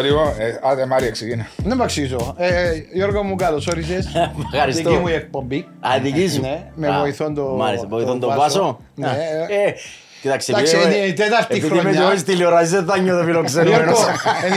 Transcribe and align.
λίγο, 0.00 0.34
ε, 0.38 0.58
άντε 0.62 0.86
Μάρια 0.86 1.10
ξεκίνα. 1.10 1.46
Δεν 1.56 1.76
με 1.76 1.84
εξηγήσω. 1.84 2.34
Ε, 2.38 2.70
Γιώργο 2.92 3.22
μου, 3.22 3.34
καλώς 3.36 3.66
όρισες. 3.66 4.06
Ευχαριστώ. 4.52 4.88
Δική 4.90 5.00
μου 5.00 5.08
η 5.08 5.12
εκπομπή. 5.12 5.68
Α, 5.80 5.98
δική 6.02 6.28
σου. 6.28 6.40
Ναι, 6.40 6.70
με 6.74 6.88
Α, 6.88 6.98
βοηθόν 7.00 7.34
το- 7.34 7.42
Μάλιστα, 7.58 7.86
βοηθόν 7.88 8.20
το 8.20 8.26
τον 8.26 8.36
Βάσο. 8.36 8.60
Βάσο. 8.60 8.80
Ναι, 8.94 9.06
Α, 9.06 9.10
ε, 9.10 9.46
ε, 9.66 9.74
Κοιτάξτε, 10.22 10.52
εντάξει, 10.52 10.76
επειδή- 10.76 10.96
είναι 10.96 11.04
η 11.06 11.12
τέταρτη 11.12 11.46
επειδή 11.56 11.66
είμαι 11.66 11.80
χρονιά. 11.80 11.98
και 12.00 12.04
εγώ 12.06 12.16
στη 12.16 12.24
τηλεόραση, 12.32 12.70
δεν 12.74 12.84
θα 12.86 12.98
νιώθω 12.98 13.22
Γιώργο, 13.30 13.48
φιλοξενούμενος. 13.48 13.98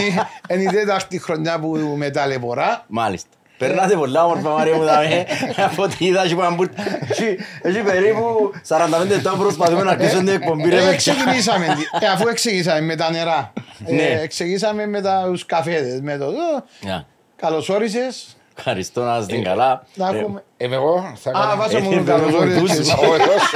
είναι- 0.07 0.27
είναι 0.59 0.61
η 0.71 0.73
τέταρτη 0.73 1.19
χρονιά 1.19 1.59
που 1.59 1.93
με 1.95 2.09
ταλαιπωρά. 2.09 2.83
Μάλιστα. 2.87 3.29
Περνάτε 3.67 3.95
πολλά 3.95 4.25
όμορφα 4.25 4.49
Μαρία 4.49 4.75
μου 4.75 4.83
δάμε. 4.83 5.25
Από 5.55 5.83
ό,τι 5.83 6.05
είδα 6.05 6.23
έχει 6.23 6.35
πάνω 6.35 6.55
που- 6.55 6.69
έχει- 7.09 7.37
έχει 7.61 7.81
περίπου 7.81 8.51
45 8.67 9.07
λεπτά 9.07 9.31
που 9.31 9.37
προσπαθούμε 9.37 9.83
να 9.83 9.95
κλείσουμε 9.95 10.23
την 10.23 10.33
εκπομπή. 10.33 10.69
ρε, 10.69 10.81
Ε, 10.81 10.85
με- 10.85 10.95
ξεκινήσαμε, 10.95 11.65
ε, 11.99 12.07
αφού 12.07 12.33
ξεκινήσαμε 12.33 12.81
με 12.81 12.95
τα 12.95 13.11
νερά. 13.11 13.53
Ναι. 13.87 14.03
Ε, 14.03 14.27
ξεκινήσαμε 14.27 14.85
με 14.87 15.01
τα- 15.01 15.23
τους 15.25 15.45
καφέδες. 15.45 16.01
Με 16.01 16.17
το, 16.17 16.25
ε, 16.25 16.63
Γεια. 16.81 17.05
καλώς 17.35 17.69
όρισες. 17.69 18.35
Ευχαριστώ 18.57 19.03
να 19.03 19.17
είστε 19.17 19.37
καλά. 19.37 19.85
Να 19.93 20.07
Ε, 20.09 20.17
έχουμε... 20.19 20.43
Είμαι 20.57 20.75
εγώ, 20.75 21.13
θα 21.15 21.29
Α, 21.29 21.33
κάνω. 21.33 21.55
βάζω 21.61 21.77
ε, 21.77 21.79
μου 21.81 21.91
ε, 21.91 22.01
καλώς 22.05 22.33
ε, 22.33 22.35
όρισες. 22.37 22.89
ε, 22.89 22.93
Ο 22.93 23.05
βοηθός. 23.05 23.53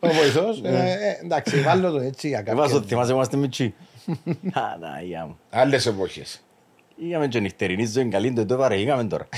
Ο 0.00 0.08
βοηθός. 0.08 0.60
Ε, 0.64 0.68
ε, 0.68 1.24
Εντάξει, 1.24 1.60
βάλω 1.60 1.90
το 1.90 1.98
έτσι 2.00 2.28
για 2.28 2.38
ε, 2.46 2.54
Βάσο, 2.54 2.62
κάποιον. 2.62 2.84
θυμάσαι 2.88 3.12
είμαστε 3.12 3.36
μητσί. 3.36 3.74
Άνα, 4.52 5.00
γεια 5.02 5.24
μου. 5.26 5.38
Άλλες 5.50 5.86
εποχές. 5.86 6.40
Είχαμε 7.02 7.28
και 7.28 7.40
νυχτερινής 7.40 7.90
ζωή 7.90 8.08
καλή, 8.08 8.32
το 8.32 8.56
βαρεγήκαμε 8.56 9.04
τώρα. 9.04 9.28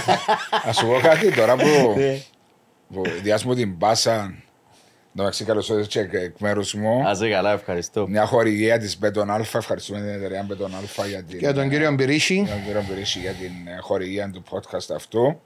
Ας 0.68 0.76
σου 0.76 0.86
πω 0.86 0.98
κάτι 1.02 1.32
τώρα 1.32 1.56
που 1.56 1.94
Ε, 1.98 2.18
που 2.92 3.02
διάσμου 3.22 3.54
την 3.54 3.78
πάσα. 3.78 4.34
Εντάξει, 5.16 5.44
καλώς 5.44 5.68
ήρθες 5.68 5.86
και 5.86 6.18
εκ 6.18 6.38
μέρους 6.38 6.74
μου. 6.74 7.08
Άσε 7.08 7.30
καλά, 7.30 7.52
ευχαριστώ. 7.52 8.08
Μια 8.08 8.26
χορηγία 8.26 8.78
της 8.78 8.98
Μπέτον 8.98 9.30
Αλφα. 9.30 9.58
Ευχαριστούμε 9.58 10.00
την 10.00 10.08
εταιρεία 10.08 10.42
Μπέτον 10.42 10.76
Αλφα 10.76 11.06
για 11.06 11.22
την... 11.22 11.38
Για 11.38 11.54
τον 11.54 11.68
κύριο 11.68 11.92
Μπυρίση. 11.92 12.34
για 12.34 12.52
τον 12.52 12.64
κύριο 12.64 12.84
Μπυρίση 12.88 13.18
για 13.18 13.32
την 13.32 13.50
ε, 13.66 13.76
χορηγία 13.80 14.30
του 14.30 14.42
podcast 14.50 14.94
αυτού. 14.94 15.40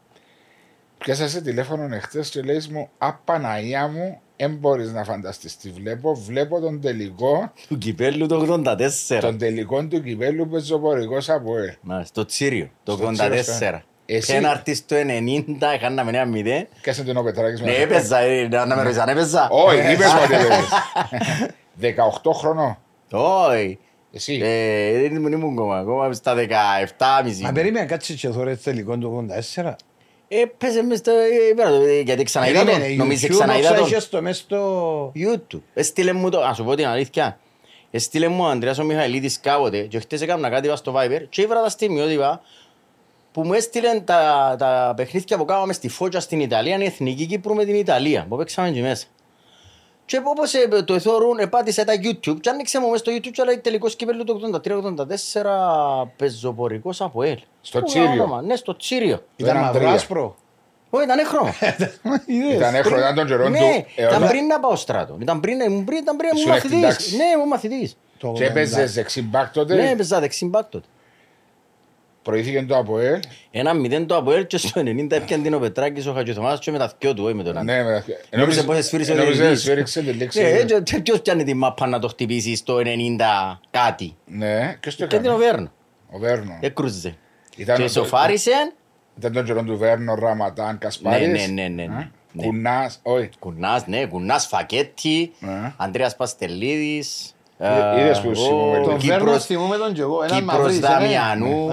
Πιάσα 0.99 1.29
σε 1.29 1.41
τηλέφωνο 1.41 1.95
εχθές 1.95 2.29
και 2.29 2.43
λέει 2.43 2.63
μου 2.71 2.89
«Παναΐα 2.99 3.89
μου, 3.89 4.21
δεν 4.37 4.55
μπορείς 4.55 4.93
να 4.93 5.05
φανταστείς 5.05 5.57
τι 5.57 5.71
βλέπω. 5.71 6.15
Βλέπω 6.15 6.61
τον 6.61 6.81
τελικό, 6.81 7.53
Του 7.69 7.79
κυπέλου 7.79 8.27
το 8.27 8.63
84. 9.17 9.19
τον 9.21 9.39
τελικό 9.39 9.85
του 9.85 10.03
κυπέλου 10.03 10.49
πεζοπορικός 10.49 11.31
από 11.31 11.59
ε. 11.59 11.77
Μάλιστα, 11.81 12.09
Στο 12.09 12.25
Τσίρειο, 12.25 12.71
το 12.83 12.93
Στο 12.93 13.07
84. 13.07 13.83
Εσύ- 14.07 14.33
Πέναρτη 14.33 14.75
στο 14.75 14.97
90, 14.97 15.75
είχαμε 15.75 16.03
ένα 16.07 16.25
μηδέν. 16.25 16.67
Κάσε 16.81 17.05
τον 17.05 17.17
ο 17.17 17.23
Πετράκης 17.23 17.61
Ναι, 17.61 17.67
με 17.67 17.77
έπαιζα, 17.77 18.19
ε, 18.19 18.49
να 18.49 18.67
να 18.67 18.77
με 18.77 18.83
ρωτήσαν, 18.83 19.09
έπαιζα. 19.09 19.49
Όχι, 19.51 19.93
είπες 19.93 20.13
μου 20.13 20.21
ότι 20.25 20.35
έπαιζες. 20.35 20.69
18 22.23 22.33
χρονών. 22.33 22.79
Όχι. 23.11 23.79
Εσύ. 24.13 24.41
Ε, 24.43 24.93
Δεν 25.01 25.15
ήμουν 25.15 25.33
ήμουν 25.33 25.53
ακόμα, 25.53 25.79
ακόμα 25.79 26.13
στα 26.13 26.35
17,5. 26.35 27.43
Μα 27.43 27.53
περίμενε 27.53 27.87
κάτσε 27.87 28.15
και 28.15 28.29
θωρές 28.29 28.63
τελικό 28.63 28.97
του 28.99 29.27
84. 29.57 29.77
Έπαιζε 30.43 30.83
μες 30.83 30.99
στο... 30.99 31.11
ε, 31.11 31.55
πέρα, 31.55 31.69
ε, 31.69 32.01
Γιατί 32.01 32.23
ξαναείδα 32.23 32.59
τον, 32.59 32.67
Περίμενε, 32.67 32.95
νομίζεις 32.95 33.29
YouTube 33.29 33.35
ξαναείδα 33.35 33.69
όσα 33.69 33.79
τον. 33.79 33.87
είχες 33.87 34.09
το 34.09 34.23
μες 34.23 34.37
στο... 34.37 35.13
YouTube. 35.17 35.61
Έστειλε 35.75 36.13
μου 36.13 36.31
το, 36.31 36.41
ας 36.41 36.57
σου 36.57 36.65
πω 36.65 36.75
την 36.75 36.87
αλήθεια. 36.87 37.39
Έστειλε 37.91 38.29
μου 38.29 38.45
ο 38.45 38.47
Ανδρέας 38.47 38.79
ο 38.79 38.85
Μιχαηλίδης 38.85 39.41
κάποτε 39.41 39.81
και 39.81 39.99
χτες 39.99 40.21
έκανα 40.21 40.51
κάτι 40.51 40.67
είπα 40.67 40.77
στο 40.77 40.95
Viber 40.97 41.23
και 41.29 41.43
ήβρα 41.43 41.63
τα 41.63 41.69
στιγμιότυπα 41.69 42.43
που 43.33 43.43
μου 43.45 43.53
έστειλε 43.53 44.01
τα, 44.01 44.55
τα 44.59 44.93
παιχνίδια 44.97 45.37
που 45.37 45.45
κάναμε 45.45 45.73
στη 45.73 45.89
Φώτσα 45.89 46.21
στην 46.21 46.41
Ιταλία, 46.41 46.79
η 46.79 46.85
Εθνική 46.85 47.27
Κύπρου 47.27 47.55
με 47.55 47.65
την 47.65 47.75
Ιταλία, 47.75 48.27
που 48.29 48.37
παίξαμε 48.37 48.71
και 48.71 48.81
μέσα. 48.81 49.07
Και 50.07 50.21
όπως 50.25 50.55
ε, 50.55 50.83
το 50.85 50.95
εθώρουν, 50.95 51.39
επάτησε 51.39 51.85
τα 51.85 51.93
YouTube 51.95 52.37
και 52.41 52.49
άνοιξε 52.49 52.81
μου 52.81 52.89
μες 52.91 53.01
στο 53.01 53.13
YouTube 53.13 53.31
και 53.33 53.43
λέει 53.45 53.59
τελικός 53.59 53.97
κύπελλου 53.97 54.25
το 54.25 54.41
83-84 54.65 56.07
πεζοπορικός 56.17 57.01
από 57.01 57.23
ελ. 57.23 57.39
Στο 57.61 57.79
Πού 57.79 57.85
Τσίριο. 57.87 58.11
όνομα, 58.11 58.43
Ναι, 58.43 58.57
στο 58.57 58.77
Τσίριο. 58.77 59.23
Ήταν 59.37 59.51
έναν 59.57 59.63
μαύρο 59.67 59.81
τρία. 59.81 59.93
άσπρο. 59.93 60.37
Όχι, 60.91 61.05
ήταν 61.05 61.27
χρώμα. 61.27 61.53
Ήταν 62.55 62.75
έχρο, 62.75 62.97
ήταν 62.99 63.15
τον 63.15 63.27
καιρό 63.27 63.49
Ναι, 63.49 63.59
του. 63.59 63.65
ε, 63.65 63.85
ήταν 64.03 64.17
όταν- 64.17 64.29
πριν 64.29 64.47
να 64.47 64.61
πάω 64.61 64.77
στράτο. 64.77 65.17
Ήταν 65.21 65.41
πριν, 65.41 65.61
ήμουν 65.61 65.85
πριν, 65.85 65.99
ήταν 65.99 66.17
πριν, 66.17 66.31
Ήσουν 66.35 66.47
ήμουν 66.47 66.57
εκ 66.57 66.63
μαθητής. 66.65 66.89
τάξης. 66.89 67.13
Ναι, 67.17 67.25
ήμουν 67.35 67.49
μαθητής. 67.49 67.97
Το 68.19 68.33
Και 68.37 68.45
έπαιζες 68.45 68.95
δεξιμπάκ 68.95 69.45
Ναι, 69.45 69.51
τότε. 69.53 69.91
έπαιζα 69.91 70.21
δεξί 70.21 70.47
μπακ 70.47 70.65
τότε. 70.71 70.87
Προήθηκε 72.25 72.63
το 72.69 72.77
από 72.77 72.99
ελ. 72.99 73.21
Ένα 73.51 73.75
μηδέν 73.75 74.07
το 74.07 74.17
Αποέλ 74.17 74.47
και 74.47 74.57
στο 74.57 74.81
90 74.81 75.07
έπιαν 75.11 75.43
την 75.43 75.55
ο 75.55 75.59
Πετράκης 75.59 76.07
ο 76.07 76.13
Χατζηθωμάς 76.13 76.59
και 76.59 76.71
με 76.71 76.79
τα 76.79 76.93
δυο 76.99 77.15
του, 77.15 77.25
όχι 77.25 77.35
με 77.35 77.43
τον 77.43 77.57
άλλο. 77.57 77.65
Ναι, 77.73 77.83
με- 77.83 78.05
Νόμιζε 78.31 78.63
πως 78.63 78.77
εσφύρισε 78.77 79.13
ο 79.13 79.15
νόμιζε 79.15 79.33
διαιτητής. 79.41 79.61
σφύριξε 79.63 80.03
τη 80.03 80.13
λέξη. 80.13 80.43
Ναι, 80.43 80.63
και- 80.65 80.81
και 80.81 81.01
ποιος 81.01 81.21
πιάνει 81.21 81.45
τη 81.45 81.55
μάπα 81.55 81.87
να 81.87 81.99
το 81.99 82.09
χτυπήσει 82.09 82.57
στο 82.57 82.77
90 82.85 83.61
κάτι; 83.71 84.17
Ναι, 84.27 84.77
ποιος 84.81 84.97
το 84.97 85.07
Και 85.07 85.17
την 85.19 85.31
ο 85.31 85.35
έκανε. 85.35 85.45
Βέρνο. 85.51 85.73
Ο 86.11 86.19
Βέρνο. 86.19 86.59
Έκρουζε. 86.61 87.17
Ήταν 87.57 87.77
Και 87.77 87.83
ο- 87.83 87.89
σοφάρισε. 87.89 88.73
Ήταν 89.19 89.33
τον 89.33 89.45
καιρό 89.45 89.63
του 89.63 89.77
Βέρνο, 89.79 90.15
Ραματάν, 90.15 90.79
Κασπάρης. 90.79 91.29
Ναι, 91.29 91.33
ναι, 91.63 91.63
ναι, 91.63 91.69
ναι, 91.69 91.85
ναι. 91.87 91.95
Α, 91.95 92.11
Ναι. 92.33 92.43
Κουνάς, 92.45 92.99
όχι. 93.03 93.29
Κουνάς, 93.39 93.87
ναι, 93.87 94.07
Κουνάς 94.07 94.47
Φακέτη, 94.47 95.33
Ναι. 95.39 95.73
Ανδρέας 95.77 96.17
Παστελίδης. 96.17 97.35
Ε, 97.59 98.01
είδες 98.01 98.21
που 98.21 98.31
ο- 98.31 98.35
θυμούμαι 98.35 98.79
λίγο. 98.79 98.89
Τον 98.91 98.99
Κύπρος- 98.99 99.23
Βέρνο 99.23 99.39
θυμούμαι 99.39 99.77
τον 99.77 99.93
και 99.93 100.01
εγώ. 100.01 100.23
Έναν 100.23 100.39
Κύπρος 100.39 100.57
μαυρής, 100.59 100.77
ε. 100.77 100.81
Δαμιανού. 100.81 101.71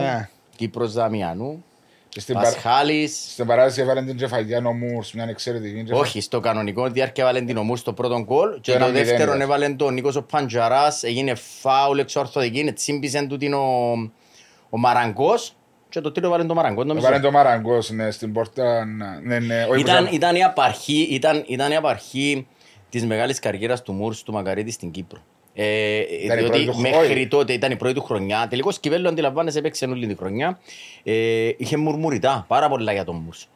Ναι. 0.61 0.67
Κύπρος 0.67 0.93
Δαμιανού. 0.93 1.63
Και 2.09 2.19
στην 2.19 2.33
παρα- 2.35 2.47
Πασχάλης. 2.47 3.27
Στην 3.31 3.45
παράδοση 3.45 3.81
έβαλε 3.81 4.03
την 4.03 4.15
Τζεφαγιάνο 4.15 4.71
Μούρς, 4.71 5.13
μια 5.13 5.23
εξαιρετική 5.29 5.69
Τζεφαγιάνο. 5.73 5.99
Όχι, 6.01 6.21
στο 6.21 6.39
κανονικό 6.39 6.89
διάρκεια 6.89 7.23
έβαλε 7.23 7.41
την 7.41 7.57
ομού 7.57 7.75
στο 7.75 7.93
πρώτο 7.93 8.19
γκολ 8.23 8.59
και 8.61 8.71
ένα 8.71 8.79
το 8.85 8.91
μηδέν 8.91 9.05
δεύτερο 9.05 9.29
ήταν. 9.29 9.41
έβαλε 9.41 9.69
τον 9.69 9.93
Νίκος 9.93 10.15
ο 10.15 10.21
Παντζαράς, 10.23 11.03
έγινε 11.03 11.35
φάουλ 11.35 11.97
εξορθοδική, 11.99 12.73
τσίμπησε 12.73 13.25
του 13.27 13.37
την 13.37 13.53
ο, 13.53 13.91
ο 14.69 14.77
Μαραγκός 14.77 15.55
και 15.89 16.01
το 16.01 16.11
τρίτο 16.11 16.27
έβαλε 16.27 16.43
τον 16.43 16.55
Μαραγκό. 16.55 16.83
νομίζω. 16.83 17.05
Έβαλε 17.07 17.23
το 17.23 17.31
Μαραγκός, 17.31 17.89
ναι, 17.89 18.11
στην 18.11 18.33
πόρτα. 18.33 18.85
Ναι, 19.23 19.39
ναι, 19.39 19.65
όχι, 19.69 19.79
Ήταν, 19.81 20.05
που- 20.07 20.15
ήταν, 20.15 20.35
η 20.35 20.43
απαρχή, 20.43 21.07
ήταν, 21.11 21.43
ήταν 21.47 21.71
η 21.71 21.75
απαρχή 21.75 22.47
της 22.89 23.05
μεγάλης 23.05 23.39
καριέρας 23.39 23.81
του 23.81 23.93
Μούρς 23.93 24.23
του 24.23 24.31
Μακαρίτη 24.31 24.71
στην 24.71 24.91
Κύπρο. 24.91 25.19
Ε, 25.53 25.97
η 25.99 26.27
διότι 26.27 26.43
πρώτη 26.43 26.65
του 26.65 26.77
μέχρι 26.79 27.05
χρονιά. 27.07 27.27
τότε 27.27 27.53
ήταν 27.53 27.71
η 27.71 27.75
πρώτη 27.75 27.93
του 27.93 28.03
χρονιά. 28.03 28.47
Τελικώς 28.49 28.79
Κυπέλλο 28.79 29.09
αντιλαμβάνεσαι 29.09 29.59
έπαιξε 29.59 29.85
όλη 29.85 30.07
τη 30.07 30.15
χρονιά. 30.15 30.59
Ε, 31.03 31.49
είχε 31.57 31.77
μουρμουριτά 31.77 32.45
πάρα 32.47 32.69
πολλά 32.69 32.91
για 32.91 33.03
τον 33.03 33.15
Μούρς. 33.15 33.47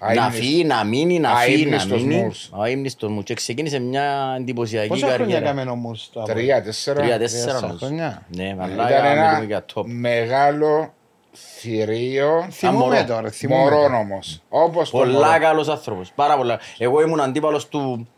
Να 0.00 0.06
αείμνης- 0.06 0.34
φύγει, 0.38 0.64
να 0.64 0.84
μείνει, 0.84 1.18
να 1.18 1.36
φύγει, 1.36 1.56
να 1.56 1.60
αείμνηστος 1.76 2.02
μείνει. 2.02 2.22
Μούρς. 2.22 2.50
Ο 2.54 2.62
αείμνηστος 2.62 3.10
Μούρς. 3.10 3.24
Και 3.24 3.34
ξεκίνησε 3.34 3.78
μια 3.78 4.34
εντυπωσιακή 4.38 4.88
Πόσα 4.88 5.06
χρόνια 5.06 5.24
καριέρα. 5.34 5.44
έκαμε 5.50 5.70
όμως 5.70 6.10
το 6.12 6.22
Τρία, 6.22 6.62
τέσσερα. 6.62 7.00
Τρία, 7.00 7.18
τέσσερα 7.18 7.44
τέσσερα 7.44 7.60
νομίζω. 7.66 7.86
χρόνια. 7.86 8.22
Ναι, 8.36 8.56
αλλά 8.60 8.88
Ήταν 8.88 9.18
μιλούμε 9.18 9.44
για 9.44 9.56
ένα 9.56 9.64
top. 9.74 9.82
μεγάλο 9.86 10.92
θηρίο. 11.32 12.46
Θυμούμαι 12.50 12.84
μωρό. 12.84 13.04
τώρα, 13.04 13.30
θυμούμαι. 13.30 13.62
Μωρόν 13.62 13.94
όμως. 13.94 14.42
Όπως 14.48 14.90
το 14.90 14.98
Πολλά 14.98 15.26
μωρό. 15.28 15.38
καλός 15.40 15.68
άνθρωπος, 15.68 16.12
πάρα 16.14 16.36
πολλά. 16.36 16.60
Εγώ 16.78 17.00
ήμουν 17.02 17.20
αντίπαλος 17.20 17.68
του 17.68 17.80
α, 17.80 17.92
α, 17.92 18.17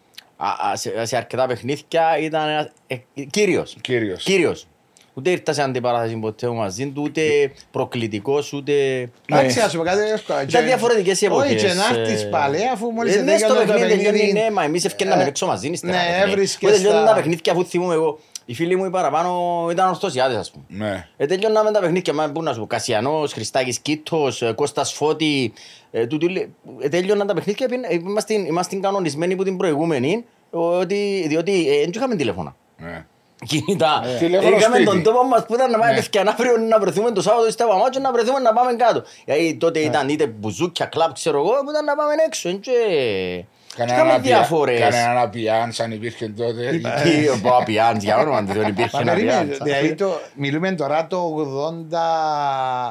σε, 0.74 1.04
σε 1.06 1.16
αρκετά 1.16 1.46
παιχνίδια, 1.46 2.18
ήταν 2.20 2.48
ένας, 2.48 2.68
ε, 2.86 2.96
κύριος. 3.30 3.76
Κύριος. 3.80 4.22
Κύριος. 4.24 4.66
Ούτε 5.14 5.30
ήρθα 5.30 5.52
σε 5.52 5.62
αντιπαράθεση 5.62 6.16
ποτέ 6.16 6.48
μαζί 6.48 6.86
του, 6.90 7.02
ούτε 7.02 7.22
προκλητικός, 7.70 8.52
ούτε... 8.52 8.72
Εντάξει, 9.30 9.58
να 9.58 9.68
σου 9.68 9.76
πω 9.76 9.82
κάτι 9.82 10.10
εύκολα. 10.10 10.42
Ήταν 10.42 10.64
διαφορετικές 10.64 11.20
οι 11.20 11.24
εποχές. 11.26 11.50
Όχι, 11.50 11.66
και 11.66 11.72
να 11.72 11.98
ε. 11.98 12.00
έρθεις 12.00 12.28
πάλι, 12.28 12.68
αφού 12.72 12.90
μόλις 12.90 13.14
Ε, 13.16 13.20
ναι, 13.20 13.36
στο 13.38 13.46
ετέγιανε 13.46 13.64
το 13.64 13.72
παιχνίδι 13.72 13.96
τελειώνει, 13.96 14.18
παιχνίδι. 14.18 14.38
ναι, 14.38 14.50
μα 14.50 14.62
εμείς 14.64 14.84
ευκαιρνάμε 14.84 15.22
Ε, 15.22 15.26
έξω 15.26 15.46
μαζί, 15.46 15.68
ύστερα. 15.68 15.92
ναι, 15.92 15.98
ρε 15.98 16.20
φίλε. 16.20 16.32
έβρισκες 16.32 16.70
Που 16.70 16.76
τελειώνουν 16.76 17.00
τα- 17.04 17.08
τα 17.08 17.14
παιχνίδια 17.14 17.52
αφού 17.52 17.64
θυμούμαι 17.64 17.94
εγώ. 17.94 18.18
Οι 18.50 18.54
φίλοι 18.54 18.76
μου 18.76 18.84
οι 18.84 18.90
παραπάνω 18.90 19.68
ήταν 19.70 19.88
ορθωσιάδες, 19.88 20.36
ας 20.36 20.50
πούμε. 20.50 20.64
Ναι. 20.68 21.08
Ε, 21.16 21.26
τελειώναμε 21.26 21.70
τα 21.70 21.80
παιχνίδια, 21.80 22.12
μα 22.12 22.30
πού 22.32 22.42
να 22.42 22.52
σου 22.52 22.60
πω, 22.60 22.66
Κασιανός, 22.66 23.32
Χριστάκης 23.32 23.78
Κίτος, 23.78 24.42
ε, 24.42 24.52
Κώστας 24.52 24.92
Φώτη, 24.92 25.52
ε, 25.90 26.06
τούτοι 26.06 26.28
λέ- 26.28 26.48
ε, 26.80 26.88
τελειώναν 26.88 27.26
τα 27.26 27.34
παιχνίδια, 27.34 27.68
πήγαν- 27.68 27.84
ε, 27.90 27.94
είμαστε, 27.94 28.34
είμαστε 28.34 28.76
κανονισμένοι 28.76 29.36
που 29.36 29.42
την 29.42 29.56
προηγούμενη, 29.56 30.24
ότι, 30.50 31.24
διότι 31.28 31.68
ε, 31.70 31.80
δεν 31.80 31.90
είχαμε 31.94 32.16
τηλέφωνα. 32.16 32.56
ναι. 32.78 33.04
Κινητά. 33.46 34.02
Τηλέφωνο 34.18 34.56
Είχαμε 34.56 34.74
σπίτι. 34.76 34.90
τον 34.90 35.02
τόπο 35.02 35.22
μας 35.24 35.46
που 35.46 35.54
ήταν 35.54 35.70
να 35.70 35.78
πάμε 35.78 35.90
Ναι. 35.92 35.96
παιδιά 36.00 36.22
να 36.24 36.30
αύριο 36.30 36.56
να 36.56 36.78
βρεθούμε 36.80 37.10
το 37.10 37.22
Σάββατο 37.22 37.50
στα 37.50 37.66
Παμάτια 37.66 38.00
να 38.00 38.12
βρεθούμε 38.12 38.38
να 38.38 38.52
πάμε 38.52 38.72
κάτω. 38.74 39.02
Γιατί 39.24 39.54
τότε 39.54 39.78
ήταν 39.78 40.08
είτε 40.08 40.26
μπουζούκια, 40.26 40.86
κλαμπ, 40.86 41.12
ξέρω 41.12 41.38
εγώ, 41.38 41.50
που 41.64 41.70
ήταν 41.70 41.84
να 41.84 41.94
πάμε 41.94 42.12
έξω. 42.26 42.48
εν 42.48 42.60
Και... 43.76 43.82
Είχαμε 43.82 43.98
Κανέναν 43.98 44.22
διάφορες. 44.22 44.80
Κανένα 44.80 45.28
πιάνς 45.28 45.80
αν 45.80 45.92
υπήρχε 45.92 46.28
τότε. 46.28 46.80
Τι, 47.02 47.28
ο 47.28 47.38
Παπιάντς, 47.42 48.04
για 48.04 48.18
όνομα 48.18 48.44
του, 48.44 48.52
δεν 48.52 48.68
υπήρχε 48.68 48.90
Μα 48.92 49.00
ένα 49.00 49.12
περίμενε, 49.12 49.42
Πιάντς. 49.44 49.58
δηλαδή 49.64 49.94
το- 49.94 50.20
μιλούμε 50.34 50.72
τώρα 50.72 51.06
το 51.06 51.18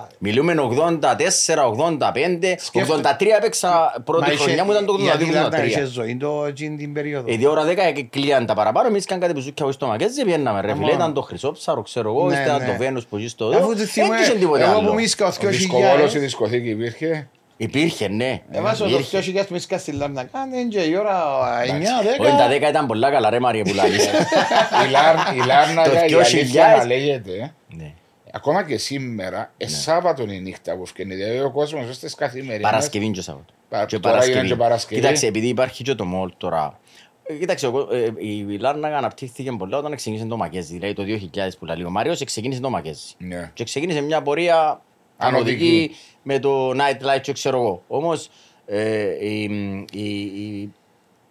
80... 0.02 0.10
Μιλούμε 0.18 0.56
84, 0.58 1.02
85, 1.08 2.56
83 2.74 3.28
έπαιξα 3.38 4.02
πρώτη 4.04 4.22
Μα 4.26 4.32
είχε- 4.34 4.44
χρονιά 4.44 4.64
μου 4.64 4.72
ήταν 4.72 4.86
το 4.86 4.96
γιατί 5.00 5.26
ήταν- 5.26 5.54
82-83. 5.54 5.66
είχε 5.66 5.84
ζωή 5.86 6.18
το 6.18 6.46
εκείνη 6.48 6.78
την 6.78 6.94
περίοδο. 6.94 7.32
Η 7.32 7.36
δύο 7.36 7.52
ώρα 7.52 7.64
δέκα 7.64 7.84
κλείαν 8.10 8.46
τα 8.46 8.54
παραπάνω, 8.54 8.88
εμείς 8.88 9.06
κάνουμε 9.06 9.28
κάτι 9.28 9.40
που 9.40 9.46
ζούκια 9.46 9.72
στο 9.72 9.88
μαγκέζι, 9.88 10.24
πιέναμε 10.26 10.62
ρε 10.62 10.68
φίλε, 10.68 10.80
μόνο. 10.80 10.94
ήταν 10.94 11.14
το 11.14 11.22
Χρυσόψαρο, 11.22 11.82
ξέρω 11.82 12.10
εγώ, 12.10 12.28
Ναι, 12.30 12.42
ήταν 12.44 12.60
ναι. 12.60 12.66
το 12.66 12.74
Βένους 12.78 13.06
που 13.06 13.18
ζεις 13.18 13.32
στο 13.32 13.46
Αφού 13.56 13.74
τη 13.74 13.86
θυμούμαι, 13.86 14.16
Έγκυσε 14.16 14.32
τίποτε 14.36 14.64
εγώ 14.64 14.78
άλλο. 14.78 14.88
που 14.88 14.94
μίσκα 14.94 15.26
ο 15.26 15.28
Ο 15.30 15.32
2000, 15.42 15.48
δισκοβόλος 15.50 16.14
η 16.16 16.20
δισκοθήκη 16.20 16.70
υπήρχε. 16.70 17.28
Υπήρχε, 17.62 18.08
ναι. 18.08 18.42
Έβαζε 18.52 18.84
το 18.84 18.90
Υπήρχε. 18.90 19.44
2000 19.44 19.46
μισικά 19.50 19.78
στη 19.78 19.92
Λάρνακα, 19.92 20.40
είναι 20.54 20.64
και 20.70 20.80
η 20.80 20.96
ώρα 20.96 21.24
9-10. 21.64 22.22
Όχι, 22.22 22.32
τα 22.38 22.48
10 22.68 22.70
ήταν 22.70 22.86
πολλά 22.88 23.12
καλά 23.12 23.30
ρε 23.30 23.40
Μαρία 23.40 23.64
που 23.64 23.74
λάλλεις. 23.74 24.06
Η 24.88 24.90
Λάρ- 24.92 25.36
η 25.36 25.46
Λάρνακα, 25.46 25.90
Το 25.90 25.96
η 26.10 26.14
αλήθεια 26.24 26.76
2000. 26.76 26.78
να 26.80 26.86
λέγεται, 26.86 27.54
Ναι. 27.78 27.94
ακόμα 28.32 28.64
και 28.64 28.78
σήμερα, 28.78 29.54
ε, 29.58 29.68
Σάββατο 29.68 30.24
είναι 30.24 30.34
η 30.34 30.40
νύχτα 30.40 30.76
που 30.78 30.86
φκένει. 30.86 31.16
Δηλαδή 31.16 31.40
ο 31.40 31.52
κόσμος 31.52 31.96
στις 31.96 32.16
καθημερινές... 32.16 32.62
Παρασκευή 32.62 33.10
και 33.12 33.22
Σάββατο. 33.22 33.54
Πα- 33.70 33.86
Και 33.86 34.00
τώρα 34.00 34.14
Παρασκευή. 34.16 34.40
είναι 34.40 34.48
και 34.48 34.56
Παρασκευή. 34.56 35.02
Κοίταξε, 35.02 35.28
επειδή 35.28 35.48
υπάρχει 35.48 35.84
και 35.84 35.96
το 35.96 36.06
μόλ 36.06 36.32
τώρα. 36.38 36.80
ε, 37.24 37.34
Κοίταξε, 37.34 37.66
εγώ, 37.66 37.88
ε, 37.92 38.12
η 38.18 38.58
Λάρνακα 38.60 38.98
αναπτύχθηκε 38.98 39.52
πολλά 39.52 39.78
όταν 39.78 39.96
ξεκίνησε 39.96 40.26
το 40.26 40.38
Μακέζι. 40.38 40.74
Δηλαδή 40.74 40.94
το 40.94 41.04
2000 41.04 41.58
που 41.60 41.66
λέει 41.66 41.84
ο 41.84 41.90
Μάριος 41.90 42.24
ξεκίνησε 42.24 42.62
το 42.62 42.70
Μακέζι. 42.70 43.14
Ναι. 43.18 43.52
Και 43.54 43.64
ξεκίνησε 43.64 44.02
μια 44.02 44.22
πορεία 44.22 44.82
Ανωδική. 45.22 45.66
ανωδική 45.66 45.96
με 46.24 46.40
το 46.40 46.70
night 46.70 47.02
life 47.02 47.22
και 47.22 47.32
ξέρω 47.34 47.58
εγώ. 47.58 47.84
Όμως 47.88 48.30
ε, 48.66 49.28
η, 49.28 49.44
η, 49.92 50.22
η, 50.22 50.74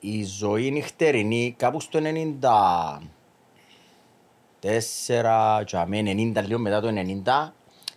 η 0.00 0.24
ζωή 0.24 0.70
νυχτερινή 0.70 1.54
κάπου 1.58 1.80
στο 1.80 2.00
90 2.02 2.98
4 4.62 5.62
και 5.64 5.76
αμέ 5.76 6.00
90 6.00 6.44
λίγο 6.46 6.58
μετά 6.58 6.80
το 6.80 6.88
90 7.24 7.50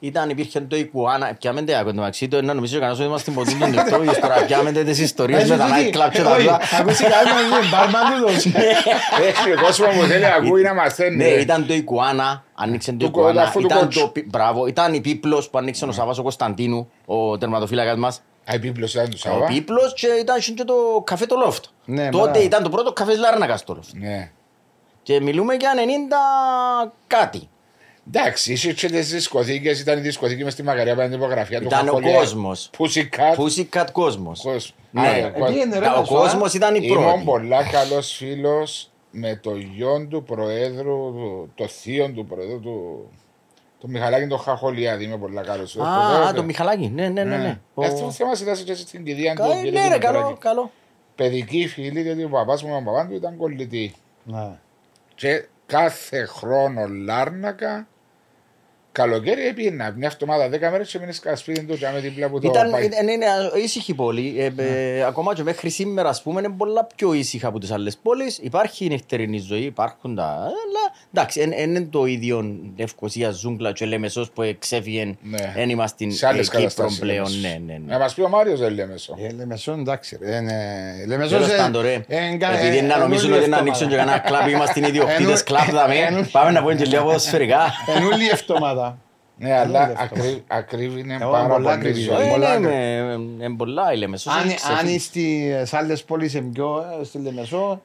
ήταν, 0.03 0.30
υπήρχε 0.30 0.59
το 0.62 0.75
Ικουάνα, 0.75 1.33
πιάμεντε 1.39 1.75
από 1.77 1.86
το 1.89 1.94
μεταξύ 1.95 2.27
το 2.27 2.38
ένα 2.38 2.53
νομίζω 2.53 2.75
κανένας 2.75 2.98
ότι 3.00 3.07
είμαστε 3.07 3.31
ποτέ 3.31 3.51
τον 3.59 3.69
νυχτό 3.69 4.00
και 4.00 4.19
τώρα 4.19 4.44
πιάμεντε 4.45 4.83
τις 4.83 5.00
ιστορίες 5.00 5.50
με 5.50 5.57
τα 5.57 5.68
night 5.68 5.95
club 5.95 6.09
και 6.12 6.21
τα 6.21 6.31
Όχι, 6.36 6.48
άλλα. 6.48 6.59
ακούσει 6.80 7.03
κανένα 7.03 7.42
είναι 7.42 7.68
μπάρμαν 7.71 8.03
του 8.13 8.27
δώσει. 8.31 8.53
Έχει 9.27 9.51
ο 9.51 9.62
κόσμος 9.63 9.95
που 9.95 10.01
θέλει 10.03 10.21
να 10.24 10.27
ακούει 10.36 10.62
να 10.62 10.74
μαθαίνει. 10.74 11.15
Ναι, 11.15 11.24
ρε. 11.24 11.39
ήταν 11.42 11.68
το 11.68 11.74
Ικουάνα, 11.74 12.44
άνοιξε 12.56 12.92
το 12.92 12.98
Του 12.98 13.06
Ικουάνα, 13.06 13.42
κο- 13.42 13.48
αφού 13.48 13.59
του 13.59 13.65
ήταν 13.65 13.80
κότσου. 13.80 14.00
το, 14.00 14.07
πι- 14.07 14.30
μπράβο, 14.30 14.68
ήταν 14.68 14.94
η 14.94 15.01
Πίπλος 15.01 15.50
που 15.50 15.57
άνοιξε 15.57 15.86
ο 15.86 15.92
Σαββάς 15.92 16.18
ο 16.18 16.21
Κωνσταντίνου, 16.21 16.92
ο 17.06 17.38
τερματοφύλακας 17.38 17.97
μας. 17.97 18.21
Α, 18.51 18.54
η 18.56 18.59
Πίπλος 18.59 18.94
ήταν 18.94 19.06
του 19.09 19.18
Ο 19.25 19.30
Σάβα. 19.30 19.45
Πίπλος 19.45 19.94
και 19.94 20.07
ήταν 20.07 20.39
και 20.56 20.63
το 20.63 20.74
καφέ 21.04 21.25
το 21.25 21.36
Loft. 21.47 21.62
Ναι, 21.86 22.09
Τότε 22.09 22.24
μπράβο. 22.30 22.42
ήταν 22.45 22.63
το 22.63 22.69
πρώτο 22.69 22.94
καφέ 22.94 23.15
Λάρνακας 23.15 23.63
το 23.63 23.77
Loft. 23.80 23.89
Ναι. 24.00 24.31
Και 25.04 25.21
μιλούμε 25.21 25.54
για 25.54 25.71
90 25.75 26.92
κάτι. 27.07 27.50
Εντάξει, 28.13 28.51
είσαι 28.53 28.73
και 28.73 28.87
τις 28.87 29.09
δισκοθήκες, 29.11 29.79
ήταν 29.79 29.97
η 29.97 30.01
δισκοθήκη 30.01 30.43
μες 30.43 30.53
στη 30.53 30.63
Μαγαρία 30.63 30.95
πάνε 30.95 31.09
την 31.09 31.17
υπογραφία 31.17 31.59
του 31.59 31.65
Ήταν 31.65 31.79
ο 31.79 31.85
Χαχολιά. 31.85 32.17
κόσμος. 32.17 32.69
Pussycat. 32.77 33.35
Pussycat 33.37 33.85
κόσμος. 33.91 34.41
Κόσμος. 34.41 34.75
Ναι. 34.91 35.07
Άρα, 35.07 35.27
ο 35.27 35.31
κόσμος. 35.31 35.49
Πήγαινε 35.49 35.79
ρε 35.79 35.85
Ο 35.87 35.97
Μασουά. 35.99 36.19
κόσμος 36.19 36.53
ήταν 36.53 36.75
η 36.75 36.79
Ήμουν 36.83 37.03
πρώτη. 37.03 37.23
πολλά 37.23 37.63
καλός 37.63 38.11
φίλος 38.15 38.89
με 39.11 39.39
το 39.43 39.55
γιο 39.55 40.07
του 40.09 40.23
Προέδρου, 40.23 40.83
του- 41.13 41.51
το 41.55 41.67
θείο 41.67 42.09
του 42.11 42.25
Προέδρου 42.25 42.59
του, 42.59 43.09
το 43.79 43.87
Μιχαλάκη 43.87 44.27
τον 44.27 44.39
Χαχολιάδη, 44.39 45.03
είμαι 45.03 45.17
πολλά 45.17 45.41
καλός 45.41 45.71
φίλος. 45.71 45.87
Α, 45.87 46.33
το 46.33 46.43
Μιχαλάκη, 46.43 46.91
ναι, 46.95 47.07
ναι, 47.09 47.23
ναι. 47.23 47.37
ναι. 47.37 47.59
Ο- 47.73 47.85
Έτσι 47.85 48.03
μου 48.03 48.11
θυμάσαι 48.11 48.43
ήταν 48.43 48.63
και 48.63 48.75
στην 48.75 49.03
κηδεία 49.05 49.35
του. 49.35 49.41
Κα- 49.41 49.55
κύριε 49.55 49.71
Ναι 49.81 49.87
ρε, 49.87 49.97
καλό, 49.97 50.17
Δημητράκη. 50.17 50.39
καλό. 50.39 50.71
Παιδική 51.15 51.67
φίλη, 51.67 52.01
γιατί 52.01 52.23
ο 52.23 52.29
παπάς 52.29 52.63
μου 52.63 52.69
με 52.69 52.75
τον 52.75 52.83
παπά 52.83 53.07
του 53.07 53.15
ήταν 53.15 53.37
κολλητή. 53.37 53.93
Ναι. 54.23 54.47
Και 55.15 55.45
κάθε 55.65 56.25
χρόνο 56.25 56.87
Λάρνακα, 56.87 57.87
καλοκαίρι 58.91 59.47
έπαιρνα 59.47 59.93
μια 59.97 60.07
εβδομάδα, 60.13 60.49
δέκα 60.49 60.71
μέρες 60.71 60.89
και 60.91 60.99
μείνες 60.99 61.15
στο 61.15 61.35
σπίτι 61.35 61.63
του 61.63 61.77
και 61.77 61.88
με 61.93 61.99
δίπλα 61.99 62.29
που 62.29 62.39
το 62.39 62.47
Ήταν 62.53 62.71
πάει. 62.71 62.85
ήταν- 62.85 63.07
είναι 63.07 63.25
ήσυχη 63.63 63.93
πόλη. 63.93 64.35
Ε, 64.38 64.63
ε, 64.63 65.03
Ακόμα 65.03 65.33
και 65.35 65.43
μέχρι 65.43 65.69
σήμερα, 65.69 66.09
ας 66.09 66.21
πούμε, 66.21 66.39
είναι 66.39 66.53
πολλά 66.57 66.88
πιο 66.95 67.13
ήσυχα 67.13 67.47
από 67.47 67.59
τις 67.59 67.71
άλλες 67.71 67.97
πόλεις. 67.97 68.38
Υπάρχει 68.41 68.85
η 68.85 68.88
νυχτερινή 68.88 69.38
ζωή, 69.39 69.61
υπάρχουν 69.61 70.15
τα... 70.15 70.23
Αλλά 70.33 70.93
εντάξει, 71.13 71.39
δεν 71.39 71.51
είναι 71.51 71.88
το 71.91 72.05
ίδιο 72.05 72.55
Λευκοσία, 72.77 73.29
Ζούγκλα 73.31 73.71
και 73.71 73.85
Λεμεσός 73.85 74.31
που 74.31 74.41
εξέφυγε. 74.41 75.05
Ναι. 75.21 75.51
Δεν 75.55 75.69
είμαστε 75.69 75.95
στην 75.95 76.11
Σε 76.11 76.27
άλλες 76.27 76.39
ε, 76.47 76.49
Κύπρο 76.49 76.57
καταστάσεις. 76.61 76.99
πλέον. 76.99 77.27
λέμε. 77.41 77.47
Ναι, 77.65 77.73
ναι, 77.73 77.79
ναι. 77.85 77.94
Να 77.94 77.99
μας 77.99 78.13
πει 78.13 78.21
ο 78.21 78.29
Μάριος 78.29 78.59
δεν 78.59 78.73
λέμε 78.73 78.97
σο. 78.97 79.15
Ε, 79.19 79.31
Λεμεσόν, 79.31 79.79
εντάξει 79.79 80.17
ρε. 80.21 80.35
είναι- 80.35 81.05
Λεμεσόν 81.07 81.37
Τέλος 81.39 81.53
σε- 81.53 81.61
πάντων, 81.61 81.81
ρε. 81.81 81.94
εν 82.07 82.39
κα- 82.39 82.51
Επειδή 82.59 82.77
εν- 82.77 82.85
να 82.85 82.97
νομίζουν 82.97 83.25
εν 83.29 83.33
ότι 83.33 83.41
όλη 83.41 83.51
να 83.51 83.57
ανοίξουν 83.57 83.87
και 83.87 83.95
κανένα 83.95 84.17
κλαμπ, 84.19 84.47
είμαστε 84.49 84.87
ιδιοκτήτες 84.87 85.39
Εν- 85.39 85.45
κλαμπ, 85.45 85.69
δαμε. 85.69 85.95
εν- 85.95 86.29
Πάμε 86.31 86.51
να 86.51 86.61
πούμε 86.61 86.75
και 86.75 86.85
λίγο 86.85 87.03
ποδοσφαιρικά. 87.03 87.59
Εν 87.95 88.03
όλη 88.05 88.23
η 88.23 88.29
εβδομάδα. 88.31 88.81
Ναι, 89.41 89.57
αλλά 89.57 89.88
δεν 89.88 89.95
ακρι- 89.99 90.43
ακρίβει 90.47 90.99
είναι 90.99 91.17
Εγώ 91.21 91.31
πάρα 91.31 91.47
πολλά 91.47 91.55
πολύ 91.57 91.73
ακριβή 91.73 91.99
ζωή. 91.99 92.15
ζωή. 92.15 92.27
Ε, 92.27 92.29
πολλά 92.29 92.59
ναι, 92.59 92.67
άκρα. 92.67 93.17
με- 93.17 93.47
με- 93.47 93.55
πολλά 93.57 93.93
η 93.93 93.97
Λεμεσός. 93.97 94.33
Αν, 94.35 94.49
έχει 94.49 94.57
αν 94.69 94.75
ξεφύγει. 94.75 94.99
στις 94.99 95.73
άλλες 95.73 96.03
πόλεις 96.03 96.33
είναι 96.33 96.49
πιο 96.53 96.85
ε, 97.01 97.03
στη 97.03 97.17
Λεμεσό, 97.17 97.81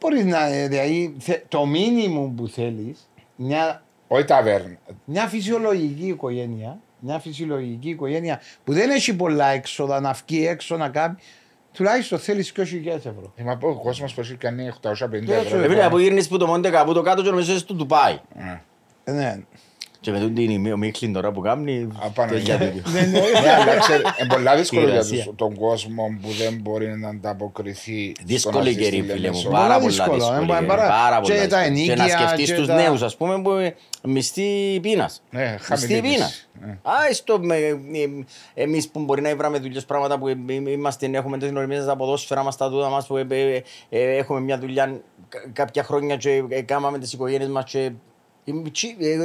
μπορείς 0.00 0.24
να, 0.24 0.46
ε, 0.46 0.68
δηλαδή, 0.68 1.14
θε- 1.18 1.44
το 1.48 1.66
μήνυμο 1.66 2.32
που 2.36 2.48
θέλεις, 2.48 3.08
μια, 3.36 3.82
Όχι 4.08 4.24
ταβέρνα. 4.24 4.76
μια 5.04 5.26
φυσιολογική 5.26 6.06
οικογένεια, 6.06 6.78
μια 6.98 7.18
φυσιολογική 7.18 7.88
οικογένεια 7.88 8.40
που 8.64 8.72
δεν 8.72 8.90
έχει 8.90 9.16
πολλά 9.16 9.46
έξοδα 9.46 10.00
να 10.00 10.12
βγει 10.26 10.46
έξω 10.46 10.76
να 10.76 10.88
κάνει, 10.88 11.14
τουλάχιστον 11.72 12.18
θέλεις 12.18 12.52
2.000 12.56 12.86
ευρώ. 12.96 13.32
Ε, 13.36 13.42
Μα 13.42 13.56
πω, 13.56 13.68
ο 13.68 13.74
κόσμος 13.74 14.14
που 14.14 14.20
έχει 14.20 14.34
κάνει 14.34 14.68
850 14.68 15.32
Έτσι, 15.32 15.46
ευρώ. 15.46 15.62
Επειδή 15.62 15.82
από 15.82 15.98
γύρνεις 15.98 16.28
που 16.28 16.36
το 16.36 16.46
Μόντε 16.46 16.70
κάπου 16.70 16.92
το 16.92 17.02
κάτω 17.02 17.22
και 17.22 17.28
νομίζω 17.30 17.50
είσαι 17.50 17.60
στο 17.60 17.74
Ντουπάι. 17.74 18.18
Ε. 18.38 18.60
Ε, 19.04 19.12
Ναι. 19.12 19.38
Και 20.00 20.10
με 20.10 20.18
τον 20.18 20.34
την 20.34 20.72
ο 20.72 20.76
Μίχλιν 20.76 21.12
τώρα 21.12 21.32
που 21.32 21.40
κάνει. 21.40 21.88
Απάνω. 22.04 22.32
τέτοια 22.32 22.58
τέτοια. 22.58 22.82
Ναι, 22.92 23.00
ναι. 23.00 23.18
Ναι, 23.40 23.52
αλλά 23.60 23.76
ξέρει, 23.78 24.02
είναι 24.20 24.28
πολλά 24.34 24.56
δύσκολο 24.56 24.80
για 24.82 24.90
Εργασία. 24.90 25.24
τους- 25.24 25.34
τον 25.36 25.54
κόσμο 25.56 26.18
που 26.22 26.28
δεν 26.28 26.58
μπορεί 26.62 26.96
να 26.98 27.08
ανταποκριθεί. 27.08 28.12
στο 28.16 28.22
να 28.22 28.26
Δύσκολη 28.26 28.64
ζει 28.68 28.72
στη 28.72 28.82
καιρή, 28.82 28.96
φίλε 29.02 29.12
μου. 29.14 29.20
Λεμεσό. 29.20 29.48
Πολλά 29.48 29.58
Πάρα 29.60 29.74
πολλά 29.74 29.86
δύσκολο, 29.88 30.14
δύσκολη. 30.14 30.50
ε, 30.50 30.54
καιρή, 30.54 30.66
πάρα- 30.66 30.88
Πάρα 30.88 31.20
και 31.20 31.32
πολλά 31.32 31.46
τα 31.46 31.58
δύσκολη. 31.62 31.86
Και 31.86 31.94
να 31.94 32.02
ενοίκια, 32.04 32.18
σκεφτείς 32.18 32.50
και 32.50 32.56
τους 32.56 32.66
τα- 32.66 32.74
νέους, 32.74 33.02
ας 33.02 33.16
πούμε, 33.16 33.42
που 33.42 33.50
ε, 33.50 33.74
μισθή 34.02 34.78
πείνας. 34.82 35.22
Ναι, 35.30 35.50
Μισθή 35.52 35.64
χαμηλή 35.86 36.00
πείνας. 36.00 36.28
πίση. 36.28 36.66
Ναι. 36.66 36.70
Α, 36.82 37.12
στο, 37.12 37.38
με, 37.40 37.56
ε, 37.56 37.76
εμείς 38.54 38.88
που 38.88 39.00
μπορεί 39.00 39.20
να 39.22 39.36
βράμε 39.36 39.58
δουλειές 39.58 39.84
πράγματα 39.84 40.18
που 40.18 40.28
ε, 40.28 40.36
ε, 40.48 40.70
είμαστε, 40.70 41.10
έχουμε 41.12 41.38
τις 41.38 41.48
γνωριμίες 41.48 41.84
τα 41.84 41.96
ποδόσφαιρα 41.96 42.42
μας, 42.42 42.56
τα 42.56 42.70
τούτα 42.70 42.88
μας 42.88 43.06
που 43.06 43.16
ε, 43.16 43.26
ε, 43.30 43.62
ε, 43.88 44.16
έχουμε 44.16 44.40
μια 44.40 44.58
δουλειά 44.58 45.00
κα- 45.28 45.44
κάποια 45.52 45.82
χρόνια 45.82 46.16
και 46.16 46.42
ε, 46.48 46.62
κάναμε 46.62 46.98
τις 46.98 47.12
οικογένειες 47.12 47.48
μας 47.48 47.64
και 47.64 47.78
ε, 47.78 47.90
τσι- 47.90 47.92
ε, 47.92 48.09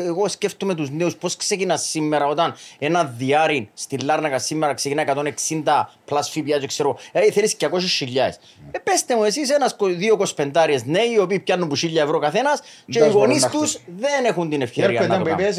εγώ 0.06 0.28
σκέφτομαι 0.28 0.76
τους 0.76 0.90
νέους 0.90 1.16
πώς 1.16 1.36
ξεκινά 1.36 1.78
σήμερα 1.78 2.26
όταν 2.26 2.56
ένα 2.80 3.04
διάρι 3.18 3.70
στη 3.74 3.98
Λάρνακα 4.00 4.40
σήμερα 4.40 4.74
ξεκινά 4.74 5.04
160 5.04 5.88
plus 6.06 6.30
ΦΠΑ 6.30 6.60
και 6.60 6.68
ξέρω 6.68 6.98
ε, 7.12 7.32
θέλεις 7.32 7.56
200 7.60 7.68
χιλιάδες. 7.82 8.40
Ε, 8.72 8.80
πέστε 8.80 9.16
μου 9.16 9.24
εσείς 9.24 9.50
ένας 9.50 9.76
κο- 9.76 9.86
δύο 9.88 10.18
κοσπεντάριες 10.18 10.86
νέοι 10.86 11.12
οι 11.16 11.20
οποίοι 11.20 11.40
πιάνουν 11.40 11.68
που 11.68 11.76
1000 11.78 11.96
ευρώ 11.96 12.20
καθένας 12.20 12.62
και 12.86 13.00
Δεν 13.00 13.10
οι 13.10 13.12
μπορούν 13.12 13.28
γονείς 13.28 13.44
να 13.44 13.50
τους 13.50 13.80
δεν 13.98 14.26
έχουν 14.26 14.50
την 14.50 14.62
ευκαιρία 14.62 14.90
Έρχεται 14.90 15.08
να 15.08 15.18
το 15.18 15.24
που 15.24 15.30
κάνουν. 15.30 15.46
είπες 15.46 15.58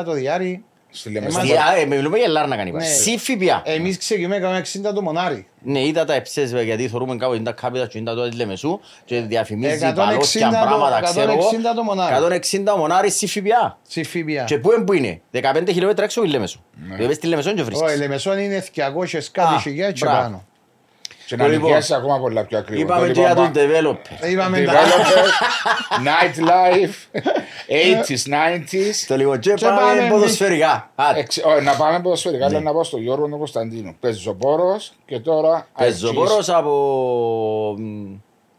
160 0.00 0.04
το 0.04 0.12
διάρρη, 0.12 0.64
Στη 0.90 1.10
Λεμεσό. 1.10 1.38
Εμάς- 1.40 1.48
Στη- 1.50 1.58
α, 1.58 1.76
ε, 1.80 1.84
Μιλούμε 1.84 2.18
για 2.18 2.28
Λάρνακα 2.28 2.66
είπα. 2.66 2.78
Ναι. 2.78 2.84
Συ 2.84 3.18
ΦΠΑ. 3.18 3.62
εμείς 3.64 3.98
ξεκινούμε 3.98 4.36
160 4.36 4.92
το 4.94 5.02
μονάρι. 5.02 5.46
Ναι, 5.62 5.80
είδα 5.86 6.04
τα 6.04 6.14
εψές 6.14 6.52
γιατί 6.52 6.88
θεωρούμε 6.88 7.16
κάπου 7.16 7.34
είναι 7.34 7.44
τα 7.44 7.52
κάπητα 7.52 7.86
και 7.86 7.98
είναι 7.98 8.06
τα 8.10 8.14
τότε 8.16 8.36
Λεμεσού 8.36 8.80
και 9.04 9.20
διαφημίζει 9.20 9.74
160 9.86 9.94
παλώσια 9.94 10.48
το- 10.48 10.56
πράγματα, 10.66 11.00
ξέρω 11.00 11.30
εγώ. 11.32 11.40
160 11.40 11.74
το 11.74 11.82
μονάρι. 11.82 12.14
160 12.14 12.72
ο 12.72 12.76
μονάρι 12.76 13.10
στη 13.10 13.26
ΦΠΑ. 13.26 13.78
Στη 13.88 14.02
ΦΠΑ. 14.04 14.44
Και 14.44 14.58
πού 14.58 14.72
είναι 14.72 14.84
που 14.84 14.92
είναι, 14.92 15.20
15 15.32 15.72
χιλιόμετρα 15.72 16.04
έξω 16.04 16.18
από 16.18 16.28
τη 16.28 16.34
Λεμεσού. 16.34 16.60
Δηλαδή 16.96 17.14
στη 17.14 17.26
Λεμεσό 17.26 17.52
και 17.52 17.60
Όχι, 17.60 17.70
η 17.70 17.74
βρίσκεις. 17.74 17.98
Λεμεσόν 17.98 18.38
είναι 18.38 18.64
200 18.74 19.16
Α, 19.16 19.20
κάτι 19.32 19.60
χιλιάδες 19.62 20.00
και 20.00 20.06
μπράβο. 20.06 20.22
πάνω. 20.22 20.46
Και 21.28 21.36
να 21.36 21.46
Λοιπόν, 21.46 21.62
νοικιάσεις 21.62 21.90
ακόμα 21.90 22.18
πολλά 22.18 22.44
πιο 22.44 22.58
ακριβό. 22.58 22.80
Είπαμε 22.80 23.06
Το 23.06 23.12
και 23.12 23.20
για 23.20 23.28
λοιπόν, 23.28 23.52
τους 23.52 23.62
developers. 23.62 24.30
Είπαμε 24.30 24.60
τα... 24.60 24.72
Developer, 24.72 25.28
nightlife, 26.08 27.20
80s, 28.06 28.32
90s. 28.32 28.94
Το 29.06 29.16
λίγο 29.16 29.36
και 29.36 29.52
Και 29.54 29.64
πάμε 29.66 29.80
πάμε 29.80 30.08
ποδοσφαιρικά. 30.10 30.90
Άντε. 30.94 31.18
Εξ- 31.20 31.44
όχι, 31.44 31.64
Να 31.64 31.74
πάμε 31.74 32.00
ποδοσφαιρικά, 32.00 32.48
Ναι. 32.48 32.54
αλλά 32.56 32.64
να 32.64 32.72
πάω 32.72 32.84
στον 32.84 33.00
Γιώργο 33.02 33.28
τον 33.28 33.38
Κωνσταντίνο. 33.38 33.94
Πεζοπόρος 34.00 34.92
και 35.06 35.18
τώρα 35.20 35.66
Πεζοπόρος 35.78 36.48
από... 36.48 37.76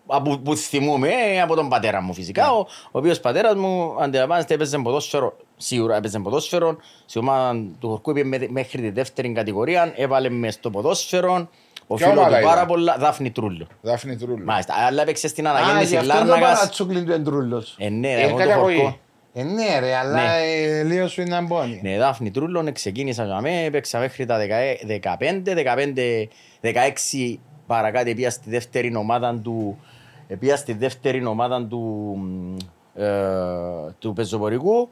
από 0.08 0.38
που 0.38 0.56
θυμούμαι, 0.56 1.10
ε, 1.34 1.42
από 1.42 1.56
τον 1.56 1.70
πατέρα 1.70 2.02
μου 2.02 2.14
φυσικά, 2.14 2.52
ο, 2.52 2.60
ο 2.60 2.66
οποίος 2.92 3.20
πατέρας 3.20 3.56
μου 3.56 3.96
αντιλαμβάνεστε 4.00 4.54
έπαιζε 4.54 4.78
ποδόσφαιρο, 4.78 5.38
σίγουρα 5.58 5.96
έπαιζε 5.96 6.20
ποδόσφαιρο, 6.20 6.78
στη 7.06 7.20
ομάδα 7.20 7.54
του 7.80 7.90
Χορκού 7.90 8.10
είπε 8.12 8.24
με- 8.24 8.48
μέχρι 8.50 8.82
τη 8.82 8.90
δεύτερη 8.90 9.32
κατηγορία, 9.32 9.94
έβαλε 9.96 10.30
μες 10.30 10.54
στο 10.54 10.70
ποδόσφαιρο, 10.70 11.50
ο 11.92 11.96
Ποια 11.96 12.08
φίλος 12.08 12.24
ομάδα 12.26 12.38
του 12.38 12.44
πάρα 12.44 12.56
ήταν; 12.56 12.68
πολλά, 12.68 12.96
Δάφνη 13.00 13.32
Τρούλο. 13.32 13.68
Δάφνη 13.82 14.16
Τρούλου. 14.18 14.46
Μάλιστα, 14.46 14.74
αλλά 14.88 15.02
έπαιξε 15.02 15.28
στην 15.28 15.48
Α, 15.48 15.50
αναγέννηση 15.50 15.88
γι' 15.90 15.98
αυτό 15.98 16.12
το 16.12 16.18
Λάρνακας. 16.18 16.54
παρατσούκλιν 16.58 17.06
του 17.06 17.12
εντρούλος. 17.12 17.76
Ε, 17.80 17.90
ναι, 17.90 18.12
Ε, 18.12 18.24
από 18.24 18.32
το 18.32 18.38
καταγωγή. 18.38 18.78
Χορκό. 18.78 18.98
Ε, 19.34 19.44
ναι 19.44 19.80
ρε, 19.80 19.96
αλλά 19.96 20.14
Ναι. 20.22 20.36
ε, 20.80 20.84
λίγο 20.84 21.08
σου 21.08 21.22
είναι 21.22 21.36
αμπόνι. 21.36 21.80
Ναι, 21.84 21.98
Δάφνη 21.98 22.32
Τρούλων, 22.32 22.72
ξεκίνησα 22.74 23.26
για 23.26 23.42
μέ, 23.42 23.64
έπαιξα 23.64 24.00
μέχρι 24.00 24.26
τα 24.26 24.38
15, 24.38 25.56
15, 25.56 26.28
16 26.62 27.38
παρακάτω 27.68 28.14
πήγα 28.14 28.30
στη 28.30 28.50
δεύτερη 28.50 28.96
ομάδα 28.96 29.40
του, 29.44 29.80
πήγα 30.40 30.56
στη 30.56 30.74
δεύτερη 30.74 31.26
ομάδα 31.26 31.66
του, 31.68 31.78
μ, 32.18 32.56
ε, 33.02 33.08
του 34.00 34.14
πεζοπορικού, 34.14 34.90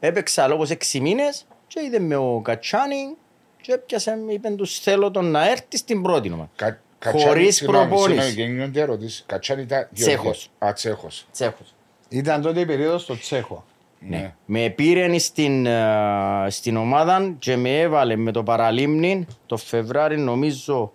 έπαιξα 0.00 0.48
λόγω 0.48 0.64
6 0.92 1.00
μήνες 1.00 1.46
και 1.66 1.80
είδε 1.86 1.98
με 1.98 2.16
ο 2.16 2.40
Κατσάνη 2.44 3.16
και 3.60 3.72
έπιασε, 3.72 4.16
με, 4.26 4.32
είπεν 4.32 4.56
τους 4.56 4.78
θέλω 4.78 5.10
τον 5.10 5.30
να 5.30 5.48
έρθει 5.50 5.76
στην 5.76 6.02
πρώτη 6.02 6.32
ομάδα. 6.32 6.50
Κα- 6.56 6.80
Χωρίς 7.04 7.22
Κατσάνη, 7.24 7.50
συγγνώμη, 7.50 7.86
προπόνηση. 7.88 8.20
συγγνώμη, 8.20 8.34
και 8.34 8.52
γίνονται 8.52 8.80
ερωτήσεις. 8.80 9.24
Κατσάνη 9.26 9.62
ήταν... 9.62 9.88
Τσέχος. 9.94 10.50
Α, 10.58 10.72
Τσέχος. 10.72 11.26
Τσέχος. 11.32 11.74
Ήταν 12.08 12.42
τότε 12.42 12.60
η 12.60 12.66
περίοδος 12.66 13.02
στο 13.02 13.18
Τσέχο. 13.18 13.64
Ναι. 14.00 14.34
Με 14.44 14.68
πήρε 14.70 15.18
στην, 15.18 15.66
ε, 15.66 16.46
στην 16.48 16.76
ομάδα 16.76 17.34
και 17.38 17.56
με 17.56 17.80
έβαλε 17.80 18.16
με 18.16 18.32
το 18.32 18.42
παραλίμνη 18.42 19.26
το 19.46 19.56
Φεβράρι 19.56 20.18
νομίζω 20.18 20.92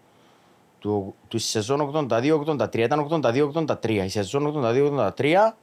του, 0.79 1.15
του 1.27 1.38
σεζόν 1.38 1.82
82-83. 1.82 2.75
Ήταν 2.77 3.00
82-83. 3.00 3.89
Η 3.89 4.10
σεζόν 4.10 4.53
82-83 5.17 5.53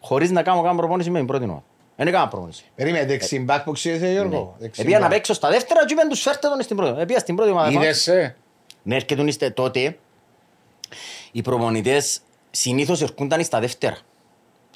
χωρίς 0.00 0.30
να 0.30 0.42
κάνω 0.42 0.62
καν 0.62 0.76
προπόνηση 0.76 1.10
με 1.10 1.18
την 1.18 1.26
πρώτη 1.26 1.44
ομάδα. 1.44 1.62
Δεν 1.98 2.06
έκανα 2.06 2.28
προπόνηση. 2.28 2.64
Περίμενε, 2.74 3.06
δεξιμπάκ 3.06 3.64
που 3.64 3.72
ξέρετε 3.72 4.10
Γιώργο. 4.10 4.56
Επία 4.76 4.98
να 4.98 5.08
παίξω 5.08 5.34
στα 5.34 5.50
δεύτερα 5.50 5.86
και 5.86 5.92
είπαν 5.92 6.08
τους 6.08 6.20
φέρτε 6.20 6.48
τον 6.48 6.62
στην 6.62 6.76
πρώτη. 6.76 7.00
Επία 7.00 7.18
στην 7.18 7.36
πρώτη 7.36 7.50
ομάδα. 7.50 7.70
Είδες 7.70 8.02
σε. 8.02 8.36
Ναι, 8.82 8.94
έρχεται 8.94 9.22
είστε 9.22 9.50
τότε. 9.50 9.98
Οι 11.32 11.42
προπονητές 11.42 12.20
συνήθως 12.50 13.02
ερχόνταν 13.02 13.44
στα 13.44 13.60
δεύτερα. 13.60 13.96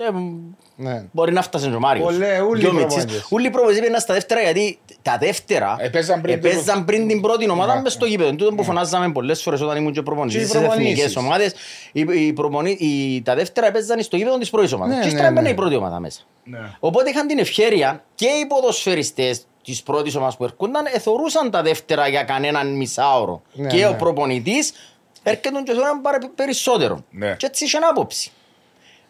Και, 0.06 0.10
μ, 0.12 0.40
Ναι. 0.76 1.04
Μπορεί 1.12 1.32
να 1.32 1.42
φτάσει 1.42 1.68
και 1.68 1.74
ο 1.74 1.78
Μάριος. 1.80 2.04
Πολλέ, 2.12 2.40
ούλοι 2.40 2.60
Δυο 2.60 2.72
μίτσες. 2.72 2.94
προπονητές. 2.94 3.26
Ούλοι 3.30 3.50
προπονητές 3.50 3.80
πήγαιναν 3.80 4.00
στα 4.00 4.14
δεύτερα 4.14 4.40
γιατί 4.40 4.78
τα 5.02 5.16
δεύτερα 5.20 5.76
Επέζαν 5.78 6.20
πριν 6.20 6.40
το- 6.40 6.48
επέζαν 6.48 6.84
πριν 6.84 7.08
την 7.08 7.20
πρώτη 7.20 7.50
ομάδα 7.50 7.74
Ναι. 7.74 7.80
μες 7.80 7.92
στο 7.92 8.06
γήπεδο. 8.06 8.30
Τούτο 8.30 8.54
που 8.54 8.64
φωνάζαμε 8.64 9.12
πολλές 9.12 9.42
φορές 9.42 9.60
όταν 9.60 9.76
ήμουν 9.76 9.92
και 9.92 9.98
Και 9.98 10.04
προπονητής 10.04 10.42
οι 10.42 10.46
στις 10.46 10.54
εθνικές 10.60 10.74
προπονήσεις. 10.74 11.16
ομάδες. 11.16 11.54
Οι, 11.92 12.26
οι, 12.26 12.32
προπονη- 12.32 12.80
οι, 12.80 13.22
τα 13.24 13.34
δεύτερα 13.34 13.66
έπαιζαν 13.66 14.02
στο 14.02 14.16
γήπεδο 14.16 14.38
της 14.38 14.50
πρώτης 14.50 14.72
ομάδας. 14.72 14.94
Ναι, 14.94 15.00
Και 15.00 15.06
ναι, 15.06 15.12
ύστερα 15.12 15.28
έμπαινε 15.28 15.46
ναι. 15.46 15.52
η 15.52 15.54
πρώτη 15.54 15.74
ομάδα 15.76 16.00
μέσα. 16.00 16.20
Ναι. 16.44 16.58
Οπότε 16.80 17.10
είχαν 17.10 17.26
την 17.26 17.38
ευχαίρεια 17.38 18.04
και 18.14 18.26
οι 18.26 18.46
ποδοσφαιριστές 18.46 19.46
της 19.64 19.82
πρώτης 19.82 20.14
ομάδας 20.16 20.36
που 20.36 20.44
έρχονταν 20.44 20.84
εθωρούσαν 20.94 21.50
τα 21.50 21.62
δεύτερα 21.62 22.08
για 22.08 22.22
κανέναν 22.22 22.76
μισάωρο. 22.76 23.42
Ναι, 23.52 23.68
και 23.68 23.76
ναι. 23.76 23.86
ο 23.88 23.94
προπονητής 23.94 24.72
έρχεται 25.22 25.62
και 25.64 25.72
θεωρούν 25.72 26.00
παρα- 26.02 26.30
περισσότερο. 26.34 27.04
Ναι. 27.10 27.34
Και 27.38 27.46
έτσι 27.46 27.64
είχε 27.64 27.78
άποψη. 27.90 28.30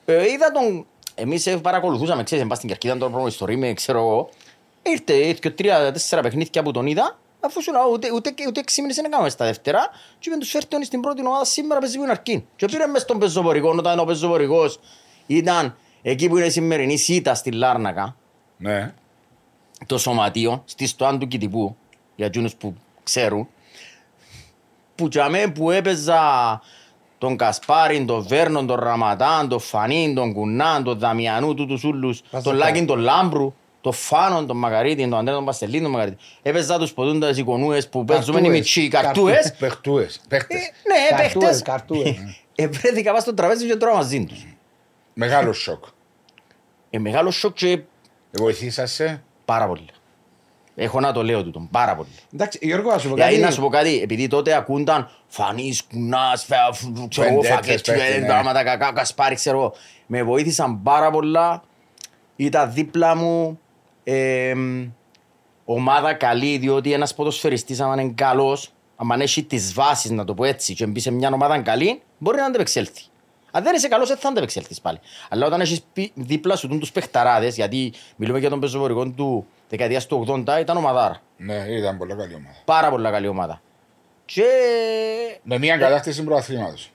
Ε, 0.04 0.30
είδα 0.30 0.50
τον... 0.50 0.86
Εμείς 1.14 1.46
ε, 1.46 1.56
παρακολουθούσαμε, 1.56 2.22
ξέρεις, 2.22 2.46
πας 2.46 2.56
στην 2.56 2.68
Κερκίδα 2.68 2.96
τον 2.96 3.08
προπονητή 3.10 3.34
στο 3.36 3.44
Ρήμι, 3.44 3.74
ξέρω 3.74 3.98
εγώ. 3.98 4.28
Ήρθε, 4.82 5.12
ήρθε 5.12 5.50
τρία, 5.50 5.92
τέσσερα 5.92 6.22
παιχνίδια 6.22 6.62
που 6.62 6.70
τον 6.70 6.86
είδα, 6.86 7.18
αφού 7.40 7.62
σου 7.62 7.72
λέω 7.72 7.88
ούτε, 7.92 8.12
ούτε, 8.12 8.34
ούτε 8.48 8.60
έξι 8.60 8.80
μήνες 8.80 8.96
δεν 8.96 9.04
έκαμε 9.04 9.28
στα 9.28 9.44
δεύτερα 9.44 9.88
και 10.18 10.28
είπαν 10.28 10.38
τους 10.38 10.50
φέρτε 10.50 10.66
τον 10.68 10.84
στην 10.84 11.00
πρώτη 11.00 11.26
ομάδα 11.26 11.44
σήμερα 11.44 11.80
παίζει 11.80 11.96
που 11.96 12.02
είναι 12.02 12.10
αρκεί. 12.10 12.46
Και 12.56 12.66
πήρε 12.66 12.86
μες 12.86 13.02
στον 13.02 13.18
πεζοπορικό, 13.18 13.74
όταν 13.78 13.98
ο 13.98 14.04
πεζοπορικός 14.04 14.80
ήταν 15.26 15.76
εκεί 16.02 16.28
που 16.28 16.36
είναι 16.36 16.46
η 16.46 16.50
σημερινή 16.50 16.96
σίτα 16.96 17.34
στη 17.34 17.52
Λάρνακα, 17.52 18.16
Ναι. 18.56 18.94
το 19.86 19.98
σωματείο 19.98 20.62
στη 20.66 20.86
στοάν 20.86 21.18
του 21.18 21.28
Κιτυπού 21.28 21.76
για 22.16 22.26
εκείνους 22.26 22.54
που 22.54 22.74
ξέρουν 23.02 23.48
που 24.94 25.08
τζαμαί 25.08 25.46
που 25.46 25.70
έπαιζα 25.70 26.20
τον 27.22 27.36
Κασπάριν, 27.36 28.06
τον 28.06 28.22
Βέρνον, 28.28 28.66
τον 28.66 28.76
Ραματάν, 28.80 29.48
τον 29.48 29.60
Φανίν, 29.60 30.14
τον 30.14 30.32
Κουνάν, 30.32 30.82
τον 30.84 30.98
Δαμιανού, 30.98 31.54
τούτους 31.54 31.84
ούλους, 31.84 32.20
Πας 32.20 32.30
τον 32.30 32.40
στο 32.40 32.52
Λάκιν, 32.64 32.86
τον 32.86 32.98
Λάμπρου, 32.98 33.54
τον 33.80 33.92
Φάνον, 33.92 34.46
τον 34.46 34.56
Μακαρίτη, 34.56 35.02
τον 35.08 35.18
Αντρέα, 35.18 35.34
τον 35.34 35.44
Παστελίν, 35.44 35.82
τον 35.82 35.90
Μακαρίτη. 35.90 36.16
Έπαιζα 36.42 36.78
τους 36.78 36.92
που 36.92 37.05
τούντες 37.05 37.36
εικονούες 37.38 37.88
που 37.88 38.04
παίζουμε 38.04 38.38
οι 38.38 38.42
Καρτούες. 38.42 38.58
μητσοί, 38.58 38.88
καρτούες. 38.88 39.54
Παιχτούες. 39.58 40.16
Ε, 40.16 40.20
Παίχτες. 40.28 40.58
Ναι, 40.60 41.16
Καρτούες, 41.16 41.32
παίχτες. 41.44 41.62
καρτούες. 41.62 42.16
Ευρέθηκα 42.54 43.10
πάνω 43.10 43.20
στο 43.20 43.34
τραπέζι 43.34 43.66
και 43.66 43.76
τρώω 43.76 43.94
μαζί 43.94 44.24
τους. 44.24 44.46
Μεγάλο 45.14 45.52
σοκ. 45.52 45.84
Ε, 46.90 46.98
μεγάλο 46.98 47.30
σοκ 47.30 47.54
και 47.54 47.80
Βοηθήσασαι. 48.30 49.22
πάρα 49.44 49.66
πολύ. 49.66 49.86
Έχω 50.74 51.00
να 51.00 51.12
το 51.12 51.22
λέω 51.24 51.42
τούτο, 51.42 51.68
πάρα 51.70 51.96
πολύ. 51.96 52.08
Εντάξει, 52.34 52.58
Γιώργο, 52.62 52.90
να 52.90 52.98
σου 52.98 53.08
πω 53.08 53.14
Δηλαδή 53.14 53.32
κάτι. 53.32 53.44
να 53.44 53.50
σου 53.50 53.60
πω 53.60 53.68
κάτι, 53.68 54.00
επειδή 54.02 54.26
τότε 54.26 54.54
ακούνταν 54.54 55.10
φανείς, 55.26 55.82
κουνάς, 55.82 56.44
φε- 56.44 56.58
φ- 56.72 57.08
ξέρω 57.08 57.26
εγώ, 57.26 57.40
Πεντέτες 57.40 57.54
φακές, 57.56 57.80
παίχτες, 57.80 58.14
ε, 58.16 58.18
ναι. 58.18 58.26
πράγματα 58.26 58.62
κακά, 58.64 58.92
κασπάρι, 58.92 59.34
ξέρω 59.34 59.58
εγώ. 59.58 59.72
Με 60.06 60.22
βοήθησαν 60.22 60.82
πάρα 60.82 61.10
πολλά. 61.10 61.62
Ήταν 62.36 62.72
δίπλα 62.72 63.16
μου 63.16 63.58
εμ, 64.04 64.90
ομάδα 65.64 66.14
καλή, 66.14 66.56
διότι 66.58 66.92
ένας 66.92 67.14
ποδοσφαιριστής, 67.14 67.80
αν 67.80 67.98
είναι 67.98 68.12
καλός, 68.14 68.72
αν 68.96 69.20
έχει 69.20 69.42
τις 69.42 69.72
βάσεις, 69.74 70.10
να 70.10 70.24
το 70.24 70.34
πω 70.34 70.44
έτσι, 70.44 70.74
και 70.74 70.86
μπει 70.86 71.00
σε 71.00 71.10
μια 71.10 71.30
ομάδα 71.32 71.58
καλή, 71.60 72.02
μπορεί 72.18 72.36
να 72.36 72.44
αντεπεξέλθει. 72.44 73.02
Αν 73.50 73.62
δεν 73.62 73.74
είσαι 73.74 73.88
καλός, 73.88 74.08
δεν 74.08 74.16
θα 74.16 74.28
αντεπεξέλθεις 74.28 74.80
πάλι. 74.80 74.98
Αλλά 75.28 75.46
όταν 75.46 75.60
έχεις 75.60 75.80
πει- 75.92 76.12
δίπλα 76.14 76.56
σου 76.56 76.68
τους 76.68 76.92
παιχταράδες, 76.92 77.54
γιατί 77.56 77.92
μιλούμε 78.16 78.38
για 78.38 78.50
τον 78.50 78.60
πεζοπορικό 78.60 79.08
του 79.08 79.46
δεκαετίας 79.76 80.06
του 80.06 80.24
80, 80.46 80.60
ήταν 80.60 80.76
ομαδάρα. 80.76 81.20
Ναι, 81.36 81.54
ήταν 81.54 81.98
πολύ 81.98 82.14
καλή 82.14 82.34
ομάδα. 82.34 82.56
Πάρα 82.64 82.90
πολλά 82.90 83.10
καλή 83.10 83.26
ομάδα. 83.28 83.60
Και 84.24 84.44
Με 85.42 85.58
μια 85.58 85.76
κατάκτηση 85.76 86.24
προαθλήματος. 86.24 86.92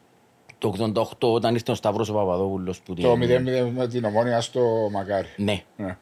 το 0.57 0.73
88 0.93 1.03
όταν 1.19 1.53
ήρθε 1.53 1.71
ο 1.71 1.75
Σταύρος 1.75 2.09
ο 2.09 2.13
Παπαδόπουλος 2.13 2.79
που 2.81 2.93
Το 2.93 3.13
την... 3.17 3.47
0-0 3.47 3.69
με 3.75 3.87
την 3.87 4.05
ομόνια 4.05 4.41
στο 4.41 4.89
Μακάρι. 4.91 5.27
Ναι. 5.37 5.63
Ναι. 5.77 5.97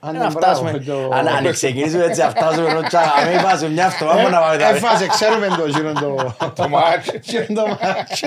Αν 0.00 0.14
Να 0.16 0.20
είναι 0.24 0.30
φτάσουμε, 0.30 0.70
μπράβο, 0.70 1.08
το- 1.08 1.14
αν, 1.16 1.28
αν 1.28 1.52
ξεκινήσουμε 1.52 2.04
έτσι, 2.04 2.20
να 2.20 2.28
φτάσουμε 2.28 2.68
ενώ 2.70 2.82
τσάκα, 2.82 3.12
μην 3.30 3.40
βάζουμε 3.42 3.70
μια 3.70 3.86
αυτομά 3.86 4.28
να 4.28 4.38
πάμε 4.40 4.56
τα 4.56 4.68
Έφασε, 4.68 5.06
ξέρουμε 5.06 5.46
το 5.46 5.66
γύρω 5.66 5.92
το... 5.92 6.36
Το 6.54 6.68
μάτς. 6.68 7.10
γύρω 7.22 7.44
το 7.54 7.66
μάτσο. 7.66 8.26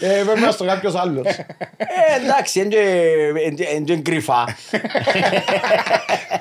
Ε, 0.00 0.22
Πρέπει 0.24 0.40
να 0.40 0.50
στο 0.50 0.64
κάποιος 0.64 0.94
άλλος. 0.94 1.26
Ε, 1.26 1.44
εντάξει, 2.22 2.60
είναι 2.60 3.84
και 3.84 3.96
κρυφά. 3.96 4.56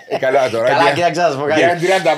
Ε, 0.08 0.18
Καλά 0.18 0.50
τώρα. 0.50 0.70
Καλά, 0.70 0.84
για- 0.84 0.92
κοίταξε 0.94 1.22
να 1.22 1.30
σου 1.30 1.38
πω 1.40 1.46
κάτι. 1.46 1.60
Για 1.60 1.78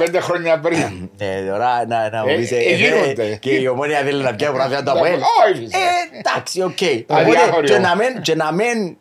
35 0.10 0.18
χρόνια 0.22 0.60
πριν. 0.60 1.10
Ε, 1.18 1.42
τώρα 1.50 1.86
να, 1.88 2.10
να 2.10 2.22
μου 2.24 2.30
Ε, 2.30 2.36
πεις, 2.36 2.52
ε, 2.52 2.56
ε, 2.56 2.76
γίνονται. 2.76 3.24
ε, 3.32 3.36
και 3.36 3.50
η 3.52 3.68
Ομόνοια 3.68 3.98
θέλει 4.00 4.24
να 4.24 4.34
πιάει 4.36 4.50
πρωτάθλημα 4.52 4.84
το 4.84 4.92
ΑΠΟΕΛ. 4.92 5.14
Όχι, 5.14 5.60
φυσικά. 5.60 5.78
Ε, 5.78 6.20
εντάξει, 6.20 6.62
οκ. 6.62 7.18
Αδιάφορο. 7.20 7.50
Οπότε 7.52 8.22
και 8.22 8.36
να 8.36 8.52
μην- 8.52 8.98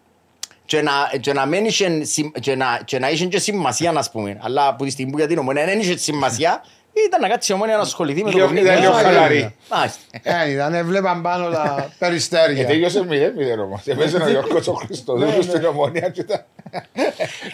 και 0.71 0.83
να 0.83 0.93
μην 0.93 1.17
και 1.17 1.17
να, 1.17 1.19
και 1.21 1.33
να 1.33 1.47
μην 1.47 1.65
είχε 1.65 2.05
συμ- 2.05 2.39
και 2.41 2.55
να, 2.57 2.81
και 2.85 2.99
να 2.99 3.11
είχε 3.11 3.27
και 3.27 3.39
σημασία 3.39 3.93
να 3.93 4.05
πούμε. 4.13 4.39
Αλλά 4.43 4.67
από 4.69 4.85
τη 4.85 4.91
στιγμή 4.91 5.13
που 5.13 5.19
για 5.19 5.27
την 5.27 5.39
Ομόνοια 5.39 5.65
δεν 5.65 5.79
είχε 5.81 5.97
σημασία 5.97 6.63
ήταν 7.07 7.21
να 7.21 7.29
κάτσει 7.29 7.53
η 7.53 7.55
Ομόνοια 7.55 7.77
να 7.77 7.83
ασχοληθεί 7.83 8.25
με 8.25 8.31
το 8.31 8.37
Λίγο- 8.37 8.49
παιχνίδι. 8.49 8.67
ήταν 8.67 8.81
λίγο 8.81 8.93
Μάλιστα. 8.93 9.13
χαλαρή. 9.13 9.55
Μάλιστα. 9.71 10.01
Ε, 10.23 10.51
ήταν, 10.51 10.75
έβλεπαν 10.75 11.23
πάνω 11.23 11.51
τα 11.51 11.77
Ε, 11.79 11.89
περιστέρια. 11.99 12.67
Τέλειωσε 12.67 13.05
0-0 13.09 13.63
όμως. 13.65 13.81
Έπαιζε 13.87 14.17
ο 14.23 14.29
Γιώργος 14.29 14.69
ο 14.69 14.73
Χριστοδούλος 14.73 15.45
στην 15.45 15.65
ομόνια 15.65 16.09
και 16.09 16.21
ήταν... 16.21 16.45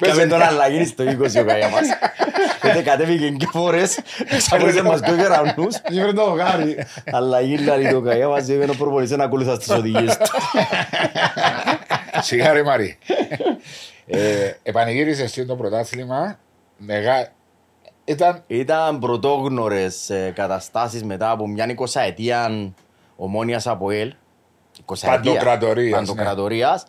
Κάμε 0.01 0.27
τον 0.27 0.43
αλλαγή 0.43 0.85
στο 0.85 1.05
20 1.05 1.09
ο 1.09 1.45
Καγιαμάς. 1.45 1.87
Τότε 2.63 2.83
κατέβηκε 2.83 3.29
και 3.29 3.47
φορές, 3.53 3.99
ξαπολύσε 4.37 4.83
μας 4.83 5.01
και 5.01 5.11
ο 5.11 5.17
κεραυνούς. 5.17 5.75
Ήβρε 5.91 6.13
το 6.13 6.23
γάρι. 6.23 6.87
Αλλαγή 7.13 7.57
λέει 7.59 7.91
το 7.93 8.01
Καγιαμάς, 8.01 8.49
έγινε 8.49 8.71
ο 8.71 8.75
προπονητής 8.79 9.17
να 9.17 9.25
ακολουθάς 9.25 9.57
στις 9.57 9.69
οδηγίες 9.77 10.17
του. 10.17 10.25
Σιγά 12.21 12.53
ρε 12.53 12.63
Μαρή. 12.63 12.99
Ε, 14.07 14.53
Επανηγύρισες 14.63 15.25
εσύ 15.25 15.47
το 15.47 15.57
πρωτάθλημα. 15.57 16.39
Μεγά... 16.77 17.33
Ήταν 18.05 18.43
Ήταν 18.47 18.99
πρωτόγνωρες 18.99 20.11
ε, 20.11 20.33
καταστάσεις 20.35 21.05
μετά 21.05 21.31
από 21.31 21.49
μια 21.49 21.75
20 21.79 22.01
ετία 22.07 22.73
ομόνιας 23.17 23.67
από 23.67 23.91
ελ. 23.91 24.15
20 24.87 24.95
Παντοκρατορίας, 25.07 26.01
ναι. 26.01 26.07
Παντοκρατορίας. 26.07 26.87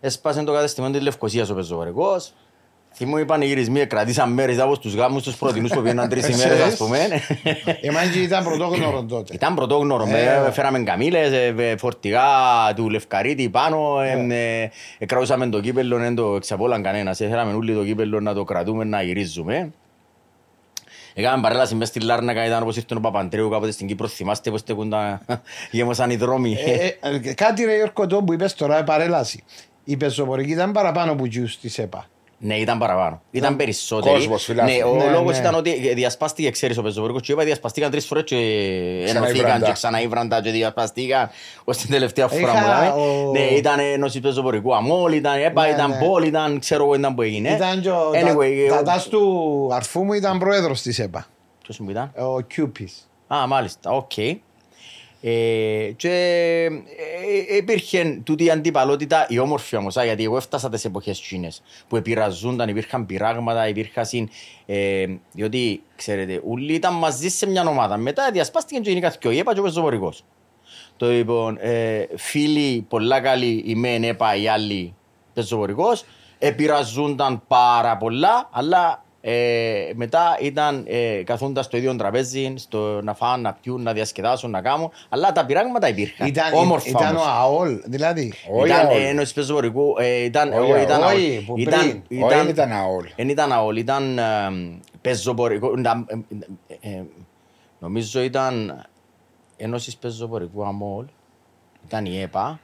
Έσπασε 0.00 0.42
το 0.42 0.52
κατεστημένο 0.52 0.92
της 0.92 1.02
Λευκοσίας 1.02 1.50
ο 1.50 1.54
Πεζοβαρικός. 3.00 3.08
Θυμώ 3.08 3.16
οι 3.18 3.24
πανηγυρισμοί 3.24 3.86
κρατήσαν 3.86 4.32
μέρες 4.32 4.58
από 4.58 4.74
στους 4.74 4.94
γάμους 4.94 5.22
τους 5.22 5.36
πρωτινούς 5.36 5.70
που 5.70 5.82
πήγαιναν 5.82 6.08
τρεις 6.08 6.28
ημέρες 6.34 6.60
ας 6.60 6.76
πούμε. 6.76 6.98
Εμάς 7.80 8.08
και 8.12 8.18
ήταν 8.18 8.44
πρωτόγνωρο 8.44 9.04
τότε. 9.04 9.34
Ήταν 9.34 9.54
πρωτόγνωρο, 9.54 10.04
Ε. 10.08 10.40
με, 10.44 10.50
φέραμε 10.52 10.82
καμίλες, 10.82 11.32
ε, 11.32 11.54
ε, 11.58 11.76
φορτηγά 11.76 12.22
του 12.76 12.88
Λευκαρίτη 12.90 13.48
πάνω, 13.48 14.00
ε, 14.00 14.26
ε, 14.30 14.70
ε, 14.98 15.06
κρατούσαμε 15.06 15.48
το 15.48 15.60
κύπελλο, 15.60 15.96
δεν 15.98 16.14
το 16.14 16.34
εξαπόλαν 16.34 16.82
κανένας, 16.82 17.20
ε, 17.20 17.28
φέραμε 17.28 17.52
όλοι 17.52 17.74
το 17.74 17.84
κύπελλο 17.84 18.20
να 18.20 18.34
το 18.34 18.44
κρατούμε, 18.44 18.84
να 18.84 19.02
γυρίζουμε. 19.02 19.70
Έκαναμε 21.14 21.42
παρέλαση 21.42 21.74
μες 21.74 21.88
στη 21.88 22.00
Λάρνακα, 22.00 22.46
ήταν 22.46 22.62
όπως 22.62 22.76
ήρθε 22.76 22.94
ο 22.94 23.00
Παπαντρέου 23.00 23.48
κάποτε 23.50 23.70
στην 23.72 23.86
Κύπρο, 23.86 24.06
θυμάστε 24.08 24.50
πως 24.50 24.62
τεκούντα, 24.62 25.20
γέμωσαν 25.70 26.10
οι 26.10 26.16
δρόμοι. 26.16 26.56
Ε, 26.66 27.08
ε, 27.08 27.34
Κάτι 27.34 27.64
ρε 27.64 27.74
Γιώργο 27.76 28.06
το 28.06 28.22
που 28.22 28.32
είπες 28.32 28.54
τώρα, 28.54 28.84
παρέλαση. 28.84 29.42
Η 29.84 29.96
πεζοπορική 29.96 30.50
ήταν 30.50 30.72
παραπάνω 30.72 31.14
που 31.14 31.26
γιους 31.26 31.58
της 31.58 31.78
ΕΠΑ. 31.78 32.06
Ναι, 32.42 32.54
ήταν 32.56 32.78
παραπάνω. 32.78 33.22
Ήταν 33.30 33.56
περισσότεροι. 33.56 34.14
κόσμος, 34.14 34.44
φιλάθλοι. 34.44 34.76
Ναι, 34.76 34.84
ο 34.84 34.94
Ναι, 34.94 35.10
λόγος 35.10 35.32
ναι. 35.32 35.38
ήταν 35.38 35.54
ότι 35.54 35.94
διασπάστηκε, 35.94 36.50
ξέρεις, 36.50 36.78
ο 36.78 36.82
πεζοπορικός 36.82 37.22
και 37.22 37.32
είπα 37.32 37.44
διασπαστήκαν 37.44 37.90
τρεις 37.90 38.06
φορές 38.06 38.24
και 38.24 38.36
ενωθήκαν 38.36 39.22
Ξαναήβραντα. 39.22 39.66
και 39.66 39.72
ξαναήβραντα 39.72 40.40
και 40.42 40.50
διασπαστήκαν 40.50 41.30
ως 41.64 41.76
την 41.76 41.90
τελευταία 41.90 42.28
φορά 42.28 42.40
Είχα 42.52 42.60
μου. 42.60 42.66
δάμε. 42.66 42.88
ο- 43.02 43.30
Ναι, 43.32 43.40
ήταν 43.40 43.78
Ένωση 43.78 44.20
Πεζοπορικού 44.20 44.74
ΑΜΟΛ, 44.74 45.12
ήταν 45.12 45.40
ΕΠΑ, 45.42 45.62
Ναι, 45.66 45.68
ήταν 45.72 45.90
ναι. 45.90 45.98
πόλη, 46.06 46.26
ήταν 46.26 46.58
ξέρω 46.58 46.84
εγώ 46.84 46.94
ήταν 46.94 47.14
που 47.14 47.22
έγινε. 47.22 47.50
Ήταν 47.50 47.80
και 47.80 47.90
ο 47.90 48.10
Anyway, 48.10 48.66
τα- 48.68 48.74
ο- 48.74 48.76
τατάς 48.76 49.08
του 49.08 49.68
αρφού 49.72 50.04
μου 50.04 50.12
ήταν 50.12 50.38
πρόεδρος 50.38 50.82
της 50.82 50.98
ΕΠΑ. 50.98 51.26
Ποιος 51.62 51.78
μου 51.78 51.90
ήταν; 51.90 52.12
Ο 52.18 52.40
Κιούπης. 52.40 53.08
Α, 53.34 53.46
μάλιστα, 53.46 53.90
οκ. 53.90 54.12
Ε, 55.22 55.92
και 55.96 56.10
ε, 57.50 57.56
υπήρχε 57.56 58.20
τούτη 58.24 58.44
η 58.44 58.50
αντιπαλότητα, 58.50 59.26
η 59.28 59.38
όμορφη 59.38 59.76
όμως, 59.76 59.96
α, 59.96 60.04
γιατί 60.04 60.24
εγώ 60.24 60.36
έφτασα 60.36 60.68
τις 60.68 60.84
εποχές 60.84 61.20
τσίνες 61.20 61.62
που 61.88 61.96
επηραζούνταν, 61.96 62.68
υπήρχαν 62.68 63.06
πειράγματα, 63.06 63.68
υπήρχαν, 63.68 64.06
ε, 64.66 65.06
διότι 65.32 65.82
ξέρετε, 65.96 66.42
όλοι 66.46 66.72
ήταν 66.72 66.94
μαζί 66.94 67.28
σε 67.28 67.46
μια 67.46 67.68
ομάδα. 67.68 67.96
Μετά 67.96 68.30
διασπάστηκαν 68.32 68.82
και 68.82 68.88
γενικά 68.88 69.16
δυο, 69.20 69.30
η 69.30 69.38
ΕΠΑ 69.38 69.54
και 69.54 69.60
ο 69.60 69.62
Πεζοπορικός. 69.62 70.24
Το 70.96 71.10
λοιπόν, 71.10 71.56
ε, 71.60 72.06
φίλοι 72.16 72.86
πολλά 72.88 73.20
καλοί, 73.20 73.62
η 73.66 73.74
μεν 73.74 74.04
ΕΠΑ, 74.04 74.34
οι 74.36 74.48
άλλοι 74.48 74.94
Πεζοπορικός, 75.34 76.04
επηρεαζούνταν 76.38 77.42
πάρα 77.48 77.96
πολλά, 77.96 78.48
αλλά 78.52 79.04
ε, 79.22 79.90
μετά 79.94 80.36
ήταν 80.40 80.84
ε, 80.88 81.22
καθούνταν 81.24 81.64
στο 81.64 81.76
ίδιο 81.76 81.96
τραπέζι, 81.96 82.52
στο 82.56 83.00
να 83.02 83.14
φάνε, 83.14 83.42
να 83.42 83.52
πιούν, 83.52 83.82
να 83.82 83.92
διασκεδάσουν, 83.92 84.50
να 84.50 84.62
κάνουν. 84.62 84.90
Αλλά 85.08 85.32
τα 85.32 85.46
πειράγματα 85.46 85.88
υπήρχαν. 85.88 86.26
Ήταν, 86.26 86.54
Όμορφα 86.54 86.88
ήταν 86.88 87.16
ο 87.16 87.20
όμως. 87.20 87.26
ΑΟΛ, 87.26 87.80
δηλαδή. 87.84 88.32
Όχι 88.52 88.66
Ήταν 88.68 88.86
ΑΟΛ. 88.86 88.96
ε, 88.96 89.08
ένωση 89.08 89.34
πεζοπορικού. 89.34 89.94
Ε, 89.98 90.24
ήταν, 90.24 90.52
Όχι, 90.52 90.72
όχι, 90.72 90.82
ήταν, 90.82 91.02
όχι, 91.02 91.34
ΑΟΛ. 91.36 91.44
που 91.44 91.58
ήταν, 91.58 92.02
πριν. 92.08 92.22
Όχι, 92.24 92.34
δεν 92.34 92.48
ήταν 92.48 92.72
ΑΟΛ. 92.72 93.06
Δεν 93.16 93.28
ήταν 93.28 93.52
ΑΟΛ, 93.52 93.76
ήταν 93.76 94.18
ε, 94.18 94.22
πεζοπορικό. 95.00 95.74
ήταν, 95.78 96.06
ε, 96.68 96.88
ε, 96.88 96.90
ε, 96.96 97.04
νομίζω 97.78 98.22
ήταν 98.22 98.84
ένωσης 99.56 99.96
πεζοπορικού 99.96 100.64
ΑΜΟΛ. 100.66 101.04
Ήταν 101.86 102.04
η 102.04 102.20
ΕΠΑ. 102.20 102.60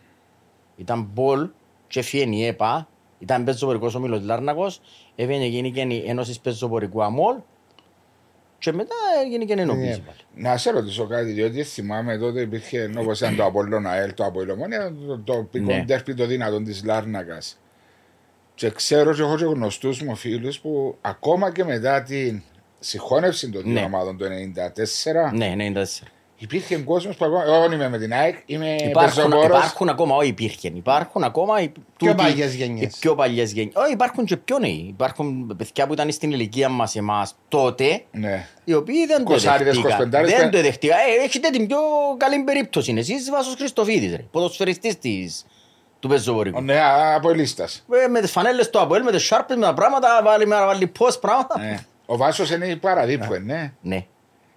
Ήταν 0.76 1.08
Μπολ 1.12 1.48
και 1.86 1.98
έφυγε 1.98 2.36
η 2.36 2.46
ΕΠΑ. 2.46 2.88
Ήταν 3.18 3.44
πεζοπορικός 3.44 3.94
Όμιλος 3.95 4.23
Λάρνακος. 4.22 4.80
Έφυγε 5.16 5.44
γίνει 5.46 5.70
και 5.73 5.80
η 5.80 6.04
ένωση 6.06 6.40
πεζοπορικού 6.40 7.02
ΑΜΟΛ. 7.04 7.37
Και 8.58 8.73
μετά 8.73 8.94
έγινε 9.25 9.44
και 9.44 9.52
ενοποίηση 9.52 9.87
Ναι. 9.90 9.96
πάλι. 10.06 10.18
Να 10.35 10.56
σε 10.56 10.70
ρωτήσω 10.70 11.06
κάτι, 11.06 11.30
διότι 11.32 11.62
θυμάμαι 11.62 12.18
τότε 12.18 12.40
υπήρχε 12.40 12.90
όπως 12.99 13.18
ήταν 13.20 13.37
το 13.37 13.44
Απόλλων 13.44 13.87
ΑΕΛ, 13.87 14.14
το 14.14 14.25
ΑΠΟΕΛ 14.25 14.51
Ομόνοια, 14.51 14.92
το, 15.06 15.18
τοπικόν 15.18 15.76
Ναι. 15.76 15.85
ντέρπι 15.87 16.14
το 16.14 16.26
δυνατόν 16.26 16.64
της 16.64 16.85
Λάρνακας. 16.85 17.58
Και 18.54 18.70
ξέρω 18.70 19.14
και 19.14 19.23
έχω 19.23 19.37
και 19.37 19.44
γνωστούς 19.44 20.02
μου 20.02 20.16
φίλους 20.16 20.61
που 20.61 20.96
ακόμα 21.00 21.52
και 21.52 21.64
μετά 21.64 22.02
την 22.02 22.42
συγχώνευση 22.78 23.50
των 23.50 23.62
δύο 23.62 23.73
Ναι. 23.73 23.80
ομάδων 23.80 24.16
το 24.18 24.25
1994 24.25 25.32
Ναι, 25.35 25.54
94. 25.56 26.06
Υπήρχε 26.38 26.76
κόσμος 26.76 27.16
που 27.16 27.25
ακόμα. 27.25 27.45
Εγώ 27.45 27.73
είμαι 27.73 27.88
με 27.88 27.99
την 27.99 28.12
ΑΕΚ, 28.12 28.37
είμαι 28.47 28.76
Υπάρχουν, 28.88 29.14
πεζοπόρος. 29.14 29.59
υπάρχουν 29.59 29.88
ακόμα, 29.88 30.16
όχι 30.16 30.28
υπήρχε. 30.28 30.69
Υπάρχουν 30.75 31.23
ακόμα 31.25 31.61
οι 31.61 31.69
Πιο 31.69 31.83
τούτοι- 31.97 32.14
παλιές 32.16 32.55
γενιές. 32.55 32.95
Οι 32.95 32.99
πιο 33.00 33.14
παλιές 33.14 33.52
γενιέ. 33.52 33.73
Όχι, 33.75 33.93
υπάρχουν 33.93 34.25
και 34.25 34.37
πιο 34.37 34.59
νέοι. 34.59 34.87
Υπάρχουν 34.88 35.55
παιδιά 35.57 35.87
που 35.87 35.93
ήταν 35.93 36.11
στην 36.12 36.31
ηλικία 36.33 36.69
μας 36.69 36.97
εμάς 36.97 37.35
τότε, 37.49 38.02
Ναι. 38.12 38.47
οι 38.64 38.75
οποίοι 38.75 39.07
δεν 39.07 39.19
το 39.19 39.25
Κοσάριδες, 39.25 39.64
δεχτήκαν. 39.75 39.90
κοσπεντάρες, 39.97 40.31
Δεν 40.31 40.40
παι- 40.40 40.52
το 40.52 40.61
δεχτήκαν. 40.62 40.99
Ε, 40.99 41.25
έχετε 41.25 41.50
την 41.50 41.66
πιο 41.66 41.78
καλή 42.16 42.38
περίπτωση. 42.45 42.95
Εσείς 42.97 43.31
Βάσος 43.31 43.55
Χριστοφίδης, 43.55 44.11
ρε. 44.16 44.23
Ποδοσφαιριστής 44.31 44.99
της 44.99 45.47
του 46.00 46.09
πεζοπορικού. 46.09 46.61
Ναι, 46.62 46.81
από 47.14 47.31
λίστα. 47.31 47.69
Ε, 48.05 48.09
με 48.09 48.21
τις 48.21 48.31
φανέλες 48.31 48.71
του 48.71 48.81
Αποέλ, 48.81 49.02
με 49.02 49.11
τις 49.11 49.25
σάρπες, 49.26 49.57
με 49.57 49.64
τα 49.64 49.75
πράγματα, 49.75 50.21
βάλει, 50.25 50.47
με 50.47 50.57
βάλει 50.57 50.87
πώ 50.87 51.07
πράγματα. 51.21 51.59
Ναι. 51.61 51.78
Ο 52.07 52.16
Βάσος 52.16 52.50
είναι 52.50 52.66
η 52.66 52.76
παραδείπου, 52.76 53.35
ε, 53.35 53.38
ναι. 53.38 53.73
Ναι. 53.81 54.07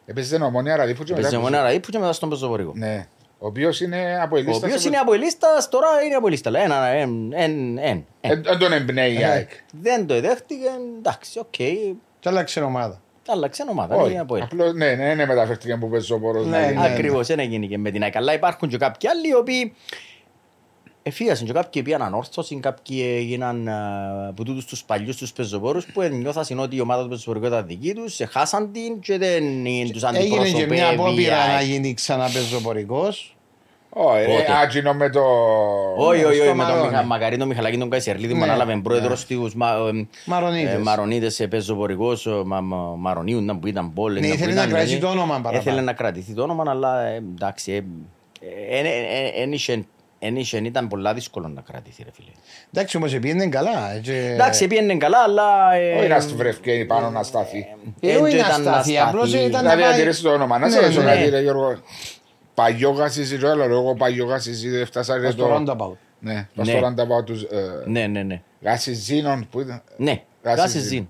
Έπαιζε 0.10 0.36
την 0.36 0.44
ομονία 0.44 0.76
Ραδίπου 0.76 1.04
και 1.04 1.10
μετά. 1.14 1.22
Παίζει 1.22 1.38
μόνο 1.38 1.58
ένα 1.58 1.70
ρήπου 1.70 1.90
και 1.92 2.00
μετά 2.00 2.14
στον 2.14 2.30
πεζοπορικό. 2.30 2.72
Ναι. 2.76 3.08
Ο 3.40 3.48
οποίος 3.48 3.82
είναι 3.82 4.20
από 4.22 4.36
Ο 4.36 4.40
λίστα. 4.40 4.68
οποίο 4.68 4.76
είναι 4.86 4.98
αποελίστας, 4.98 5.70
τώρα 5.70 5.88
είναι 6.06 6.16
αποελίστα. 6.16 6.52
Ένα, 6.60 6.86
εν, 6.86 7.32
εν, 7.34 7.78
εν, 7.78 8.06
εν. 8.22 8.44
Δεν 8.44 8.58
τον 8.58 8.74
εμπνέει 8.74 9.14
η 9.20 9.24
ΑΕΚ. 9.24 9.50
Δεν 9.72 10.08
το 10.08 10.22
δέχτηκε, 10.22 10.68
εντάξει, 10.98 11.40
οκ. 11.40 11.46
Και 11.50 12.30
άλλαξε 12.30 12.60
ομάδα. 12.62 13.02
Άλλαξε 13.28 13.64
ομάδα, 13.70 13.96
Όχι. 13.96 14.12
είναι 14.12 14.20
από 14.20 14.36
ελ. 14.36 14.42
Απλώς, 14.42 14.74
ναι, 14.74 14.94
ναι, 14.94 15.14
ναι, 15.14 15.26
μεταφέρθηκε 15.26 15.76
που 15.76 15.90
παίζει 15.90 16.14
ο 16.14 16.20
πόρος. 16.20 16.46
Ναι, 16.46 16.72
ναι. 16.76 16.86
Ακριβώς, 16.86 17.28
δεν 17.28 17.40
έγινε 17.40 17.66
και 17.66 17.78
με 17.78 17.92
την 17.92 18.04
ΑΕΚ. 18.04 18.16
Αλλά 18.16 18.34
υπάρχουν 18.34 18.70
και 18.70 18.78
κάποιοι 18.78 19.10
άλλοι 19.10 19.28
οι 19.28 19.34
οποίοι 19.36 19.76
εφίασαν 21.10 21.46
και 21.48 21.54
κάποιοι 21.54 21.82
πήγαν 21.82 22.02
ανόρθωση, 22.02 22.56
κάποιοι 22.60 23.14
έγιναν 23.18 23.68
α, 23.68 24.28
από 24.30 24.44
τούτους 24.44 24.66
τους 24.66 24.84
παλιούς 24.84 25.16
τους 25.18 25.32
πεζοπόρους 25.34 25.86
που 25.86 26.02
νιώθασαν 26.02 26.60
ότι 26.60 26.76
η 26.76 26.82
ομάδα 26.82 27.04
του 27.04 27.10
πεζοπορικού 27.10 27.46
ήταν 27.46 27.66
δική 27.68 27.94
τους, 27.94 28.20
χάσαν 28.30 28.72
την 28.72 29.00
και 29.00 29.18
δεν 29.18 29.44
τους 29.92 30.04
Έγινε 30.04 30.28
και 30.28 30.36
αντιπροσωπεύει. 30.38 30.70
μια 30.74 30.92
η 30.92 30.94
απόπειρα 30.94 31.36
να 31.48 31.54
ΑΕΚ. 31.54 31.66
γίνει 31.68 31.94
ξανά 31.94 32.24
πεζοπορικός. 32.34 33.34
Όχι, 33.92 34.26
ρε, 34.26 34.32
Πότε? 34.32 34.54
άτζινο 34.64 34.94
με 34.94 35.10
το... 35.10 35.22
Όχι, 35.98 36.24
όχι, 36.24 36.36
στο 36.36 36.44
όχι, 36.46 36.54
με 36.56 36.64
τον 36.64 36.74
Μαρόνι. 36.74 36.88
Μιχα- 36.90 37.04
Μακαρίνο 37.04 37.46
Μιχαλάκη 37.46 37.78
τον 37.78 37.90
Καϊσερλίδη 37.90 38.34
που 38.34 38.40
Ναι, 38.40 38.44
ανάλαβε 38.46 38.76
ναι. 38.76 38.82
πρόεδρος 38.82 39.26
τους 39.26 39.56
Μα- 39.56 39.74
ε, 39.94 40.08
Μαρονίτες. 40.26 40.74
ε, 40.74 40.78
Μαρονίτες, 40.78 41.40
ε, 41.40 41.48
πεζοπορικός, 41.48 42.26
ο 42.26 42.44
Μα- 42.46 42.62
Μα- 42.62 42.96
Μαρονίου 42.98 43.40
ήταν 43.40 43.60
που 43.60 43.68
ήταν 43.68 43.94
πόλ. 43.94 44.14
Ναι, 44.14 44.20
ήταν 44.20 44.30
που 44.30 44.36
ήθελε 44.36 44.52
ήταν, 44.52 44.66
να 44.70 44.74
κρατήσει 44.76 44.96
ε, 44.96 45.00
το 45.00 45.08
όνομα 45.08 45.34
παραπάνω. 45.34 45.58
Ήθελε 45.58 45.82
να 45.82 45.94
κρατηθεί 45.94 46.34
το 46.34 46.42
όνομα, 46.44 46.64
αλλά 46.68 47.02
ε, 47.02 47.16
εντάξει, 47.16 47.72
ε, 47.72 47.78
ε, 48.78 48.80
ε, 48.80 48.88
ε, 48.88 49.42
εν 49.42 49.52
είχε- 49.52 49.86
εν 50.20 50.36
είχε- 50.36 50.58
ήταν 50.58 50.88
πολλά 50.88 51.14
δύσκολο 51.14 51.48
να 51.48 51.62
κρατηθεί 51.62 52.04
ρε 52.04 52.10
φίλε. 52.14 52.30
Εντάξει 52.74 52.98
όμως 52.98 53.12
πήγαινε 53.20 53.48
καλά. 53.48 53.92
ε, 53.96 54.00
και- 54.00 54.32
Εντάξει, 54.34 54.68
πήγαινε 54.68 54.96
καλά, 54.98 55.18
αλλά... 55.20 55.74
ε, 55.74 55.94
Όχι 56.00 56.08
να 56.08 56.20
βρεθεί 56.20 56.86
πάνω 56.86 57.10
να 57.10 57.24
σταθεί. 57.24 57.68
Ε, 58.00 58.14
δεν 58.14 58.24
όχι 58.24 58.36
να 58.36 58.48
ήταν 58.48 58.62
σταθεί, 58.62 58.98
απλώς 59.00 59.34
ήταν 59.34 59.52
Να 59.52 59.62
να 59.62 59.68
πάει- 59.70 59.78
διατηρήσει 59.78 60.22
το 60.22 60.30
όνομα. 60.32 60.58
Να 60.60 60.66
Ναι, 60.68 60.72
σε 60.74 60.80
ρωτήσω 60.80 61.02
ναι. 61.02 61.16
κάτι, 61.16 61.30
ρε 61.30 61.42
Γιώργο. 61.42 61.78
Παγιό 62.54 62.90
γασίζι, 62.90 63.38
ρε, 63.38 63.50
αλλά 63.50 63.64
εγώ 63.64 63.96
παγιό 63.96 64.26
γασίζι, 64.26 64.70
δεν 64.70 64.86
φτάσα 64.86 65.18
ρε 65.18 65.24
Πας 65.24 65.34
στο 65.34 65.48
το... 65.48 65.56
roundabout. 65.56 65.98
Ναι, 66.20 66.48
πας 66.56 66.68
Ναι. 66.68 66.74
στο 66.74 66.88
roundabout 66.88 67.26
τους 67.26 67.42
ε, 67.44 67.84
Ναι, 67.86 68.08
ναι, 68.08 68.24
ναι. 68.24 68.42
γασιζίνων 68.62 69.48
που 69.52 69.60
ήταν; 69.60 69.82
Ναι, 69.98 70.22
Γάσι 70.44 70.58
κάση 70.62 70.80
ζήν. 70.80 70.88
ζήν. 70.88 71.08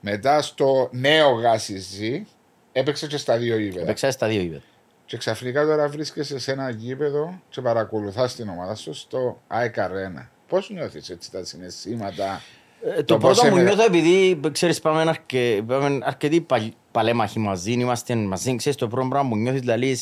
Μετά 0.00 0.42
στο 0.42 0.88
νέο 0.92 1.30
γασιζί 1.30 2.26
έπαιξε 2.72 3.06
και 3.06 3.16
στα 3.16 3.36
δύο 3.36 3.58
γήπεδα. 3.58 3.86
Παίξα 3.86 4.10
στα 4.10 4.26
δύο 4.26 4.40
είδε. 4.40 4.62
Και 5.08 5.16
ξαφνικά 5.16 5.64
τώρα 5.66 5.88
βρίσκεσαι 5.88 6.38
σε 6.38 6.52
ένα 6.52 6.70
γήπεδο 6.70 7.40
και 7.48 7.60
παρακολουθάς 7.60 8.34
την 8.34 8.48
ομάδα 8.48 8.74
σου 8.74 8.94
στο 8.94 9.40
ΑΕΚ 9.46 9.74
Arena. 9.76 10.26
Πώς 10.48 10.70
νιώθεις 10.70 11.10
έτσι 11.10 11.30
τα 11.30 11.44
συναισθήματα. 11.44 12.40
Ε, 12.82 12.94
Το 12.94 13.04
Το 13.04 13.18
πώς 13.18 13.38
πρώτο 13.38 13.54
μου 13.54 13.60
είναι- 13.60 13.68
νιώθω 13.74 13.84
επειδή, 13.84 14.40
ξέρεις, 14.52 14.80
πάμε, 14.80 15.00
αρκε, 15.00 15.62
πάμε 15.66 15.98
αρκετοί 16.02 16.40
παλ- 16.40 16.72
παλέμαχοι 16.90 17.38
μαζί, 17.38 17.72
είμαστε 17.72 18.14
μαζί, 18.14 18.56
ξέρεις, 18.56 18.78
το 18.78 18.88
πρώτο 18.88 19.08
πράγμα 19.08 19.28
που 19.28 19.36
νιώθεις, 19.36 19.60
δηλαδή, 19.60 19.98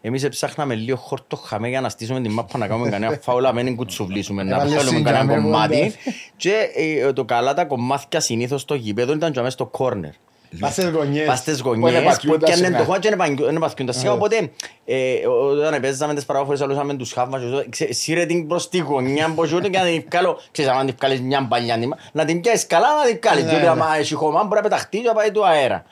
εμείς 0.00 0.28
ψάχναμε 0.28 0.74
λίγο 0.74 0.96
χόρτο 0.96 1.36
χαμέ 1.36 1.68
για 1.68 1.80
να 1.80 1.88
στήσουμε 1.88 2.20
την 2.20 2.32
μάπα 2.32 2.58
να 2.58 2.66
κάνουμε 2.66 2.90
κανένα 2.90 3.18
φάουλα, 3.22 3.52
μην 3.52 3.76
κουτσουβλήσουμε, 3.76 4.42
να 4.42 4.54
Έβαλες 4.54 4.72
βγάλουμε 4.72 4.94
την 4.96 5.04
κανένα 5.04 5.24
τζαμέ, 5.26 5.42
κομμάτι. 5.42 5.74
βέβαια. 5.74 5.90
Και 6.36 6.54
ε, 6.74 7.12
το 7.12 7.24
καλά 7.24 7.54
τα 7.54 7.64
κομμάτια 7.64 8.20
συνήθως 8.20 8.60
στο 8.60 8.74
γήπεδο 8.74 9.12
ήταν 9.12 9.32
και 9.32 9.38
μέσα 9.40 9.50
στο 9.50 9.66
κόρνερ. 9.66 10.12
Πας 10.60 10.72
στις 10.72 10.88
γωνιές. 10.88 11.26
Πας 11.26 11.38
στις 11.38 11.62
Που 11.62 11.68
είναι 11.74 11.78
γωνιές 11.80 12.00
που 12.02 12.08
πατιούντα 12.08 12.36
έπιανε 12.46 12.62
συχνά. 12.64 12.78
το 12.78 12.84
χώρο 12.84 12.98
και 12.98 13.08
είναι 13.08 13.16
παν- 13.16 13.38
είναι 13.40 13.58
πατιούντα 13.58 13.92
συχνά. 13.92 14.12
Οπότε 14.12 14.50
ε, 14.84 15.26
όταν 15.26 15.80
παίζαμε 15.80 16.14
τις 16.14 16.24
παράφορες 16.24 16.60
αλούσαμε 16.60 16.94
τους 16.94 17.12
χάβμας 17.12 17.42
σύρε 17.90 18.26
την 18.26 18.46
προς 18.46 18.68
τη 18.68 18.78
γωνιά 18.78 19.32
πως 19.34 19.52
ούτε 19.52 19.68
και 19.68 19.78
να 19.78 19.84
την 19.84 20.04
βγάλω 20.10 20.40
ξέρεις 20.50 20.70
αν 20.70 20.86
την 20.86 20.94
βγάλεις 20.98 21.20
μια 21.20 21.46
παλιά 21.48 21.76
νήμα, 21.76 21.96
να 22.12 22.24
την 22.24 22.40
πιάσεις 22.40 22.66
καλά 22.66 22.86
να 22.96 23.06
την 23.10 23.18
βγάλεις 23.22 23.42
Ναι, 23.44 23.48
διότι 23.50 23.64
ναι. 23.64 23.70
άμα 23.70 23.96
έχει 23.96 24.14
χώμα 24.14 24.42
μπορεί 24.42 24.54
να 24.54 24.60
πεταχτεί 24.60 24.98
και 24.98 25.06
να 25.08 25.14
πάει 25.14 25.30
του 25.30 25.46
αέρα. 25.46 25.84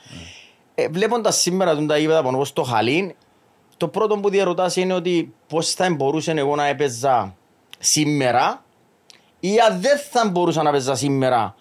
Ε, 0.74 0.88
Βλέποντας 0.88 1.40
σήμερα 1.40 1.74
τον 1.74 1.86
τα 1.86 1.96
γήπεδα 1.98 2.22
πάνω 2.22 2.44
στο 2.44 2.62
Χαλίν 2.62 3.14
το 3.76 3.88
πρώτο 3.88 4.16
που 4.16 4.30
διαρωτάς 4.30 4.76
είναι 4.76 4.92
ότι 4.94 5.34
πώς 5.48 5.70
θα 5.74 5.94
μπορούσε 5.94 6.32
εγώ 6.32 6.54
να 6.56 6.66
έπαιζα 6.66 7.34
σήμερα 7.78 8.64
ή 9.40 9.58
αν 9.68 9.80
δεν 9.80 9.98
θα 10.10 10.28
μπορούσα 10.28 10.62
να 10.62 10.70
παίζα 10.70 10.94
σήμερα 10.94 11.54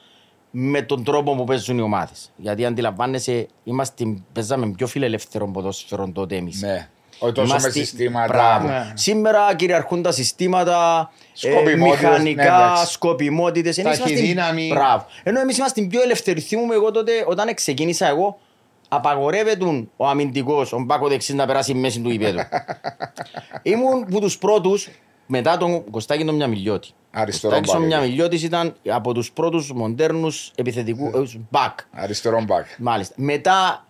με 0.51 0.81
τον 0.81 1.03
τρόπο 1.03 1.35
που 1.35 1.43
παίζουν 1.43 1.77
οι 1.77 1.81
ομάδες. 1.81 2.31
Γιατί 2.35 2.65
αντιλαμβάνεσαι, 2.65 3.47
είμαστε, 3.63 4.05
παίζαμε 4.33 4.71
πιο 4.71 4.87
φιλελεύθερο 4.87 5.47
ποδόσφαιρο 5.47 6.09
τότε 6.13 6.35
εμείς. 6.35 6.61
Ναι. 6.61 6.89
Όχι 7.19 7.33
τόσο 7.33 7.47
με 7.47 7.53
Είμαστε- 7.59 7.79
συστήματα. 7.79 8.33
Μπράβο. 8.33 8.67
Ναι. 8.67 8.91
Σήμερα 8.93 9.55
κυριαρχούν 9.55 10.01
τα 10.01 10.11
συστήματα, 10.11 11.09
ε, 11.41 11.47
Σκοπιμότητες, 11.51 12.01
ναι, 12.01 12.09
μηχανικά, 12.09 12.43
εντάξει. 12.43 12.91
σκοπιμότητες. 12.93 13.77
Εμείς 13.77 13.97
είμαστε- 13.97 14.13
Ταχυδύναμη. 14.15 14.67
Μπράβο. 14.73 15.05
Ενώ 15.23 15.39
εμείς 15.39 15.57
είμαστε 15.57 15.81
πιο 15.81 16.01
ελεύθεροι. 16.01 16.39
Θυμούμαι 16.41 16.73
εγώ 16.73 16.91
τότε 16.91 17.11
όταν 17.27 17.53
ξεκίνησα 17.53 18.07
εγώ, 18.07 18.39
απαγορεύεται 18.87 19.87
ο 19.97 20.07
αμυντικός, 20.07 20.73
ο 20.73 20.79
μπάκο 20.79 21.07
δεξής 21.07 21.35
να 21.35 21.45
περάσει 21.45 21.73
μέση 21.73 21.99
του 22.01 22.09
υπέδου. 22.09 22.39
Ήμουν 23.61 24.03
από 24.09 24.19
τους 24.21 24.37
πρώτους, 24.37 24.89
μετά 25.31 25.57
τον 25.57 25.83
Κωστάκη 25.91 26.25
τον 26.25 26.35
Μιαμιλιώτη. 26.35 26.89
Αριστερό 27.11 27.53
Κωστάκης 27.53 27.73
ο 27.73 27.77
μπακ. 27.79 27.87
Μιαμιλιώτης 27.87 28.43
ήταν 28.43 28.75
από 28.89 29.13
τους 29.13 29.31
πρώτους 29.31 29.71
μοντέρνους 29.73 30.51
επιθετικούς 30.55 31.37
μπακ. 31.49 31.79
Αριστερό 31.91 32.43
μπακ. 32.43 32.65
Μάλιστα. 32.79 33.13
Μετά 33.17 33.85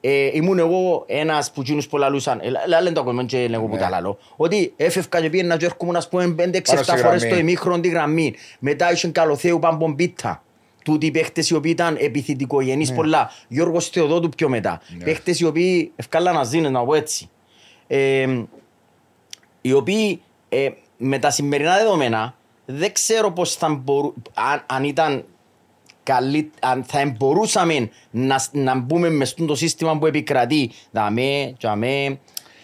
ε, 0.00 0.30
ήμουν 0.32 0.58
εγώ 0.58 1.04
ένας 1.06 1.50
που 1.52 1.60
εκείνους 1.60 1.88
που 1.88 1.96
λαλούσαν, 1.96 2.40
ε, 2.42 2.48
λα- 2.68 2.80
λένε 2.82 2.94
το 2.94 3.00
ακόμα 3.00 3.24
και 3.24 3.48
λέγω 3.48 3.66
που 3.66 3.74
Ναι. 3.74 3.80
τα 3.80 3.88
λαλώ, 3.88 4.18
ότι 4.36 4.72
έφευκα 4.76 5.20
και 5.20 5.30
πήγαινα 5.30 5.56
και 5.56 5.64
έρχομαι 5.64 5.98
ας 5.98 6.08
πούμε 6.08 6.26
5-6-7 6.28 6.74
Πάνω 6.74 6.82
στη 6.82 7.02
φορές 7.02 7.20
γραμμή. 7.20 7.28
το 7.34 7.36
ημίχρονο 7.40 7.80
τη 7.80 7.88
γραμμή. 7.88 8.34
Μετά 8.58 8.92
είχε 8.92 9.08
καλοθέου 9.08 9.58
Παμπομπίτα. 9.58 10.42
Τούτοι 10.84 11.06
οι 11.06 11.10
παίχτες 11.10 11.50
οι 11.50 11.54
οποίοι 11.54 11.72
ήταν 11.74 11.96
επιθετικογενείς 12.00 12.92
πολλά. 12.92 13.30
Γιώργος 13.48 13.88
Θεοδότου 13.88 14.28
πιο 14.28 14.48
μετά. 14.48 14.80
Ναι. 14.98 15.04
Παίχτες 15.04 15.40
οι 15.40 15.44
οποίοι 15.44 15.92
ευκάλαν 15.96 16.34
να 16.34 16.44
ζήνουν, 16.44 16.72
να 16.72 16.84
πω 16.84 16.94
έτσι. 16.94 17.28
Ε, 17.86 18.42
οι 19.60 19.72
οποίοι 19.72 20.22
ε, 20.48 20.68
με 20.96 21.18
τα 21.18 21.30
σημερινά 21.30 21.76
δεδομένα 21.76 22.34
δεν 22.66 22.92
ξέρω 22.92 23.30
πώς 23.30 23.54
θα 23.54 23.68
μπορού, 23.68 24.14
αν, 24.34 24.62
αν 24.66 24.84
ήταν 24.84 25.24
καλή, 26.02 26.50
αν 26.60 26.84
θα 26.86 27.14
μπορούσαμε 27.18 27.90
να, 28.10 28.44
να 28.50 28.74
μπούμε 28.78 29.10
μες 29.10 29.28
στο 29.28 29.54
σύστημα 29.54 29.98
που 29.98 30.06
επικρατεί 30.06 30.70
δαμέ, 30.90 31.54
τζαμέ 31.58 32.18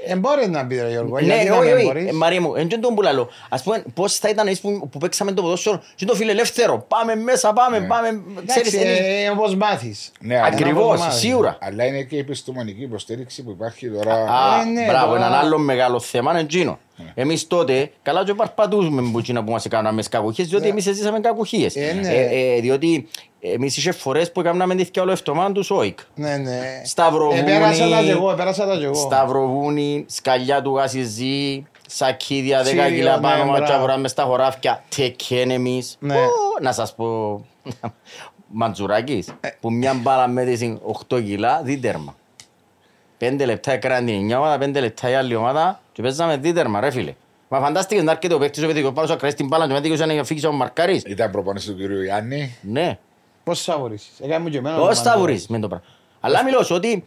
Ε, 0.06 0.16
μπορεί 0.16 0.48
να 0.48 0.66
πει 0.66 0.76
ρε 0.80 0.90
Γιώργο, 0.90 1.14
ναι, 1.20 1.26
γιατί 1.26 1.48
να 1.48 1.56
όχι, 1.56 1.64
μην 1.66 1.74
όχι, 1.76 1.84
μπορείς. 1.84 2.08
ε, 2.08 2.12
Μαρία 2.12 2.40
μου, 2.40 2.54
εν 2.54 2.80
τω 2.80 2.92
που 2.92 3.02
λαλώ. 3.02 3.28
Ας 3.48 3.62
πούμε, 3.62 3.84
πώς 3.94 4.16
θα 4.18 4.28
ήταν 4.28 4.46
εμείς 4.46 4.60
που, 4.60 4.88
που 4.92 4.98
παίξαμε 4.98 5.32
το 5.32 5.42
ποδόσφαιρο 5.42 5.82
και 5.94 6.04
το 6.04 6.14
φιλελεύθερο. 6.14 6.84
Πάμε 6.88 7.14
μέσα, 7.14 7.52
πάμε, 7.52 7.80
πάμε. 7.80 8.22
Ξέρεις, 8.46 8.72
Εντάξει, 8.74 8.88
είναι- 8.98 9.22
ε, 9.24 9.28
όπως 9.30 9.54
μάθεις. 9.54 10.12
Ναι, 10.20 10.36
αλλά- 10.36 10.46
Ακριβώς, 10.46 11.00
μάθεις. 11.00 11.18
σίγουρα. 11.18 11.58
Αλλά 11.60 11.84
είναι 11.84 12.02
και 12.02 12.16
η 12.16 12.18
επιστημονική 12.18 12.82
υποστήριξη 12.82 13.42
που 13.42 13.50
υπάρχει 13.50 13.90
τώρα. 13.90 14.14
Α, 14.14 14.60
Ε, 14.60 14.64
ναι, 14.64 14.84
μπράβο, 14.86 15.12
τώρα- 15.12 15.26
έναν 15.26 15.38
άλλο 15.38 15.58
μεγάλο 15.58 16.00
θέμα 16.00 16.30
είναι 16.30 16.40
εκείνο. 16.40 16.78
Εμείς 17.14 17.46
τότε, 17.46 17.90
καλά 18.02 18.24
και 18.24 18.34
παρπατούσαμε 18.34 19.10
που 19.12 19.18
εκείνα 19.18 19.44
που 19.44 19.50
μας 19.52 19.64
έκαναν 19.64 19.94
μες 19.94 20.08
κακουχίες, 20.08 20.48
διότι 20.48 20.68
εμείς 20.68 20.84
ζήσαμε 20.84 21.20
κακουχίες. 21.20 21.76
Ε, 21.76 21.92
ναι. 22.00 22.08
Ε, 22.08 22.56
ε, 22.56 22.60
Διότι 22.60 23.08
εμείς 23.40 23.76
είχε 23.76 23.92
φορές 23.92 24.32
που 24.32 24.40
έκαναμε 24.40 24.74
δίθκια 24.74 25.02
όλο 25.02 25.10
εβδομάδα 25.10 25.52
τους 25.52 25.70
ΟΙΚ. 25.70 25.98
Ναι, 26.14 26.36
ναι. 26.36 26.82
Σταυροβούνι. 26.84 27.38
Επέρασα 27.40 27.88
τα 27.88 28.02
και 28.02 28.10
εγώ, 28.10 28.30
επέρασα 28.30 28.66
τα 28.66 28.76
και 28.76 28.84
εγώ. 28.84 28.94
Σταυροβούνι, 28.94 30.04
σκαλιά 30.08 30.62
του 30.62 30.76
γασιζή, 30.76 31.66
σακίδια, 31.86 32.62
δέκα 32.62 32.82
Ξύλο, 32.82 32.96
κιλά 32.96 33.14
ναι, 33.16 33.22
πάνω, 33.22 33.44
μπράβο. 33.44 33.58
ματσά 33.58 33.78
βουρά 33.78 33.96
μες 33.96 34.10
στα 34.10 34.22
χωράφια, 34.22 34.84
τεκέν 34.96 35.50
εμείς. 35.50 35.96
Ναι. 36.00 36.14
Ω, 36.16 36.20
Να 36.60 36.72
σας 36.72 36.94
πω, 36.94 37.40
Μαντζουράκης, 38.52 39.28
Ε. 39.40 39.48
που 39.60 39.72
μια 39.72 39.94
μπάλα 39.94 40.28
μέτρησε 40.28 40.78
8 41.08 41.20
κιλά, 41.24 41.60
δίτερμα. 41.64 42.14
Πέντε 43.20 43.44
λεπτά 43.44 43.72
έκαναν 43.72 44.04
την 44.06 44.14
εννιά 44.14 44.38
ομάδα, 44.38 44.58
πέντε 44.58 44.80
λεπτά 44.80 45.10
η 45.10 45.14
άλλη 45.14 45.34
ομάδα 45.34 45.80
και 45.92 46.02
παίζαμε 46.02 46.36
δίτερμα 46.36 46.80
ρε 46.80 46.90
φίλε. 46.90 47.14
Μα 47.48 47.60
φαντάστηκες 47.60 48.04
να 48.04 48.10
έρχεται 48.10 48.34
ο 48.34 48.38
παίκτης 48.38 48.62
ο 48.64 48.66
παιδικός 48.66 48.92
πάνω 48.92 49.06
σου 49.06 49.12
ακραίσει 49.12 49.36
την 49.36 49.46
μπάλα 49.46 49.62
και 49.66 49.72
μετά 49.72 49.82
δικαιούσε 49.82 50.06
να 50.06 50.24
φύγει 50.24 50.46
ο 50.46 50.52
Μαρκάρης. 50.52 51.02
Ήταν 51.02 51.30
προπονής 51.30 51.64
του 51.64 51.76
κυρίου 51.76 52.02
Γιάννη. 52.02 52.56
Ναι. 52.62 52.98
Πώς 53.44 53.62
θα 53.62 53.78
βορήσεις. 53.78 54.20
Έκανε 54.20 54.38
μου 54.38 54.48
και 54.48 54.58
εμένα. 54.58 54.76
Πώς 54.76 54.96
το 54.96 55.04
θα 55.04 55.10
μαντώ. 55.10 55.22
βρεις 55.22 55.46
με 55.46 55.58
το 55.58 55.68
πράγμα. 55.68 55.86
Αλλά 56.20 56.44
μιλώ 56.44 56.62
σου 56.62 56.74
ότι 56.74 57.06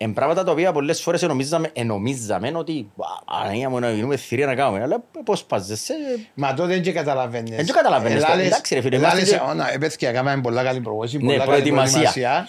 εν 0.00 0.12
πράγματα 0.12 0.44
τα 0.44 0.50
οποία 0.52 0.72
πολλές 0.72 1.00
φορές 1.02 1.22
ενομίζαμε, 1.22 1.70
ενομίζαμε 1.72 2.52
ότι 2.54 2.90
«Α, 2.96 3.42
Αναγία 3.44 3.68
μου 3.68 3.78
να 3.78 3.90
γίνουμε 3.90 4.16
θηρία 4.16 4.46
να 4.46 4.54
κάνουμε. 4.54 4.82
Αλλά 4.82 5.02
πώς 5.24 5.44
παζεσαι. 5.44 5.94
Μα 6.34 6.54
τότε 6.54 6.68
δεν 6.72 6.82
και 6.82 6.92
καταλαβαίνεις. 6.92 7.56
Δεν 7.56 7.64
και 7.64 7.72
καταλαβαίνεις. 7.72 8.22
Ελάλες- 8.22 8.46
Εντάξει, 8.46 8.74
ρε 8.74 8.80
φίλε, 8.80 8.96
ελάλες, 8.96 9.28
είμαστε 9.30 9.44
και- 9.46 9.50
«Ω, 9.50 9.54
να, 9.54 9.78
παιδιά, 9.78 10.12
κάναμε 10.12 10.40
πολλά 10.42 10.62
καλή 10.62 10.80
προπόνηση, 10.80 11.16
Ναι, 11.16 11.22
πολλά 11.22 11.36
καλή 11.36 11.48
προετοιμασία». 11.48 12.00
προετοιμασία. 12.12 12.48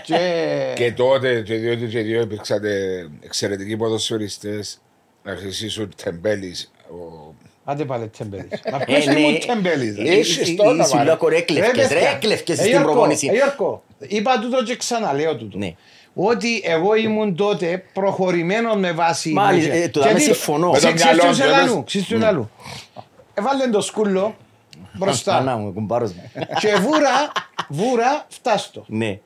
Και- 0.06 0.72
Και 0.74 0.92
τότε 0.92 1.40
και 1.40 1.54
διότι 1.54 1.86
και 1.86 2.00
δύο 2.00 2.20
υπήρξατε 2.20 2.70
εξαιρετικοί 3.24 3.76
ποδοσφαιριστές 3.76 4.80
να 5.22 5.36
χρησίσουν 5.36 5.92
τεμπέλης. 6.04 6.70
Ο... 6.90 7.32
Άντε 7.64 7.84
πάλι 7.84 8.08
τεμπέλης. 8.18 8.60
Μα 8.72 8.78
Ε, 8.80 8.84
ποιος 8.84 9.06
ναι. 9.06 9.20
ήμουν 9.20 9.38
τεμπέλης. 9.46 9.96
ρε. 9.96 10.10
Έχεις 10.10 10.54
το 10.56 10.62
όνομα, 10.62 10.84
Σου 10.84 10.96
ρε. 10.96 11.04
λέω 11.04 11.16
κορέκλευκες, 11.16 11.88
ρε, 11.88 11.94
παιδιά, 11.94 12.08
έκλευκες 12.10 12.56
ε, 12.58 12.60
στην 12.60 12.70
Γιώργο, 12.72 12.90
προπόνηση. 12.90 13.26
ε, 13.26 13.32
Γιώργο, 13.32 13.82
είπα 13.98 14.38
τούτο 14.38 14.62
και 14.62 14.76
ξαναλέω 14.76 15.36
τούτο. 15.36 15.58
Ναι. 16.12 16.26
Ότι 16.28 16.60
εγώ 16.64 16.94
ήμουν 16.94 17.36
τότε 17.36 17.84
προχωρημένο 17.92 18.74
με 18.74 18.92
βάση... 18.92 19.32
Μάλιστα, 19.32 19.74
με- 19.74 19.80
ε, 19.80 19.88
το 19.88 20.00
δάμε 20.00 20.12
Γιατί- 20.12 20.24
συμφωνώ. 20.34 20.70
Με 20.70 20.78
το 20.78 20.92
Ξέρεις 20.92 21.04
μυαλό 21.04 21.20
του 21.20 21.26
σου, 21.26 21.34
Σελανού, 21.34 21.74
λες. 21.74 21.82
ξέρεις 21.86 22.06
του 22.06 22.14
Σελανού. 22.14 22.50
Έβαλε 23.34 23.66
το 23.68 23.80
σκούλο 23.80 24.20
Ανά 24.22 24.34
μπροστά 24.92 25.56
μου, 25.58 25.72
κουμπάρος 25.72 26.12
μου. 26.12 26.30
και 26.60 26.74
βούρα, 26.74 27.32
βούρα, 27.68 28.26
φτάστο. 28.28 28.84
Ναι. 28.88 29.18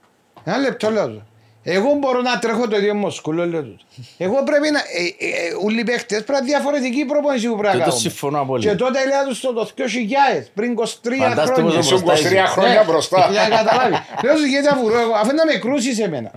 Ένα 0.44 0.58
λεπτό 0.58 0.90
λέω 0.90 1.08
του. 1.08 1.26
Εγώ 1.66 1.94
μπορώ 1.94 2.20
να 2.20 2.38
τρέχω 2.38 2.68
το 2.68 2.76
ίδιο 2.76 2.94
μου 2.94 3.10
σκούλο, 3.10 3.46
λέω 3.46 3.62
του. 3.62 3.78
Εγώ 4.18 4.42
πρέπει 4.42 4.70
να. 4.70 4.78
Ε, 4.78 5.26
ε, 5.26 5.28
ε, 5.28 5.54
Ούλοι 5.64 5.80
οι 5.80 5.84
παίχτες 5.84 6.24
πρέπει 6.24 6.30
να 6.32 6.38
είναι 6.38 6.46
διαφορετική 6.46 7.04
προπόνηση 7.04 7.48
που 7.48 7.56
πρέπει 7.56 7.66
να 7.66 7.72
Τούτο 7.72 7.84
κάνουμε. 7.84 8.00
συμφωνώ 8.00 8.40
απόλυτα. 8.40 8.70
Και 8.70 8.76
τότε 8.76 9.00
έλεγα 9.00 9.24
τους 9.24 9.36
στο 9.38 9.52
το 9.52 9.70
2000, 9.76 10.50
πριν 10.54 10.74
23 10.78 10.82
Φαντάστο 11.28 11.52
χρόνια. 11.54 11.76
πόσο 11.76 11.78
Ήσουν 11.78 12.00
μπροστά 12.04 12.28
23 12.28 12.32
είσαι. 12.32 12.44
χρόνια 12.46 12.78
Ναι, 12.80 12.84
μπροστά. 12.84 13.28
Για 13.30 13.48
να 13.48 13.56
καταλάβεις. 13.56 13.98
Λέω 14.24 14.36
σου 14.36 14.44
γιατί 14.44 14.68
βουρώ 14.80 15.00
εγώ, 15.00 15.12
αφού 15.14 15.34
να 15.34 15.44
με 15.44 15.52
κρούσεις 15.54 15.98
εμένα. 16.00 16.30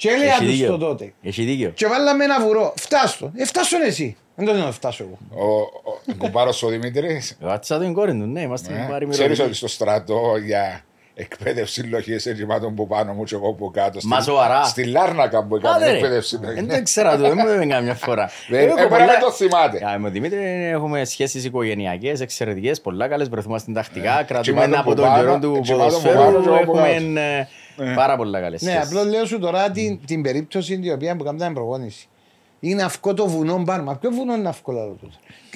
Και 0.00 0.08
έλεγα 0.08 0.30
Έχει 0.30 0.38
του 0.44 0.50
δίκιο. 0.50 0.66
στο 0.66 0.78
τότε. 0.78 1.12
Έχει 1.22 1.42
δίκιο. 1.44 1.70
Και 1.70 1.86
βάλαμε 1.86 2.24
ένα 2.24 2.40
βουρό. 2.40 2.74
Φτάσω. 2.76 3.30
Ε, 3.36 3.44
φτάσω 3.44 3.76
εσύ. 3.86 4.16
Δεν 4.34 4.46
το 4.46 4.52
να 4.52 4.70
φτάσω 4.72 5.04
εγώ. 5.04 5.44
Ο, 5.44 5.46
ο 6.10 6.14
κουμπάρος 6.18 6.62
ο 6.62 6.68
Δημήτρης. 6.68 7.36
Βάτσα 7.40 7.78
την 7.78 7.92
κόρη 7.92 8.10
του, 8.12 8.26
ναι, 8.26 8.40
είμαστε 8.40 8.72
ε, 8.72 8.86
πάρει 8.90 9.06
Ξέρεις 9.08 9.18
μυρωδική. 9.20 9.42
ότι 9.46 9.54
στο 9.56 9.68
στρατό 9.68 10.36
για 10.44 10.84
εκπαίδευση 11.14 11.80
λογής 11.82 12.26
εγγυμάτων 12.26 12.74
που 12.74 12.86
πάνω 12.86 13.12
μου 13.12 13.24
και 13.24 13.34
εγώ 13.34 13.52
που 13.52 13.70
κάτω. 13.70 13.98
Μα 14.02 14.16
στη- 14.20 14.30
σοβαρά. 14.30 14.64
Στη 14.64 14.84
Λάρνακα 14.84 15.44
που 15.44 15.54
Άντε, 15.56 15.68
έκαμε 15.68 15.86
ρε. 15.86 15.92
εκπαίδευση. 15.96 16.38
Δεν 16.42 16.68
το 16.68 16.74
ήξερα 16.74 17.16
το, 17.16 17.22
δεν 17.22 17.32
μου 17.46 17.54
είπε 17.54 17.66
καμιά 17.66 17.94
φορά. 17.94 18.30
Δεν- 18.48 18.60
Εγώ 18.60 18.70
ε, 18.72 18.74
πρέπει 18.74 18.88
πολλά- 18.88 19.04
να 19.06 19.18
το 19.18 19.30
θυμάται. 19.32 19.86
Α, 19.88 19.98
Με 19.98 20.02
τον 20.02 20.12
Δημήτρη 20.12 20.38
έχουμε 20.72 21.04
σχέσεις 21.04 21.44
οικογενειακές, 21.44 22.20
εξαιρετικές, 22.20 22.80
πολλά 22.80 23.08
καλές, 23.08 23.28
βρεθούμε 23.28 23.58
στην 23.58 23.74
τακτικά, 23.74 24.22
κρατούμε 24.22 24.42
τσιμάτων 24.42 24.74
από 24.74 24.88
που 24.90 24.94
τον 24.96 25.04
πάνω, 25.04 25.18
καιρό 25.22 25.38
του 25.38 25.54
ε, 25.56 25.60
τσιμάτων 25.60 26.02
που 26.02 26.08
πάνω 26.08 26.20
ποδοσφαίρου, 26.24 26.42
και 26.42 26.48
εγώ 26.48 26.72
που 26.72 26.78
έχουμε 26.78 27.20
ε, 27.38 27.46
πάρα 27.94 28.16
πολλά 28.16 28.40
καλές 28.40 28.62
Ναι, 28.62 28.70
σχέσεις. 28.70 28.88
απλώς 28.88 29.06
λέω 29.06 29.24
σου 29.26 29.38
τώρα 29.38 29.70
την, 29.70 30.00
την 30.06 30.22
περίπτωση 30.22 30.78
την 30.78 30.92
οποία 30.92 31.16
που 31.16 31.24
κάναμε 31.24 31.52
προπόνηση. 31.54 32.08
Είναι 32.60 32.82
αυτό 32.82 33.14
το 33.14 33.26
βουνό 33.26 33.62
πάνω. 33.66 33.82
Μα 33.82 33.96
ποιο 33.96 34.10
βουνό 34.10 34.34
είναι 34.34 34.48
αυτό 34.48 34.72
λάδο 34.72 34.92
τούτο. 35.00 35.14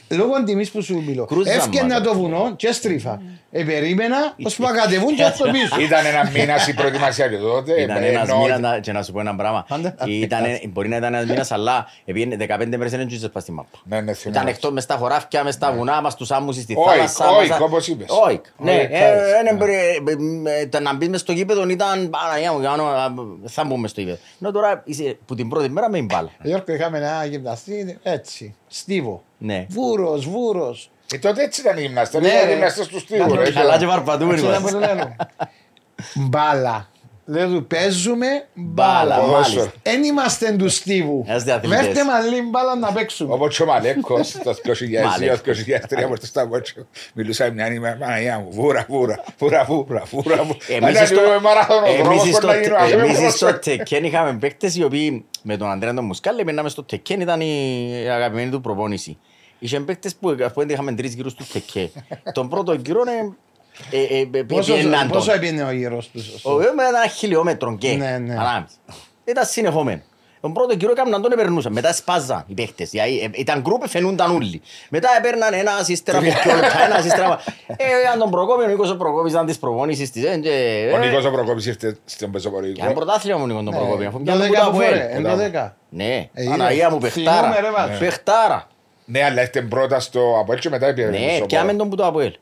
Λόγω 0.08 0.44
τιμής 0.44 0.70
που 0.70 0.82
σου 0.82 1.02
μιλώ. 1.06 1.24
Κρούζα 1.24 1.52
Έφτιανα 1.52 1.94
μάτα. 1.94 2.04
το 2.10 2.14
βουνό 2.18 2.52
και 2.56 2.72
στρίφα. 2.72 3.20
Ε, 3.50 3.62
περίμενα 3.64 4.16
ώσπου 4.44 4.62
να 4.62 4.70
κατεβούν 4.72 5.14
και 5.14 5.30
στο 5.34 5.50
πίσω. 5.50 5.80
Ήταν 5.86 6.06
ένας 6.06 6.30
μήνας 6.30 6.66
η 6.68 6.74
προετοιμασία 6.74 7.28
και 7.28 7.36
τότε. 7.36 7.80
Ήταν 7.80 8.02
ε, 8.02 8.06
ένας 8.06 8.28
ενώ- 8.28 8.40
μήνας, 8.42 8.58
να- 8.60 8.78
και 8.78 8.92
να 8.92 9.02
σου 9.02 9.12
πω 9.12 9.20
ένα 9.20 9.34
πράγμα. 9.36 9.66
Άντε. 9.68 9.94
Ήταν, 10.06 10.42
μπορεί 10.68 10.88
να 10.88 10.96
ήταν 10.96 11.14
ένας 11.14 11.26
μήνας, 11.28 11.50
αλλά 11.52 11.86
επειδή 12.04 12.36
15 12.40 12.66
μέρες 12.76 12.90
δεν 12.90 13.00
έτσουσες 13.00 13.28
πας 13.30 13.42
στη 13.42 13.52
μάπα. 13.52 13.68
Ναι, 13.84 13.96
ναι, 13.96 14.02
Ήταν 14.02 14.14
θυμάμαι. 14.14 14.50
εκτός 14.50 14.70
μες 14.72 14.82
στα 14.82 14.94
χωράφια, 14.96 15.44
μες 15.44 15.54
στα 15.54 15.72
βουνά, 15.72 16.00
μας 16.00 16.12
στους 16.12 16.30
άμμους 16.30 16.56
στη 16.56 16.74
Όικ, 16.76 16.86
θάλασσα. 16.88 17.30
όικ, 17.30 17.48
μας- 17.50 17.60
όπως 17.60 17.86
είπες. 17.88 18.06
Όικ, 18.28 18.44
ναι. 18.58 18.72
Όικ, 18.72 18.90
Ε, 18.92 18.98
χάρη. 18.98 19.18
ε, 19.48 19.50
ναι, 19.52 19.56
μπρε, 19.56 19.72
ε, 19.74 20.60
ε, 20.60 20.66
το 20.66 20.80
Να 20.80 20.94
μπεις 20.94 21.08
μες 21.08 21.20
στο 21.20 21.32
γήπεδο 21.32 21.68
ήταν 21.68 22.10
Παναγιά 22.10 22.52
μου, 22.52 22.62
κάνω, 22.62 22.84
ε, 23.44 23.48
θα 23.48 23.64
μπούμε 23.64 23.88
στο 23.88 24.00
γήπεδο. 24.00 24.18
Ενώ 24.40 24.50
τώρα 24.50 24.82
είσαι 24.84 25.16
που 25.26 25.34
την 25.34 25.48
πρώτη 25.48 25.68
μέρα 25.68 25.90
με 25.90 25.96
την 25.96 26.04
μπάλα. 26.06 26.30
Γιώργο, 26.42 26.72
είχαμε 26.72 26.98
ένα 26.98 27.24
γυμναστή 27.24 27.98
έτσι. 28.02 28.54
Στίβο. 28.76 29.22
Ναι. 29.38 29.66
Βούρος, 29.68 30.28
βούρος. 30.28 30.90
Ε, 31.12 31.18
τότε 31.18 31.42
έτσι 31.42 31.60
ήταν 31.60 31.76
οι 31.78 31.80
γυμναστές. 31.80 32.20
Ναι, 32.20 32.28
ήταν 32.28 32.40
οι 32.42 32.44
ρε. 32.46 32.52
γυμναστές 32.52 32.86
του 32.86 32.98
στίβου. 32.98 33.34
Ναι, 33.34 33.42
ρε, 33.42 33.50
Καλά 33.52 33.72
και 33.72 33.78
και- 33.78 33.86
βαρπατούμενοι 33.86 34.36
Ξέρετε 34.40 34.60
μας. 34.60 34.72
που 34.72 34.78
το 34.80 34.84
λέω. 34.94 35.16
Μπάλα. 36.28 36.88
Λέω 37.26 37.48
του 37.48 37.66
παίζουμε 37.66 38.26
μπάλα. 38.54 39.02
Μπάλα, 39.04 39.20
Ποδόσφαιρο. 39.20 39.60
μάλιστα. 39.60 39.72
Εν 39.82 40.04
είμαστε 40.04 40.52
του 40.52 40.68
Στίβου. 40.68 41.24
Ένας 41.28 41.44
διαθλητές. 41.44 41.80
Βέρτε 41.84 42.04
μας 42.04 42.30
λίγο 42.30 42.48
μπάλα 42.48 42.76
να 42.76 42.92
παίξουμε. 42.92 43.32
Όπως 43.34 43.56
και 43.56 43.62
ο 43.62 43.66
Μαλέκος 43.66 44.32
το 44.44 44.54
2002, 44.54 45.04
Μαλέκος. 45.04 45.58
2003 45.64 46.06
που 46.08 46.14
στα 46.26 46.46
βότσο 46.46 46.74
μιλούσα 47.14 47.50
μια 47.50 47.68
νύμα 47.68 47.96
Παναγιά 48.00 48.38
μου, 48.38 48.48
βούρα, 48.50 48.86
βούρα, 48.88 49.24
βούρα, 49.38 49.64
βούρα, 49.64 50.02
βούρα. 50.10 50.34
Εμείς 50.68 50.96
Αλλά 50.96 51.06
στο- 51.06 51.24
είναι 51.24 51.38
μαραθώνο, 51.40 51.86
εμείς 51.86 52.02
δρόμος 52.02 52.28
στο- 52.28 52.40
κοντά 52.40 52.60
γίνω, 52.60 52.76
ας 52.76 52.90
πούμε, 52.90 53.02
εμείς 53.02 53.12
στο 53.16 53.22
ποδόσφαιρο. 53.22 53.58
Τεκέν 53.58 54.04
είχαμε 54.04 54.36
παίκτες 54.40 54.76
οι 54.76 54.82
οποίοι 54.84 55.24
με 55.42 55.56
τον 55.56 55.70
Αντρέα 55.70 55.94
τον 55.94 56.04
Μουσκάλη 56.04 56.44
περνάμε 56.44 56.68
στο 56.68 56.82
Τεκέν 56.82 57.20
ήταν 57.20 57.40
η 57.40 57.90
αγαπημένη 58.10 58.50
του 58.50 58.60
προπόνηση. 58.60 59.18
Είχε 59.58 59.80
παίκτες 59.80 60.14
που 60.14 60.36
ας 60.44 60.52
πούμε, 60.52 60.72
είχαμε 60.72 60.92
τρεις 60.92 61.14
γύρους 61.14 61.34
του 61.34 61.44
Τεκέ. 61.52 61.90
Τον 62.32 62.48
πρώτο 62.48 62.72
γύρο 62.72 63.00
ε, 63.00 63.10
ε, 63.12 63.16
ε, 63.16 63.30
Πόσο, 64.46 64.72
πήγαιναν 64.74 65.00
τον. 65.00 65.10
πόσο 65.10 65.32
έπινε 65.32 65.62
ο 65.64 65.70
γύρος 65.72 66.08
τους. 66.10 66.28
Ο 66.44 66.52
οποίος 66.52 66.72
με 66.76 66.84
ένα 66.84 67.06
χιλιόμετρο 67.08 67.76
και 67.78 67.88
Ναι, 67.92 68.18
ναι. 68.18 68.32
ανάμιση. 68.34 68.74
Ήταν 69.24 69.44
συνεχόμενο. 69.44 70.00
Τον 70.40 70.52
πρώτο 70.52 70.76
κύριο 70.76 70.90
έκαναν 70.90 71.22
τον 71.22 71.32
επερνούσαν. 71.32 71.72
Μετά 71.72 71.92
σπάζαν 71.92 72.44
οι 72.46 72.54
παίχτες. 72.54 72.90
Δηλαδή, 72.90 73.20
ε, 73.20 73.28
Ήταν 73.40 73.60
γκρουπ, 73.60 73.88
φαινούνταν 73.88 74.34
όλοι. 74.34 74.62
Μετά 74.88 75.08
έπαιρναν 75.18 75.52
ένα 75.54 75.72
ύστερα 75.86 76.18
από 76.18 76.26
πιο 76.42 76.54
λεπτά, 76.54 76.84
ένα 76.84 76.98
ύστερα 77.06 77.26
από... 77.32 77.42
Ε, 77.66 77.84
αν 78.12 78.18
τον 78.18 78.30
προκόπη, 78.30 78.62
ο 78.62 78.66
Νίκος 78.66 78.90
ο 78.90 78.96
Προκόπης 78.96 79.32
ήταν 79.32 79.46
της 79.46 79.58
προπόνησης 79.58 80.10
της. 80.10 80.24
ε, 80.24 80.36
και- 80.36 80.90
Ο 80.92 80.96
ε, 80.96 81.06
Νίκος 81.06 81.24
ο 81.24 81.30
Προκόπης 81.30 81.66
ήρθε 81.66 81.88
στον 81.88 81.98
και 82.16 82.24
ένα 82.24 82.32
πεζοπορικό. 82.32 82.92
πρωτάθλημα 82.92 83.38
μου 83.38 83.46
Νίκος 83.46 83.64
τον 83.64 83.74
Προκόπη. 83.74 84.04
αφού 84.04 84.22
πιάνε 84.22 84.38
Το 84.40 84.46
που 84.46 84.52
δέκα 84.52 84.64
το 84.64 84.70
που 84.70 84.76
Αποέλ. 84.76 84.90
φορέ, 84.92 85.08
εν 85.12 85.22
το 85.22 85.36
δέκα. 85.36 85.76
Ναι, 85.88 86.28
Ε, 86.34 86.44
Παναγία 86.48 86.90
μου, 86.90 86.96
είδε. 86.96 87.08
παιχτάρα. 87.08 87.40
Θυμούμαι, 87.40 87.60
ρε, 87.60 87.70
βάζω. 87.70 87.98
Παιχτάρα. 87.98 88.66
Ναι, 89.04 89.24
αλλά 89.24 89.40
έρθει 89.40 89.62
πρώτα 89.62 90.00
στο 90.00 90.36
Αποέλ 90.40 90.58
και 90.58 90.68
μετά 90.68 90.94
πήγε 90.94 91.06
Ναι, 91.06 91.34
στο 91.36 91.46
πιάμε 91.46 91.66
Πόρο. 91.66 91.78
τον 91.78 91.88
που 91.88 91.96
το 91.96 92.06
Αποέλ. 92.06 92.32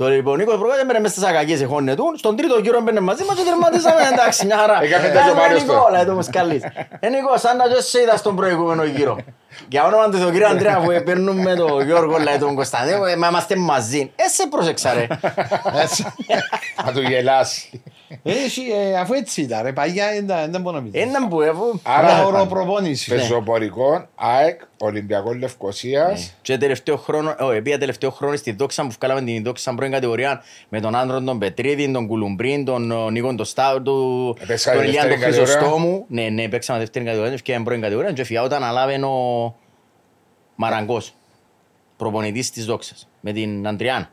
Το 0.00 0.08
λοιπόν 0.08 0.36
Νίκος 0.38 0.54
Προκόπης 0.58 0.80
έμπαινε 0.80 1.00
μέσα 1.00 1.14
στις 1.14 1.24
ακακίες 1.28 1.60
εχώνε 1.60 1.94
του. 1.94 2.12
Στον 2.16 2.36
τρίτο 2.36 2.58
γύρο 2.58 2.76
έμπαινε 2.76 3.00
μαζί 3.00 3.24
μας 3.24 3.36
και 3.36 3.42
τερματίσαμε 3.42 4.00
εντάξει 4.12 4.46
μια 4.46 4.56
χαρά. 4.56 4.78
Έκαμε 4.82 5.08
τα 5.08 5.12
Κάνε 5.12 5.24
και 5.24 5.30
ο 5.30 5.34
Μάριος 5.34 5.62
Νίκο, 5.62 5.74
τώρα. 5.74 5.90
λέει 5.90 6.04
το 6.04 6.12
Μουσκαλής. 6.12 6.62
Ε 7.00 7.08
Νίκος, 7.08 7.40
σαν 7.40 7.56
να 7.56 7.64
και 7.68 7.80
σε 7.80 8.00
είδα 8.00 8.16
στον 8.16 8.36
προηγούμενο 8.36 8.84
γύρο. 8.84 9.16
Για 9.68 9.84
όνομα 9.84 10.08
του 10.08 10.18
τον 10.18 10.32
κύριο 10.32 10.48
Αντρέα 10.48 10.78
που 10.80 11.02
παίρνουμε 11.04 11.54
τον 11.54 11.84
Γιώργο, 11.86 12.18
λέει 12.18 12.38
τον 12.38 12.54
Κωνσταντίνο, 12.54 13.04
ε, 13.06 13.16
μα 13.16 13.28
είμαστε 13.28 13.56
μαζί. 13.56 14.10
Ε, 14.16 14.28
σε 14.28 14.46
πρόσεξα 14.50 14.94
ρε. 14.94 15.06
Έτσι. 15.82 16.04
Να 16.86 16.92
του 16.92 17.00
γελάσει. 17.00 17.82
Ε, 18.22 18.30
εσύ, 18.44 18.62
ε, 18.92 18.98
Αφού 18.98 19.12
έτσι 19.14 19.40
ήταν, 19.40 19.62
ρε, 19.62 19.72
παγιά 19.72 20.06
δεν 20.26 20.50
δεν 20.50 20.60
μπορώ 20.60 20.76
να 20.76 20.82
πεις. 20.82 21.02
Έναν 21.02 21.28
που 21.28 21.40
αφού... 21.42 21.80
Άρα, 21.82 22.06
Άρα 22.08 22.26
οροπροπόνηση. 22.26 23.10
Πεζοπορικό, 23.10 24.06
ΑΕΚ, 24.14 24.60
Ολυμπιακός 24.78 25.36
Λευκοσίας. 25.36 26.34
Και 26.42 26.58
τελευταίο 26.58 26.96
χρόνο, 26.96 27.34
όχι, 27.38 27.56
επία 27.56 27.78
τελευταίο 27.78 28.10
χρόνο 28.10 28.36
στη 28.36 28.52
δόξα 28.52 28.82
που 28.82 28.90
βγάλαμε 29.00 29.22
την 29.26 29.42
δόξα 29.44 29.74
πρώην 29.74 29.92
κατηγορία 29.92 30.42
με 30.68 30.80
τον 30.80 30.96
άντρο 30.96 31.20
τον 31.22 31.38
Πετρίδη, 31.38 31.90
τον 31.92 32.06
Κουλουμπρίν, 32.06 32.64
τον 32.64 32.90
ο, 32.90 33.10
Νίκον 33.10 33.36
τον 33.36 33.46
Στάου, 33.46 33.82
του- 33.82 34.36
Επέξαμε 34.42 34.76
τον 34.76 34.84
Ηλιάν 34.86 35.08
τον 35.08 35.10
δεύτερη 35.18 35.30
κατηγορία. 35.32 35.54
Χρυσοστόμου. 35.58 36.04
Ναι, 36.08 36.22
ναι, 36.28 36.48
παίξαμε 36.48 36.78
δεύτερη 36.78 37.04
κατηγορία, 37.04 37.32
ευκαιρία 37.32 37.62
πρώην 37.62 37.80
κατηγορία 37.80 38.12
και 38.12 38.24
φυγά 38.24 38.42
όταν 38.42 38.62
ανάλαβε 38.64 38.94
ο 39.04 39.49
Μαραγκός, 40.60 41.14
προπονητής 41.96 42.50
της 42.50 42.64
δόξας, 42.64 43.08
με 43.20 43.32
την 43.32 43.66
Αντριάν. 43.68 44.08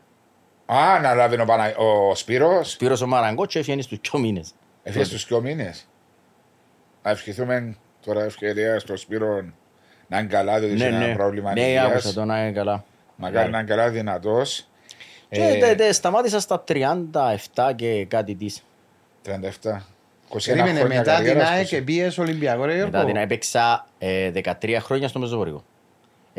Α, 0.66 1.00
να 1.02 1.14
λάβει 1.14 1.40
ο, 1.40 1.44
Πανα... 1.44 1.76
ο 1.76 2.14
Σπύρος. 2.14 2.70
Σπύρος 2.70 3.00
ο 3.00 3.06
Μαραγκός 3.06 3.46
και 3.46 3.58
έφυγε 3.58 3.82
στους 3.82 3.98
δυο 4.10 4.20
μήνες. 4.20 4.54
Έφυγε 4.82 5.04
στους 5.04 5.26
δυο 5.26 5.40
μήνες. 5.40 5.88
Να 7.02 7.10
ευχηθούμε 7.10 7.76
τώρα 8.06 8.24
ευκαιρία 8.24 8.78
στο 8.78 8.96
Σπύρο 8.96 9.44
να 10.06 10.18
είναι 10.18 10.28
καλά, 10.28 10.58
διότι 10.58 10.74
Ναι, 10.74 10.84
έχει 10.84 10.94
ένα 10.94 11.06
ναι, 11.06 11.14
πρόβλημα 11.14 11.52
ναι, 11.52 11.60
υγείας. 11.60 11.84
άκουσα 11.90 12.12
το 12.12 12.24
να 12.24 12.42
είναι 12.42 12.52
καλά. 12.52 12.84
Μακάρι 13.16 13.50
να 13.50 13.58
είναι 13.58 13.68
καλά 13.68 13.88
δυνατός. 13.90 14.68
Και 15.30 15.42
Ε, 15.42 15.58
τε- 15.58 15.76
τε- 15.76 15.92
σταμάτησα 15.92 16.40
στα 16.40 16.64
37 16.66 17.72
και 17.76 18.04
κάτι 18.04 18.34
της. 18.34 18.64
37. 19.22 19.30
21 20.28 20.44
Περίμενε, 20.44 20.78
χρόνια 20.78 20.98
μετά 20.98 21.16
την 21.16 21.24
καριέρας, 21.24 21.48
ΑΕΚ 21.50 21.68
20. 21.72 21.84
πήγες 21.84 22.18
Ολυμπιακό, 22.18 22.64
ρε 22.64 22.74
Μετά 22.74 22.88
Γιώργο. 22.88 23.06
την 23.06 23.16
έπαιξα 23.16 23.86
ε, 23.98 24.30
13 24.34 24.76
χρόνια 24.80 25.08
στο 25.08 25.18
Μεζοπορικό. 25.18 25.64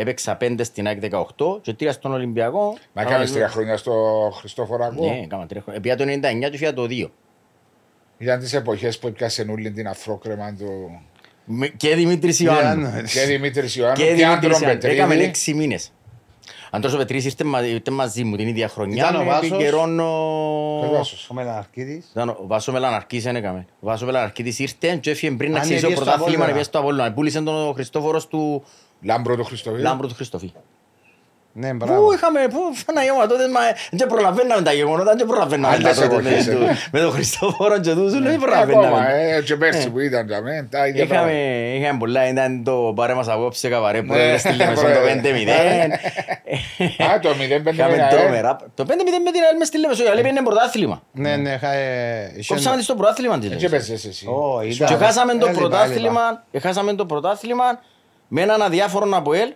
Έπαιξα 0.01 0.35
πέντε 0.35 0.63
στην 0.63 0.87
ΑΕΚ 0.87 0.99
18 1.37 1.61
και 1.61 1.73
τρία 1.73 1.91
στον 1.91 2.13
Ολυμπιακό. 2.13 2.77
Μα 2.93 3.01
Άμα- 3.01 3.11
έκανες 3.11 3.31
τρία 3.31 3.49
χρόνια 3.49 3.77
στο 3.77 3.93
Χριστόφορακό. 4.39 5.05
Ναι, 5.05 5.19
έκανα 5.23 5.45
τρία 5.47 5.61
χρόνια. 5.61 5.79
Επία 5.79 5.95
το 5.95 6.03
99 6.03 6.49
και 6.49 6.55
έφυγα 6.55 6.73
το 6.73 6.87
2. 6.89 7.11
Ήταν 8.17 8.39
τις 8.39 8.53
εποχές 8.53 8.99
που 8.99 9.07
έπιασε 9.07 9.45
όλη 9.49 9.71
την 9.71 9.87
αφρόκρεμα 9.87 10.53
του... 10.59 11.01
Με- 11.45 11.67
Και 11.67 11.95
Δημήτρης 11.95 12.39
Ιωάννου. 12.39 12.81
Ιωάννου. 12.85 13.03
Και 13.07 13.21
Δημήτρης 13.25 13.75
Ιωάννου 13.75 13.97
Και 13.97 14.03
και 14.03 14.13
Δημήτρης 14.13 14.35
Άντρον 14.55 14.61
Ιωάννου. 14.61 14.85
Έκαμε 14.87 15.07
Πετρίδη. 15.07 15.23
έξι 15.29 15.53
μήνες. 16.71 16.85
Αντρός 16.85 16.93
ο 16.93 16.97
Πετρίδης 16.97 17.25
ήρθε 17.25 17.43
μα- 17.43 17.65
ήρθε 17.65 17.91
μαζί 17.91 18.23
μου 18.23 18.35
την 18.35 18.47
ίδια 18.47 18.67
χρονιά. 18.67 19.03
Ήταν 19.09 19.21
ο 19.21 19.23
με 19.23 19.29
Βάσος. 19.31 19.49
επικαιρών 19.51 19.99
Ο 19.99 20.03
ο- 20.85 20.89
Βάσος. 20.91 21.29
Ο 21.29 21.33
Μελαναρκίδης. 21.33 22.07
Ήταν 22.11 22.29
ο 22.29 22.37
Βάσος 22.47 22.73
Μελαναρκής 22.73 23.23
δεν 23.23 23.35
έκαμε. 23.35 23.65
Ο 23.79 23.85
Βάσος 23.87 24.05
Μελαναρκίδης 24.07 24.59
ήρθε 24.59 24.95
και 25.01 25.09
έφυγε 25.09 25.31
πριν 25.35 25.51
να 25.51 25.55
Αν 25.57 25.61
ξεκινήσει 25.61 25.85
ο 25.85 25.89
έπιες 25.89 26.03
στο 26.05 26.11
πρωτάθλημα 26.11 26.43
Απόλλωνα. 26.43 26.47
να 26.47 26.53
πιέσει 26.53 26.69
στο 26.69 26.79
Απόλλωνα. 26.79 27.13
Πούλησε 27.13 27.41
τον 27.41 27.67
ο 27.67 27.71
Χριστόφορος 27.73 28.27
του 28.27 28.63
Λάμπρο 29.01 29.35
του 29.35 29.43
Χριστοβίου. 29.43 29.81
Λάμπρου 29.81 30.07
του 30.07 30.13
Χριστοφή. 30.15 30.51
Ναι, 31.53 31.69
Πού 31.69 31.75
μπράβο. 31.85 32.13
είχαμε, 32.13 32.39
πού 32.49 32.59
Παναγία 32.85 33.13
μου 33.13 33.25
τότε, 33.27 33.47
μα 33.49 33.59
δεν 33.91 34.07
προλαβαίναμε 34.07 34.61
τα 34.61 34.73
γεγονότα, 34.73 35.15
δεν 35.15 35.27
προλαβαίναμε 35.27 35.73
Άλλες 35.75 35.97
τα 35.99 36.07
τότε 36.07 36.21
με 36.21 36.29
εποχές, 36.29 36.45
του- 36.45 36.61
ε. 36.63 36.75
με 36.91 36.99
τον 36.99 37.11
Χριστόφορο 37.11 37.79
και 37.79 37.93
τους, 37.93 38.11
δεν 38.11 38.21
Ακόμα, 38.27 38.37
προλαβαίναμε. 38.37 39.07
ε, 39.37 39.41
και 39.41 39.55
πέρσι 39.55 39.89
που 39.89 39.99
ήταν 39.99 40.27
για 40.27 40.41
μένα, 40.41 40.67
τα 40.71 40.87
ίδια 40.87 41.03
Είχαμε, 41.03 41.19
πράγματα. 41.21 41.75
είχαμε 41.75 41.99
πολλά, 41.99 42.27
ήταν 42.29 42.63
το 42.63 42.93
πάρε 42.95 43.13
μας 43.13 43.27
απόψε 43.27 43.69
καβαρέ, 43.69 44.01
Ναι, 44.01 44.07
πρόεδρε 44.07 44.37
στη 44.37 44.53
Λεμεσόν 44.53 44.85
το 44.85 44.99
πρόεδρε. 44.99 45.21
5-0. 45.21 47.03
Α, 47.13 47.19
το 47.19 47.29
0-5 47.29 47.73
Είχαμε 47.73 47.91
μήνα, 47.91 48.07
ε. 48.13 48.15
τρόμερα. 48.17 48.55
Το 48.75 48.83
5-0 48.85 48.89
με 49.25 49.31
την 49.31 49.41
ΑΕΛ 49.43 49.57
μες 49.57 49.67
στη 49.67 49.79
Λεμεσόν, 49.79 50.05
η 50.05 50.09
ΑΕΛ 50.09 50.21
πήγαινε 50.21 50.41
πρωτάθλημα. 50.43 51.01
Ναι, 51.11 51.35
ναι, 51.35 51.49
είχα, 51.49 51.71
ε, 51.73 52.33
είχε 52.37 52.53
Κόψαμε 52.53 52.77
τη 52.77 52.83
στο 52.83 52.95
πρωτάθλημα 52.95 53.37
της 53.39 53.43
Και 53.43 53.53
Λεμεσόν. 53.55 53.73
έπαιζες 53.73 54.05
εσύ. 54.05 54.27
Ω, 54.27 54.59
Και 54.61 54.67
ήταν- 54.67 54.97
χάσαμε 54.99 55.33
το 55.35 55.45
έλειπα, 55.45 55.59
πρωτάθλημα, 55.59 56.43
χάσαμε 56.59 56.93
το 56.93 57.05
πρωτάθλημα 57.05 57.79
με 58.27 58.41
έναν 58.41 58.61
αδιάφορο 58.61 59.07
από 59.13 59.31
ΑΕΛ, 59.31 59.49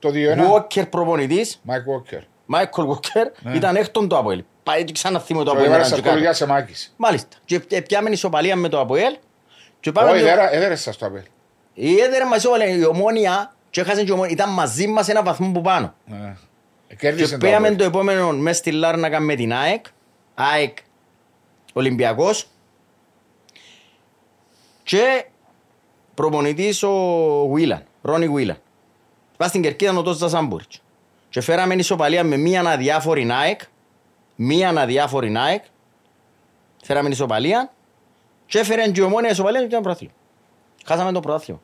Το 0.00 0.10
2-1. 0.14 0.52
Walker 0.52 0.88
προπονητής, 0.90 1.60
Μάικ 1.62 1.82
Walker. 1.86 2.20
Μάικολ 2.46 2.86
Walker, 2.90 3.54
ήταν 3.54 3.76
έκτον 3.76 4.08
το 4.08 4.18
Αποέλ. 4.18 4.44
Πάει 4.62 4.84
και 4.84 4.92
ξανά 4.92 5.20
θυμώ 5.20 5.38
το 5.38 5.44
Το 5.44 5.50
Αποέλ. 5.50 5.66
έβαλε 5.66 5.80
να 5.82 5.86
στα 5.86 5.94
και 5.96 6.00
κάτω. 6.00 6.12
κολυγιά 6.14 6.32
σε 6.32 6.46
Μάκης. 6.46 6.94
Μάλιστα. 6.96 7.36
Και 7.44 7.60
ε, 7.68 7.80
πιάμε 7.80 8.10
ισοπαλία 8.10 8.56
με 8.56 8.68
το 8.68 8.80
Αποέλ. 8.80 9.16
Και 9.80 9.92
πάμε 9.92 10.10
Όχι, 10.10 10.20
το- 10.20 10.26
έδερα- 10.26 10.52
έδερες 10.54 10.80
σας 10.80 10.96
το 10.96 11.06
απέλ. 11.06 11.22
Η 11.74 12.00
έδερα 12.00 12.26
μας 12.26 12.44
isopαλία, 12.46 12.76
η 12.78 12.84
ομόνια 12.84 13.54
και 13.70 13.80
έχασε 13.80 14.00
και 14.04 14.10
η 14.10 14.12
ομόνια. 14.12 14.32
Ήταν 14.32 14.50
μαζί 14.52 14.86
μας 14.86 15.08
ένα 15.08 15.22
βαθμό 15.22 15.50
που 15.52 15.60
πάνω. 15.60 15.94
Ε, 16.10 16.14
Και 16.88 16.94
Κέρδισε 16.94 17.30
το 17.32 17.38
πήγαμε 17.38 17.66
απέλ. 17.66 17.78
το 17.78 17.84
επόμενο 17.84 18.32
μες 18.32 18.56
στη 18.56 18.70
Λάρνακα 18.70 19.20
με 19.20 19.34
την 19.34 19.52
ΑΕΚ. 19.52 19.84
ΑΕΚ 20.34 20.76
Ολυμπιακός. 21.72 22.46
Και 24.82 25.24
προπονητής 26.14 26.82
ο 26.82 26.92
Βίλαν, 27.52 27.82
Ρόνι 28.02 28.28
Βίλαν. 28.28 28.58
Πας 29.40 29.48
στην 29.48 29.62
Κερκίδα 29.62 29.98
ο 29.98 30.02
Τόστα 30.02 30.28
Σάμπουρτς. 30.28 30.82
Και 31.28 31.40
φέραμε 31.40 31.74
ισοπαλία 31.74 32.24
με 32.24 32.36
μία 32.36 32.60
αδιάφορη 32.60 33.28
ΑΕΚ. 33.30 33.60
Μία 34.36 34.68
αδιάφορη 34.68 35.32
ΑΕΚ. 35.36 35.64
Φέραμε 36.82 37.08
ισοπαλία. 37.08 37.70
Και 38.46 38.58
έφερε 38.58 38.90
και 38.90 39.00
η 39.00 39.04
ομόνια 39.04 39.30
ισοπαλία 39.30 39.60
και 39.60 39.66
ήταν 39.66 39.82
πρωτάθλημα. 39.82 40.12
Χάσαμε 40.86 41.12
το 41.12 41.20
πρωτάθλημα. 41.20 41.60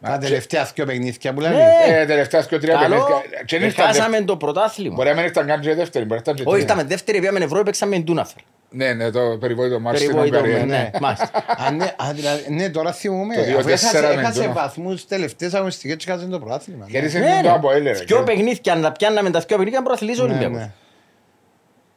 Τα 0.00 0.18
τελευταία 0.18 0.70
δυο 0.74 0.86
παιχνίδια 0.86 1.34
που 1.34 1.40
λέμε. 1.40 1.54
Ναι. 1.54 2.00
Ε, 2.00 2.06
τελευταία 2.06 2.42
και 2.42 2.58
τρία 2.58 2.74
Καλό, 2.74 2.94
παιχνίδια. 2.94 3.42
Και 3.44 3.56
δεν 3.56 3.62
ε, 3.62 3.66
ήρθαν 3.66 3.86
χάσαμε 3.86 4.04
δεύτερη. 4.04 4.24
το 4.24 4.36
πρωτάθλημα. 4.36 4.94
Μπορεί 4.94 5.08
να 5.08 5.14
μην 5.14 5.24
ήρθαν 5.24 5.46
καν 5.46 5.60
και 5.60 5.74
δεύτερη, 5.74 6.04
μπορεί 6.04 6.22
να 6.24 6.30
ήρθαν 6.30 6.34
και 6.34 6.42
Όχι, 6.42 6.50
τρίτη. 6.50 6.62
ήρθαμε 6.62 6.88
δεύτερη, 6.88 7.18
πήγαμε 7.18 7.38
Ευρώπη, 7.38 7.64
παίξαμε 7.64 7.94
την 7.94 8.04
Τούναφερ. 8.04 8.42
Ναι, 8.70 8.92
ναι, 8.92 9.10
το 9.10 9.36
περιβόητο 9.40 9.80
μάτς 9.80 9.98
στην 10.00 10.10
Περιβόητο, 10.10 10.38
Ουγγαρία. 10.38 10.64
ναι, 10.64 10.90
μάλιστα. 11.00 11.30
Α, 11.66 11.70
ναι, 11.70 11.84
α, 11.96 12.12
δηλαδή, 12.12 12.52
ναι, 12.54 12.68
τώρα 12.70 12.92
θυμούμαι. 12.92 13.34
Το 13.34 13.40
Αφού 13.40 13.52
2-4 13.58 13.66
έχασε, 13.68 14.00
με 14.00 14.08
έχασε 14.20 14.42
τον- 14.42 14.52
βαθμούς 14.52 15.06
τελευταίες 15.06 15.54
αγωνιστικές 15.54 15.96
και 15.96 16.10
έχασε 16.10 16.26
το 16.26 16.38
πρωτάθλημα. 16.38 16.84
ναι. 16.84 16.90
Κέρδισε 16.90 17.18
Ναι, 17.18 17.40
το 17.42 17.48
ρε. 17.48 17.54
Αποέλ, 17.54 17.82
ρε. 17.82 17.92
Δυο 17.92 18.22
παιχνίδια, 18.22 18.72
αν 18.72 18.82
τα 18.82 18.92
πιάνναμε 18.92 19.30
τα 19.30 19.38
δυο 19.40 19.56
παιχνίδια, 19.56 19.82
προαθλήσει 19.82 20.20
ο 20.20 20.24
Ναι, 20.26 20.30
Ολυμπιακός. 20.30 20.58
ναι. 20.58 20.70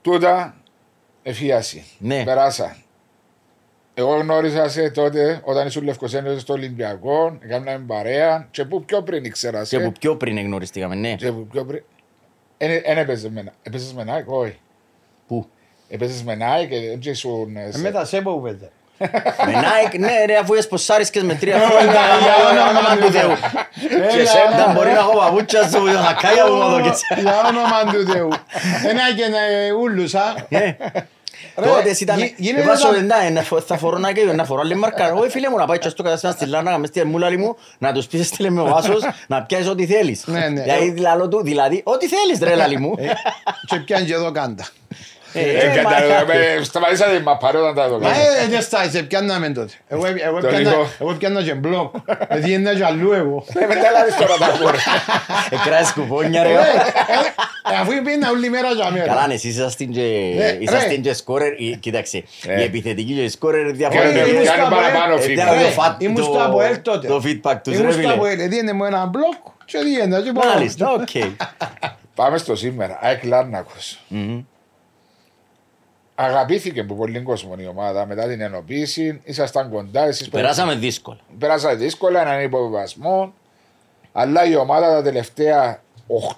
Τούτα 0.02 0.56
εφιάσει. 1.24 1.84
Ναι. 1.98 2.24
Περάσα. 2.24 2.76
Εγώ 3.94 4.16
γνώρισα 4.16 4.70
σε 4.70 4.90
τότε 4.90 5.42
όταν 5.44 5.68
ήσουν 5.68 5.84
Λευκοσένιος 5.84 6.42
στο 6.42 6.54
Ολυμπιακό, 6.54 7.38
έκαναμε 7.42 7.84
παρέα 7.88 8.48
και 8.52 8.66
που 8.66 8.84
πιο 8.86 9.02
πριν 9.02 9.24
ήξερα 9.24 9.64
σε. 9.66 9.78
Και 9.78 9.84
που 9.84 9.92
πιο 10.00 10.16
πριν 10.16 10.38
εγνωριστήκαμε, 10.38 10.96
ναι. 10.96 11.16
Και 11.16 11.32
που 11.32 11.48
πιο 11.52 11.66
πριν. 11.66 11.84
Εν 12.58 12.98
έπαιζες 12.98 13.30
με 13.30 13.42
να- 13.42 13.54
έπαιζες 13.62 13.94
με 13.94 14.04
Nike, 14.08 14.26
όχι. 14.26 14.60
Πού; 15.28 15.50
Έπαιζες 15.92 16.24
με 16.24 16.38
Nike 16.40 16.68
και 16.70 16.76
δεν 16.80 17.00
ήσουν... 17.14 17.56
ε, 17.56 17.64
Ε, 17.68 17.72
σε- 17.72 17.80
Με 17.80 17.92
τα 17.92 18.06
σέπο 18.06 18.32
που 18.34 18.42
πέτε. 18.42 18.70
Με 19.46 19.54
Nike, 19.64 20.00
ναι 20.00 20.26
ρε, 20.26 20.38
αφού 20.38 20.54
εσποσάρισκες 20.54 21.24
με 21.24 21.34
τρία 21.36 21.60
χρόνια, 21.60 21.92
για 22.22 22.68
όνομα 22.70 23.06
του 23.08 23.12
Θεού. 23.12 23.36
Και 23.90 23.96
Έλα, 23.96 24.22
εσένα. 24.22 24.66
Δεν 24.66 24.74
μπορεί 24.76 24.92
να 24.92 24.98
έχω 24.98 25.18
παπούτσια 25.18 25.64
σου, 25.64 25.88
θα 25.88 26.18
κάγια 26.22 26.52
μου 26.52 26.62
εδώ 26.62 26.82
και 26.82 26.90
τσι. 26.90 27.06
Για 27.22 27.34
όνομα 27.48 27.94
του 27.94 28.12
Θεού. 28.12 28.30
Ένα 28.90 29.02
και 29.16 29.24
ένα 29.24 29.38
ούλους, 29.82 30.14
α. 30.16 30.36
Ε, 30.50 30.76
Ρε, 31.58 31.68
Τότε 31.68 31.96
ήταν, 32.00 32.18
γι- 32.18 32.34
γίνεται 32.38 32.62
εβάσω 32.62 32.88
σαν- 32.88 32.96
εντά, 32.96 33.30
να 33.30 33.42
φο- 33.42 33.62
θα 33.62 33.78
φορώ 33.78 33.98
να 33.98 34.12
και 34.12 34.24
να 34.24 34.46
φορώ 34.46 34.62
άλλη 34.62 34.76
μάρκα. 34.76 35.14
Όχι 35.14 35.30
φίλε 35.30 35.50
μου, 35.50 35.58
να 35.58 35.66
πάει 35.66 35.78
και 35.78 35.90
στο 35.90 36.04
κατάστημα 36.04 36.32
στη 36.32 36.46
Λάρνα, 36.46 36.78
μες 36.78 36.90
στη 36.90 37.06
μούλα 37.06 37.38
μου, 37.38 37.56
να 37.78 37.94
τους 37.94 38.06
πεις 38.08 38.28
στείλε 38.28 38.50
με 38.50 38.62
ο 38.62 38.66
Βάσος, 38.66 39.04
να 39.28 39.42
πιάσεις 39.44 39.68
ό,τι 39.68 39.86
θέλεις. 39.86 40.24
Ναι, 40.28 40.48
ναι. 40.48 40.62
Δηλαδή, 40.62 40.96
λαλό 40.98 41.28
του, 41.28 41.44
δηλαδή, 41.44 41.82
ό,τι 41.84 42.08
θέλεις 42.08 42.40
ρε 42.42 42.56
λαλί 42.56 42.80
μου. 42.80 42.96
Και 43.68 43.76
πιάνει 43.86 44.06
και 44.06 44.14
εδώ 44.14 44.32
κάντα. 44.32 44.66
Σταματήσατε 46.64 47.16
η 47.16 47.20
μαπαρέ 47.20 47.58
όταν 47.58 47.76
τα 47.76 47.82
Μα 47.82 47.88
έδωκα. 47.88 48.08
ε, 48.10 48.48
δεν 48.50 48.62
στάσε, 48.62 49.04
πιάνναμε 49.04 49.50
τότε. 49.50 49.74
Εγώ 49.88 50.06
εγώ 50.06 50.40
Το 50.40 50.48
πιάνα- 50.48 50.60
λίγο. 50.70 50.88
εγώ 51.00 51.14
πιάνα 51.14 51.44
και 51.44 51.54
μπλοκ. 51.54 51.96
Δηλαδή 52.30 52.52
είναι 52.54 52.74
και 52.74 52.86
αλλού 52.86 53.12
εγώ. 53.14 53.46
Ε, 53.62 53.66
Μετά 53.66 53.92
λάβεις 53.92 54.16
τώρα 54.16 54.38
τα 54.38 54.58
κόρ. 54.64 54.76
Εκράσεις 55.50 55.94
κουπόνια 55.94 56.44
ρε. 56.44 56.50
Ε, 56.50 56.54
ε, 56.54 57.76
Αφού 57.82 57.92
πήγαινα 58.04 58.30
όλη 58.30 58.50
μέρα 58.50 58.72
για 58.72 58.92
μέρα. 58.92 59.06
Καλά, 59.06 59.28
ναι, 59.28 59.34
εσείς 59.34 59.56
είσαστε 59.56 59.84
και- 59.84 60.34
Ναι, 60.38 60.58
είσαστε 60.60 60.90
ρε. 60.90 60.96
και 60.96 61.14
σκόρερ. 61.14 61.52
η- 61.62 61.78
Κοίταξε, 61.80 62.24
Ε. 62.48 62.60
η 62.60 62.64
επιθετική 62.64 63.14
και 63.14 63.24
η 63.24 63.30
σκόρερ 63.30 63.60
Κάνουν- 63.62 63.76
διαφορετική. 63.78 64.30
ήμουν 64.30 64.44
στο 64.46 64.52
Κάνουν 64.54 64.66
Αποέλ. 64.74 64.82
παραπάνω 64.92 65.14
Ε, 65.16 65.20
φίλοι. 65.22 65.34
διάβολο 65.36 65.62
Ρε, 65.62 65.68
φα- 65.68 65.96
Ήμουν 66.00 66.16
το- 66.16 66.24
στο 66.24 66.44
Αποέλ 66.44 66.82
τότε. 66.82 67.08
Το 67.08 67.22
feedback 67.26 67.56
τους 67.64 67.74
Ήμουν 67.74 67.86
ρε 67.86 67.92
στο 67.92 68.02
φίλε. 68.02 68.14
Αποέλ, 68.14 68.40
έδιενε 68.40 68.74
μου 68.74 68.84
ένα 68.86 69.06
μπλοκ 69.06 69.34
και 69.66 69.78
διέντα 69.80 70.22
και 70.22 70.32
πάω. 70.32 70.54
Μάλιστα, 70.54 70.92
οκ. 70.92 71.10
Πάμε 72.16 72.38
στο 72.38 72.56
σήμερα. 72.56 72.98
ΑΕΚ 73.02 73.24
Λάρνακος. 73.24 74.00
Μμμ. 74.08 74.40
Αγαπήθηκε 76.24 76.80
από 76.80 76.96
πολύ 76.96 77.20
κόσμο 77.22 77.56
η 77.58 77.68
ομάδα 77.68 78.06
μετά 78.06 78.28
την 78.28 78.42
ενοποίηση. 78.42 79.22
Ήσασταν 79.24 79.70
κοντά. 79.70 80.06
Εσείς 80.06 80.30
Περάσαμε 80.30 80.76
δύσκολα. 80.76 81.18
Περάσατε 81.40 81.76
δύσκολα, 81.76 82.22
έναν 82.22 82.42
υποβιβασμό. 82.42 83.34
Αλλά 84.12 84.46
η 84.46 84.56
ομάδα 84.56 84.88
τα 84.88 85.02
τελευταία 85.02 85.82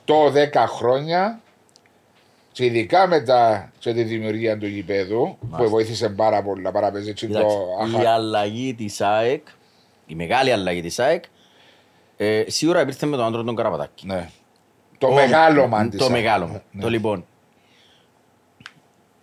8-10 0.05 0.65
χρόνια 0.67 1.39
και 2.51 2.65
ειδικά 2.65 3.07
μετά 3.07 3.71
και 3.79 3.93
τη 3.93 4.03
δημιουργία 4.03 4.57
του 4.57 4.67
γηπέδου 4.67 5.37
που 5.57 5.69
βοήθησε 5.69 6.09
πάρα 6.09 6.43
πολύ 6.43 6.61
να 6.61 6.71
παραπέζει 6.71 7.13
και 7.13 7.27
το 7.27 7.33
Κοιτάξτε, 7.33 7.59
η 7.97 7.99
αχα... 7.99 8.13
αλλαγή 8.13 8.73
της 8.73 9.01
ΑΕΚ, 9.01 9.47
η 10.05 10.15
μεγάλη 10.15 10.51
αλλαγή 10.51 10.81
της 10.81 10.99
ΑΕΚ, 10.99 11.23
ε, 12.17 12.43
σίγουρα 12.47 12.81
υπήρχε 12.81 13.05
με 13.05 13.15
τον 13.17 13.25
άντρο 13.25 13.43
τον 13.43 13.55
Καραπατάκη. 13.55 14.07
Ναι. 14.07 14.29
Το 14.97 15.07
Ο- 15.07 15.13
μεγάλο 15.13 15.67
μαν 15.67 15.89
της 15.89 15.99
Το 15.99 16.05
ΑΕΚ. 16.05 16.13
μεγάλο. 16.13 16.61
Ναι. 16.71 16.81
Το 16.81 16.89
λοιπόν. 16.89 17.25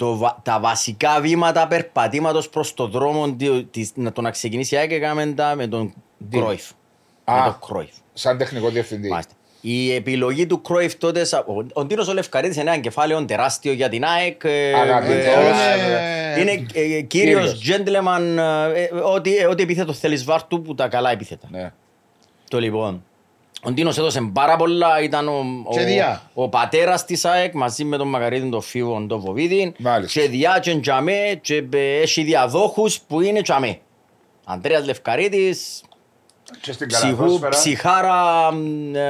Το, 0.00 0.16
βα- 0.16 0.36
τα 0.42 0.60
βασικά 0.60 1.20
βήματα 1.20 1.66
περπατήματος 1.66 2.48
προς 2.48 2.74
το 2.74 2.86
δρόμο 2.86 3.32
τη- 3.32 3.64
της- 3.64 3.92
να 3.94 4.12
το 4.12 4.20
να 4.20 4.30
ξεκινήσει 4.30 4.74
η 4.74 4.78
ΑΕΚ 4.78 4.90
έκαμε 4.92 5.26
τα 5.26 5.54
με 5.54 5.66
τον 5.66 5.94
Κρόιφ. 6.30 6.70
Με 7.26 7.32
Α. 7.32 7.44
τον 7.44 7.56
Κρόιφ. 7.66 7.90
Σαν 8.12 8.38
τεχνικό 8.38 8.68
διευθυντή. 8.68 9.08
Μάλιστα. 9.08 9.32
Η 9.60 9.94
επιλογή 9.94 10.46
του 10.46 10.60
Κρόιφ 10.62 10.94
τότε, 10.96 11.24
σα- 11.24 11.38
ο, 11.38 11.66
ο 11.72 11.86
Τίνος 11.86 12.08
ο 12.08 12.12
Λευκαρίτης 12.12 12.56
είναι 12.56 12.70
ένα 12.70 12.80
κεφάλαιο 12.80 13.24
τεράστιο 13.24 13.72
για 13.72 13.88
την 13.88 14.04
ΑΕΚ. 14.04 14.40
ε, 14.44 14.72
Αγαπητός. 14.74 15.24
ε, 15.24 16.40
Είναι- 16.40 16.50
Είναι 16.50 16.66
ε, 16.96 17.00
κύριος 17.00 17.60
gentleman, 17.68 18.36
ε, 18.74 18.82
ε, 18.82 18.90
ό,τι, 18.94 19.36
ε, 19.36 19.46
ό,τι 19.46 19.62
επίθετο 19.62 19.92
θέλεις 19.92 20.24
βάρ 20.24 20.42
του 20.42 20.62
που 20.62 20.74
τα 20.74 20.88
καλά 20.88 21.10
επίθετα. 21.10 21.48
Ναι. 21.50 21.72
Το 22.50 22.58
λοιπόν. 22.60 23.04
Ο 23.62 23.70
Ντίνος 23.70 23.98
έδωσε 23.98 24.30
πάρα 24.32 24.56
πολλά, 24.56 25.02
ήταν 25.02 25.28
ο, 25.28 25.44
Και 25.70 25.80
διά. 25.80 26.22
ο, 26.34 26.42
ο 26.42 26.48
πατέρας 26.48 27.04
της 27.04 27.24
ΑΕΚ 27.24 27.54
μαζί 27.54 27.84
με 27.84 27.96
τον 27.96 28.08
Μακαρίδη 28.08 28.48
τον 28.48 28.60
Φίβο 28.60 29.06
τον 29.08 29.20
Βοβίδη 29.20 29.74
Μάλιστα. 29.78 30.20
και 30.20 30.28
διά 30.28 30.58
και 30.62 30.76
τζαμέ 30.80 31.38
και 31.42 31.64
ε, 31.72 32.00
έχει 32.00 32.22
διαδόχους 32.22 33.00
που 33.00 33.20
είναι 33.20 33.42
τζαμέ. 33.42 33.78
Αντρέας 34.44 34.84
Λευκαρίτης, 34.84 35.82
Και 36.60 36.72
στην 36.72 36.86
ψυχού, 36.88 37.16
καλαθόσφαιρα. 37.16 37.48
ψυχάρα, 37.50 38.52
μ, 38.52 38.94
ε, 38.94 39.00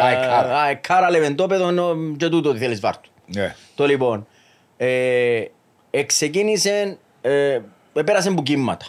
Αεκάρα. 0.00 0.60
αεκάρα, 0.60 1.10
λεβεντόπεδο 1.10 1.70
νο- 1.70 1.96
και 2.16 2.28
τούτο 2.28 2.52
τι 2.52 2.58
θέλεις 2.58 2.80
βάρ 2.80 2.96
του. 2.98 3.10
Ναι. 3.26 3.54
Το 3.74 3.86
λοιπόν, 3.86 4.26
ε, 4.76 5.42
εξεκίνησε, 5.90 6.98
ε, 7.20 7.58
πέρασε 8.04 8.30
μπουκίματα 8.30 8.86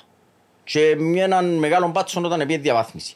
και 0.63 0.95
με 0.97 1.19
έναν 1.19 1.45
μεγάλο 1.57 1.89
πάτσο 1.89 2.21
όταν 2.23 2.39
πήγε 2.45 2.57
διαβάθμιση. 2.57 3.15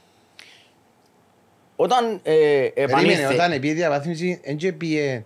Όταν 1.84 2.20
ε, 2.24 2.32
Περίμενε, 2.34 2.72
επανήλθε, 2.74 3.34
όταν 3.34 3.60
πήγε 3.60 3.74
διαβάθμιση, 3.74 4.40
εν 4.44 4.58
και 4.58 4.72
πήγε... 4.72 5.24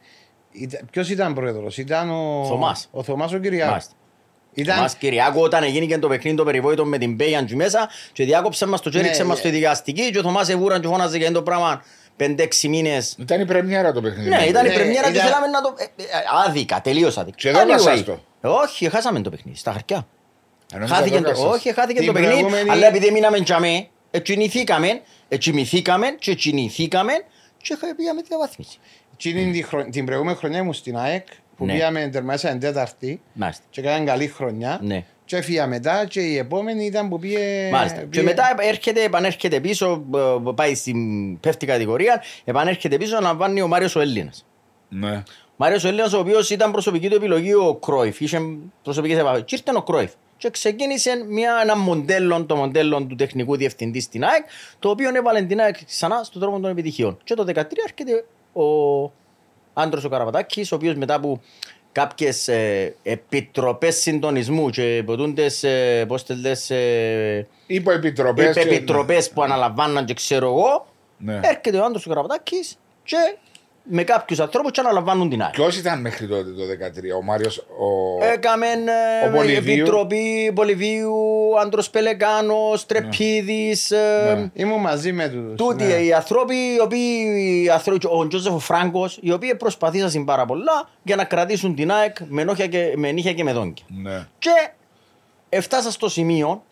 ήταν- 0.52 0.82
Ποιος 0.91 1.10
ήταν 1.10 1.34
πρόεδρος, 1.34 1.78
ήταν 1.78 2.10
ο... 2.10 2.46
Θωμάς. 2.48 2.88
Ο 2.91 3.04
Θωμάς 3.04 3.34
ο 3.34 3.38
Κυριάκος. 3.38 3.70
Μάλιστα. 3.72 3.91
Ήταν- 4.54 4.80
Μας 4.80 4.96
Κυριάκο 4.96 5.41
όταν 5.41 5.63
έγινε 5.63 5.86
και 5.86 5.98
το 5.98 6.08
παιχνίδι 6.08 6.38
το 6.38 6.44
περιβόητο 6.44 6.86
με 6.86 6.98
την 6.98 7.15
Πέιαν 7.15 7.46
και 7.46 7.56
μέσα 7.56 7.89
και 8.13 8.24
διάκοψε 8.24 8.65
μας 8.65 8.82
το 8.82 8.89
και 8.89 8.98
Ναι, 8.98 9.04
έριξε 9.04 9.24
μας 9.24 9.38
ναι. 9.38 9.44
το 9.44 9.50
δικαστική 9.50 10.12
και 10.12 10.18
ο 10.18 10.22
Θωμάς 10.22 10.50
Εβούραν 10.50 10.82
και 10.82 10.88
φώναζε 10.88 11.18
και 11.18 11.32
το 11.32 11.41
πράγμα 11.41 11.84
5-6 12.20 12.68
μήνες. 12.68 13.15
Ήταν 13.20 13.41
η 13.41 13.46
πρεμιέρα 13.46 13.91
το 13.91 14.02
παιχνίδι. 14.02 14.30
Ναι, 14.30 14.44
ήταν 14.48 14.65
η 14.65 14.70
Ναι, 14.70 14.74
πρεμιέρα 14.76 15.12
και 15.12 15.18
ήταν- 15.18 15.26
θέλαμε 15.28 15.48
να 15.48 15.62
το... 15.62 15.74
ε, 15.78 15.84
ε, 15.84 16.06
Άδικα, 16.48 16.82
τελείως 16.82 17.18
άδικα. 17.18 17.38
Και 17.38 17.50
εδώ 17.50 17.60
έχασες 17.60 18.04
το. 18.04 18.20
Όχι, 18.41 18.89
χάσαμε 18.89 19.22
το 19.22 19.30
παιχνίδι, 19.30 19.58
στα 19.58 19.72
χαρτιά. 19.72 20.08
Ενώ 20.74 20.86
Χάθηκε 20.88 21.15
το 21.15 21.22
το, 21.24 21.30
έκασες. 21.30 21.46
όχι, 21.46 21.74
χάθηκε 21.74 22.00
Την 22.00 22.08
το 22.08 22.13
παιχνίδι, 22.13 22.34
προηγούμενη- 22.39 22.70
αλλά 22.70 22.88
επειδή 22.88 23.12
μείναμε 23.12 23.39
τζαμέ, 23.41 23.88
ετσινηθήκαμε, 24.12 25.02
ετσιμηθήκαμε 25.27 26.07
και 26.19 26.31
ετσινηθήκαμε 26.31 27.11
και 27.57 27.77
πήγαμε 27.97 28.21
διαβάθμιση. 28.21 28.77
Εκείνη 29.13 29.51
τη 29.51 29.61
χρονιά- 29.63 29.91
την 29.91 30.05
προηγούμενη 30.05 30.38
χρονιά 30.38 30.59
ήμουν 30.59 30.73
στην 30.73 30.97
ΑΕΚ 30.97 31.27
που 31.57 31.65
Ναι. 31.65 31.73
πήγαμε 31.73 32.07
τερμάσαμε 32.07 32.57
τέταρτη 32.59 33.21
Μάλιστα. 33.33 33.63
και 33.69 33.81
κάναμε 33.81 34.05
καλή 34.05 34.27
χρονιά. 34.27 34.79
Ναι. 34.81 35.03
Και 35.25 35.35
έφυγα 35.35 35.67
μετά 35.67 36.05
και 36.05 36.19
η 36.19 36.38
επόμενη 36.38 36.85
ήταν 36.85 37.09
που 37.09 37.19
πήγε... 37.19 37.69
Μάλιστα. 37.71 37.99
Και 37.99 38.05
πήγε- 38.05 38.25
μετά 38.25 38.55
έρχεται, 38.59 39.03
επανέρχεται 39.03 39.59
πίσω, 39.59 40.05
ε, 40.15 40.51
πάει 40.55 40.75
στην 40.75 41.39
πέφτη 41.39 41.65
κατηγορία, 41.65 42.23
επανέρχεται 42.43 42.97
πίσω 42.97 43.19
να 43.19 43.35
βάλει 43.35 43.61
ο 43.61 43.67
Μάριος 43.67 43.95
ο 43.95 43.99
Έλληνας. 43.99 44.45
Ναι. 44.89 45.23
Ο 45.47 45.53
Μάριος 45.55 45.83
ο 45.83 45.88
Έλληνας 45.88 46.13
ο 46.13 46.19
οποίος 46.19 46.49
ήταν 46.49 46.71
προσωπική 46.71 47.09
του 47.09 47.15
επιλογή 47.15 47.53
ο 47.53 47.75
Κρόιφ, 47.75 48.19
είχε 48.21 48.39
προσωπικές 48.83 49.17
επαφές. 49.17 49.43
Και 49.45 49.55
ήρθε 49.55 49.77
ο 49.77 49.81
Κρόιφ 49.81 50.11
και 50.38 50.50
ξεκίνησε 50.50 51.26
μια, 51.28 51.60
ένα 51.63 51.78
μοντέλο, 51.78 52.45
το 52.45 52.56
μοντέλο 52.56 53.04
του 53.06 53.15
τεχνικού 53.15 53.56
διευθυντή 53.58 54.00
στην 54.00 54.24
ΑΕΚ, 54.24 54.45
το 54.80 54.89
οποίο 54.89 55.15
έβαλε 55.15 55.41
την 55.41 55.60
ΑΕΚ 55.62 55.86
ξανά 55.86 56.24
στον 56.24 56.41
τρόπο 56.41 56.60
των 56.60 56.71
επιτυχιών. 56.71 57.17
Και 57.24 57.34
το 57.34 57.43
2013 57.43 57.54
έρχεται 57.88 58.26
ο 58.54 59.12
Άντρος 59.74 60.04
ο 60.04 60.10
Καραπατάκης, 60.10 60.71
ο 60.71 60.76
οποίος 60.76 60.95
μετά 60.95 61.13
από 61.13 61.41
κάποιες 61.91 62.48
ε, 62.48 62.95
επιτροπές 63.04 63.95
συντονισμού 63.95 64.69
και 64.69 65.04
ποτούντες, 65.06 65.63
ε, 65.63 66.06
πώς 66.08 66.24
τις 66.24 66.38
λες, 66.41 66.69
ε, 66.69 67.48
Υποεπιτροπές. 67.67 68.54
και- 68.56 68.60
επιτροπές 68.62 69.30
που 69.30 69.43
αναλαμβάναν 69.43 70.06
και 70.06 70.13
ξέρω 70.13 70.48
εγώ, 70.48 70.88
Ναι. 71.17 71.39
έρχεται 71.43 71.78
ο 71.78 71.84
Άντρος 71.86 72.06
ο 72.06 72.10
Καραπατάκης 72.10 72.78
και 73.04 73.17
με 73.88 74.04
κάποιους 74.04 74.39
ανθρώπους 74.39 74.71
και 74.71 74.80
αναλαμβάνουν 74.80 75.30
την 75.30 75.41
ΑΕΚ. 75.41 75.52
Ποιος 75.52 75.78
ήταν 75.78 76.02
μέχρι 76.02 76.28
τότε 76.28 76.50
το 76.52 76.63
2013, 77.15 77.17
ο 77.19 77.21
Μάριος, 77.24 77.58
ο... 77.58 78.26
Έκαμε 78.26 78.65
Ο 79.28 79.36
Πολυβίου. 79.36 79.74
επιτροπή 79.74 80.52
Πολυβίου, 80.56 81.13
Άντρος 81.62 81.89
Πελεκάνος, 81.89 82.86
Τρεπίδης, 82.86 83.91
ε, 83.91 84.34
Ναι. 84.36 84.63
Ήμουν 84.63 84.80
μαζί 84.80 85.12
με 85.12 85.28
τους. 85.30 85.56
τούτοι 85.56 85.84
ναι. 85.84 85.93
οι 85.93 86.13
άνθρωποι, 86.13 86.56
οι 86.56 86.80
οποίοι, 86.82 87.00
οι 87.63 87.69
άνθρωποι, 87.69 88.08
ο 88.10 88.28
Τζόζεφο 88.28 88.60
Φράγκος, 88.60 89.17
οι 89.21 89.32
οποίοι 89.32 89.56
προσπαθήσαν 89.56 90.26
πάρα 90.26 90.45
πολλά 90.45 90.89
για 91.04 91.15
να 91.15 91.24
κρατήσουν 91.24 91.76
την 91.76 91.91
ΑΕΚ 91.91 92.15
με, 92.28 92.43
νόχια 92.43 92.67
και, 92.67 92.93
με 92.95 93.12
νύχια 93.12 93.34
και 93.34 93.43
με 93.43 93.54
δόντια. 93.54 93.86
Ναι. 93.88 94.28
Και 94.39 94.69
έφτασα 95.50 95.91
στο 95.91 96.10
σημείο 96.10 96.63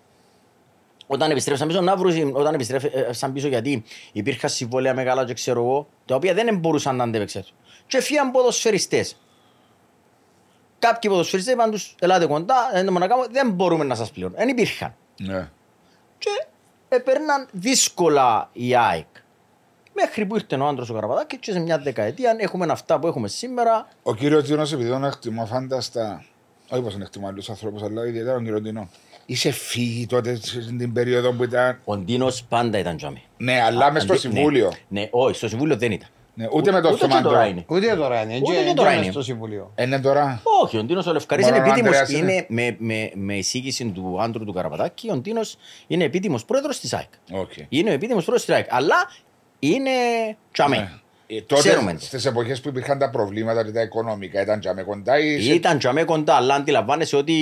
όταν 1.13 1.32
επιστρέψαν 1.32 1.67
πίσω, 1.67 1.82
να 1.82 1.95
βρουν, 1.95 2.36
όταν 2.36 2.54
επιστρέψαν 2.54 3.34
πίσω 3.34 3.47
γιατί 3.47 3.84
υπήρχαν 4.12 4.49
συμβόλαια 4.49 4.93
μεγάλα 4.93 5.26
και 5.26 5.34
ξέρω 5.34 5.62
εγώ, 5.62 5.88
τα 6.06 6.15
οποία 6.15 6.34
δεν 6.34 6.58
μπορούσαν 6.58 6.95
να 6.95 7.04
αντέξουν. 7.04 7.43
Και 7.88 8.02
φύγαν 8.02 8.32
ποδοσφαιριστές. 8.32 9.17
Κάποιοι 10.80 11.10
ποδοσφαιριστές 11.10 11.54
είπαν 11.54 11.71
τους, 11.71 11.95
ελάτε 11.99 12.26
κοντά, 12.26 12.56
δεν, 12.73 12.86
το 12.86 12.91
να 12.91 13.08
κάνουμε, 13.08 13.28
δεν 13.32 13.52
μπορούμε 13.52 13.84
να 13.84 13.95
σας 13.95 14.12
πληρώνουμε. 14.12 14.39
Δεν 14.39 14.49
υπήρχαν. 14.49 14.95
Ναι. 15.19 15.49
Και 16.17 16.30
έπαιρναν 16.89 17.47
δύσκολα 17.52 18.49
οι 18.54 18.76
ΑΕΚ. 18.76 19.08
Μέχρι 19.93 20.26
που 20.26 20.36
ήρθε 20.36 20.56
ο 20.56 20.67
άντρος 20.67 20.89
ο 20.89 20.93
Καραπατάκης 20.93 21.39
και 21.39 21.52
σε 21.52 21.60
μια 21.60 21.78
δεκαετία 21.78 22.36
έχουμε 22.38 22.65
αυτά 22.69 22.99
που 22.99 23.08
έχουμε 23.08 23.28
σήμερα. 23.28 23.88
Ο 24.04 24.15
κύριος 24.15 24.43
Τίνος 24.43 24.73
επειδή 24.73 24.89
τον 24.89 25.04
εκτιμώ 25.04 25.45
φάνταστα, 25.45 26.26
όχι 26.69 26.82
πως 26.82 26.91
τον 26.91 27.02
εκτιμώ 27.02 27.28
άλλους 27.28 27.49
ανθρώπους, 27.49 27.84
αλλά 27.84 28.06
ιδιαίτερα 28.06 28.34
τον 28.34 28.43
κύριο 28.43 28.62
Τίνο. 28.62 28.89
Είσαι 29.25 29.51
φύγει 29.51 30.05
τότε 30.05 30.36
στην 30.43 30.93
περίοδο 30.93 31.31
που 31.31 31.43
ήταν... 31.43 31.79
Ο 31.86 31.97
Ντίνος 31.97 32.43
πάντα 32.43 32.77
ήταν 32.77 32.97
τζάμι. 32.97 33.21
Ναι, 33.38 33.62
αλλά 33.62 33.91
μες 33.91 34.03
στο 34.03 34.12
Αντί- 34.13 34.21
συμβούλιο. 34.21 34.71
Ναι, 34.88 34.99
ναι, 35.01 35.07
όχι, 35.12 35.36
στο 35.36 35.47
συμβούλιο 35.47 35.75
δεν 35.77 35.91
ήταν. 35.91 36.07
Ναι, 36.36 36.47
ούτε 36.51 36.71
με 36.71 36.81
το 36.81 36.88
Ούτε 36.89 36.97
και 36.97 37.03
Θωμαντό. 37.07 37.29
τώρα 37.29 37.45
είναι. 37.45 37.65
Ούτε 37.67 37.95
τώρα 37.95 38.21
είναι. 38.21 38.36
Ούτε 38.43 38.53
και- 38.55 38.63
και 38.67 38.73
τώρα 38.73 38.89
και 38.89 38.95
είναι. 38.95 39.03
μες 39.05 39.13
στο 39.13 39.23
Συμβουλίο. 39.23 39.71
Είναι 39.79 39.99
τώρα. 39.99 40.41
Όχι, 40.63 40.77
ο 40.77 40.83
Ντίνος 40.83 41.05
ο 41.07 41.12
Λευκαρής 41.13 41.45
Μόνο 41.45 41.57
είναι 41.57 41.65
ο 41.65 41.67
επίτιμος. 41.67 41.97
Ανδρέας 41.97 42.21
είναι. 42.21 42.31
Είναι 42.33 42.45
με, 42.49 42.75
με, 42.79 43.12
με 43.15 43.38
εισήγηση 43.38 43.86
του 43.86 44.17
άντρου 44.21 44.45
του 44.45 44.53
Καραπατάκη, 44.53 45.09
ο 45.12 45.15
Ντίνος 45.17 45.57
είναι 45.88 46.03
επίτιμος 46.03 46.45
πρόεδρος 46.45 46.79
της 46.79 46.93
ΑΕΚ. 46.93 47.09
Οκ. 47.31 47.51
Είναι 47.69 47.89
ο 47.89 47.93
επίτιμος 47.93 48.25
πρόεδρος 48.25 48.45
της 48.47 48.55
ΑΕΚ. 48.55 48.65
Αλλά 48.69 48.95
είναι 49.59 49.89
τζιαμέ. 50.51 51.01
Ναι. 51.34 51.38
Ε, 51.38 51.41
Τότε 51.48 51.62
Ξέρουμε 51.69 51.93
το. 51.93 52.00
στις 52.00 52.26
εποχές 52.26 52.62
που 52.62 52.67
υπήρχαν 52.69 52.98
τα 53.00 53.10
προβλήματα 53.10 53.72
τα 53.72 53.82
οικονομικά 53.82 54.41
ήταν 54.41 54.60
τζιαμέ 54.60 54.84
κοντά 54.84 55.19
ή 55.19 55.41
σε- 55.41 55.54
Ήταν 55.54 55.78
τζιαμέ 55.77 56.03
κοντά, 56.04 56.34
αλλά 56.34 56.54
αντιλαμβάνεσαι 56.56 57.15
ότι 57.15 57.34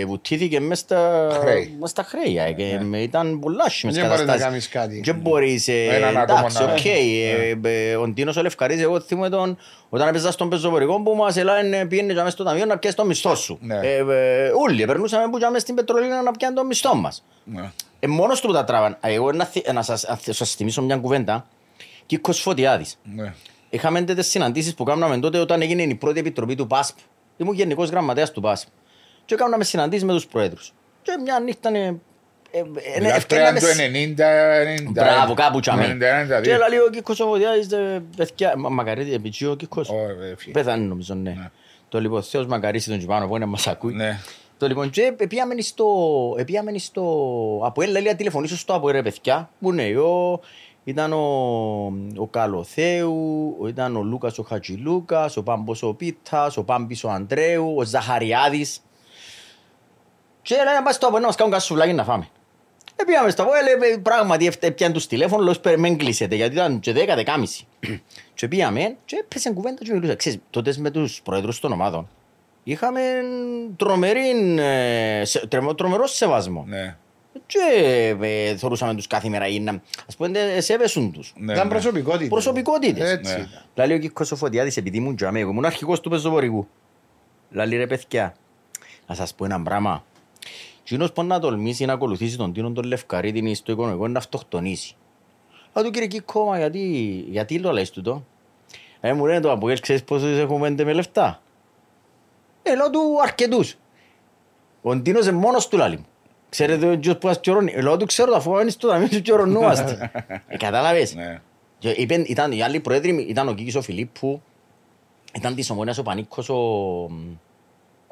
ε, 0.00 0.04
βουτήθηκε 0.04 0.60
μες 0.60 0.78
στα 0.78 1.28
Χρέη. 1.40 1.76
μες 1.80 1.90
στα 1.90 2.02
χρέη. 2.02 2.38
ε, 2.38 2.52
και 2.52 2.78
με- 2.82 2.98
Ήταν 2.98 3.38
πολλά 3.38 3.64
άσχημες 3.66 3.94
Δεν 3.94 4.04
μπορείς 4.04 4.18
να 4.20 4.26
καταστάσεις. 4.26 4.68
κάνεις 4.68 4.88
κάτι. 4.88 5.00
Και 5.00 5.12
μπορείς, 5.12 5.68
ε, 5.68 5.84
Έναν 5.84 6.16
άτομο 6.16 6.38
εντάξει, 6.38 6.64
να- 6.64 6.72
οκ, 6.72 6.84
ε, 6.84 7.90
ε, 7.90 7.96
ο 7.96 8.08
Ντίνος 8.08 8.36
ο 8.36 8.42
Λευκαρής, 8.42 8.80
εγώ 8.80 9.00
θυμούμαι 9.00 9.28
τον, 9.28 9.58
όταν 9.88 10.08
έπαιζα 10.08 10.30
στον 10.30 10.48
πεζοπορικό 10.48 11.02
που 11.02 11.14
μας 11.14 11.36
έλανε 11.36 11.86
πήγαινε 11.86 12.12
και 12.12 12.22
μες 12.22 12.32
στο 12.32 12.44
ταμείο 12.44 12.64
να 12.64 12.78
πιάσει 12.78 12.96
το 12.96 13.04
μισθό 13.04 13.34
σου. 13.34 13.58
Ναι. 13.62 13.74
Ε, 13.82 13.96
ε, 13.96 14.50
Όλοι, 14.68 14.84
περνούσαμε 14.84 15.28
που 15.30 15.38
και 15.38 15.46
μες 15.52 15.62
στην 15.62 15.74
πετρολίνα 15.74 16.22
να 16.22 16.30
πιάνει 16.30 16.54
το 16.54 16.64
μισθό 16.64 16.94
μας. 16.94 17.24
Ναι. 17.44 17.70
Ε, 18.00 18.06
μόνος 18.06 18.40
του 18.40 18.46
που 18.46 18.52
τα 18.52 18.64
τράβαν. 18.64 18.96
Ε, 19.00 19.12
Εγώ 19.12 19.32
να, 19.32 19.44
θυ- 19.44 19.72
να 19.72 19.82
σας, 19.82 20.06
να 20.26 20.32
σας 20.32 20.54
θυμίσω 20.54 20.82
μια 20.82 20.96
κουβέντα. 20.96 21.46
Κίκος 22.10 22.40
Φωτιάδης. 22.40 22.98
Ναι. 23.14 23.34
Είχαμε 23.70 24.02
τέτοιες 24.02 24.26
συναντήσεις 24.26 24.74
που 24.74 24.84
κάναμε 24.84 25.18
τότε 25.18 25.38
όταν 25.38 25.62
έγινε 25.62 25.82
η 25.82 25.94
πρώτη 25.94 26.18
επιτροπή 26.18 26.54
του 26.54 26.66
ΠΑΣΠ. 26.66 26.96
Ήμουν 27.36 27.54
γενικός 27.54 27.88
γραμματέας 27.90 28.30
του 28.32 28.40
ΠΑΣΠ. 28.40 28.68
Και 29.24 29.34
κάναμε 29.34 29.64
συναντήσεις 29.64 30.04
με 30.04 30.12
τους 30.12 30.26
πρόεδρους. 30.26 30.72
Και 31.02 31.12
μια 31.24 31.40
νύχτα 31.40 31.68
ε, 31.76 31.78
ε, 31.80 32.58
ε, 32.58 32.62
Δηλαδή 32.98 33.16
ευκαιρνάμε 33.16 33.60
το 33.60 33.66
σ- 33.66 33.78
90, 33.78 34.24
90. 34.88 34.90
Μπράβο, 34.90 35.34
κάπου 35.34 35.60
τσάμε. 35.60 35.96
90, 36.38 36.40
Και 36.42 36.50
λέει 36.56 36.78
ο 36.86 36.90
Κίκος 36.90 37.20
ο 37.20 37.26
Φωτιάδης, 37.26 37.72
ε, 37.72 38.02
παιδιά, 38.16 38.54
μα- 38.56 38.68
μακαρίδι, 38.68 39.12
επιτσί 39.14 39.46
ο 39.46 39.54
Κίκος. 39.54 39.88
Ω, 39.88 39.94
ε, 39.94 40.34
φύγε. 40.36 40.52
Πέθανε 40.52 40.84
νομίζω, 40.84 41.14
ναι. 41.14 41.30
Ναι. 41.30 41.50
Το 41.88 42.00
λοιπόν, 42.00 42.22
Θεός 42.22 42.46
μακαρίσει 42.46 42.88
τον 42.88 42.98
Τζιπάνο 42.98 43.26
που 43.28 43.36
είναι 43.36 43.44
να 43.44 43.50
μας 43.50 43.66
ακούει. 43.66 43.94
Ναι. 43.94 44.18
Το 44.58 44.66
λοιπόν, 44.66 44.90
και 44.90 45.14
πήγαμε 45.28 45.60
στο, 45.60 45.86
πήγαμε 46.46 46.78
στο 46.78 47.02
Αποέλ, 47.64 47.90
λέει, 47.90 48.02
να 48.02 48.14
τηλεφωνήσω 48.14 48.56
στο 48.56 48.74
Αποέλ, 48.74 48.94
ρε 48.94 49.02
παιδιά, 49.02 49.50
που 49.60 49.72
ναι, 49.72 49.96
ο, 49.98 50.40
ήταν 50.84 51.12
ο, 51.12 51.18
ο 52.16 52.26
Καλοθέου, 52.26 53.56
ήταν 53.68 53.96
ο 53.96 54.02
Λούκας 54.02 54.38
ο 54.38 54.42
Χατζηλούκας, 54.42 55.36
ο 55.36 55.42
Πάμπος 55.42 55.82
ο 55.82 55.94
Πίτας, 55.94 56.56
ο 56.56 56.64
Πάμπης 56.64 57.04
ο 57.04 57.10
Αντρέου, 57.10 57.74
ο 57.76 57.84
Ζαχαριάδης. 57.84 58.80
Και 60.42 60.54
λέει 60.54 60.74
να 60.74 60.82
πάει 60.82 60.92
στο 60.92 61.06
Αποέλ 61.06 61.20
να 61.22 61.26
μας 61.26 61.36
κάνουν 61.36 61.52
κάτι 61.52 61.64
σουβλάκι 61.64 61.92
να 61.92 62.04
φάμε. 62.04 62.28
Ε, 62.96 63.04
πήγαμε 63.04 63.30
στο 63.30 63.42
Αποέλ, 63.42 63.66
ε, 63.66 63.96
πράγματι 63.96 64.46
έφτε- 64.46 64.70
πιάνε 64.74 64.92
τους 64.94 65.06
τηλέφωνο, 65.06 65.42
λέω 65.42 65.52
«Σπε- 65.52 65.78
μεν 65.78 65.96
κλείσετε, 65.96 66.34
γιατί 66.34 66.54
ήταν 66.54 66.80
και 66.80 66.92
10 66.92 67.14
δεκάμιση. 67.14 67.66
και 68.34 68.48
πήγαμε 68.48 68.96
και 69.04 69.16
έπαιζε 69.20 69.50
κουβέντα 69.52 69.84
και 69.84 69.92
μιλούσα. 69.92 70.14
Ξέρεις, 70.14 70.38
τότε 70.50 70.74
με 70.78 70.90
τους 70.90 71.20
πρόεδρους 71.24 71.60
των 71.60 71.72
ομάδων 71.72 72.08
είχαμε 72.64 73.00
τρομερή, 73.76 74.30
ε, 74.58 75.24
σε- 75.24 75.46
τρεμο- 75.46 75.74
τρομερό 75.74 76.06
σεβασμό. 76.06 76.64
Ναι. 76.68 76.96
Και 77.46 78.16
ε, 78.20 78.56
θεωρούσαμε 78.56 78.94
τους 78.94 79.06
κάθε 79.06 79.28
μέρα 79.28 79.46
ή 79.46 79.60
να, 79.60 79.82
ας 80.08 80.16
πούμε, 80.16 80.38
ε, 80.38 80.60
σέβεσουν 80.60 81.12
τους. 81.12 81.32
Ναι, 81.36 81.52
Ήταν 81.52 81.66
ναι. 81.66 81.72
προσωπικότητες. 81.72 82.28
Προσωπικότητες. 82.28 83.10
Έτσι. 83.10 83.32
Ναι. 83.32 83.40
ήταν. 83.40 83.64
Λαλεί 83.74 83.92
ο 83.92 83.98
Κίκος 83.98 84.32
ο 84.32 84.36
Φωτιάδης 84.36 84.76
επειδή 84.76 84.96
ήμουν 84.96 85.16
τζαμέ, 85.16 85.40
εγώ 85.40 85.50
ήμουν 85.50 85.64
αρχηγός 85.64 86.00
του 86.00 86.10
πεζοπορικού. 86.10 86.66
Λαλεί 87.50 87.76
ρε 87.76 87.86
παιδιά, 87.86 88.34
να 89.06 89.14
σας 89.14 89.34
πω 89.34 89.44
ένα 89.44 89.62
πράγμα. 89.62 90.04
Κοινός 90.82 91.12
που 91.12 91.22
να 91.22 91.38
τολμήσει 91.38 91.84
να 91.84 91.92
ακολουθήσει 91.92 92.36
τον 92.36 92.52
Τίνον 92.52 92.74
τον 92.74 92.84
Λευκαρίτην 92.84 93.54
στο 93.54 93.72
οικονομικό 93.72 94.02
είναι 94.04 94.12
να 94.12 94.18
αυτοκτονήσει. 94.18 94.96
Αλλά 95.72 95.84
του 95.84 95.90
κύριε 95.90 96.08
Κίκο, 96.08 96.44
μα 96.44 96.58
γιατί, 96.58 96.80
γιατί 97.28 97.60
το 97.60 97.72
λες 97.72 97.90
τούτο; 97.90 98.24
Ε, 99.00 99.12
μου 99.12 99.26
λένε 99.26 99.40
το 99.40 99.52
Αποέλ, 99.52 99.80
ξέρεις 99.80 100.04
πόσους 100.04 100.38
έχουμε 100.38 100.68
πέντε 100.68 100.84
με 100.84 100.92
λεφτά; 100.92 101.42
Ε, 102.62 102.74
λέω 102.76 102.90
του 102.90 103.00
αρκετούς. 103.22 103.76
Ο 104.82 105.00
Τίνος 105.00 105.26
είναι 105.26 105.36
μόνος 105.36 105.68
του 105.68 105.76
λάλη 105.76 105.96
μου. 105.96 106.06
Ξέρετε 106.50 106.86
ο 106.86 106.98
Τζος 106.98 107.18
που 107.18 107.26
μας 107.26 107.40
καιρώνει. 107.40 107.72
Ε, 107.76 107.80
λέω 107.80 107.96
του 107.96 108.06
ξέρω 108.06 108.34
αφού 108.36 108.58
είναι 108.58 108.70
στο 108.70 108.88
ταμείο 108.88 109.08
του 109.08 109.22
καιρωνούμαστε. 109.22 110.10
Ε, 110.48 110.56
κατάλαβες; 110.56 111.14
Ναι. 111.14 111.40
Και 111.78 111.90
είπεν, 111.90 112.24
ήταν, 112.26 112.52
οι 112.52 112.62
άλλοι 112.62 112.80
πρόεδροι 112.80 113.26
ήταν 113.28 113.48
ο 113.48 113.54
Κίκης 113.54 113.74
ο 113.74 113.82
Φιλίππου, 113.82 114.42
ήταν 115.34 115.54
της 115.54 115.70
Ομόνιας 115.70 115.98
ο 115.98 116.02
Πανίκος 116.02 116.48
ο, 116.48 116.56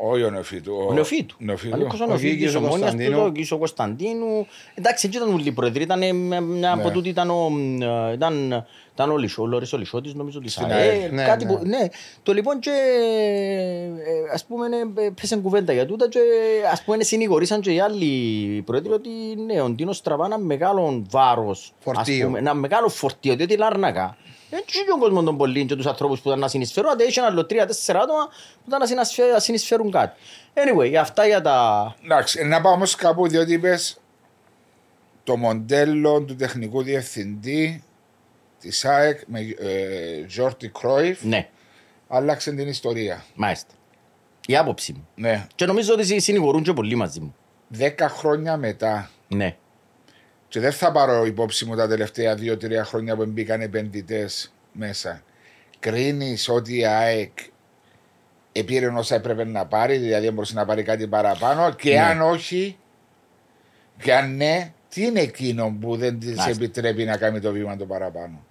Όχι 0.01 0.23
ο 0.23 0.31
Νεοφίτου. 0.31 0.73
ο 0.89 0.93
Νεοφίτου. 0.93 1.35
Νεοφίτου. 1.39 1.71
Πανίκος 1.71 2.01
ο 2.01 2.05
Ο 2.05 2.07
Νεοφίτου 2.07 2.31
Κίκης 2.35 2.47
της 2.47 2.55
ο 2.55 2.59
Ομόνιας 2.59 2.79
του, 2.91 2.97
Κωνσταντίνου. 2.97 3.25
ο 3.27 3.31
Κίκης 3.33 3.51
ο 3.53 3.59
Κωνσταντίνου. 3.59 4.47
Εντάξει, 4.75 5.09
δεν 5.09 5.21
ήταν 5.23 5.35
όλοι 5.35 5.49
οι 5.49 5.53
πρόεδροι, 5.53 5.83
ήταν 5.83 6.03
ε, 6.03 6.13
μια 6.13 6.41
μια 6.41 6.75
Ναι. 6.75 6.81
από 6.83 6.91
τούτοι 6.91 7.09
ήταν 7.09 7.31
ο, 7.31 7.49
ε, 8.11 8.13
ήταν, 8.13 8.65
ήταν 8.95 9.11
ο 9.11 9.17
Λυσό- 9.17 9.45
ο 9.45 9.47
Λόρης 9.47 9.73
ο 9.73 9.77
Λυσότης 9.79 10.15
νομίζω 10.15 10.41
της 10.41 10.53
Στην 10.53 10.67
ΑΕΛ, 10.73 11.01
ΑΕΛ, 11.01 11.15
ναι, 11.15 11.25
κάτι 11.25 11.45
ναι. 11.45 11.53
που, 11.53 11.65
ναι. 11.65 11.79
Το 12.23 12.33
λοιπόν 12.33 12.59
και 12.59 12.71
ε, 12.71 14.33
ας 14.33 14.45
πούμε 14.45 14.67
ε, 14.97 15.11
πέσε 15.21 15.37
κουβέντα 15.37 15.73
για 15.73 15.87
τούτα 15.87 16.09
και 16.09 16.19
ας 16.73 16.83
πούμε 16.83 17.03
συνηγορήσαν 17.03 17.61
και 17.61 17.71
οι 17.73 17.81
άλλοι 17.81 18.63
πρόεδροι 18.67 18.93
ότι 18.93 19.11
ναι, 19.47 19.61
ο 19.61 19.69
Ντίνος 19.71 20.03
τραβά 20.03 20.25
ένα 20.25 20.39
μεγάλο 20.39 21.03
βάρος, 21.11 21.61
ας 21.61 21.73
Φορτίο. 21.85 22.27
πούμε, 22.27 22.39
ένα 22.39 22.55
μεγάλο 22.55 22.89
φορτίο, 22.89 23.37
διότι 23.37 23.53
η 23.53 23.57
Λάρνακα 23.57 24.17
Δεν 24.51 24.63
είχε 24.69 24.83
και 24.85 24.91
ο 24.95 24.99
κόσμος 24.99 25.25
τον 25.25 25.37
πολύ 25.37 25.65
και 25.67 25.77
τους 25.77 25.87
ανθρώπους 25.87 26.21
που 26.21 26.29
ήταν 26.29 26.41
να 26.41 26.49
συνεισφέρουν, 26.49 26.91
αλλά 26.91 27.05
είχε 27.05 27.21
άλλο 27.21 27.47
τρία-τέσσερα 27.47 28.01
άτομα 28.01 28.27
που 28.55 28.65
ήταν 28.67 28.81
να 28.81 28.87
συνασφε- 28.87 29.33
να 29.33 29.39
συνεισφέρουν 29.39 29.91
κάτι. 29.91 30.21
Anyway, 30.55 30.95
αυτά 30.95 31.27
για 31.27 31.41
τα... 31.41 31.95
Εντάξει, 32.05 32.45
να 32.45 32.61
πάω 32.61 32.73
όμως 32.73 32.95
κάπου 32.95 33.29
διότι 33.29 33.53
είπες 33.53 34.01
το 35.25 35.37
μοντέλο 35.37 36.23
του 36.23 36.37
τεχνικού 36.37 36.83
διευθυντή 36.83 37.83
της 38.61 38.85
ΑΕΚ 38.85 39.21
με 39.27 39.41
ε, 39.59 40.25
Τζόρτι 40.27 40.69
Κρόιφ 40.69 41.23
Ναι, 41.23 41.49
άλλαξε 42.09 42.53
την 42.53 42.69
ιστορία. 42.69 43.25
μάλιστα. 43.35 43.73
Η 44.47 44.57
άποψη 44.57 44.93
μου. 44.93 45.09
Ναι. 45.15 45.47
Και 45.55 45.67
νομίζω 45.67 45.93
ότι 45.93 46.21
συνηγορούν 46.21 46.63
και 46.63 46.73
πολύ 46.73 46.95
μαζί 46.95 47.21
μου. 47.21 47.35
Δέκα 47.69 48.09
χρόνια 48.09 48.57
μετά. 48.57 49.11
Ναι. 49.29 49.57
Και 50.49 50.61
δεν 50.61 50.73
θα 50.73 50.93
πάρω 50.93 51.27
υπόψη 51.27 51.65
μου 51.65 51.77
τα 51.77 51.89
τελευταία 51.89 52.35
δύο-τρία 52.35 52.85
χρόνια 52.85 53.17
που 53.17 53.27
μπήκαν 53.27 53.61
επενδυτές 53.61 54.53
μέσα. 54.73 55.23
Κρίνεις 55.79 56.49
ότι 56.49 56.77
η 56.79 56.87
ΑΕΚ 56.87 57.39
επήρε 58.53 58.87
όσα 58.87 59.15
έπρεπε 59.15 59.45
να 59.45 59.67
πάρει, 59.67 59.97
δηλαδή 59.97 60.31
μπορούσε 60.31 60.55
να 60.55 60.65
πάρει 60.65 60.83
κάτι 60.83 61.07
παραπάνω 61.07 61.73
και 61.73 61.91
Ναι. 61.93 62.01
αν 62.01 62.21
όχι, 62.21 62.79
και 64.03 64.15
αν 64.15 64.37
ναι, 64.37 64.73
τι 64.89 65.03
είναι 65.05 65.21
εκείνο 65.21 65.77
που 65.81 65.97
δεν 65.97 66.19
της 66.19 66.37
Μάλιστα. 66.37 66.51
επιτρέπει 66.65 67.05
να 67.05 67.17
κάνει 67.17 67.41
το 67.41 67.53
βήμα 67.53 67.77
το 67.77 67.87
παραπάνω; 67.87 68.45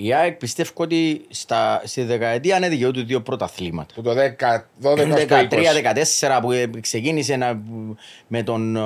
Η 0.00 0.12
ΑΕΚ 0.14 0.36
πιστεύω 0.36 0.70
ότι 0.74 1.26
στα, 1.28 1.82
στη 1.84 2.02
δεκαετία 2.02 2.56
είναι 2.56 2.68
δικαιούται 2.68 3.00
δύο 3.00 3.20
πρωταθλήματα. 3.20 3.94
Που 3.94 4.02
το 4.02 4.10
10, 4.10 4.16
12 4.82 5.22
στο 5.24 5.36
20. 5.40 5.48
13-14 6.18 6.38
που 6.42 6.52
ε, 6.52 6.70
ξεκίνησε 6.80 7.36
να, 7.36 7.60
με 8.26 8.42
τον 8.42 8.78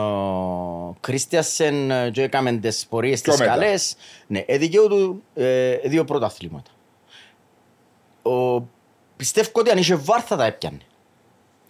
Κρίστιασεν 1.01 1.91
και 2.13 2.23
έκαμε 2.23 2.53
τις 2.53 2.87
πορείες 2.87 3.21
Πιο 3.21 3.33
τις 3.33 3.41
μετά. 3.41 3.53
καλές. 3.53 3.97
Ναι, 4.27 4.45
ε, 4.47 4.59
δικαιούται 4.59 5.21
ε, 5.35 5.77
δύο 5.89 6.05
πρωταθλήματα. 6.05 6.71
Ο, 8.23 8.63
πιστεύω 9.17 9.51
ότι 9.53 9.71
αν 9.71 9.79
είχε 9.79 9.95
βάρ 9.95 10.23
θα 10.27 10.37
τα 10.37 10.45
έπιανε. 10.45 10.81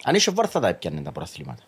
Αν 0.03 0.15
είχε 0.15 0.31
βάρ 0.31 0.49
θα 0.49 0.59
τα 0.59 0.67
έπιανε 0.67 1.01
τα 1.01 1.11
πρωταθλήματα. 1.11 1.63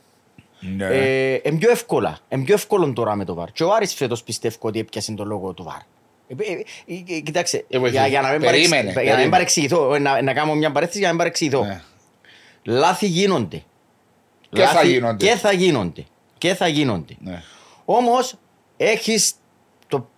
Ναι. 0.60 0.86
Ε, 0.86 1.42
είναι 1.44 1.58
πιο 1.58 1.72
εύκολα. 1.72 2.18
Είναι 2.30 2.44
πιο 2.44 2.54
εύκολο 2.54 2.94
τώρα 2.94 3.16
με 3.16 3.26
το 3.26 3.34
βάρ. 3.34 3.52
Και 3.52 3.64
ο 3.64 3.74
Άρης 3.74 3.94
φέτος 3.94 4.24
πιστεύω 4.24 4.58
ότι 4.62 4.80
έπιασε 4.80 5.14
τον 5.14 5.28
λόγο 5.28 5.54
του 5.54 5.64
βάρ. 5.64 5.80
Ε, 6.28 6.34
ε, 6.38 6.54
ε, 6.96 7.16
ε, 7.16 7.20
κοιτάξτε, 7.20 7.66
Ε, 7.70 7.80
βοηθή. 7.80 7.96
για, 7.96 8.08
για 8.08 8.22
να 8.22 8.30
μην 8.32 8.40
Περίμενε, 8.40 8.70
παρεξ- 8.70 8.84
για 8.84 8.92
να 8.92 8.94
περίμενε. 9.00 9.22
μην 9.22 9.32
παρεξηγηθώ, 9.32 9.94
ε, 9.96 10.00
να, 10.00 10.22
να 10.22 10.34
κάνω 10.34 10.56
μια 10.56 10.72
παρέθεση 10.72 10.98
για 10.98 11.08
να 11.08 11.14
μην 11.14 11.22
παρεξηγηθώ. 11.24 11.64
Ναι. 11.66 11.82
Λάθη 12.64 13.06
γίνονται. 13.08 13.64
Και 14.50 14.64
θα 14.66 14.84
γίνονται. 14.84 15.26
Και 15.26 15.36
θα 15.36 15.52
γίνονται. 15.52 16.04
Και 16.38 16.54
θα 16.56 16.68
γίνονται. 16.68 17.16
ναι. 17.20 17.42
Όμως 17.86 18.36
έχεις 18.78 19.34
το 19.88 20.10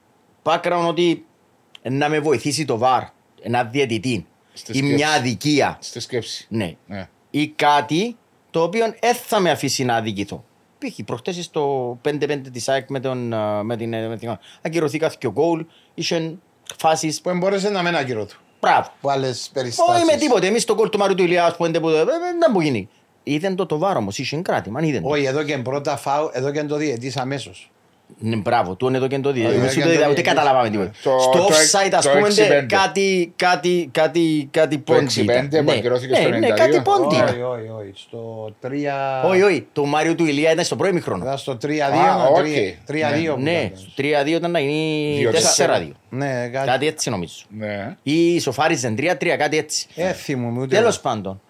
background 0.43 0.85
ότι 0.87 1.25
να 1.81 2.09
με 2.09 2.19
βοηθήσει 2.19 2.65
το 2.65 2.79
VAR, 2.83 3.01
ένα 3.41 3.63
διαιτητή 3.63 4.25
Στη 4.53 4.71
ή 4.71 4.75
σκέψη. 4.75 4.93
μια 4.93 5.09
αδικία. 5.09 5.77
Στη 5.81 5.99
σκέψη. 5.99 6.45
Ναι. 6.49 6.75
Ναι. 6.87 7.09
Ή 7.31 7.47
κάτι 7.47 8.17
το 8.51 8.61
οποίο 8.63 8.93
δεν 8.99 9.15
θα 9.15 9.39
με 9.39 9.49
αφήσει 9.51 9.83
να 9.83 9.95
αδικηθώ. 9.95 10.45
Π.χ. 10.77 11.03
προχτές 11.05 11.43
στο 11.43 11.97
5-5 12.05 12.41
της 12.51 12.69
ΑΕΚ 12.69 12.89
με, 12.89 12.99
τον, 12.99 13.33
α, 13.33 13.63
με 13.63 13.77
την, 13.77 13.89
με 13.89 14.17
την 14.17 14.37
ακυρωθήκα 14.61 15.11
ο 15.27 15.31
γκολ, 15.31 15.65
είχε 15.93 16.37
φάσεις, 16.77 17.21
Που 17.21 17.37
μπορούσε 17.37 17.69
να 17.69 17.81
μην 17.81 17.95
ακυρωθούν. 17.95 18.39
μπράβο. 18.61 18.89
Από 18.97 19.09
άλλες 19.09 19.49
περιστάσεις. 19.53 19.93
Όχι 19.95 20.05
με 20.05 20.17
τίποτε, 20.17 20.47
εμείς 20.47 20.65
το 20.65 20.73
γκολ 20.75 20.89
του 20.89 20.97
Μαρίου 20.97 21.15
του 21.15 21.23
Ηλιάς 21.23 21.55
που 21.55 21.71
δεν 21.71 21.81
μπορεί 22.51 22.65
γίνει. 22.65 22.89
Είδαν 23.23 23.55
το 23.55 23.65
το 23.65 23.77
βάρο 23.77 23.99
όμως, 23.99 24.17
είχε 24.17 24.37
κράτημα, 24.41 24.79
αν 24.79 24.85
είδαν 24.85 25.01
το. 25.01 25.09
Όχι, 25.09 25.23
εδώ 25.25 25.43
και 25.43 25.57
πρώτα 25.57 25.97
φάου, 25.97 26.29
εδώ 26.33 26.51
και 26.51 26.63
το 26.63 26.75
διετής 26.75 27.17
αμέσως. 27.17 27.71
Ναι, 28.19 28.35
μπράβο, 28.35 28.75
του 28.75 28.87
είναι 28.87 28.97
εδώ 28.97 29.07
και 29.07 29.19
το 29.19 29.31
δει. 29.31 29.45
Όχι, 29.45 29.55
Ούτε 29.57 29.65
δεν 29.65 29.73
το 29.75 29.81
το 29.87 29.91
είδα, 29.93 30.05
δει. 30.05 30.11
ούτε 30.11 30.21
καταλάβαμε 30.21 30.69
τίποτα. 30.69 30.91
Το- 31.03 31.19
Στο 31.19 31.31
το 31.31 31.45
offside, 31.47 31.91
ας 31.95 32.05
το 32.05 32.09
πούμε, 32.11 32.27
6-5. 32.27 32.65
κάτι, 32.67 33.33
κάτι, 33.35 33.89
κάτι, 33.91 34.47
κάτι 34.51 34.77
Το 34.77 34.93
πόντι 34.93 35.05
6-5 35.21 35.23
ήταν. 35.23 35.49
που 35.65 35.71
Ναι, 35.71 35.77
ακυρώθηκε 35.77 36.11
ναι, 36.13 36.19
στο 36.19 36.29
Ναι, 36.29 36.37
92. 36.37 36.55
κάτι 36.55 36.81
πόντι 36.81 37.15
Όχι, 37.15 37.23
ήταν. 37.23 37.29
όχι, 37.29 37.67
όχι. 37.79 37.91
Στο 37.95 38.51
3... 38.61 38.69
Όχι, 39.29 39.41
όχι, 39.41 39.67
το 39.73 39.85
Μάριο 39.85 40.15
του 40.15 40.25
Ηλία 40.25 40.51
ήταν 40.51 40.65
στο 40.65 40.75
πρώτο 40.75 40.91
ημίχρονο. 40.91 41.23
Ήταν 41.23 41.37
στο 41.37 41.57
3-2, 41.61 41.69
Α, 41.81 42.17
να 42.17 42.23
οκ. 42.25 42.35
τρία- 42.85 43.09
3-2. 43.11 43.33
που 43.35 43.41
Ναι, 43.41 43.51
ήταν. 43.51 43.71
στο 43.75 43.89
3-2 43.97 44.27
ήταν 44.37 44.51
να 44.51 44.59
γίνει 44.59 45.15
Δύο, 45.19 45.31
4-2. 45.31 45.91
Ναι, 46.09 46.47
κάτι. 46.51 46.67
Κάτι 46.67 46.87
έτσι 46.87 47.09
νομίζω. 47.09 47.33
Ναι. 47.49 47.95
Ή 48.03 48.39
σοφάριζαν 48.39 48.95
3-3, 48.95 49.35
κάτι 49.37 49.57
έτσι. 49.57 49.87
Ε, 49.95 50.11
θυμούμαι 50.13 50.61
ούτε. 50.61 50.75
Τέλος 50.75 50.99
πάντων, 50.99 51.41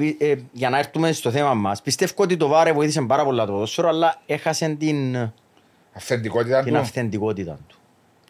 ε, 0.00 0.06
πι- 0.10 0.22
ε, 0.22 0.34
για 0.52 0.70
να 0.70 0.78
έρθουμε 0.78 1.12
στο 1.12 1.30
θέμα 1.30 1.54
μας, 1.54 1.82
πιστεύω 1.82 2.12
ότι 2.16 2.36
το 2.36 2.46
VAR 2.48 2.72
βοήθησε 2.72 3.00
πάρα 3.02 3.24
πολλά 3.24 3.46
το 3.46 3.52
ποδόσφαιρο, 3.52 3.88
αλλά 3.88 4.20
έχασε 4.26 4.68
την, 4.78 5.30
Αυθεντικότητα 5.92 6.62
την 6.62 6.72
του. 6.72 6.78
αυθεντικότητα 6.78 7.58
του. 7.68 7.76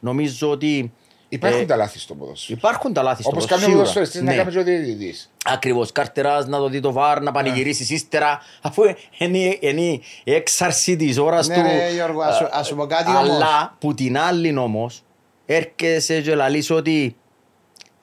Νομίζω 0.01 0.51
ότι 0.51 0.93
Υπάρχουν 1.33 1.61
ε, 1.61 1.65
τα 1.65 1.77
λάθη 1.77 1.99
στο 1.99 2.15
ποδόσφαιρο. 2.15 2.59
υπάρχουν 2.59 2.93
τα 2.93 3.03
λάθη 3.03 3.23
στο 3.23 3.31
Όπως 3.31 3.47
ποδόσφαιρο, 3.47 3.73
κάνει 3.73 3.83
ο 3.83 3.85
σίγουρα. 3.87 4.03
ποδοσφαιριστής 4.03 4.21
να 4.23 4.31
Ναι. 4.31 4.37
κάνεις 4.37 4.55
και 4.55 4.61
ο 4.61 4.85
διαιτητής. 4.85 5.31
Ακριβώς. 5.45 5.93
Καρτερά 5.93 6.47
να 6.47 6.59
το 6.59 6.69
δει 6.69 6.81
το 6.81 6.93
βαρ, 6.93 7.23
να 7.23 7.33
πανηγυρίσεις 7.33 7.91
ύστερα, 7.91 8.41
αφού 8.63 8.83
είναι, 9.19 9.57
είναι 9.61 9.81
η 9.81 10.03
έξαρση 10.25 10.97
της 10.97 11.19
ώρας 11.19 11.49
Ναι, 11.49 11.55
του. 11.55 11.61
ρε, 11.63 11.93
Γιώργο, 11.93 12.21
ας 12.23 12.37
σου- 12.37 12.49
ας 12.51 12.67
σου 12.67 12.77
πω 12.77 12.87
κάτι 12.87 13.11
όμως. 13.11 13.21
Αλλά 13.29 13.77
που 13.79 13.95
την 13.95 14.19
άλλη 14.19 14.57
όμως 14.59 15.03
έρχεσαι 15.47 16.21
και 16.21 16.35
λαλείς 16.35 16.71
ότι 16.71 17.17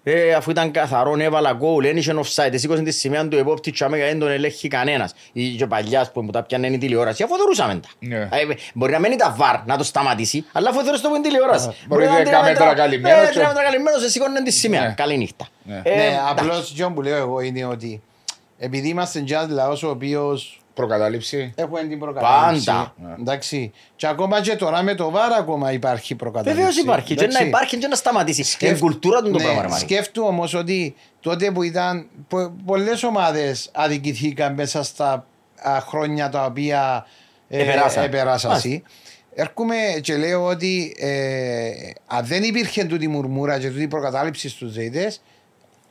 ε, 0.10 0.34
αφού 0.34 0.52
ήταν 0.52 0.72
καθαρό, 0.72 1.16
έβαλα 1.20 1.54
γκολ, 1.54 1.84
δεν 1.84 1.98
είχε 1.98 2.14
offside, 2.24 2.52
σήκωσε 2.54 2.82
της 2.82 2.98
σημαία 3.00 3.28
του 3.28 3.38
επόπτη 3.38 3.72
και 3.72 3.84
άμα 3.84 3.98
δεν 3.98 4.20
τον 4.20 4.30
ελέγχει 4.32 4.68
κανένας. 4.68 5.14
Ή 5.34 5.50
και 5.50 5.66
παλιάς 5.68 6.12
που 6.12 6.22
μου 6.22 6.32
τα 6.32 6.44
πιάνε 6.44 6.68
η 6.68 6.78
τηλεόραση, 6.78 7.24
αφού 7.24 7.36
θεωρούσαμε 7.36 7.74
τα. 7.74 7.88
Ναι. 8.00 8.18
Ε, 8.18 8.30
μπορεί 8.74 8.92
να 8.92 9.00
μένει 9.00 9.16
τα 9.16 9.34
βαρ 9.38 9.56
να 9.66 9.78
το 9.78 9.84
σταματήσει, 9.84 10.46
αλλά 10.52 10.70
αφού 10.70 10.82
θεωρείς 10.84 11.02
το 11.02 11.10
που 11.10 11.16
είναι 11.16 11.28
τηλεόραση. 11.28 11.72
μπορεί 11.88 12.04
να 12.04 12.10
να 12.12 12.20
είναι 12.20 12.30
είναι 12.30 12.30
τρία 12.38 12.44
μέτρα 12.50 12.66
μέτρα- 12.66 12.82
καλυμμένος 12.84 13.24
ε, 13.24 13.26
και- 13.28 13.34
τρία 13.34 13.48
μέτρα 13.48 13.64
καλυμμένος, 13.64 14.02
σε 14.02 14.10
σήκωνε 14.10 14.44
της 14.44 14.60
σημαία. 14.60 14.82
Ναι. 14.88 14.94
Καλή 14.94 15.18
νύχτα. 15.18 15.48
Ναι. 15.64 15.82
Ε, 15.84 15.96
Ναι, 15.96 16.04
εντάξει. 16.04 16.20
απλώς 16.30 16.74
Τζον 16.74 16.94
που 16.94 17.02
λέω 17.02 17.18
εγώ 17.18 17.40
είναι 17.40 17.66
ότι 17.66 18.02
επειδή 18.58 18.88
είμαστε 18.88 19.20
ένας 19.30 19.48
λαός 19.50 19.84
ο 19.84 19.90
οποίος 19.90 20.62
Προκατάληψη. 20.78 21.54
έχουμε 21.56 21.84
την 21.84 22.00
προκατάληψη. 22.00 22.66
Πάντα. 22.66 22.94
Εντάξει. 23.20 23.72
Και 23.96 24.08
ακόμα 24.08 24.42
και 24.42 24.56
τώρα 24.56 24.82
με 24.84 24.96
το 24.96 25.10
βάρα 25.10 25.36
ακόμα 25.36 25.72
υπάρχει 25.72 26.16
προκατάληψη. 26.16 26.58
Βεβαίως 26.58 26.78
υπάρχει. 26.78 27.16
Και 27.16 27.22
να 27.22 27.24
Εντάξει. 27.28 27.48
υπάρχει 27.48 27.78
και 27.78 27.88
να 27.88 27.96
σταματήσει. 27.96 28.44
Σκεφ- 28.44 28.72
Είναι 28.72 28.80
κουλτούρα 28.80 29.22
του 29.22 29.32
το 29.32 29.38
ναι, 29.38 29.44
πράγμα. 29.44 29.62
ρε 29.62 29.68
Μάρη. 29.68 29.82
Σκέφτου 29.82 30.24
όμως 30.28 30.54
ότι 30.54 30.96
τότε 31.20 31.52
που 31.52 31.64
ήταν 31.64 32.08
πο- 32.28 32.54
πολλές 32.66 33.04
ομάδες 33.04 33.70
αδικηθήκαν 33.74 34.54
μέσα 34.54 34.84
στα 34.84 35.26
α, 35.62 35.80
χρόνια 35.80 36.30
τα 36.30 36.46
οποία 36.46 37.06
ε, 37.50 37.62
Επεράσαν. 37.62 38.04
επεράσαν. 38.04 38.50
Μάλιστα. 38.52 38.82
Έρχομαι 39.40 39.76
και 40.02 40.18
λέω 40.18 40.44
ότι 40.46 40.96
ε, 41.00 41.70
αν 42.08 42.26
δεν 42.26 42.44
υπήρχε 42.44 42.84
τούτη 42.84 43.08
μουρμούρα 43.08 43.60
και 43.60 43.70
τούτη 43.70 43.88
προκατάληψη 43.88 44.50
στους 44.50 44.72
ζεϊτές 44.72 45.22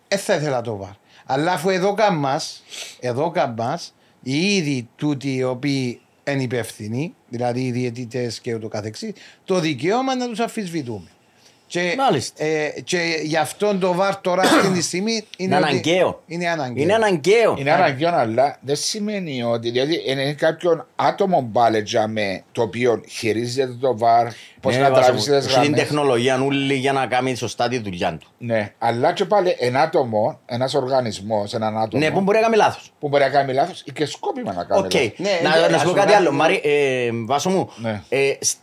δεν 0.08 0.18
θα 0.18 0.34
ήθελα 0.34 0.60
το 0.60 0.76
βάρ. 0.76 0.90
Αλλά 1.26 1.52
αφού 1.52 1.68
εδώ 1.70 1.94
καμπάς, 1.94 2.62
εδώ 3.00 3.30
καμπάς, 3.30 3.94
οι 4.28 4.56
ίδιοι 4.56 4.88
τούτοι 4.96 5.34
οι 5.34 5.42
οποίοι 5.42 6.00
είναι 6.28 6.42
υπεύθυνοι, 6.42 7.14
δηλαδή 7.28 7.60
οι 7.60 7.70
διαιτητές 7.70 8.40
και 8.40 8.54
ούτω 8.54 8.68
καθεξής, 8.68 9.12
το 9.44 9.60
δικαίωμα 9.60 10.16
να 10.16 10.28
τους 10.28 10.40
αμφισβητούμε. 10.40 11.08
Και, 11.68 11.94
Μάλιστα. 11.96 12.44
ε, 12.44 12.72
και 12.84 12.98
γι' 13.22 13.36
αυτό 13.36 13.76
το 13.78 13.92
βάρ 13.94 14.16
τώρα 14.20 14.42
αυτή 14.48 14.68
τη 14.72 14.82
στιγμή 14.82 15.12
είναι, 15.12 15.24
Είναι 15.36 15.56
ότι- 15.56 15.64
αναγκαίο. 15.64 16.22
Είναι 16.26 16.48
αναγκαίο. 16.48 16.82
Είναι 16.82 16.94
αναγκαίο. 16.94 17.54
Είναι 17.58 17.72
αναγκαίο, 17.72 18.14
αλλά 18.14 18.56
δεν 18.60 18.76
σημαίνει 18.76 19.42
ότι. 19.42 19.70
Δηλαδή, 19.70 20.02
είναι 20.06 20.32
κάποιον 20.32 20.86
άτομο 20.96 21.40
μπάλετζα 21.40 22.08
με 22.08 22.42
το 22.52 22.62
οποίο 22.62 23.00
χειρίζεται 23.08 23.72
το 23.80 23.98
βαρ, 23.98 24.26
πώς 24.60 24.74
Ναι, 24.74 24.80
να 24.80 24.90
βάζω- 24.90 25.02
τραβήσει 25.04 25.26
τις 25.30 25.36
έχει 25.38 25.46
την 25.46 25.54
γραμμές. 25.60 25.80
τεχνολογία 25.80 26.36
νουλή 26.36 26.74
για 26.74 26.92
να 26.92 27.06
κάνει 27.06 27.34
σωστά 27.34 27.68
τη 27.68 27.78
δουλειά 27.78 28.16
του. 28.20 28.26
Ναι, 28.38 28.72
αλλά 28.78 29.12
και 29.12 29.24
πάλι 29.24 29.56
ένα 29.58 29.80
άτομο, 29.80 30.40
ένας 30.46 30.74
οργανισμός, 30.74 31.54
έναν 31.54 31.78
άτομο 31.78 32.04
Ναι, 32.04 32.10
που 32.10 32.20
μπορεί 32.20 32.36
να 32.38 32.42
κάνει 32.44 32.56
λάθος. 32.56 32.92
που 33.00 33.08
μπορεί 33.08 33.22
να 33.22 33.30
κάνει 33.30 33.52
λάθος 33.52 33.82
ή 33.86 33.92
και 33.92 34.06
σκόπιμα 34.06 34.52
να 34.52 34.64
κάνει 34.64 34.80
Οκ. 34.84 34.92
λάθος. 34.94 35.12
Ναι, 35.16 35.30
Να 35.42 35.60
ναι, 35.60 35.66
να 35.68 35.74
ας 35.74 35.80
σου 35.80 35.82
πω 35.82 35.88
σου 35.88 35.94
κάτι 35.94 36.12
κάνει- 36.12 36.26
άλλο. 36.26 36.32
Μάρι, 36.36 36.60
ε, 36.64 37.10
Βάσο 37.26 37.50
μου. 37.50 37.68
Ναι. 37.76 38.02
ε, 38.08 38.32
σ- 38.40 38.56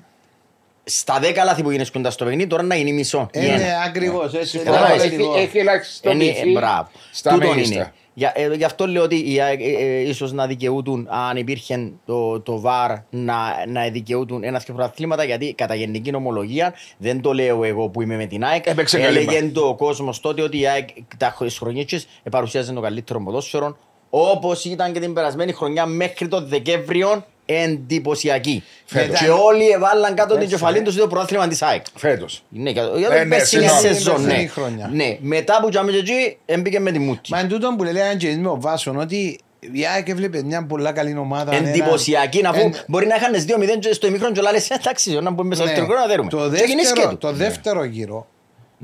Στα 0.86 1.19
10 1.21 1.36
λάθη 1.45 1.63
που 1.63 1.71
γίνεις 1.71 1.91
κοντά 1.91 2.11
στο 2.11 2.25
παιχνίδι, 2.25 2.47
τώρα 2.49 2.63
να 2.63 2.75
γίνει 2.75 2.93
μισό. 2.93 3.29
ή 3.34 3.39
Είναι 3.43 3.53
ένα. 3.53 3.81
ακριβώς 3.81 4.34
έτσι. 4.34 4.47
Συμφωνώ, 4.49 4.77
είναι 4.77 4.88
έχει- 4.93 5.05
ακριβώς. 5.05 5.38
Έχει 5.38 5.57
ελαχιστοποιηθεί 5.57 6.49
Είναι, 6.49 6.59
μπράβο. 6.59 6.88
στα 7.11 7.34
Τούτον 7.34 7.49
μέγιστα. 7.49 7.73
είναι. 7.75 7.93
Για, 8.15 8.31
ε, 8.36 8.53
γι' 8.55 8.63
αυτό 8.63 8.88
λέω 8.88 9.03
ότι 9.03 9.34
οι 9.34 9.41
ΑΕΚ, 9.41 9.61
ε, 9.61 9.65
ε, 9.65 9.99
ίσως 9.99 10.31
να 10.31 10.47
δικαιούτουν 10.47 11.07
αν 11.11 11.38
υπήρχε 11.38 11.91
το, 12.05 12.39
το 12.39 12.59
ΒΑΡ 12.59 12.91
να, 13.09 13.36
να 13.67 13.89
δικαιούτουν 13.89 14.43
ένας 14.43 14.63
και 14.63 14.71
πρωταθλήματα 14.71 15.23
γιατί 15.23 15.53
κατά 15.53 15.75
γενική 15.75 16.11
νομολογία 16.11 16.73
δεν 16.97 17.21
το 17.21 17.34
λέω 17.34 17.63
εγώ 17.63 17.89
που 17.89 18.01
είμαι 18.01 18.15
με 18.15 18.25
την 18.25 18.43
ΑΕΚ 18.43 18.65
Έπαιξε 18.67 18.99
καλή 18.99 19.17
έλεγε 19.17 19.49
το 19.49 19.61
ο 19.67 19.75
κόσμος 19.75 20.19
τότε 20.19 20.41
ότι 20.41 20.59
η 20.59 20.67
ΑΕΚ 20.67 20.89
τα 21.17 21.36
χρονιές 21.57 22.07
παρουσίαζε 22.31 22.73
το 22.73 22.81
καλύτερο 22.81 23.23
ποδόσφαιρο 23.23 23.77
όπως 24.09 24.65
ήταν 24.65 24.93
και 24.93 24.99
την 24.99 25.13
περασμένη 25.13 25.51
χρονιά 25.53 25.86
μέχρι 25.86 26.27
το 26.27 26.41
Δεκέμβριο 26.45 27.25
εντυπωσιακή. 27.46 28.64
Φέτος. 28.86 29.20
Και 29.20 29.30
όλοι 29.30 29.70
έβαλαν 29.70 30.16
κάτω 30.16 30.34
την 30.34 30.41
Έτσι, 30.44 30.54
κεφαλή 30.56 30.78
ναι. 30.78 30.84
τους 30.84 30.96
το 30.96 31.08
πρωτάθλημα 31.08 31.48
της 31.48 31.62
ΑΕΚ. 31.62 31.86
Φέτος. 31.96 32.44
Ναι, 32.50 32.70
για 32.70 32.88
το, 32.89 32.98
για 32.98 33.08
Ε, 33.08 33.18
το 33.18 33.24
ναι, 33.24 33.26
πέρσινη 33.36 33.62
συγγνώμη. 33.68 33.88
σεζόν, 33.96 34.14
Πέρσινη 34.24 34.41
ναι. 34.41 34.48
χρονιά. 34.48 34.89
Ναι, 34.94 35.18
μετά 35.22 35.60
που 35.62 35.70
τζάμε 35.70 35.91
και 35.91 35.98
εκεί, 35.98 36.38
έμπηκε 36.46 36.80
με 36.80 36.91
τη 36.91 37.00
μούτη. 37.00 37.32
Μα 37.32 37.39
εν 37.39 37.48
τούτον 37.48 37.76
που 37.76 37.84
λέγανε 37.84 38.16
και 38.16 38.36
με 38.39 38.48
ο 38.50 38.58
Βάσον 38.60 38.98
ότι 38.98 39.39
η 39.72 39.86
ΑΕΚ 39.94 40.10
έβλεπε 40.10 40.44
μια 40.44 40.66
πολλά 40.66 40.91
καλή 40.91 41.18
ομάδα. 41.18 41.56
Εντυπωσιακή, 41.56 42.38
ένα- 42.38 42.50
αφού 42.50 42.60
εν- 42.60 42.74
μπορεί 42.88 43.08
να 43.08 43.16
είχαν 43.16 43.34
2-0 43.34 43.80
και 43.80 43.94
στο 43.94 44.08
ημίχρονο 44.08 44.34
και 44.34 44.41
λάλες 44.41 44.70
εντάξει, 44.70 45.20
να 45.22 45.30
μπούμε 45.32 45.48
μέσα 45.50 45.64
Ναι. 45.64 45.70
στο 45.70 45.78
τρικό 45.80 45.94
να 46.00 46.06
δέρουμε. 46.08 46.30
Το 46.30 46.38
Και 46.38 46.64
γίνεις 46.66 46.84
δεύτερο, 46.88 47.02
σκέτο. 47.10 47.16
το 47.28 47.32
δεύτερο 47.34 47.84
γύρο 47.84 48.28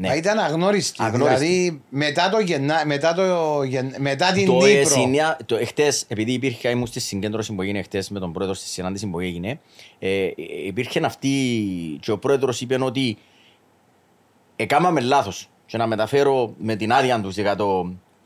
Ναι. 0.02 0.08
Μα 0.08 0.16
ήταν 0.16 0.40
αγνώριστη. 0.40 1.04
Αγνώριστη. 1.04 1.46
Δηλαδή 1.46 1.82
μετά, 1.90 2.30
το 2.30 2.40
γεννα... 2.40 2.82
μετά, 2.86 3.14
το... 3.14 3.64
γεν- 3.64 3.98
μετά 3.98 4.32
την 4.32 4.46
Το 4.46 4.54
Νύπρο. 4.54 4.68
εσυνία, 4.68 5.38
το 5.46 5.56
εχθές, 5.56 6.06
επειδή 6.08 6.32
υπήρχε, 6.32 6.70
ήμουν 6.70 6.88
στη 6.88 7.00
συγκέντρωση 7.00 7.54
που 7.54 7.62
έγινε 7.62 7.82
χτες 7.82 8.10
με 8.10 8.20
τον 8.20 8.34
πρόεδρο 8.34 8.56
στη 8.56 8.68
συνάντηση 8.68 9.08
που 9.08 9.20
έγινε, 9.20 9.60
ε, 10.00 10.30
υπήρχε 10.66 11.06
αυτή 11.06 11.30
και 12.00 12.12
ο 12.12 12.18
πρόεδρος 12.18 12.62
είπε 12.62 12.78
ότι 12.84 13.18
έκαναμε 14.56 15.00
λάθος 15.02 15.50
και 15.66 15.78
να 15.78 15.88
μεταφέρω 15.88 16.54
με 16.58 16.76
την 16.76 16.92
άδεια 16.92 17.22
τους 17.22 17.38
για 17.38 17.56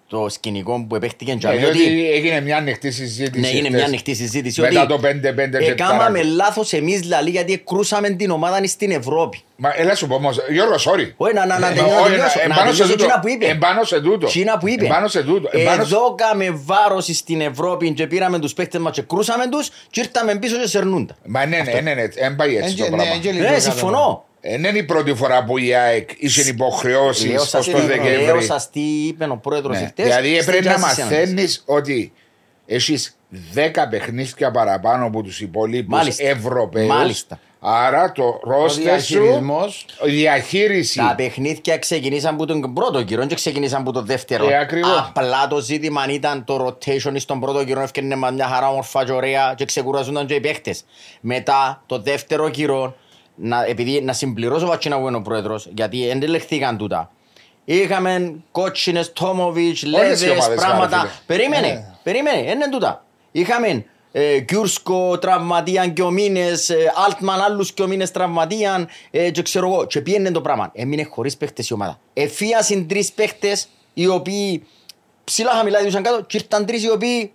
το, 0.08 0.24
το 0.24 0.30
σκηνικό 0.30 0.86
που 0.89 0.95
επέχτηκε 0.95 1.34
Ναι, 1.43 1.51
διότι 1.58 1.78
διότι 1.78 2.12
έγινε 2.12 2.41
μια 2.41 2.58
ανοιχτή 2.58 2.91
συζήτηση. 2.91 3.39
ναι, 3.39 3.47
είναι 3.47 3.60
χτες. 3.60 3.72
μια 3.72 3.86
ανοιχτή 3.86 4.14
συζήτηση 4.14 4.62
Μετά 4.62 4.82
ότι 4.82 4.93
το 4.93 4.99
5-5 5.08 5.60
και 5.60 5.72
έκαναμε 5.72 6.20
τάρα. 6.20 6.30
λάθος 6.36 6.74
εμείς 6.74 7.04
λαλή 7.04 7.30
γιατί 7.30 7.58
κρούσαμε 7.58 8.10
την 8.10 8.30
ομάδα 8.32 8.68
στην 8.68 8.91
Ευρώπη. 8.91 9.41
Μα 9.56 9.74
έλα 9.76 9.95
σου 9.95 10.08
πω 10.08 10.16
όμως, 10.16 10.38
Γιώργο, 10.49 10.76
sorry. 10.76 11.12
Όχι, 11.18 11.34
να, 11.34 11.45
να, 11.45 11.60
να 11.60 11.68
Ε, 11.68 11.74
τελειώσω, 11.74 11.93
όχι, 11.95 12.01
να 12.04 12.10
τελειώσω. 12.10 12.39
ε, 12.43 12.47
Να 12.47 12.54
εμπάνω 12.54 12.72
σε 12.72 12.78
τελειώσω 12.78 12.91
τούτο. 12.91 13.04
εκείνα 13.04 13.20
που 13.20 13.28
είπε. 13.30 13.45
Εμπάνω 13.45 13.84
σε 13.84 14.01
τούτο. 14.01 14.26
Εκείνα 14.28 14.58
που 14.58 14.68
είπε. 14.68 14.86
Εμπάνω 14.86 15.08
σε 15.08 15.24
τούτο. 15.24 15.49
Εμπάνω 15.51 15.84
σε- 15.84 15.95
Εδώ 15.95 16.16
κάμε 16.16 16.49
βάρος 16.66 17.06
στην 17.06 17.41
Ευρώπη 17.41 17.91
και 17.93 18.08
πήραμε 18.08 18.39
τους 18.39 18.54
παίχτες 18.54 18.82
μας 18.82 18.91
και 18.95 19.01
κρούσαμε 19.01 19.47
τους 19.49 19.70
και 19.89 19.99
ήρθαμε 19.99 20.36
πίσω 20.36 20.58
και 20.60 20.68
σερνούντα. 20.68 21.16
Μα 21.26 21.45
ναι, 21.45 21.58
ναι, 21.58 21.82
ναι, 21.82 21.93
ναι, 21.93 22.08
δεν 22.08 22.36
πάει 22.36 22.58
έτσι 22.58 22.70
Εν 22.70 22.76
το 22.78 22.84
και- 22.84 22.89
ναι, 22.89 22.95
πράγμα. 22.95 23.14
εν 23.14 23.22
και 23.22 23.32
λίγο 23.32 23.43
Ναι, 23.43 23.49
κάτω. 23.49 23.62
συμφωνώ. 23.62 24.26
Ε, 24.28 24.33
Δεν 24.46 24.64
είναι 24.64 24.78
η 24.78 24.84
πρώτη 24.84 25.14
φορά 25.16 25.44
που 25.44 25.58
η 25.58 25.74
ΑΕΚ 25.74 26.10
είχε 26.18 26.41
υποχρεώσεις 26.50 27.26
Λέω 27.32 27.41
ως 27.41 27.50
σας 27.50 27.66
το 27.66 27.72
τι- 27.72 27.78
λέω 27.78 27.88
Δεκέμβρη. 27.88 28.44
σας 28.46 28.70
τι 28.70 28.80
είπε 28.82 29.26
ο 29.26 29.38
πρόεδρος 29.38 29.78
Ναι. 29.78 29.84
εχθές. 29.84 30.06
Δηλαδή 30.06 30.34
στην 30.34 30.46
πρέπει 30.46 30.66
να 30.66 30.74
Τζάσι 30.76 30.96
Σέναντες. 30.96 31.20
μαθαίνει 31.22 31.48
ότι 31.66 32.14
έχεις 32.66 33.18
10 33.54 33.88
παιχνίδια 33.89 34.52
παραπάνω 34.52 35.06
από 35.06 35.22
τους 35.24 35.41
υπολείπους 35.41 35.98
Μάλιστα. 35.98 36.24
Ευρωπαίους. 36.28 36.88
Μάλιστα. 36.88 37.39
Άρα 37.66 38.12
το 38.12 38.24
Ο 38.24 38.39
ρόστερ 38.50 39.02
σου, 39.02 39.14
διαχειρισμός. 39.20 39.86
η 40.06 40.10
διαχείριση. 40.12 40.98
Τα 41.00 41.14
παιχνίδια 41.18 41.78
ξεκινήσαν 41.78 42.34
από 42.34 42.46
τον 42.46 42.74
πρώτο 42.74 43.00
γύρο 43.00 43.26
και 43.26 43.36
ξεκινήσαν 43.36 43.82
από 43.82 43.91
τον 43.91 44.06
δεύτερο. 44.06 44.50
Ε, 44.50 44.58
ακριβώς. 44.58 44.98
Απλά 45.16 45.48
το 45.48 45.60
ζήτημα 45.60 46.06
ήταν 46.10 46.44
το 46.44 46.66
rotation 46.68 47.14
στον 47.16 47.39
πρώτο 47.39 47.62
γύρο. 47.62 47.82
Έφτιανε 47.82 48.16
μας 48.16 48.32
μια 48.32 48.48
χαρά 48.48 48.70
όμορφα 48.70 49.06
και 49.06 49.12
ωραία 49.12 49.54
και 49.58 49.66
ξεκουραζούνταν 49.66 50.26
και 50.26 50.34
οι 50.34 50.39
παίχτες. 50.39 50.86
Μετά 51.22 51.84
το 51.86 52.00
δεύτερο 52.02 52.48
γύρο, 52.48 52.96
να, 53.36 53.66
επειδή 53.66 54.02
να 54.02 54.14
συμπληρώσω 54.14 54.66
βατσίνα 54.68 55.00
που 55.00 55.08
είναι 55.08 55.18
ο 55.18 55.22
πρόεδρος, 55.22 55.70
γιατί 55.76 56.08
δεν 56.08 56.22
ελεγχθήκαν 56.24 56.78
τούτα. 56.78 57.12
Είχαμε 57.66 58.36
κότσινες, 58.52 59.14
Τόμοβιτς, 59.14 59.84
Όλες 59.84 60.22
οι 60.22 60.26
Λέδες, 60.26 60.38
ομάδες 60.38 60.60
πράγματα. 60.60 60.90
κάνουν, 60.90 61.08
φίλε. 61.08 61.22
Περίμενε, 61.26 61.68
Ναι. 61.68 61.94
περίμενε, 62.04 62.52
είναι 62.52 62.70
τούτα. 62.70 63.06
Είχαμε 63.32 63.86
ε, 64.12 64.40
Κιούρσκο 64.40 65.18
τραυματίαν 65.20 65.94
και 65.94 66.02
ο 66.02 66.12
μήνες, 66.12 66.70
ε, 66.70 66.92
Altman 67.08 67.40
άλλους 67.46 67.74
και 67.74 67.82
ο 67.84 67.88
μήνες 67.88 68.12
τραυματίαν 68.12 68.88
ε, 69.12 69.30
και 69.32 69.42
ξέρω 69.42 69.68
εγώ. 69.68 69.86
Και 69.86 70.02
πήγαινε 70.02 70.32
το 70.32 70.42
πράγμα. 70.42 70.72
Έμεινε 70.74 71.04
χωρίς 71.04 71.38
παίχτες 71.38 71.70
η 71.70 71.74
ομάδα. 71.74 72.00
Εφίασαν 72.14 72.88
τρεις 72.88 73.12
παίχτες 73.12 73.68
οι 73.94 74.08
οποίοι 74.08 74.64
ψηλά 75.24 75.52
χαμηλά 75.52 75.80
διούσαν 75.80 76.04
κάτω 76.04 76.22
και 76.22 76.38
ήρθαν 76.38 76.66
τρεις 76.66 76.84
οι 76.84 76.90
οποίοι 76.92 77.34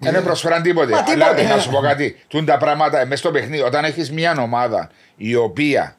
Δεν 0.00 0.22
προσφέραν 0.24 0.62
τίποτε. 0.62 0.90
Μα 0.92 0.98
Αλλά 0.98 1.34
τίποτε. 1.34 1.54
να 1.54 1.60
σου 1.60 1.70
πω 1.70 1.78
κάτι. 1.80 2.16
Τούν 2.28 2.44
τα 2.44 2.56
πράγματα 2.56 2.98
μέσα 3.06 3.16
στο 3.16 3.30
παιχνίδι, 3.30 3.62
όταν 3.62 3.84
έχεις 3.84 4.10
μια 4.10 4.36
ομάδα 4.40 4.90
η 5.16 5.34
οποία 5.34 5.96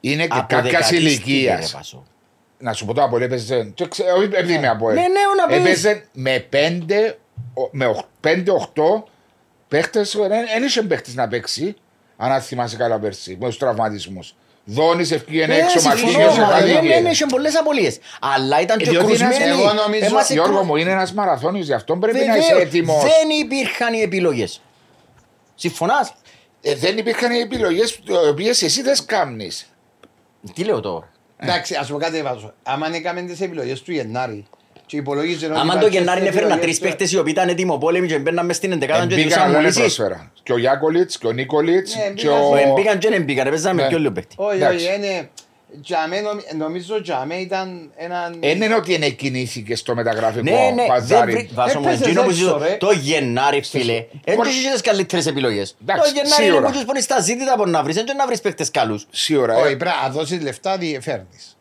είναι 0.00 0.22
και 0.22 0.28
κάποια 0.28 0.58
αποδεκατίστηκε, 0.58 1.06
ηλικία. 1.08 1.56
ρε, 1.56 1.66
Πασό. 1.72 2.04
Να 2.58 2.72
σου 2.72 2.84
πω 2.86 2.94
το 2.94 3.02
Απολέ 3.02 3.24
έπαιζε. 3.24 3.70
και 3.74 3.88
ξέ- 3.88 4.08
Όχι 4.12 4.24
επειδή 4.24 4.58
με 4.58 4.68
Απολέ. 4.68 4.94
Ναι, 4.94 5.00
ναι, 5.00 5.08
να 5.40 5.46
πεις. 5.46 5.56
Έπαιζε 5.56 6.04
με 6.12 6.46
5 6.50 7.18
με 7.70 8.04
5-8 8.20 9.04
παίχτες. 9.68 10.16
Δεν 10.28 10.62
είχε 10.66 10.82
παίχτη 10.82 11.14
να 11.14 11.28
παίξει. 11.28 11.76
Αν 12.16 12.40
θυμάσαι 12.40 12.76
καλά 12.76 12.98
πέρσι. 12.98 13.36
Με 13.40 13.46
τους 13.46 13.58
τραυματισμούς. 13.58 14.34
Δόνης 14.70 15.10
ευκήγε 15.10 15.46
Ναι, 15.46 15.54
έξω, 15.56 15.78
συμφωνώ, 15.78 16.02
Μαρτίνιο 16.12 16.46
μα, 16.46 16.60
ναι, 16.60 16.66
ναι, 16.66 16.72
ναι, 16.72 16.78
ευκήγε. 16.94 17.10
είχε 17.10 17.26
πολλές 17.26 17.56
απολίες. 17.56 17.98
Αλλά 18.20 18.60
ήταν 18.60 18.78
και 18.78 18.84
Ε, 18.86 18.90
Διότι 18.90 19.06
είναι- 19.06 19.16
κρουσμένοι. 19.24 19.50
εγώ 19.50 19.72
νομίζω- 19.72 20.04
Έμασε 20.04 20.32
Γιώργο 20.32 20.54
κρου- 20.54 20.64
μου, 20.64 20.76
είναι 20.76 20.90
ένας 20.90 21.12
μαραθώνιος, 21.12 21.66
γι' 21.66 21.72
αυτό 21.72 21.96
πρέπει 21.96 22.18
να 22.24 22.36
είσαι 22.36 22.48
Βεβαίως, 22.48 22.62
έτοιμος. 22.62 23.02
Δεν 23.02 23.28
υπήρχαν 23.40 23.94
οι 23.94 24.00
επιλογές. 24.00 24.60
Συμφωνάς; 25.54 26.12
Ε, 26.62 26.74
δεν 26.74 26.98
υπήρχαν 26.98 27.32
οι 27.32 27.38
επιλογές 27.38 27.92
οι 27.92 28.28
οποίες 28.30 28.62
εσύ 28.62 28.82
δεν 28.82 28.96
κάνει. 29.06 29.50
Τι 30.54 30.64
λέω 30.64 30.80
τώρα; 30.80 31.08
Εντάξει, 31.36 31.74
ας 31.74 31.88
πω 31.88 31.96
κάτι 31.98 32.22
βάζω. 32.22 32.54
Άμα 32.62 32.88
έκαμε 32.94 33.22
τις 33.22 33.40
επιλογές 33.40 33.82
του 33.82 33.92
Γενάρη 33.92 34.46
και 34.88 34.96
υπολόγιζε 34.96 35.46
ότι 35.46 35.54
Άμα 35.58 35.72
το 35.72 35.78
υπάρχει 35.78 35.96
Γενάρη 35.98 36.18
στις 36.20 36.28
έφερνα 36.30 36.54
επιλογές 36.54 36.64
τρεις 36.64 36.78
του- 36.78 36.84
παίχτες 36.84 37.12
οι 37.12 37.18
οποίοι 37.18 37.32
ήταν 37.36 37.48
έτοιμοπόλεμοι 37.48 38.06
και 38.06 38.18
μπαίναν 38.18 38.46
μες 38.46 38.56
στην 38.56 38.72
εντεκάδα 38.72 39.00
και 39.00 39.06
Μπήκαν 39.06 39.22
διούσαν 39.22 39.42
αλλά 39.42 39.52
δεν 39.52 39.60
μολύσεις. 39.60 39.80
πρόσφεραν. 39.96 40.30
Και 40.42 40.52
ο 40.52 40.58
Γιάκολιτς 40.58 41.18
και 41.18 41.26
ο 41.26 41.32
Νίκολιτς. 41.32 41.94
Ναι, 41.96 42.02
και 42.02 42.26
μπήκαν- 42.26 42.42
ο. 42.52 42.56
Ε, 42.56 42.72
Μπήκαν 42.74 42.98
και 42.98 43.08
δεν 43.08 43.22
μπήκαν, 43.22 43.46
έπαιζαν 43.46 43.74
με 43.74 43.82
Ναι. 43.82 43.88
πιο 43.88 43.98
λίγο 43.98 44.12
παίχτη. 44.12 44.34
Όχι, 44.38 44.56
Εντάξει. 44.56 44.86
όχι, 44.86 44.94
είναι... 44.96 45.28
Τζαμέ, 45.82 46.20
νομι- 46.20 46.52
νομίζω 46.58 47.02
Τζαμέ 47.02 47.34
ήταν 47.34 47.90
έναν... 47.96 48.36
Δεν 48.40 48.62
είναι 48.62 48.74
ότι 48.74 48.94
είναι 48.94 49.08
κινήθηκε 49.08 49.76
στο 49.76 49.94
μεταγραφικό 49.94 50.42
Ναι, 50.42 50.50
ναι, 50.50 50.74
δεν 50.74 50.86
παζάρι. 50.86 51.32
βρει- 51.32 51.48
βάζω 51.54 51.78
μου 51.80 51.86
Έπαιζες 51.88 52.06
εκείνο 52.06 52.22
που 52.22 52.28
έξω, 52.30 52.40
ζητώ. 52.44 52.58
ρε. 52.58 52.76
Το 52.80 52.90
Γενάρη, 52.92 53.62
φίλε. 53.62 54.04
Δεν 54.24 54.34
Μπορεί- 54.36 54.48
έχεις 54.48 54.70
τις 54.72 54.80
καλύτερες 54.80 55.26
επιλογές. 55.26 55.70
Το 55.70 55.76
Εντάξει, 55.82 56.10
Γενάρη 56.12 56.28
είναι 56.36 56.44
σίγουρα. 56.44 56.66
που 56.66 56.72
τους 56.72 56.84
πονείς 56.84 57.06
τα 57.06 57.20
ζήτητα 57.20 57.54
που 57.56 57.68
να 57.68 57.82
βρεις, 57.82 57.94
δεν 57.94 58.16
να 58.16 58.26
βρεις 58.26 58.40
παίχτες 58.40 58.70
καλούς. 58.70 59.06
Σίγουρα. 59.10 59.54
Όχι, 59.56 59.72
ε. 59.72 59.76
πρέπει 59.76 59.96
να 60.04 60.08
δώσεις 60.10 60.42
λεφτά, 60.42 60.76
δι- 60.76 61.02
φέρνεις. 61.02 61.56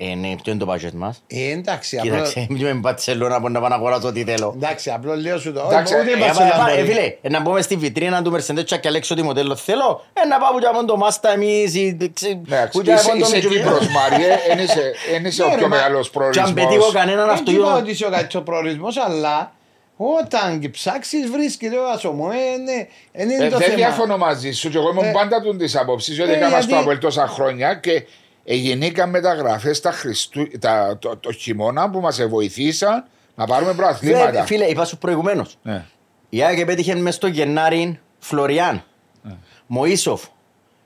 Ε, 0.00 0.14
ναι, 0.14 0.34
ποιο 0.42 0.52
είναι 0.52 0.64
το 0.64 0.72
budget 0.72 0.92
μας; 0.94 1.22
Ε, 1.26 1.50
εντάξει, 1.50 1.96
απλό... 1.98 2.10
Κοίταξε, 2.10 2.46
μην 2.50 2.62
με 2.62 2.72
Μπαρτσελώνα 2.72 3.40
που 3.40 3.48
να 3.48 3.60
πάω 3.60 3.68
να 3.68 3.74
αγοράσω 3.74 4.08
ό,τι 4.08 4.24
θέλω. 4.24 4.52
Εντάξει, 4.56 4.90
απλό 4.90 5.16
λέω 5.16 5.38
σου 5.38 5.52
το. 5.52 5.66
Εντάξει, 5.70 5.94
Όχι, 5.94 6.02
ούτε 6.02 6.12
ε, 6.12 6.18
η 6.18 6.22
Ε, 6.22 6.24
Μπαρσελόνα 6.24 6.50
πα- 6.50 6.56
πα- 6.58 6.64
μπορεί. 6.70 6.80
ε, 6.80 6.84
φίλε, 6.84 7.16
ε, 7.22 7.28
να 7.28 7.40
μπούμε 7.40 7.62
στη 7.62 7.76
βιτρίνα 7.76 8.22
του 8.22 8.32
Mercedes 8.36 8.64
και 8.64 8.88
αλέξω 8.88 9.14
τι 9.14 9.22
μοντέλο 9.22 9.56
θέλω, 9.56 10.04
ε, 10.12 10.26
να 10.26 10.38
πάμε 10.38 10.58
για 10.60 10.72
μόνο 10.72 10.86
το 10.86 10.98
Mazda 11.06 11.30
εμείς, 11.34 11.74
ή- 11.74 12.10
ξε- 12.14 12.30
Εντάξει, 12.30 12.78
που 12.78 12.80
για 12.84 12.94
είσαι- 12.94 13.06
μόνο 13.08 13.20
το 13.20 13.26
Είσαι 13.36 13.46
Mitsubishi. 13.48 13.50
Κύπρος 13.52 13.88
Μάριε, 13.88 14.36
δεν 14.48 14.58
είσαι- 14.64 14.92
δεν 15.12 15.24
είσαι 15.24 15.42
Ναι, 15.42 15.48
ο 15.48 15.50
ρε, 15.52 15.56
πιο 15.58 15.68
μα- 15.68 15.76
μεγάλος 15.76 16.10
Και 16.10 16.18
αν 16.18 16.30
πετύχω 16.30 16.52
προορισμός. 16.54 16.92
κανέναν 16.92 17.24
Δεν 17.26 17.34
αυτό, 17.34 17.50
είπα 17.50 17.60
γύρω- 17.64 17.76
ότι 17.76 17.90
είσαι 17.90 18.06
ο 18.06 18.10
κάτι 18.10 18.36
ο 18.36 18.42
προορισμός, 18.42 18.96
αλλά 18.96 19.52
όταν 19.96 20.70
ψάξεις 20.70 21.30
βρίσκεις, 21.30 21.70
λέω 21.72 21.82
ας 21.84 22.04
μου, 22.04 22.28
ε, 22.30 22.56
ναι, 22.64 22.86
ε, 23.12 23.22
είναι 23.22 23.34
Ε, 23.44 23.48
το 23.48 23.56
Δεν 23.58 23.66
θέμα. 23.66 23.74
διαφωνώ 23.76 24.16
μαζί 24.16 24.52
σου 24.52 24.70
και 24.70 24.76
εγώ 24.76 24.90
ήμουν 24.90 25.04
Ε, 25.04 25.10
πάντα 25.10 25.40
του 25.42 25.56
τη 25.56 25.72
άποψης 25.78 26.20
ότι 26.20 26.30
ε, 26.30 26.34
έκανα 26.36 26.60
στο 26.60 26.70
γιατί- 26.70 26.82
Απολ 26.82 26.98
τόσα 26.98 27.26
χρόνια 27.26 27.74
και 27.74 28.02
γεννήκαν 28.54 29.10
μεταγραφές 29.10 29.80
τα, 29.80 29.90
Χριστού... 29.92 30.48
τα... 30.58 30.98
το, 31.00 31.16
το 31.16 31.32
χειμώνα 31.32 31.90
που 31.90 32.00
μας 32.00 32.22
βοηθήσαν 32.26 33.04
να 33.34 33.46
πάρουμε 33.46 33.70
Φίλε, 33.70 33.82
προαθλήματα. 33.82 34.44
Φίλε, 34.44 34.64
είπα 34.64 34.84
σου 34.84 34.98
προηγουμένως. 34.98 35.58
Ναι. 35.62 35.84
Η 36.28 36.42
ΑΕΚ 36.42 36.64
πέτυχε 36.64 36.94
μες 36.94 37.14
στο 37.14 37.26
Γενάρη 37.26 38.00
Φλωριάν, 38.18 38.84
Μωίσοφ, 39.66 40.24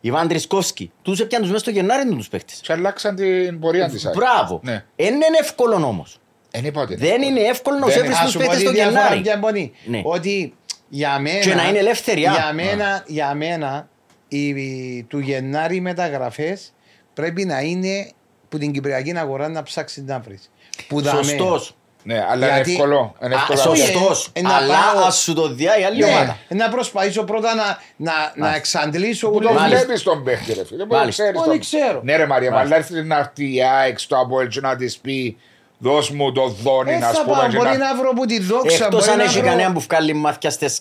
Ιβάν 0.00 0.28
Τρισκόφσκι. 0.28 0.92
Τους 1.02 1.20
έπιαν 1.20 1.42
τους 1.42 1.50
μες 1.50 1.60
στο 1.60 1.70
Γενάρη 1.70 2.08
τους 2.08 2.28
παίχτες. 2.28 2.60
Και 2.62 2.72
αλλάξαν 2.72 3.14
την 3.16 3.60
πορεία 3.60 3.88
της. 3.88 4.10
Μπράβο. 4.16 4.60
Ναι. 4.62 4.84
Δεν 4.96 5.14
είναι 5.14 5.24
εύκολο 5.40 5.74
όμως. 5.74 6.18
Δεν 6.50 6.64
είπα 6.64 6.80
ότι 6.80 6.94
Δεν 6.94 7.22
είναι 7.22 7.40
εύκολο 7.40 7.78
να 7.78 7.86
Δεν 7.86 7.92
σου 7.94 7.98
είναι. 7.98 8.08
έβρεις 8.08 8.18
Ας 8.18 8.24
τους 8.24 8.32
σου 8.32 8.38
πω 8.38 8.44
παίχτες 8.48 8.62
τη 8.62 8.66
στο 8.68 8.72
διαφορά 8.76 9.00
Γενάρη. 9.02 9.20
ποια 9.20 9.36
μπορεί. 9.36 9.72
Ναι. 9.84 10.00
Ότι 10.04 10.54
για 10.88 11.18
μένα... 11.18 11.38
Και 11.38 11.54
να 11.54 11.68
είναι 11.68 11.78
ελεύθερη, 11.78 12.26
α. 12.26 12.32
Για 12.32 12.52
μένα, 12.54 13.04
για 13.06 13.34
μένα 13.34 13.88
οι, 14.28 14.46
οι- 14.48 15.06
του 15.08 15.18
Γενάρη 15.18 15.80
μεταγραφές 15.80 16.72
πρέπει 17.14 17.44
να 17.44 17.60
είναι 17.60 18.10
που 18.48 18.58
την 18.58 18.72
Κυπριακή 18.72 19.18
αγορά 19.18 19.48
να 19.48 19.62
ψάξει 19.62 20.02
να 20.02 20.18
βρεις. 20.20 20.50
Που 20.88 21.00
δαμέ. 21.00 21.22
Σωστός. 21.22 21.76
Ναι, 22.04 22.24
αλλά 22.30 22.46
είναι 22.46 22.54
Γιατί- 22.54 22.72
εύκολο. 22.72 23.14
Είναι 23.24 23.34
Α, 23.34 23.38
εύκολο. 23.50 23.74
Σωστός. 23.76 24.30
Ε, 24.32 24.40
να 24.40 24.54
Αλλά 24.54 24.74
πάω- 24.94 25.04
ας 25.06 25.16
σου 25.16 25.34
το 25.34 25.48
διά 25.54 25.78
η 25.78 25.84
άλλη 25.84 25.98
Ναι, 26.04 26.10
ομάδα. 26.10 26.38
να 26.48 26.68
προσπαθήσω 26.68 27.24
πρώτα 27.24 27.54
να, 27.54 27.78
να, 27.96 28.12
να 28.34 28.54
εξαντλήσω 28.54 29.28
Που 29.28 29.34
ούτω 29.36 29.46
τον 29.48 29.56
Μάλιστα. 29.56 29.84
βλέπεις 29.84 30.02
τον 30.02 30.24
παίχτη, 30.24 30.52
ρε 30.52 30.64
φίλε. 30.64 30.84
Που 30.86 30.94
Μάλιστα. 30.94 31.22
ξέρεις 31.22 31.40
Όχι, 31.40 31.48
τον- 31.48 31.60
ξέρω. 31.60 32.00
Ναι, 32.02 32.16
ρε 32.16 32.26
Μαρία, 32.26 32.50
μα 32.50 32.56
Μάλιστα. 32.56 32.76
έρθει 32.76 33.02
να 33.02 33.18
έρθει 33.18 33.54
η 33.54 33.62
ΑΕΚ 33.62 33.98
στο 33.98 34.16
Απόελ 34.18 34.48
και 34.48 34.60
να 34.60 34.76
της 34.76 34.98
πει 34.98 35.36
δώσ' 35.78 36.10
μου 36.10 36.32
το 36.32 36.48
δόνι, 36.48 36.92
Ε, 36.92 36.98
να 36.98 37.06
θα 37.08 37.22
πούμε. 37.24 37.36
πάω, 37.36 37.48
και 37.48 37.56
μπορεί 37.56 37.68
να- 37.68 37.76
να 37.76 37.96
βρω 37.96 38.12
που 38.12 38.26
τη 38.26 38.40
δόξα, 38.40 38.84
Εκτός 38.84 39.00
μπορεί 39.00 39.10
αν 39.10 39.16
να 39.16 39.22
έχει 39.22 39.38
βρω 39.38 39.48
κανέναν 39.48 39.72
που 39.72 39.80
βγάλει 39.80 40.12
μάθηκια 40.12 40.50
στις 40.50 40.80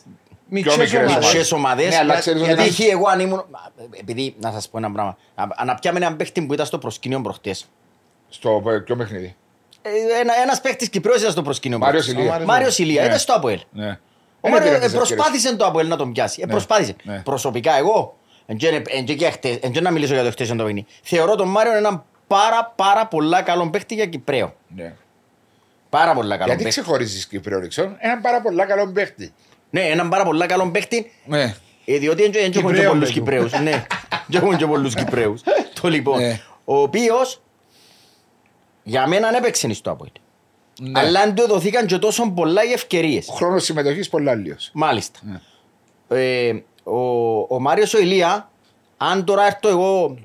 μικρές 0.53 0.77
μικρές 0.77 0.93
ομάδες. 0.93 1.11
ομάδες. 1.11 1.27
μικρές 1.27 1.51
ομάδες. 1.51 1.89
Ναι, 1.89 1.95
αλλά 1.97 2.19
ξέρεις 2.19 2.41
ότι 2.41 2.47
Γιατί 2.49 2.63
ένας- 2.63 2.77
είχε 2.79 2.91
εγώ 2.91 3.07
αν 3.07 3.19
ήμουν... 3.19 3.45
Επειδή, 3.99 4.35
να 4.39 4.51
σας 4.51 4.69
πω 4.69 4.77
ένα 4.77 4.91
πράγμα. 4.91 5.17
Αν 5.35 5.77
πιάμε 5.81 5.97
έναν 5.99 6.15
παίχτη 6.17 6.41
που 6.41 6.53
ήταν 6.53 6.65
στο 6.65 6.77
προσκήνιο 6.77 7.21
προχτές. 7.21 7.65
Στο 8.29 8.63
ε, 8.67 8.77
ποιο 8.79 8.95
παιχνίδι; 8.95 9.35
Ε, 9.81 9.89
Ένα, 10.19 10.33
ένας 10.43 10.61
παίχτης 10.61 10.89
Κυπρέος 10.89 11.19
ήταν 11.19 11.31
στο 11.31 11.41
προσκήνιο 11.41 11.77
Μάριος 11.77 12.03
προχτές. 12.05 12.21
Ηλία. 12.23 12.31
Μάριος 12.31 12.47
Μάριος 12.49 12.77
Ηλία, 12.79 13.01
Ναι. 13.01 13.07
ήταν 13.07 13.19
στο 13.19 13.33
Αποέλ. 13.33 13.59
Ναι. 13.71 13.87
Ο 13.87 13.89
Δεν 14.41 14.51
Μάριος 14.51 14.69
πήρε 14.69 14.75
ε, 14.75 14.79
τις 14.79 14.85
ευκαιρίες. 14.93 15.13
προσπάθησε 15.15 15.55
το 15.55 15.65
Αποέλ 15.65 15.87
να 15.87 15.95
τον 15.95 16.11
πιάσει. 16.11 16.39
Ε, 16.41 16.45
Ναι. 16.45 16.51
προσπάθησε. 16.51 16.95
Ναι. 17.03 17.19
Προσωπικά 17.19 17.77
εγώ, 17.77 18.17
εν 18.45 18.57
και- 18.57 18.81
εν 18.87 19.05
και 19.05 19.15
και 19.15 19.29
χτες- 19.29 19.63
εν 19.63 19.71
και 19.71 19.81
να 19.81 19.91
μιλήσω 19.91 20.13
για 20.13 20.23
το 20.23 20.31
χτες 20.31 20.47
το 20.47 20.55
παιχνίδι, 20.55 20.85
θεωρώ 21.03 21.35
τον 21.35 21.47
Μάριο 21.47 21.73
έναν 21.73 22.03
πάρα 22.27 22.73
πάρα 22.75 23.07
πολλά 23.07 23.41
καλό 23.41 23.69
παίχτη 23.69 23.95
για 23.95 24.05
Κυπρέο. 24.05 24.55
Ναι. 24.75 24.93
Πάρα 25.89 26.13
πολλά 26.13 26.35
καλό 26.37 26.47
Γιατί 26.47 26.63
παίχτη. 26.63 26.81
ξεχωρίζεις 26.81 27.27
Κύπριο 27.27 27.59
Ρίξον, 27.59 27.95
έναν 27.99 28.21
πάρα 28.21 28.41
πολύ 28.41 28.65
καλό 28.65 28.91
παίχτη. 28.91 29.33
Ναι, 29.73 29.81
έναν 29.81 30.09
πάρα 30.09 30.23
πολλά 30.23 30.45
καλό 30.45 30.69
παίχτη 30.71 31.11
Ναι. 31.25 31.55
Ε, 31.85 31.97
διότι 31.97 32.21
δεν 32.21 32.33
έχουν 32.33 32.51
και 32.51 32.59
Κυπρέο, 32.59 32.89
πολλούς 32.89 33.07
παιδί 33.07 33.19
μου. 33.19 33.25
Κυπρέους. 33.25 33.51
Ναι, 33.51 33.85
δεν 34.27 34.41
έχουν 34.41 34.57
και 34.57 34.65
πολλούς 34.65 34.93
Κυπρέους. 34.95 35.41
Το 35.81 35.87
λοιπόν, 35.89 36.19
Ναι. 36.19 36.39
ο 36.65 36.81
οποίος 36.81 37.41
για 38.83 39.07
μένα 39.07 39.29
δεν 39.29 39.43
έπαιξε 39.43 39.73
στο 39.73 39.91
Αποέλ. 39.91 40.09
Ναι. 40.79 40.99
Αλλά 40.99 41.19
αν 41.19 41.35
του 41.35 41.47
δοθήκαν 41.47 41.85
και 41.85 41.97
τόσο 41.97 42.31
πολλά 42.31 42.63
οι 42.63 42.71
ευκαιρίες. 42.71 43.27
Ο 43.29 43.33
χρόνος 43.33 43.63
συμμετοχής 43.63 44.09
πολλά 44.09 44.35
λίγο. 44.35 44.55
Μάλιστα. 44.73 45.19
Ναι. 45.21 45.39
Ε, 46.21 46.63
ο, 46.83 46.99
ο 47.55 47.59
Μάριος 47.59 47.93
ο 47.93 47.99
Ηλία, 47.99 48.49
αν 48.97 49.25
τώρα 49.25 49.45
έρθω 49.45 49.69
εγώ 49.69 50.17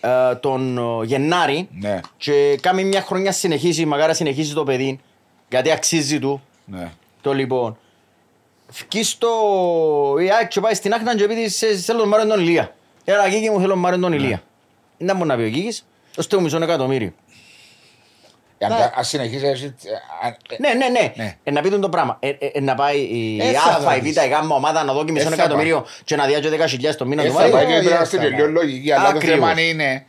ε, 0.00 0.34
τον 0.34 0.78
ε, 0.78 1.04
Γενάρη 1.04 1.68
Ναι, 1.80 2.00
και 2.16 2.58
κάνει 2.62 2.84
μια 2.84 3.02
χρονιά 3.02 3.32
συνεχίσει, 3.32 3.84
μακάρι 3.84 4.14
συνεχίσει 4.14 4.54
το 4.54 4.64
παιδί, 4.64 5.00
γιατί 5.48 5.70
αξίζει 5.70 6.18
του. 6.18 6.42
ναι. 6.64 6.92
Το 7.20 7.32
λοιπόν. 7.34 7.78
Φκεί 8.70 9.02
στο 9.02 9.28
η 10.20 10.30
ΑΕΚ 10.30 10.48
και 10.48 10.60
πάει 10.60 10.74
στην 10.74 10.92
Άχνα 10.94 11.16
και 11.16 11.26
πει 11.26 11.48
σε 11.48 11.66
θέλω 11.76 11.98
τον 11.98 12.08
Μάριο 12.08 12.26
τον 12.26 12.40
Ηλία. 12.40 12.74
Έλα 13.04 13.28
Κίκη 13.28 13.50
μου 13.50 13.56
θέλω 13.58 13.68
τον 13.70 13.78
Μάριο 13.78 13.98
τον 13.98 14.12
Ηλία. 14.12 14.42
Δεν 14.98 15.16
μπορεί 15.16 15.28
να 15.28 15.36
πει 15.36 15.42
ο 15.42 15.48
Κίκης, 15.48 15.86
ως 16.18 16.26
το 16.26 16.40
μισό 16.40 16.62
εκατομμύριο. 16.62 17.12
Αν 18.60 18.68
τα- 18.70 18.92
αν 18.96 19.04
συνεχίσει 19.04 19.46
έτσι. 19.46 19.64
ε, 19.64 20.26
αν- 20.26 20.36
ε, 20.50 20.56
Ναι, 20.58 20.68
ναι, 20.74 20.88
ναι. 20.88 21.12
Ναι. 21.16 21.36
Ε, 21.44 21.50
να 21.50 21.60
πει 21.60 21.70
τον 21.70 21.80
το 21.80 21.88
πράγμα. 21.88 22.16
Ε, 22.20 22.28
ε, 22.28 22.36
ε, 22.52 22.60
να 22.60 22.74
πάει 22.74 22.98
η 22.98 23.38
Ε, 23.40 23.52
θα 23.52 23.88
Α, 23.88 23.96
η 23.96 24.00
Β, 24.00 24.02
δώσεις. 24.02 24.16
η 24.24 24.28
Γ 24.28 24.50
ομάδα 24.50 24.84
να 24.84 24.92
δω 24.92 25.04
και 25.04 25.12
μισό 25.12 25.26
Ε, 25.26 25.30
θα 25.30 25.34
εκατομμύριο 25.42 25.86
και 26.04 26.16
να 26.16 26.26
διάγει 26.26 26.48
10.000 26.48 26.96
το 26.96 27.06
μήνα 27.06 27.22
ε, 27.22 27.26
του 27.26 27.32
θα 27.32 27.38
Μάριου. 27.38 27.54
πάει 27.54 27.66
και 27.66 27.72
ε, 27.72 27.76
πρέπει 27.78 27.94
να 27.94 28.00
ε, 28.00 28.04
στην 28.04 28.18
θα 28.18 28.24
τελειώ 28.24 28.46
λογική. 28.46 28.92
Αλλά 28.92 29.10
το 29.10 29.16
Ακριβώς. 29.16 29.48
θέμα 29.48 29.60
είναι. 29.60 30.04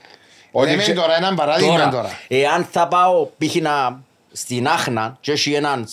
Ότι 0.51 0.69
Λέμε 0.69 0.81
ξε- 0.81 0.95
τώρα 0.95 1.15
έναν 1.17 1.35
παράδειγμα 1.35 1.89
τώρα. 1.89 2.09
Εάν 2.27 2.67
θα 2.71 2.87
πάω 2.87 3.25
π.χ. 3.37 3.55
να- 3.55 4.01
στην 4.31 4.67
Άχνα 4.67 5.17
και 5.21 5.31
έχει 5.31 5.53
έναν 5.53 5.87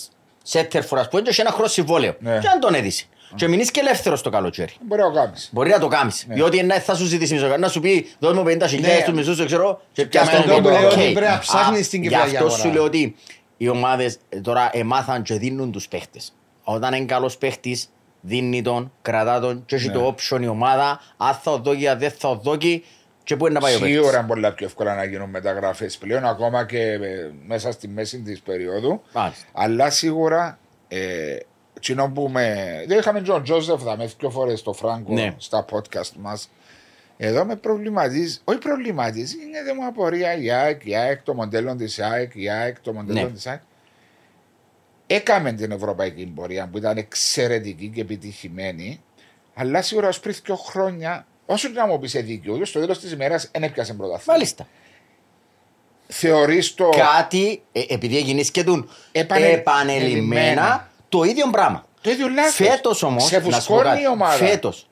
σέτερ 0.49 0.85
φοράς 0.85 1.09
που 1.09 1.23
έχει 1.27 1.41
ένα 1.41 1.51
χρόνο 1.51 1.69
συμβόλαιο 1.69 2.15
Ναι. 2.19 2.39
και 2.39 2.49
αν 2.49 2.61
τον 2.61 2.75
έδισε 2.75 3.05
και 3.35 3.49
μείνεις 3.49 3.71
και 3.71 3.81
ελεύθερος 3.81 4.23
το 4.23 4.31
καλοκαίρι. 4.31 4.73
Μπορεί 4.81 5.01
να 5.03 5.09
το 5.11 5.15
κάνεις. 5.15 5.49
Μπορεί 5.53 5.71
να 5.71 5.79
το 5.79 5.87
κάνεις. 5.89 6.25
Ναι. 6.29 6.35
Διότι 6.35 6.63
να- 6.63 6.81
θα 6.81 6.95
σου 6.95 7.05
ζητήσει 7.05 7.35
μισό 7.35 7.57
να 7.57 7.69
σου 7.69 7.81
πει 7.81 8.07
δώσ' 8.19 8.35
μου 8.35 8.43
50.000 8.43 8.81
Ναι. 8.81 9.03
του 9.05 9.15
μισούς, 9.15 9.37
δεν 9.37 9.47
ξέρω, 9.47 9.81
και 9.93 10.03
Και 10.03 10.09
πιάσ' 10.09 10.27
με 10.27 10.33
τον 10.33 10.43
τον 10.43 10.55
κόμπο. 10.55 10.69
που 10.69 10.75
λέω 10.75 10.87
Οκ. 10.87 10.93
ότι 10.93 11.13
πρέπει 11.13 11.31
να 11.33 11.39
ψάχνεις 11.39 11.87
Α, 11.87 11.91
την 11.91 12.03
Γι' 12.03 12.09
Κυπριακή 12.09 12.35
αυτό 12.37 12.47
αγορά. 12.47 12.63
σου 12.63 12.71
λέω 12.73 12.83
ότι 12.85 13.17
οι 13.57 13.69
ομάδες 13.69 14.19
ε, 14.29 14.41
τώρα 14.41 14.71
εμάθαν 14.73 15.23
και 15.23 15.35
δίνουν 15.35 15.73
τους 15.73 15.89
παίχτες. 15.89 16.33
Όταν 16.65 16.95
είναι 16.95 17.05
καλός 17.07 17.37
παίχτης, 17.39 17.89
δίνει 18.21 18.63
τον, 18.63 18.93
κρατά 19.03 19.41
τον 19.41 19.63
και 19.67 19.75
έχει 19.77 19.87
Ναι. 19.87 19.93
το 19.93 20.15
option 20.19 20.41
η 20.43 20.47
ομάδα, 20.49 21.01
αν 21.17 21.35
θα 21.43 21.51
οδόκει, 21.51 21.89
αν 21.89 21.99
δεν 21.99 22.11
θα 22.19 22.29
οδόκει 22.29 22.85
και 23.27 23.37
πού 23.37 23.45
είναι 23.47 23.55
να 23.55 23.61
πάει 23.61 23.74
ο 23.74 23.79
παίχτης. 23.79 23.97
Σίγουρα 23.97 24.18
είναι 24.18 24.27
πολύ 24.27 24.53
πιο 24.53 24.66
εύκολα 24.66 24.95
να 24.95 25.05
γίνουν 25.05 25.31
μεταγραφές 25.31 25.99
πλέον, 25.99 26.24
ακόμα 26.24 26.66
και 26.66 26.93
ε, 26.93 27.31
μέσα 27.47 27.72
στη 27.72 27.89
μέση 27.89 28.20
της 28.20 28.41
περίοδου. 28.41 29.03
Μάλιστα. 29.14 29.45
Αλλά 29.53 29.91
σίγουρα. 29.91 30.59
Ε, 30.89 31.37
Τσινό 31.81 32.11
που 32.11 32.29
με. 32.29 32.85
Δεν 32.87 32.99
είχαμε 32.99 33.20
τον 33.20 33.43
Τζόζεφ 33.43 33.83
θα 33.83 33.97
με 33.97 34.11
δύο 34.18 34.31
φορές 34.31 34.62
το 34.62 34.72
Φράγκο 34.72 35.12
Ναι. 35.12 35.35
στα 35.39 35.64
podcast 35.72 36.12
μας. 36.18 36.51
Εδώ 37.16 37.45
με 37.45 37.57
προβληματίζει, 37.57 38.39
όχι 38.45 38.59
προβληματίζει, 38.59 39.37
είναι 39.47 39.62
θέμα 39.66 39.87
απορία 39.87 40.37
η 40.37 40.51
ΑΕΚ, 40.51 40.85
η 40.85 40.97
ΑΕΚ, 40.97 41.22
το 41.22 41.35
μοντέλο 41.35 41.77
της 41.77 41.99
ΑΕΚ, 41.99 42.33
η 42.35 42.51
ΑΕΚ, 42.51 42.81
το 42.81 42.93
μοντέλο 42.93 43.22
Ναι. 43.22 43.31
της 43.31 43.47
ΑΕΚ. 43.47 43.61
Έκαμε 45.07 45.53
την 45.53 45.70
ευρωπαϊκή 45.70 46.33
πορεία 46.35 46.68
που 46.72 46.79
ήταν 46.79 46.97
εξαιρετική 46.97 47.89
και 47.95 48.01
επιτυχημένη, 48.01 49.03
αλλά 49.55 49.83
σίγουρα 49.83 50.09
ως 50.09 50.20
πριν 50.20 50.35
δύο 50.45 50.57
χρόνια, 50.57 51.27
όσο 51.47 51.69
και 51.69 51.79
να 51.79 51.87
μου 51.87 51.99
πεις 51.99 52.13
δίκιο, 52.13 52.65
στο 52.65 52.81
τέλος 52.81 52.99
της 53.01 53.13
ημέρας 53.13 53.49
δεν 53.53 53.63
έπιασε 53.63 53.95
πρωτάθλημα. 53.95 54.33
Μάλιστα. 54.33 54.67
Θεωρείς 56.09 56.75
το. 56.75 56.89
Κάτι, 56.89 57.63
ε, 57.73 57.83
επειδή 57.89 58.17
έγινε 58.17 58.43
και 58.43 58.65
του 58.65 58.89
Επανε- 59.13 59.45
επανελειμμένα, 59.53 60.07
ελειμμένα. 60.07 60.89
το 61.09 61.23
ίδιο 61.23 61.49
πράγμα. 61.51 61.85
Το 62.01 62.11
ίδιο 62.11 62.29
λάθος. 62.29 62.55
Φέτος 62.69 63.03
όμως, 63.03 63.25
Σε 63.25 63.35
να 63.37 63.43
σου 63.43 63.49
πω 63.49 63.55
φουσκώνει 63.57 63.83
κάτι, 63.83 64.03
η 64.03 64.07
ομάδα. 64.09 64.47
φέτος 64.47 64.89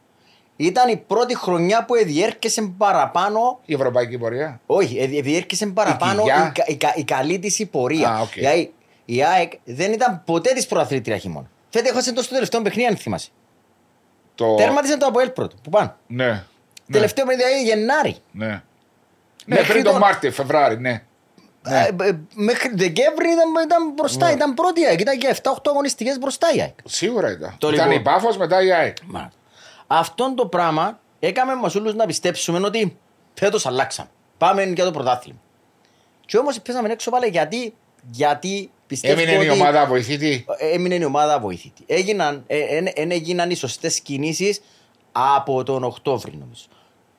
ήταν 0.56 0.88
η 0.88 0.96
πρώτη 0.96 1.36
χρονιά 1.36 1.84
που 1.84 1.94
διέρχεσαι 2.04 2.74
παραπάνω 2.78 3.60
Η 3.64 3.74
ευρωπαϊκή 3.74 4.18
πορεία. 4.18 4.60
όχι, 4.66 4.98
ε, 4.98 5.06
διέρχεσαι 5.06 5.66
παραπάνω 5.66 6.20
η, 6.20 6.24
κοιλιά. 6.24 6.52
κα- 6.54 6.64
η, 6.66 6.76
κα- 6.76 6.94
η 6.96 7.04
καλή 7.04 7.38
της 7.38 7.58
η 7.58 7.66
πορεία. 7.66 8.08
Α, 8.08 8.20
οκ. 8.20 8.32
Δηλαδή, 8.32 8.72
η 9.04 9.22
ΑΕΚ 9.24 9.52
δεν 9.64 9.92
ήταν 9.92 10.22
ποτέ 10.26 10.52
της 10.52 10.66
πρωταθλήτρια 10.66 11.16
χειμώνα. 11.18 11.50
Φέτος 11.70 11.90
έχασε 11.90 12.12
το 12.12 12.22
στο 12.22 12.34
τελευταίο 12.34 12.62
παιχνίδι, 12.62 12.88
αν 12.88 12.96
θυμάσαι. 12.96 13.28
Το... 14.34 14.54
Τέρματισε 14.54 14.96
το 14.96 15.06
Αποέλ 15.06 15.30
πρώτο, 15.30 15.56
που 15.62 15.70
πάνε. 15.70 15.94
Ναι. 16.06 16.26
Ναι. 16.26 16.44
Τελευταίο 16.92 17.26
παιχνίδι 17.26 17.62
Γενάρη. 17.62 18.16
Ναι. 18.30 18.46
Ναι, 18.46 18.62
Μέχρι 19.46 19.72
πριν 19.72 19.82
τον 19.84 19.92
τον- 19.92 20.00
Μάρτιο, 20.00 20.32
Φεβράρι, 20.32 20.80
ναι. 20.80 21.02
Ναι. 21.68 21.78
Ε, 21.78 22.08
ε, 22.08 22.18
μέχρι 22.34 22.68
Δεκέμβρη 22.74 23.26
ήταν, 23.32 23.64
ήταν 23.64 23.92
μπροστά, 23.94 24.32
ήταν 24.32 24.54
πρώτη 24.54 24.80
η 24.80 24.86
ΑΕΚ. 24.86 25.00
Ήταν 25.00 25.18
και 25.18 25.36
7-8 25.42 25.50
αγωνιστικές 25.66 26.18
μπροστά 26.18 26.48
η 26.54 26.60
ΑΕΚ. 26.60 26.74
Σίγουρα 26.84 27.30
ήταν. 27.30 27.54
Το 27.58 27.68
ήταν 27.68 27.86
λοιπόν. 27.88 28.00
η 28.00 28.04
Πάφος 28.04 28.36
μετά 28.36 28.62
η 28.62 28.72
ΑΕΚ. 28.72 28.96
Μα, 29.04 29.30
Αυτό 29.86 30.34
το 30.34 30.46
πράγμα 30.46 30.98
έκαμε 31.18 31.54
μας 31.54 31.74
όλους 31.74 31.94
να 31.94 32.06
πιστέψουμε 32.06 32.58
ότι 32.66 32.98
φέτος 33.34 33.66
αλλάξαμε. 33.66 34.08
Πάμε 34.38 34.62
για 34.62 34.84
το 34.84 34.90
πρωτάθλημα. 34.90 35.38
Και 36.26 36.36
όμως 36.38 36.60
πέσαμε 36.60 36.88
έξω 36.92 37.10
πάλι 37.10 37.28
γιατί, 37.28 37.74
γιατί 38.10 38.70
πιστεύω 38.83 38.83
Έμεινε 39.02 39.36
ότι 39.36 39.46
η 39.46 39.50
ομάδα 39.50 39.86
βοηθητή; 39.86 40.44
έμεινε 40.58 40.94
η 40.94 41.04
ομάδα 41.04 41.40
βοηθητή. 41.40 41.82
Έγιναν, 41.86 42.44
ε, 42.46 42.58
ε, 42.58 42.76
ε, 42.94 43.06
έγιναν 43.08 43.50
οι 43.50 43.54
σωστές 43.54 44.00
κινήσεις 44.00 44.60
από 45.12 45.62
τον 45.62 45.84
Οκτώβρη 45.84 46.36
νομίζω. 46.36 46.64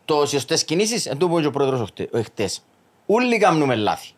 Το 0.06 0.22
οι 0.22 0.28
σωστές 0.28 0.64
κινήσεις, 0.66 1.06
εν 1.06 1.18
τω 1.18 1.28
που 1.28 1.34
είπε 1.34 1.42
και 1.42 1.48
ο 1.48 1.52
πρόεδρος 1.52 1.80
οχτε- 1.82 2.16
εχθές. 2.16 2.64
Όλοι 3.06 3.38
κάνουμε 3.38 3.76
λάθη. 3.76 4.10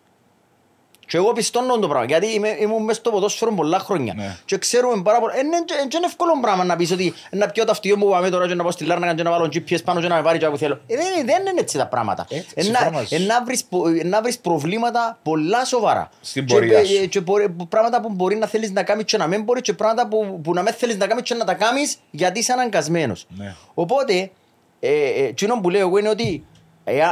Και 1.07 1.17
εγώ 1.17 1.33
πιστώνω 1.33 1.79
το 1.79 1.87
πράγμα, 1.87 2.05
γιατί 2.07 2.33
είμαι, 2.33 2.55
ήμουν 2.59 2.83
μέσα 2.83 2.99
στο 2.99 3.09
ποδόσφαιρο 3.11 3.53
πολλά 3.53 3.79
χρόνια. 3.79 4.13
Ναι. 4.17 4.35
Και 4.45 4.57
ξέρουμε 4.57 5.01
πάρα 5.01 5.19
πολλά. 5.19 5.37
Είναι 5.37 5.55
είναι 5.93 6.05
εύκολο 6.05 6.31
πράγμα 6.41 6.63
να 6.63 6.75
πεις 6.75 6.91
ότι 6.91 7.13
να 7.31 7.47
πιω 7.49 7.65
το 7.65 7.71
αυτιό 7.71 7.97
μου 7.97 8.05
που 8.05 8.11
πάμε 8.11 8.29
τώρα 8.29 8.47
και 8.47 8.53
να 8.53 8.61
πάω 8.63 8.71
στη 8.71 8.85
Λάρνα 8.85 9.15
και 9.15 9.23
να 9.23 9.31
βάλω 9.31 9.45
GPS 9.53 9.83
πάνω 9.83 10.01
και 10.01 10.07
να 10.07 10.15
με 10.15 10.21
πάρει 10.21 10.37
και 10.37 10.45
όπου 10.45 10.57
θέλω. 10.57 10.79
Ε, 10.87 10.95
δεν, 10.95 11.05
δεν 11.25 11.41
είναι 11.41 11.59
έτσι 11.59 11.77
τα 11.77 11.87
πράγματα. 11.87 12.25
Έτσι, 12.29 12.47
Ε, 12.55 12.61
συμφωνώ 12.61 12.85
να- 12.89 12.97
μαζί 12.97 13.15
ε, 13.15 13.19
σου. 13.19 13.25
να 13.25 13.43
βρεις 13.43 13.63
πο- 13.63 13.87
ε, 13.87 14.03
να 14.03 14.21
βρεις 14.21 14.39
προβλήματα 14.39 15.19
πολλά 15.23 15.65
σοβαρά. 15.65 16.09
Στην 16.21 16.45
Και, 16.45 16.53
πορεία 16.53 16.79
ε, 16.79 16.83
σου. 16.85 17.07
και 17.09 17.19
μπορεί- 17.21 17.49
πράγματα 17.69 18.01
που 18.01 18.09
μπορεί 18.09 18.35
να 18.35 18.47
θέλεις 18.47 18.71
να 18.71 18.83
κάνεις 18.83 19.03
και 19.05 19.17
να 19.17 19.27
μην 19.27 19.43
μπορείς 19.43 19.61
και 19.61 19.73
πράγματα 19.73 20.07
που, 20.07 20.39
που 20.43 20.53
να 20.53 20.61
μην 20.61 20.73
θέλεις 20.73 20.97
να 20.97 21.07
κάνεις 21.07 21.23
και 21.23 21.33
να 21.33 21.45
τα 21.45 21.53
κάνεις 21.53 21.97
γιατί 22.11 22.39
είσαι 22.39 22.51
αναγκασμένος. 22.53 23.25
Ναι. 23.37 23.55
Οπότε, 23.73 24.31
ε, 24.79 24.89
ε, 24.89 25.23
εκείνο 25.27 25.59
που 25.61 25.69
λέω 25.69 25.79
εγώ 25.81 25.97
είναι 25.97 26.09
ότι 26.09 26.43
ε, 26.55 26.56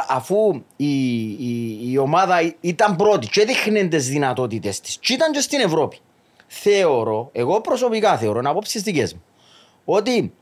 αφού 0.07 0.61
η, 0.75 1.19
η, 1.29 1.79
η 1.91 1.97
ομάδα 1.97 2.53
ήταν 2.61 2.95
πρώτη 2.95 3.27
και 3.27 3.41
έδειχνε 3.41 3.83
τις 3.83 4.09
δυνατότητες 4.09 4.79
της, 4.79 4.97
και 4.97 5.13
ήταν 5.13 5.31
και 5.31 5.39
στην 5.39 5.59
Ευρώπη, 5.59 5.97
θεωρώ, 6.47 7.29
εγώ 7.31 7.61
προσωπικά 7.61 8.17
θεωρώ, 8.17 8.41
να 8.41 8.49
απόψει 8.49 8.79
δικέ 8.79 9.07
μου, 9.13 9.23
ότι 9.85 10.33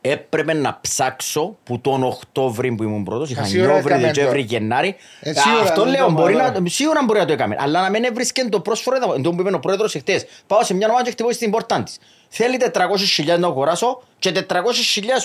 έπρεπε 0.00 0.52
να 0.52 0.78
ψάξω 0.80 1.56
που 1.62 1.80
τον 1.80 2.02
Οκτώβρη 2.02 2.72
που 2.74 2.82
ήμουν 2.82 3.04
πρώτος. 3.04 3.30
Είχα 3.30 3.44
σίγουρα 3.44 3.72
Νιόβρη, 3.72 3.92
έκαμε 3.92 4.12
Δεκέμβρη, 4.12 4.40
το. 4.40 4.46
Γενάρη. 4.54 4.96
Ε, 5.20 5.32
σίγουρα 5.32 5.62
Αυτό 5.62 5.82
δεν 5.82 5.92
λέω, 5.92 6.06
το 6.06 6.12
μπορεί 6.12 6.32
παρά. 6.34 6.60
να, 6.60 6.68
σίγουρα 6.68 7.04
μπορεί 7.04 7.18
να 7.18 7.24
το 7.24 7.32
έκαμε. 7.32 7.56
Αλλά 7.58 7.82
να 7.82 7.90
μην 7.90 8.04
έβρισκε 8.04 8.44
το 8.48 8.60
πρόσφορο, 8.60 8.96
εδώ, 8.96 9.20
το 9.20 9.32
που 9.32 9.40
είπε 9.40 9.54
ο 9.54 9.60
πρόεδρος 9.60 9.94
εχθές. 9.94 10.26
Πάω 10.46 10.64
σε 10.64 10.74
μια 10.74 10.88
ομάδα 10.88 11.04
και 11.04 11.10
χτυπώ 11.10 11.32
στην 11.32 11.50
πόρτα 11.50 11.82
της. 11.82 11.98
Θέλει 12.28 12.58
400.000 12.72 13.38
να 13.38 13.46
αγοράσω 13.46 14.02
και 14.18 14.32
400.000 14.48 14.54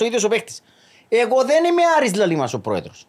ο 0.01 0.05
ίδιος 0.05 0.23
ο 0.23 0.27
παίχτης. 0.27 0.61
Εγώ 1.09 1.43
δεν 1.43 1.63
είμαι 1.63 1.81
Άρης 1.97 2.15
Λαλήμας 2.15 2.53
ο 2.53 2.59
πρόεδρος. 2.59 3.07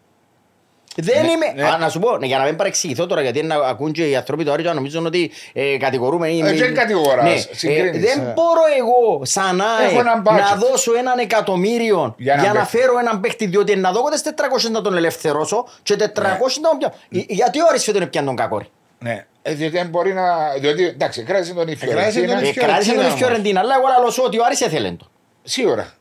Δεν 0.99 1.25
Ναι, 1.25 1.31
είμαι. 1.31 1.53
ναι. 1.55 1.69
Α, 1.69 1.79
να 1.79 1.89
σου 1.89 1.99
πω, 1.99 2.17
ναι, 2.19 2.27
για 2.27 2.39
να 2.39 2.45
μην 2.45 2.57
παρεξηγηθώ 2.57 3.07
τώρα, 3.07 3.21
γιατί 3.23 3.43
να 3.43 3.55
ακούν 3.55 3.93
και 3.93 4.09
οι 4.09 4.17
άνθρωποι 4.17 4.45
του 4.45 4.53
Άρη 4.53 4.63
και 4.63 4.69
να 4.69 4.75
νομίζουν 4.75 5.07
ότι 5.07 5.31
ε, 5.53 5.77
κατηγορούμε. 5.77 6.29
ή- 6.29 6.41
Ε, 6.41 6.53
δεν 6.53 6.75
κατηγοράς, 6.75 7.25
Ναι, 7.25 7.37
συγκρίνεις, 7.57 8.01
δεν 8.01 8.21
ε. 8.21 8.33
μπορώ 8.35 8.61
εγώ 8.79 9.25
σαν 9.25 9.61
ΑΕΚ 9.61 9.91
Έχω 9.91 10.01
έναν 10.01 10.23
budget. 10.27 10.39
να 10.51 10.57
δώσω 10.57 10.95
έναν 10.95 11.19
εκατομμύριο 11.19 12.15
Για 12.19 12.35
για, 12.35 12.43
έναν 12.43 12.47
να 12.55 12.61
παίχτη. 12.61 12.77
φέρω 12.77 12.99
έναν 12.99 13.21
παίχτη, 13.21 13.47
διότι 13.47 13.77
να 13.77 13.93
δω 13.93 14.03
τις 14.11 14.23
400 14.23 14.71
να 14.71 14.81
τον 14.83 14.97
ελευθερώσω 14.97 15.67
και 15.83 15.97
400 15.97 16.61
να 16.61 16.69
τον 16.69 16.79
πιάω. 16.79 16.91
Ε, 17.11 17.19
Γιατί 17.29 17.61
ο 17.61 17.65
Άρης 17.69 17.85
φέτος 17.85 18.01
είναι 18.01 18.11
πιάνει 18.11 18.27
τον 18.27 18.37
κακόρι. 18.37 18.69
Ναι. 18.99 19.27
Ε, 19.43 19.53
διότι 19.55 19.77
δεν 19.77 19.87
μπορεί 19.87 20.13
να. 20.13 20.23
Διότι 20.61 20.85
εντάξει, 20.87 21.23
κράτησε 21.23 21.55
τον 21.55 21.69
η 21.69 21.77
κράτησε 21.77 22.19
τον 22.21 22.29
Φιωρεντίνα. 22.29 22.47
η 22.47 22.49
Ε, 22.49 22.53
Κράτησε 22.67 22.93
τον 22.93 23.03
η 23.03 23.07
όμως. 23.07 23.19
Φιωρεντίνα, 23.19 23.61
αλλά 23.61 23.75
εγώ 23.79 23.87
λαλώ 23.97 24.11
σου 24.11 24.23
ότι 24.27 24.39
ο 24.39 24.45
Άρης 24.45 24.61
έθελε 24.61 24.91
το. 24.91 25.07
Σίγουρα. 25.43 25.93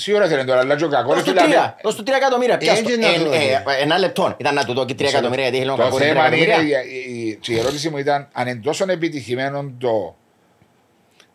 Σίγουρα 0.00 0.26
θέλει 0.28 0.44
τώρα, 0.44 0.60
αλλά 0.60 0.76
και 0.76 0.84
ο 0.84 0.88
κακό. 0.88 1.14
Δώσ' 1.14 1.22
του 1.22 1.32
τρία, 1.32 1.76
δώσ' 1.82 1.94
του 1.94 2.02
τρία 2.02 2.16
εκατομμύρια. 2.16 2.56
πιάσ' 2.58 2.82
το. 2.82 2.88
Έτσι 2.88 3.00
να 3.00 3.08
Ε, 3.14 3.18
το 3.18 3.32
ε, 3.32 3.38
δει. 3.38 3.54
Ένα 3.82 3.98
λεπτό, 3.98 4.34
ήταν 4.38 4.54
να 4.54 4.64
του 4.64 4.72
δω 4.74 4.84
και 4.84 4.94
τρία 4.94 5.08
εκατομμύρια 5.08 5.42
γιατί 5.42 5.56
ήθελε 5.56 5.72
ο 5.72 5.76
Το 5.76 5.82
κακόρι 5.82 6.02
τρία 6.02 6.12
θέμα 6.14 6.26
είναι, 6.26 6.44
εκατομμύρια. 6.44 6.82
η, 6.84 7.20
η- 7.20 7.38
η 7.46 7.58
ερώτηση 7.58 7.88
μου 7.90 7.96
ήταν 7.98 8.28
αν 8.32 8.46
είναι 8.46 8.60
τόσο 8.64 8.84
επιτυχημένο 8.88 9.72
το, 9.78 10.16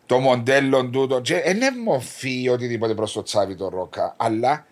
το 0.06 0.18
μοντέλο 0.18 0.86
του. 0.86 1.06
Το, 1.06 1.20
και 1.20 1.40
δεν 1.44 1.56
είναι 1.56 1.70
μορφή 1.84 2.48
οτιδήποτε 2.48 2.94
προς 2.94 3.12
το 3.12 3.22
τσάβι 3.22 3.54
το 3.56 3.68
Ρόκα, 3.68 4.14
αλλά 4.16 4.66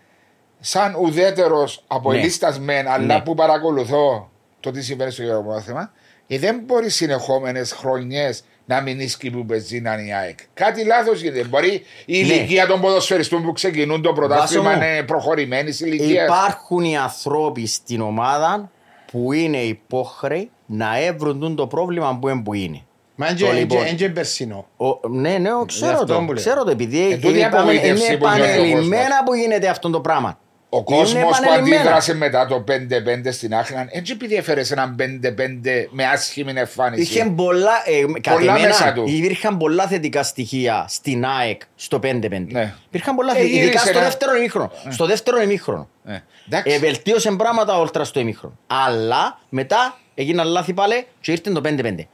σαν 0.60 0.94
ουδέτερος 1.00 1.84
από 1.86 2.12
Ναι. 2.12 2.18
ελίστα 2.18 2.56
μεν, 2.60 2.88
αλλά 2.88 3.04
Ναι. 3.14 3.20
που 3.20 3.34
παρακολουθώ 3.34 4.30
το 4.60 4.70
τι 4.70 4.82
συμβαίνει 4.82 5.10
στο 5.10 5.22
γεωργικό 5.22 5.60
θέμα, 5.60 5.92
ε, 6.26 6.38
δεν 6.38 6.60
μπορεί 6.64 6.90
συνεχόμενες 6.90 7.72
χρονιές 7.72 8.44
να 8.74 8.80
μην 8.80 9.00
ίσκει 9.00 9.30
που 9.30 9.46
πεζίναν 9.46 10.06
η 10.06 10.14
ΑΕΚ. 10.14 10.38
Κάτι 10.54 10.84
λάθος 10.84 11.20
γίνεται. 11.22 11.44
Μπορεί 11.44 11.82
η 12.06 12.22
Ναι. 12.24 12.32
ηλικία 12.32 12.66
των 12.66 12.80
ποδοσφαιριστών 12.80 13.42
που 13.42 13.52
ξεκινούν 13.52 14.02
το 14.02 14.12
πρωτάθλημα 14.12 14.62
Βάσο 14.64 14.78
μου. 14.78 14.84
είναι 14.84 15.02
προχωρημένης 15.02 15.80
ηλικίας. 15.80 16.24
Υπάρχουν 16.24 16.84
οι 16.84 16.96
άνθρωποι 16.96 17.66
στην 17.66 18.00
ομάδα 18.00 18.70
που 19.12 19.32
είναι 19.32 19.56
υπόχρεοι 19.58 20.50
να 20.66 20.98
έβρουν 21.04 21.56
το 21.56 21.66
πρόβλημα 21.66 22.18
που 22.20 22.28
είναι 22.28 22.42
που 22.42 22.54
είναι. 22.54 22.80
Μα 23.14 23.34
Το 23.34 23.52
λοιπόν. 23.52 23.80
είναι 23.80 23.90
και 23.96 24.08
περσινό. 24.08 24.66
Ο, 24.76 25.08
ναι, 25.08 25.38
ναι, 25.38 25.50
ξέρω 25.66 25.92
αυτό 25.92 26.04
το, 26.06 26.14
που 26.18 26.24
λέω. 26.24 26.34
ξέρω 26.34 26.64
το, 26.64 26.70
επειδή 26.70 27.12
Ε, 27.12 27.16
τούτη 27.16 27.34
η 27.34 27.38
είπαμε, 27.38 27.56
απογοήτευση 27.56 28.06
είναι 28.06 28.16
που 28.16 28.26
νιώθει 28.26 28.40
ο 28.40 28.44
κόσμος. 28.46 28.56
επανελειμμένα 28.66 29.22
που 29.24 29.34
γίνεται 29.34 29.68
αυτό 29.68 29.90
το 29.90 30.00
πράγμα. 30.00 30.38
Ο 30.74 30.82
κόσμος 30.84 31.12
που 31.12 31.28
επανελειμμένα. 31.28 31.80
αντίδρασε 31.80 32.14
μετά 32.14 32.46
το 32.46 32.64
5-5 32.68 33.32
στην 33.32 33.54
Άχνα, 33.54 33.86
έτσι 33.90 34.12
επειδή 34.12 34.34
έφερε 34.34 34.62
έναν 34.70 34.96
5-5 34.98 35.86
με 35.90 36.04
άσχημη 36.06 36.52
εμφάνιση. 36.56 37.02
Είχε 37.02 37.24
πολλά, 37.24 37.70
ε, 37.86 38.20
κατ' 38.20 38.34
Πολλά 38.34 38.50
εμένα, 38.52 38.66
μέσα 38.66 38.92
του. 38.92 39.04
υπήρχαν 39.06 39.56
πολλά 39.56 39.86
θετικά 39.86 40.22
στοιχεία 40.22 40.84
στην 40.88 41.24
ΑΕΚ 41.26 41.60
στο 41.76 41.98
5-5. 41.98 42.46
Ναι. 42.52 42.74
Υπήρχαν 42.86 43.14
πολλά 43.14 43.32
Ε, 43.32 43.34
θετικά, 43.34 43.54
ειδικά 43.54 43.66
γύρισε 43.66 43.86
στο 43.86 43.98
ένα- 43.98 44.06
δεύτερο 44.06 44.36
ημίχρονο. 44.36 44.70
Στο 44.88 45.06
δεύτερο 45.06 45.42
ημίχρονο. 45.42 45.88
Ε, 46.04 46.18
εντάξει. 46.46 46.72
Ε, 46.74 46.78
βελτίωσε 46.78 47.30
πράγματα 47.32 47.78
όλτρα 47.78 48.04
στο 48.04 48.20
ημίχρονο. 48.20 48.58
Αλλά 48.66 49.38
μετά 49.48 49.98
έγιναν 50.14 50.46
λάθη 50.46 50.72
πάλι 50.72 51.06
και 51.20 51.32
ήρθε 51.32 51.50
το 51.50 51.60
5-5. 51.60 52.08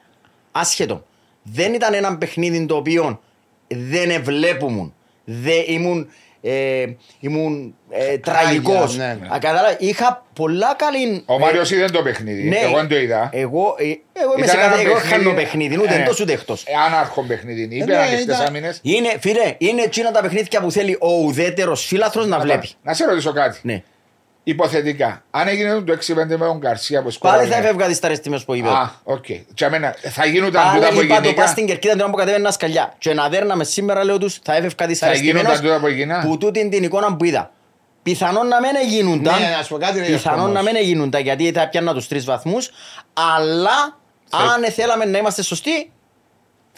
Άσχετο. 0.53 1.05
Δεν 1.43 1.75
ήταν 1.75 1.95
ένα 1.95 2.19
παιχνίδι 2.19 2.67
το 2.67 2.77
οποίο 2.77 3.21
δεν 3.69 4.11
εβλέπουν. 4.11 4.93
Δεν 5.25 5.65
ήμουν, 5.67 6.09
ε, 6.43 6.85
ήμουν 7.21 7.75
ε, 7.91 8.19
τραγικός. 8.19 8.97
ναι, 8.97 9.17
ναι. 9.21 9.27
Α, 9.27 9.39
κατάλαβα, 9.39 9.77
είχα 9.79 10.27
πολλά 10.35 10.75
καλή... 10.79 11.23
Ο 11.27 11.35
ε, 11.35 11.39
Μάριο 11.39 11.63
είδε 11.63 11.85
το 11.85 12.03
παιχνίδι. 12.03 12.57
Εγώ 12.63 12.77
δεν 12.77 12.89
το 12.89 12.97
είδα. 12.99 13.31
Εγώ, 13.33 13.75
ε, 13.79 13.85
εγώ 13.85 14.33
είμαι 14.37 14.45
Ήταν 14.45 14.49
σε 14.49 14.57
ένα 14.57 14.69
κάθε, 14.69 14.83
εγώ 14.83 14.93
παιχνίδι- 14.95 15.13
χάνω 15.25 15.35
παιχνίδι, 15.35 15.79
ούτε 15.79 15.95
ε, 15.95 16.01
εντός 16.03 16.21
ούτε 16.21 16.33
εκτός. 16.33 16.63
ε, 16.67 16.73
Άναρχο 16.87 17.23
παιχνίδι. 17.23 17.63
Είπε 17.77 17.85
ναι, 17.85 17.97
ανοιχτέ 17.97 18.23
ήταν- 18.23 18.47
άμυνε. 18.47 18.75
Είναι, 18.83 19.17
φίλε, 19.21 19.55
είναι 19.59 19.83
εκείνα 19.83 20.11
τα 20.11 20.21
παιχνίδια 20.21 20.61
που 20.61 20.71
θέλει 20.71 20.97
ο 21.01 21.13
ουδέτερος 21.25 21.85
φίλαθρος 21.87 22.27
να 22.27 22.39
βλέπει. 22.39 22.69
Να 22.83 22.95
σε 22.95 23.05
ρωτήσω 23.05 23.33
κάτι. 23.33 23.61
Ναι. 24.49 24.55
Υποθετικά, 24.55 25.23
αν 25.31 25.49
έγινε 25.49 25.81
το 25.81 25.93
6-5 25.93 26.15
με 26.15 26.37
τον 26.47 26.61
Καρσία 26.61 26.99
που 27.03 27.03
Πάλι 27.03 27.15
σκόραρε. 27.15 27.47
θα 27.47 27.57
έφευγα 27.57 27.87
τις 27.87 27.99
ταρεστήμες 27.99 28.45
που 28.45 28.55
είπε. 28.55 28.69
Α, 28.69 28.91
οκ. 29.05 29.25
Και 29.55 29.65
αμένα, 29.65 29.95
θα 30.11 30.25
γίνονταν 30.27 30.75
τούτα 30.75 30.87
Πάλι 30.87 30.99
που 30.99 31.05
είπα 31.05 31.15
το 31.17 31.23
γενικά. 31.23 31.41
πας 31.43 31.51
στην 31.51 31.67
κερκίδα 31.67 31.93
την 31.93 32.03
ώρα 32.03 32.11
που 32.11 32.17
κατέβαινα 32.17 32.51
σκαλιά. 32.51 32.95
Και 32.99 33.15
να 33.15 33.29
δέρναμε 33.29 33.65
σήμερα 33.65 34.05
λέω 34.05 34.19
τους 34.19 34.39
θα 34.43 34.55
έφευκα 34.55 34.85
γίνονταν 34.87 34.89
δυσαρεστημένος 34.89 35.61
τούτα 35.61 35.79
που 35.81 35.87
έγινα. 35.87 36.21
που 36.27 36.39
τούτη 36.39 36.69
την 36.69 36.83
εικόνα 36.83 37.17
που 37.17 37.25
είδα. 37.25 37.51
Πιθανόν 38.03 38.47
να 38.49 38.61
μην 38.61 38.71
γίνονταν. 38.89 39.41
Ναι, 39.41 39.49
να 39.57 39.63
σου 39.63 39.69
πω 39.69 39.79
κάτι, 39.79 39.99
ρε, 39.99 40.05
Πιθανόν 40.07 40.41
όμως. 40.41 40.53
να 40.53 40.63
μην 40.63 40.83
γίνονταν 40.83 41.23
γιατί 41.23 41.51
θα 41.55 41.69
πιάνα 41.69 41.95
τους 41.95 42.09
τρεις 42.09 42.25
βαθμούς. 42.25 42.71
Αλλά 43.13 43.99
Θα- 44.31 44.39
αν 44.39 44.65
θέλαμε 44.73 45.05
να 45.05 45.19
είμαστε 45.19 45.43
σωστοί. 45.43 45.91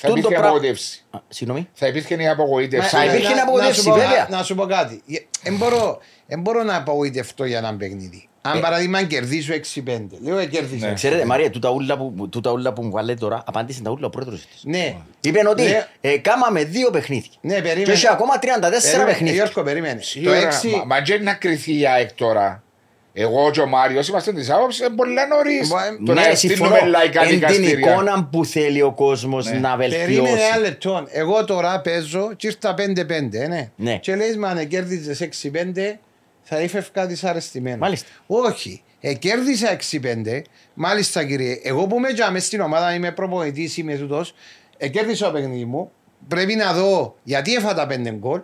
Θα 0.01 0.09
τούτο 0.09 0.19
υπήρχε 0.19 0.37
πρα- 0.37 0.49
απογοήτευση. 0.49 1.05
Α, 1.11 1.19
Συγγνώμη. 1.29 1.69
Θα 1.73 1.87
υπήρχε 1.87 2.15
η 2.23 2.29
απογοήτευση. 2.29 2.89
Θα 2.97 3.05
υπήρχε 3.05 3.35
να- 3.35 3.43
απογοήτευση, 3.43 3.77
να 3.89 3.95
σου 3.95 4.01
πω- 4.01 4.07
βέβαια. 4.09 4.27
Να 4.31 4.43
σου 4.43 4.55
πω 4.55 4.67
κάτι. 4.67 5.03
Δεν 5.43 5.57
μπορώ, 5.57 5.99
εν 6.27 6.41
μπορώ 6.41 6.63
να 6.63 6.77
απογοητευτώ 6.77 7.45
για 7.45 7.59
ένα 7.59 7.75
παιχνίδι. 7.77 8.25
Αν 8.43 8.57
Ε. 8.59 8.61
παράδειγμα 8.61 9.03
κερδίσω 9.03 9.53
6-5. 9.53 10.17
Λέω 10.23 10.39
ε, 10.39 10.47
κέρδισα. 10.47 10.87
Ναι. 10.87 10.93
Ξέρετε, 10.95 11.25
Μαρία, 11.25 11.51
τούτα 11.51 11.71
ούλα 11.71 11.97
που, 11.99 12.29
τούτα 12.29 12.51
ούλα 12.51 12.73
που 12.73 12.83
μου 12.83 12.91
βάλετε 12.91 13.19
τώρα, 13.21 13.43
απάντησε 13.47 13.83
τα 13.83 13.91
ούλα 13.91 14.07
ο 14.07 14.11
πρόεδρος 14.11 14.47
της. 14.47 14.61
Ναι. 14.65 14.97
Είπε 15.21 15.49
ότι 15.49 15.63
Ναι. 15.63 15.87
ε, 16.01 16.19
κάμαμε 16.19 16.65
δύο 16.65 16.91
παιχνίδια. 16.91 17.31
Ναι, 17.41 17.55
περίμενε. 17.55 17.83
Και 17.85 17.91
έχει 17.91 18.09
ακόμα 18.09 18.39
34 18.39 18.83
Περίμενε, 18.83 19.11
παιχνίδια. 19.11 19.35
Γιώργο, 19.35 19.63
περίμενε. 19.63 20.01
Η 20.15 20.23
Το 20.23 20.31
ώρα- 20.31 20.39
6. 20.41 20.69
Μα- 20.77 20.85
Μα 20.85 21.01
και 21.01 21.19
να 21.19 21.35
κρυθεί 21.35 21.79
η 21.79 21.87
ΑΕΚ 21.87 22.13
τώρα; 22.13 22.63
Εγώ 23.13 23.51
και 23.51 23.61
ο 23.61 23.67
Μάριος 23.67 24.09
είμαστε 24.09 24.33
της 24.33 24.51
άποψης 24.51 24.81
είναι 24.87 24.95
πολύ 24.97 25.15
νωρίς. 25.29 25.69
Μπο- 25.69 25.79
ε, 25.79 25.97
Το 26.07 26.15
να 26.15 26.29
Ναι, 26.29 26.35
συμφωνώ. 26.35 26.71
στείλουμε 26.75 26.91
λαϊκά 26.91 27.21
Εν 27.23 27.29
την 27.29 27.39
δικαστήρια. 27.39 27.91
εικόνα 27.93 28.25
που 28.33 28.45
θέλει 28.45 28.83
ο 28.83 28.93
κόσμος 28.93 29.51
Ναι. 29.51 29.59
να 29.59 29.77
Περίμενε 29.77 30.05
βελτιώσει. 30.07 30.33
ένα 30.53 30.59
λεπτό. 30.59 31.07
Εγώ 31.11 31.45
τώρα 31.45 31.81
παίζω 31.81 32.33
και 32.37 32.47
ήρθα 32.47 32.75
5-5, 32.75 33.49
ναι. 33.49 33.71
Ναι. 33.77 33.97
Και 33.99 34.15
λες, 34.17 34.37
μα 34.37 34.49
αν 34.49 34.69
κέρδιζες 34.69 35.21
6-5, 35.21 35.99
θα 36.43 36.57
έφευκα 36.59 37.07
δυσαρεστημένο. 37.07 37.77
Μάλιστα. 37.77 38.09
Όχι. 38.27 38.83
Ε, 39.01 39.15
κέρδισα 39.15 39.71
6-5. 39.71 40.43
Μάλιστα, 40.75 41.25
κύριε. 41.25 41.61
Εγώ 41.63 41.87
που 41.87 41.97
είμαι 41.97 42.13
τζάμε 42.13 42.39
στην 42.39 42.61
ομάδα, 42.61 42.95
είμαι 42.95 43.11
προπονητής, 43.13 43.77
είμαι 43.77 43.95
τούτος. 43.95 44.35
Ε, 44.77 44.89
κέρδισα 44.89 45.27
το 45.27 45.33
παιχνίδι 45.33 45.65
μου. 45.65 45.91
Πρέπει 46.29 46.55
να 46.55 46.73
δω 46.73 47.17
γιατί 47.23 47.55
έφατα 47.55 47.87
5 47.87 48.11
γκολ. 48.19 48.41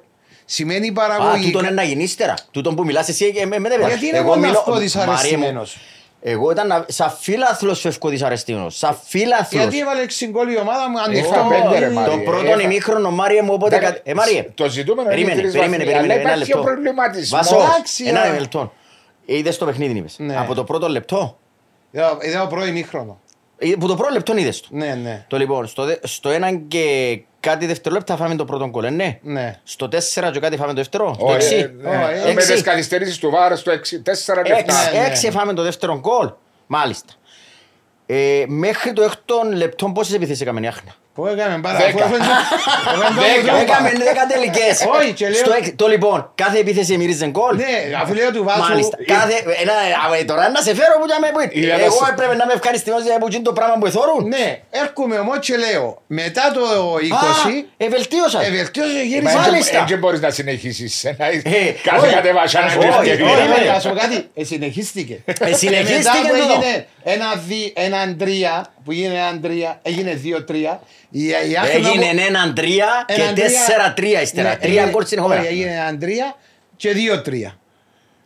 Σημαίνει 0.48 0.88
Α, 0.88 0.92
παραγωγή. 0.92 1.44
τούτον 1.44 1.64
είναι 1.64 1.74
να 1.74 1.82
γίνει 1.82 2.02
ύστερα. 2.02 2.34
Τούτον 2.50 2.74
που 2.74 2.84
μιλάς 2.84 3.08
εσύ 3.08 3.32
ε, 3.36 3.46
με, 3.46 3.58
με 3.58 3.68
δεν 3.68 3.86
Γιατί 3.86 4.06
είναι 4.06 4.16
εγώ 4.18 4.36
να 4.36 4.48
φύγω 4.48 4.76
δυσαρεστημένος. 4.78 5.76
Εγώ 6.20 6.50
ήταν 6.50 6.66
να- 6.66 6.84
σαν 6.88 7.16
φίλαθλος 7.20 7.80
φεύγω 7.80 8.08
δυσαρεστημένος. 8.08 8.76
Σαν 8.78 8.98
φίλαθλος. 9.04 9.62
Γιατί 9.62 9.78
έβαλε 9.78 10.00
6 10.02 10.26
γκολ 10.30 10.52
η 10.52 10.58
ομάδα 10.58 10.88
μου, 10.90 11.00
ανοιχτό. 11.00 11.34
Έφα 11.34 11.46
πέντε, 11.48 11.78
ρε, 11.78 11.84
είναι- 11.84 11.94
Μάριε. 11.94 12.14
Το 12.16 12.22
πρώτο 12.22 12.46
Έφα- 12.50 12.60
ημίχρονο, 12.62 13.10
Μάριε 13.10 13.42
μου, 13.42 13.52
οπότε... 13.52 13.76
Εντάξει, 13.76 13.94
κα- 14.04 14.10
Ε, 14.10 14.14
Μάριε, 14.14 14.46
το 14.54 14.68
ζητούμενο 14.68 15.00
είναι 15.10 15.10
περίμενε, 15.10 15.40
τρεις 15.40 15.52
περίμενε, 15.52 15.84
βαθμοί, 15.84 15.92
περίμενε, 15.92 16.12
αλλά 16.20 16.22
ένα 16.30 16.30
υπάρχει 16.36 16.52
ο 16.52 16.56
λεπτό. 16.56 16.72
προβληματισμός. 16.72 17.40
Βάσο, 17.40 17.56
Εντάξει, 17.56 18.04
ένα 18.06 18.30
ρε. 18.30 18.38
λεπτό. 18.38 18.72
Είδες 19.24 19.58
το 19.58 19.64
παιχνίδι, 19.64 19.98
είπες. 19.98 20.14
Ναι. 20.18 20.36
Από 20.38 20.54
το 20.54 20.64
πρώτο 20.64 20.88
λεπτό. 20.88 21.38
Είδα- 21.90 22.18
Είδα 22.20 22.40
το 22.40 22.46
πρώτο 22.46 22.66
ημίχρονο. 22.66 23.20
Ε, 23.58 23.72
Που 23.78 23.86
το 23.86 23.96
πρώτο 23.96 24.12
λεπτό 24.12 24.36
είδες 24.36 24.60
το. 24.60 24.68
Ναι, 24.70 24.94
ναι. 25.02 25.24
Το 25.28 25.36
λοιπόν, 25.36 25.66
στο, 25.66 25.84
δε- 25.84 25.96
στο 26.02 26.28
έναν 26.28 26.68
και 26.68 27.18
κάτι 27.48 27.66
δευτερόλεπτα 27.66 28.16
φάμε 28.16 28.36
το 28.36 28.44
πρώτο 28.44 28.68
γκολ, 28.68 28.84
ε, 28.84 28.90
ναι. 28.90 29.18
Ναι. 29.22 29.60
Στο 29.64 29.88
4 29.92 30.30
και 30.32 30.40
κάτι 30.40 30.56
φάμε 30.56 30.68
το 30.68 30.74
δεύτερο. 30.76 31.14
Στο 31.14 31.26
Όχι, 31.26 31.54
6. 31.54 31.58
ε, 31.62 31.70
ναι. 31.88 31.88
Ω, 31.88 32.08
ε, 32.08 32.22
Με 32.24 32.30
έξι. 32.30 32.52
τις 32.52 32.62
καθυστερήσεις 32.62 33.18
του 33.18 33.30
Βάρ 33.30 33.56
στο 33.56 33.72
6, 33.72 33.74
4 33.74 34.42
και 34.42 34.52
7. 34.52 34.56
Έξι, 34.58 34.76
ναι. 34.92 35.04
έξι 35.06 35.30
φάμε 35.30 35.52
το 35.52 35.62
δεύτερο 35.62 35.98
γκολ. 35.98 36.32
Μάλιστα. 36.66 37.12
Ε, 38.06 38.44
μέχρι 38.46 38.92
το 38.92 39.02
έκτο 39.02 39.42
λεπτό 39.54 39.90
πόσες 39.94 40.14
επιθέσεις 40.14 40.40
έκαμε 40.40 40.60
η 40.60 40.66
Άχνα; 40.66 40.94
Πού 41.16 41.26
έκαμε 41.26 41.58
πάρα 41.66 41.78
Δέκα. 41.78 42.04
αφού 42.04 42.14
έφερε- 42.14 42.30
Εγώ 42.92 43.00
δεν 43.02 43.14
το 43.16 43.20
Δέκα. 43.26 43.52
λέω. 43.52 43.56
Έκαμε 43.64 43.88
δέκα 44.08 44.24
τελικές. 44.32 44.74
Όχι, 44.96 45.10
και 45.18 45.26
λέω- 45.32 45.44
Στο 45.44 45.52
έξι- 45.58 45.74
Το 45.82 45.86
λοιπόν, 45.94 46.18
κάθε 46.42 46.58
επίθεση 46.64 46.92
μυρίζει 46.96 47.26
γκολ. 47.34 47.54
Ναι, 47.56 47.74
αφού 48.02 48.12
λέω 48.18 48.30
του 48.34 48.42
βάζω. 48.48 48.60
Μάλιστα. 48.68 48.96
Κάθε, 49.14 49.34
ένα, 49.62 49.74
α, 50.04 50.24
τώρα 50.30 50.44
να 50.56 50.60
σε 50.66 50.72
φέρω 50.78 50.94
που 51.00 51.06
για 51.10 51.18
με 51.24 51.28
που 51.34 51.40
Είδα 51.58 51.76
να 51.76 51.84
Εγώ 51.88 51.98
σε- 52.04 52.10
έπρεπε 52.12 52.34
να 52.40 52.42
είμαι 52.44 52.52
ευχαριστημένος 52.60 53.04
για 53.08 53.18
που 53.20 53.28
γίνει 53.32 53.44
το 53.50 53.54
πράγμα 53.58 53.74
που 53.80 53.86
εθώρουν. 53.90 54.22
Ναι, 54.34 54.46
έρχομαι 54.82 55.16
όμως 55.24 55.38
και 55.46 55.56
λέω, 55.64 55.86
μετά 56.20 56.44
το 56.56 56.62
20, 57.00 57.54
Ευελτίωσα. 57.86 58.38
ευελτίωσε 58.50 58.92
Μα 58.96 59.02
γύρισα. 59.10 59.38
Μάλιστα. 59.40 59.78
έτσι 59.82 59.96
μπορείς 60.00 60.20
να 60.26 60.30
συνεχίσεις. 60.38 60.92
να 61.20 61.26
είσαι- 61.30 61.48
Ε, 61.60 61.74
Κάθε 61.88 62.06
όχι. 62.06 62.14
κατεβασιά 62.14 62.60
να 62.60 62.66
Όχι, 62.66 62.76
έχεις 62.78 62.88
όχι, 63.00 63.10
ευκαιρία. 63.10 63.32
όχι. 63.32 63.50
Όχι, 63.60 63.68
να 63.74 63.78
σου 63.82 63.88
πω 63.88 63.94
κάτι, 64.04 64.16
ε, 64.40 64.44
συνεχίστηκε. 64.44 65.16
Ε, 65.24 65.52
συνεχίστηκε 65.62 66.18
μετά 66.22 66.34
που 66.34 66.40
τούτο. 66.40 66.58
έγινε 66.62 66.86
ένα 67.08 67.34
δι- 67.34 67.72
έναν 67.78 68.18
τρία, 68.18 68.66
που 68.84 68.90
έγινε 68.90 69.14
έναν 69.14 69.40
τρία, 69.40 69.78
έγινε 69.82 70.14
δύο-τρία. 70.14 70.80
η- 71.10 71.26
η 71.26 71.34
Άχνα 71.34 71.80
που- 71.80 71.86
Έγινε 71.98 72.22
έναν 72.22 72.54
τρία 72.54 73.04
και 73.06 73.12
έναν 73.14 73.34
τρία- 73.34 73.44
τέσσερα 73.46 73.92
τρία 73.94 74.20
ύστερα. 74.22 74.48
Ναι, 74.48 74.56
Τρία 74.56 74.70
έγινε- 74.72 74.90
γκολ 74.90 75.04
συνεχόμενα. 75.06 75.40
όχι, 75.40 75.48
Έγινε 75.50 75.70
έναν 75.70 75.98
τρία 75.98 76.36
και 76.76 76.92
δύο-τρία. 76.92 77.58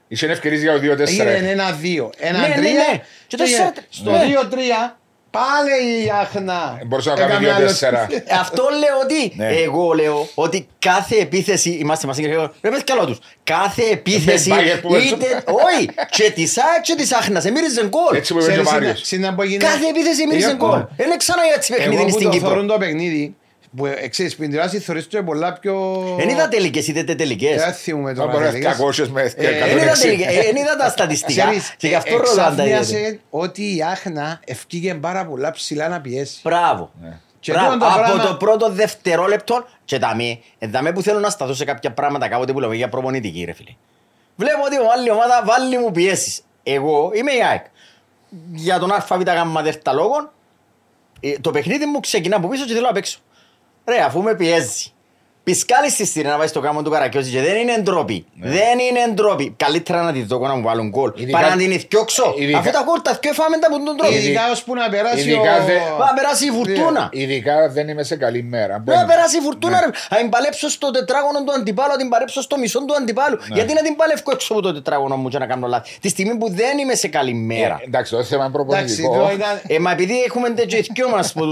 Είσαι 0.09 0.27
ευκαιρίες 0.27 0.61
για 0.63 0.73
το 0.73 0.79
2-4. 0.79 1.31
Έγινε 1.31 1.51
ένα-δύο. 1.51 2.11
Ναι, 2.23 2.31
ναι, 2.31 2.37
Ένα-τρία. 2.37 2.73
ναι. 2.73 3.01
Και 3.27 3.37
τέσσερα- 3.37 3.73
Στο 3.89 4.11
ναι. 4.11 4.25
δύο-τρία, 4.25 4.99
πάλι 5.31 6.05
η 6.05 6.11
Άχνα. 6.21 6.79
Μπορούσε 6.87 7.09
να 7.11 7.15
κάνεις 7.17 7.35
έκαμε 7.35 7.49
δύο-τέσσερα. 7.59 7.99
άλλο- 7.99 8.17
Ε, 8.27 8.35
Αυτό 8.41 8.63
λέω 8.79 8.99
ότι, 9.03 9.33
Ναι. 9.37 9.47
εγώ 9.49 9.93
λέω 9.93 10.29
ότι 10.35 10.67
κάθε 10.79 11.17
επίθεση, 11.17 11.71
είμαστε 11.71 12.07
μαζί 12.07 12.23
και 12.23 12.29
λέω, 12.29 12.53
ρε 12.63 12.71
πες 12.71 12.85
καλό 12.85 13.07
τους, 13.07 13.19
κάθε 13.45 13.83
επίθεση, 13.91 14.49
Με 14.49 14.55
μπάγκερ 14.57 14.79
που 14.81 14.95
είτε, 14.97 15.43
όχι, 15.47 15.89
και 16.11 16.31
της 16.31 16.59
ΑΕΚ 16.59 16.83
και 16.83 16.95
της 16.95 17.13
Άχνας, 17.13 17.45
εμύριζε 17.45 17.87
γκολ. 17.89 18.17
Έτσι 18.17 18.33
που 18.35 18.39
είπε 18.39 18.53
και 18.53 18.59
ο 18.59 18.63
Ξέρεις, 18.63 18.71
Μάριος. 18.73 18.91
είναι- 18.97 19.05
συνά 19.05 19.35
που 19.35 19.43
έγινε- 19.43 19.65
Κάθε 19.65 19.87
επίθεση 19.89 20.23
εμύριζε 20.23 20.47
Εγώ- 20.47 20.57
γκολ. 20.57 20.81
Είναι 21.05 21.17
ξανά 21.17 21.43
έτσι 21.57 21.73
Εγώ 21.75 21.83
παιχνίδι 21.83 22.03
που 22.05 22.11
στην 22.11 22.25
το 22.25 22.31
Κύπρο. 22.31 22.49
θεωρούν 22.49 22.67
το 22.67 22.79
παιχνίδι, 22.79 23.35
που 23.77 23.87
ε, 23.87 24.09
ξέρεις, 24.09 24.37
πριν 24.37 24.49
τηλεόραση 24.49 24.79
θεωρείς 24.79 25.09
το 25.09 25.23
πολλά 25.23 25.53
πιο... 25.53 25.75
Δεν 26.19 26.29
είδα 26.29 26.49
τελικές, 26.49 26.87
είδατε 26.89 27.15
τελικές. 27.15 27.63
Δεν 27.63 27.73
θυμούμαι 27.73 28.13
Να 28.13 28.17
τώρα. 28.17 28.31
μπορεί 28.33 28.45
να 28.45 28.51
τελικές. 28.51 28.77
200 29.03 29.09
με 29.09 29.23
Ε, 29.23 29.31
Δεν 29.35 29.79
είδα 29.79 29.93
160. 29.95 29.99
τελικές, 30.03 30.37
ε, 30.37 30.43
δεν 30.43 30.57
είδα 30.57 30.77
τα 30.77 30.89
στατιστικά. 30.89 31.43
Ξέρεις, 31.45 31.75
Και 31.77 31.89
γι' 31.89 31.95
αυτό 31.95 32.15
ε, 32.15 32.17
ρωτάω 32.17 32.35
τα 32.37 32.43
είδατε. 32.53 32.63
εξαφνίασε 32.79 33.21
ότι 33.31 33.77
η 33.77 33.83
Άχνα 33.83 34.41
ευκήγε 34.45 34.95
πάρα 34.95 35.27
πολλά 35.27 35.51
ψηλά 35.51 35.89
να 35.89 36.01
πιέσει. 36.01 36.41
Μπράβο. 36.43 36.91
Και 37.41 37.53
Μπράβο. 37.53 37.73
τούτο 37.73 37.79
το 37.85 37.91
Από 37.93 38.03
πράγμα- 38.03 38.23
το 38.27 38.35
πρώτο 38.37 38.71
δευτερόλεπτο 38.71 39.67
και 39.85 39.99
τα 39.99 40.15
μη, 40.15 40.43
εδάμε 40.59 40.93
που 40.93 41.03
θέλω 41.03 41.19
να 41.19 41.31
σταθώ 41.31 41.55
σε 41.55 41.65
κάποια 41.65 41.93
πράγματα 41.93 42.29
κάποτε 42.29 42.53
που 42.53 42.61
λέμε 42.61 42.77
για 42.77 42.89
προπονητική 42.89 43.45
ρε 43.45 43.53
φίλε. 43.53 43.71
Βλέπω 44.37 44.63
ότι 44.65 44.77
άλλη 44.99 45.11
ομάδα 45.11 45.43
βάλει 45.47 45.79
μου 45.79 45.91
πιέσεις. 45.91 46.41
Εγώ 46.63 47.11
είμαι 47.15 47.33
η 47.33 47.43
ΑΕΚ. 47.51 47.65
Για 48.53 48.79
τον 48.79 48.93
ΑΒ 48.93 49.23
γάμμα 49.27 49.63
δέρτα 49.63 49.93
λόγων, 49.93 50.31
ε, 51.21 51.33
το 51.41 51.51
παιχνίδι 51.51 51.85
μου 51.87 52.01
ξεκινά 52.01 52.37
από 52.37 52.49
πίσω 52.49 52.65
και 52.65 52.73
θέλω 52.73 52.87
να 52.87 52.93
παίξω. 52.93 53.19
Ρε, 53.85 54.01
αφού 54.03 54.23
με 54.23 54.35
πιέζει. 54.35 54.93
Πισκάλεις 55.45 55.93
στη 55.93 56.05
στήρια 56.07 56.31
να 56.31 56.37
πάει 56.37 56.47
στο 56.47 56.61
κάμο 56.61 56.83
του 56.83 56.91
Καρακιώση 56.91 57.31
και 57.31 57.41
δεν 57.41 57.57
είναι 57.57 57.79
ντροπή. 57.83 58.25
Δεν 58.41 58.79
είναι 58.79 59.15
ντροπή. 59.15 59.55
Καλύτερα 59.57 60.03
να 60.03 60.13
τη 60.13 60.23
δω 60.23 60.39
να 60.39 60.55
μου 60.55 60.63
βάλουν 60.63 60.89
γκολ. 60.89 61.13
Ειδικά- 61.17 61.39
Παρά 61.39 61.51
να 61.51 61.57
την 61.57 61.71
ηθιώξω. 61.71 62.35
ειδικά- 62.39 62.59
Αφού 62.59 62.71
τα 62.71 62.83
γκολ 62.87 62.99
τα 63.03 63.13
θκιο 63.15 63.33
φάμε 63.33 63.57
τα 63.59 63.69
που 63.71 63.77
τον 63.85 63.97
τρόπο. 63.97 64.13
Ειδικά- 64.15 64.29
Ειδικά 64.29 64.51
ώσπου 64.51 64.75
να 64.75 64.89
περάσει 64.89 65.21
ειδικά 65.29 65.57
ο... 65.63 65.65
δε- 65.65 65.79
Να 66.07 66.13
περάσει 66.19 66.47
η 66.47 66.51
φουρτούνα. 66.51 67.09
Ειδικά 67.13 67.69
δεν 67.69 67.89
είμαι 67.89 68.03
σε 68.03 68.17
καλή 68.17 68.43
μέρα. 68.43 68.73
Να 68.73 68.79
Μπαίνει. 68.79 69.05
περάσει 69.07 69.37
η 69.37 69.41
φουρτούνα 69.41 69.79
Ναι. 69.81 69.85
ρε. 69.87 69.91
Αν 70.15 70.19
την 70.21 70.29
παλέψω 70.29 70.69
στο 70.69 70.91
τετράγωνο 70.91 71.45
του 71.45 71.53
αντιπάλου, 71.53 71.93
αν 71.93 71.99
την 71.99 72.09
παλέψω 72.09 72.41
στο 72.43 72.59
μισό 72.59 72.79
του 72.85 72.95
αντιπάλου. 72.95 73.37
Ναι. 73.37 73.55
Γιατί 73.57 73.73
να 73.75 73.83
την 73.83 73.97
παλεύω 73.97 74.31
έξω 74.33 74.53
από 74.53 74.63
το 74.63 74.73
τετράγωνο 74.73 75.17
μου 75.17 75.29
και 75.29 75.39
να 75.39 75.47
κάνω 75.47 75.67
λάθη. 75.67 75.99
Τη 76.01 76.09
στιγμή 76.09 76.35
που 76.37 76.51
δεν 76.61 76.79
είμαι 76.79 76.95
σε 76.95 77.09
καλή 77.09 77.35
μέρα. 77.35 77.77
Ε, 77.81 77.85
Εντάξει, 77.87 78.11
το 78.17 78.23
θέμα 78.25 78.45
είναι 78.45 78.55
Εντάξει, 78.63 79.03
προπονητικό. 79.03 79.27
το 79.27 79.31
ήταν... 79.39 79.61
Ε, 79.67 79.79
μα 79.79 79.91
επειδή 79.91 80.17
έχουμε 80.29 80.49
τέτοιο 80.51 80.79
δυο 80.95 81.09
μας 81.09 81.33
που 81.33 81.43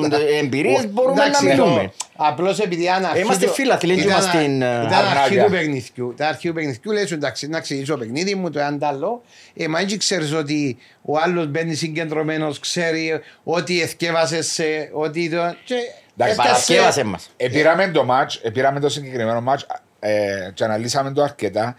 εμπειρίες 0.40 0.86
μπορούμε 0.92 1.14
να 1.14 1.24
Εντάξει, 1.26 1.46
μιλούμε. 1.46 1.92
Απλώς 2.20 2.58
επειδή 2.58 2.82
ήταν 2.82 3.04
αρχή 3.04 3.20
Είμαστε 3.20 3.46
του- 3.46 3.52
φίλαθλοι, 3.78 3.94
δεν 3.94 3.98
ήταν- 3.98 4.10
είμαστε 4.10 4.38
στην, 4.38 4.62
ε, 4.62 4.66
Ήταν 4.66 4.92
αρχή 4.92 5.08
αρνάκια. 5.18 5.44
του 5.44 5.50
παιχνιδιού. 5.50 6.10
Ήταν 6.14 6.28
αρχή 6.28 6.48
του 6.48 6.54
παιχνιδιού, 6.54 6.92
λέει 6.92 7.06
σου 7.06 7.14
εντάξει 7.14 7.48
να 7.48 7.60
ξεκινήσω 7.60 7.92
το 7.92 7.98
παιχνίδι 7.98 8.34
μου, 8.34 8.50
το 8.50 8.58
έναν 8.58 8.78
τ' 8.78 8.84
άλλο. 8.84 9.22
Ε, 9.54 9.68
μα 9.68 9.80
έτσι 9.80 9.96
ξέρεις 9.96 10.32
ότι 10.32 10.78
ο 11.02 11.18
άλλος 11.18 11.46
μπαίνει 11.46 11.74
συγκεντρωμένος, 11.74 12.58
ξέρει 12.58 13.20
ότι 13.44 13.80
εθκεύασες 13.82 14.46
σε, 14.52 14.64
ότι 14.92 15.30
το... 15.30 15.36
Και 15.64 15.74
Εντάξει, 15.74 15.92
έφτασε- 16.16 16.36
Παρασκεύασες 16.36 17.02
μας. 17.04 17.30
Επήραμε 17.36 17.88
το 17.88 18.04
μάτς, 18.04 18.36
επήραμε 18.36 18.80
το 18.80 18.88
συγκεκριμένο 18.88 19.40
μάτς 19.40 19.66
ε, 20.00 20.50
και 20.54 20.64
αναλύσαμε 20.64 21.12
το 21.12 21.22
αρκετά 21.22 21.76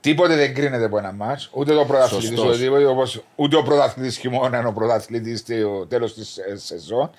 Τίποτε 0.00 0.36
δεν 0.36 0.54
κρίνεται 0.54 0.84
από 0.84 0.98
ένα 0.98 1.12
μάτς. 1.12 1.50
Ούτε 1.52 1.74
το 1.74 1.84
πρωταθλητής, 1.84 2.28
Σωστός. 2.28 2.46
ούτε, 2.48 2.56
τίποτε, 2.64 2.84
όπως, 2.86 3.24
ούτε 3.34 3.56
ο 3.56 3.62
πρωταθλητής 3.62 4.16
χειμώνα 4.16 4.58
είναι 4.58 4.68
ο 4.68 4.72
πρωταθλητής 4.72 5.38
στο 5.40 5.86
τέλος 5.86 6.14
της 6.14 6.36
σεζόν. 6.54 7.10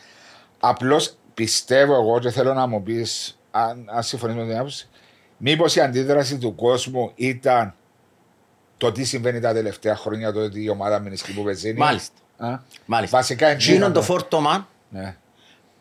Απλώς 0.60 1.16
πιστεύω 1.34 1.94
εγώ 1.94 2.20
και 2.20 2.30
θέλω 2.30 2.54
να 2.54 2.68
μου 2.68 2.84
πεις, 2.84 3.38
αν, 3.56 3.86
αν 3.90 4.04
συμφωνείς 4.04 4.36
με 4.36 4.46
την 4.46 4.56
άποψη, 4.58 4.90
μήπως 5.38 5.76
η 5.76 5.82
αντίδραση 5.82 6.38
του 6.38 6.56
κόσμου 6.56 7.12
ήταν 7.16 7.74
το 8.78 8.92
τι 8.92 9.04
συμβαίνει 9.04 9.40
τα 9.40 9.54
τελευταία 9.54 9.96
χρόνια, 9.96 10.34
το 10.34 10.40
ότι 10.40 10.64
η 10.64 10.70
ομάδα 10.70 11.00
μηνυσκή 11.00 11.34
που 11.34 11.44
πεζίνει. 11.44 11.78
Μάλιστα. 11.80 12.14
Α; 12.38 12.60
Μάλιστα. 12.86 13.18
Βασικά 13.18 13.52
Γίνον 13.52 13.70
εντύνονται. 13.74 13.94
το 13.94 14.02
φόρτωμα 14.02 14.68
Ναι. 14.90 15.16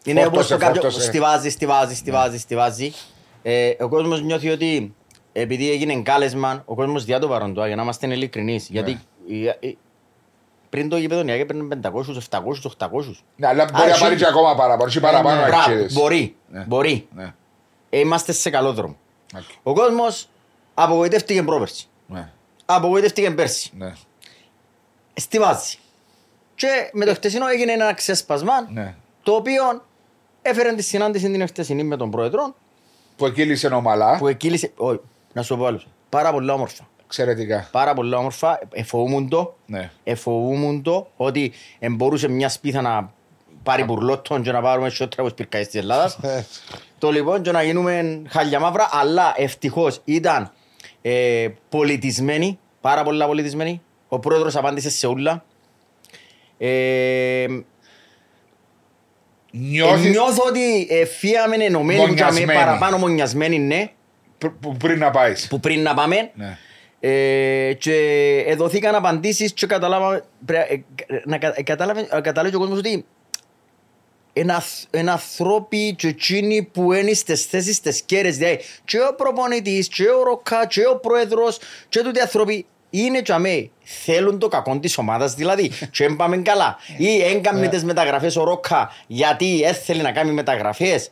είναι 0.04 0.20
όπως 0.20 0.30
Φόρτωσε, 0.32 0.52
το 0.54 0.58
κάποιο 0.60 0.80
φόρτωσε. 0.80 1.06
στιβάζει, 1.06 1.48
στιβάζει, 1.50 1.94
στιβάζει, 1.94 2.38
στιβάζει. 2.38 2.92
Ε, 3.42 3.72
ο 3.80 3.88
κόσμος 3.88 4.22
νιώθει 4.22 4.50
ότι 4.50 4.94
επειδή 5.32 5.70
έγινε 5.70 6.02
κάλεσμα, 6.02 6.62
ο 6.64 6.74
κόσμος 6.74 7.04
διά 7.04 7.18
το 7.18 7.28
παρόν 7.28 7.54
του, 7.54 7.64
για 7.66 7.76
να 7.76 7.82
είμαστε 7.82 8.06
ειλικρινείς. 8.06 8.68
Γιατί 8.68 8.90
η- 9.26 9.42
η- 9.60 9.78
πριν 10.70 10.88
το 10.88 10.96
γήπεδο 10.96 11.22
η 11.22 11.27
ΑΕΚ 11.27 11.40
έπαιρνε 11.40 11.62
500, 11.62 12.16
700, 12.16 12.66
800. 12.78 13.24
Ναι, 13.36 13.46
αλλά 13.46 13.64
μπορεί 13.64 13.84
να 13.84 13.90
εσύ- 13.90 14.00
πάρει 14.00 14.16
και 14.16 14.26
ακόμα 14.26 14.54
παραπάνω. 14.56 14.90
Και 14.90 15.00
παραπάνω 15.00 15.40
Μπράβο, 15.40 15.56
αξίες. 15.56 15.92
Μπορεί, 15.92 16.36
Ναι. 16.50 16.64
μπορεί. 16.68 17.08
Ναι. 17.14 17.34
Ε, 17.94 17.98
Είμαστε 17.98 18.32
σε 18.32 18.50
καλό 18.50 18.72
δρόμο. 18.72 18.96
Οκ. 19.36 19.42
Ο 19.62 19.72
κόσμος 19.72 20.28
απογοητεύτηκε 20.74 21.42
πρόπερση. 21.42 21.86
Ναι. 22.06 22.30
Απογοητεύτηκε 22.64 23.30
πέρσι. 23.30 23.70
Ναι. 23.76 23.92
Στιβάζει. 25.14 25.76
Και 26.54 26.90
με 26.92 27.04
το 27.04 27.14
χτεσινό 27.14 27.46
έγινε 27.48 27.72
ένα 27.72 27.92
ξέσπασμα 27.94 28.52
Ναι. 28.72 28.94
το 29.22 29.32
οποίο 29.32 29.84
έφερε 30.42 30.72
τη 30.74 30.82
συνάντηση 30.82 31.30
την 31.30 31.46
χτεσινή 31.46 31.82
με 31.82 31.96
τον 31.96 32.10
πρόεδρο 32.10 32.54
Που 33.16 33.26
εκύλησε 33.26 33.66
ομαλά. 33.66 34.18
που 34.18 34.28
εκύλησε. 34.28 34.72
Όχι, 34.76 35.00
να 35.32 35.42
σου 35.42 35.56
πω 35.56 35.66
άλλος. 35.66 35.86
Πάρα 36.08 36.32
πολλά 36.32 36.52
όμορφα. 36.52 36.88
Εξαιρετικά. 37.04 37.68
Πάρα 37.72 37.94
πολλά 37.94 38.16
όμορφα. 38.18 38.58
Εφοβούμουν 38.72 39.28
το. 39.28 39.54
Ναι. 39.66 39.90
Εφοβούμουν 40.04 40.82
το 40.82 41.08
ότι 41.16 41.52
μπορούσε 41.90 42.28
μια 42.28 42.48
σπίθα 42.48 42.80
να 42.80 43.12
πάρει 43.62 43.84
πουρλότον 43.84 44.42
και 44.42 44.52
να 44.52 44.60
πάρουμε 44.60 44.88
σιότρα 44.90 45.22
από 45.22 45.30
σπιρκαίες 45.30 45.66
της 45.68 45.80
Ελλάδας. 45.80 46.18
το 47.04 47.10
λοιπόν 47.10 47.42
και 47.42 47.50
να 47.50 47.62
γίνουμε 47.62 48.22
χάλια 48.28 48.60
μαύρα, 48.60 48.88
αλλά 48.92 49.34
ευτυχώς 49.36 50.00
ήταν 50.04 50.52
ε, 51.02 51.46
πολιτισμένοι, 51.68 52.58
πάρα 52.80 53.02
πολλά 53.02 53.26
πολιτισμένοι. 53.26 53.82
Ο 54.08 54.18
πρόεδρος 54.18 54.56
απάντησε 54.56 54.90
σε 54.90 55.06
όλα. 55.06 55.44
Ε, 56.58 57.46
Νιώθεις 59.50 60.10
νιώθω 60.10 60.42
ότι 60.48 60.86
ε, 60.90 61.04
φύγαμε 61.04 61.56
ενωμένοι 61.56 61.98
που 61.98 62.12
είχαμε 62.12 62.30
Μονιασμένοι. 62.30 62.58
παραπάνω 62.58 62.96
μονιασμένοι, 62.98 63.58
ναι, 63.58 63.90
που 64.60 64.76
πριν 64.76 64.98
να 64.98 65.10
πάεις. 65.10 65.48
που 65.48 65.60
πριν 65.60 65.82
να 65.82 65.94
πάμε. 65.94 66.30
Ναι. 66.34 66.58
Ε, 67.00 67.72
και 67.72 67.94
εδωθήκαν 68.46 68.94
απαντήσεις 68.94 69.52
και 69.52 69.66
καταλάβαμε, 69.66 70.24
πρέ- 70.46 70.70
ε, 70.70 70.82
να 71.24 71.38
κα- 71.38 71.52
ε, 71.56 71.62
κατάλαβε, 71.62 72.08
ε, 72.10 72.20
κατάλαβε 72.20 72.56
ο 72.56 72.58
κόσμος 72.58 72.78
ότι 72.78 73.04
είναι 74.34 75.10
ανθρώποι 75.10 75.94
και 75.98 76.08
εκείνοι 76.08 76.62
που 76.62 76.92
είναι 76.92 77.12
στις 77.12 77.44
θέσεις 77.44 77.80
τις 77.80 78.02
κέρες, 78.02 78.36
δηλαδή 78.36 78.60
και 78.84 79.00
ο 79.00 79.14
προπονητής, 79.14 79.88
και 79.88 80.08
ο 80.08 80.22
Ροκά, 80.22 80.66
και 80.66 80.86
ο 80.86 80.96
πρόεδρος, 80.96 81.58
και 81.88 82.00
τούτοι 82.00 82.20
άνθρωποι 82.20 82.66
είναι 82.90 83.20
και 83.20 83.32
αμέ, 83.32 83.70
θέλουν 83.82 84.38
το 84.38 84.48
κακό 84.48 84.78
της 84.78 84.98
ομάδας. 84.98 85.34
Δηλαδή 85.34 85.68
και 85.92 86.06
δεν 86.06 86.16
πάμε 86.16 86.36
καλά. 86.36 86.78
Ή 86.96 87.22
έγκαμνε 87.22 87.68
τις 87.68 87.84
μεταγραφές 87.84 88.36
ο 88.36 88.44
Ροκά 88.44 88.90
γιατί 89.06 89.62
έθελε 89.62 90.02
να 90.02 90.12
κάνει 90.12 90.32
μεταγραφές. 90.32 91.10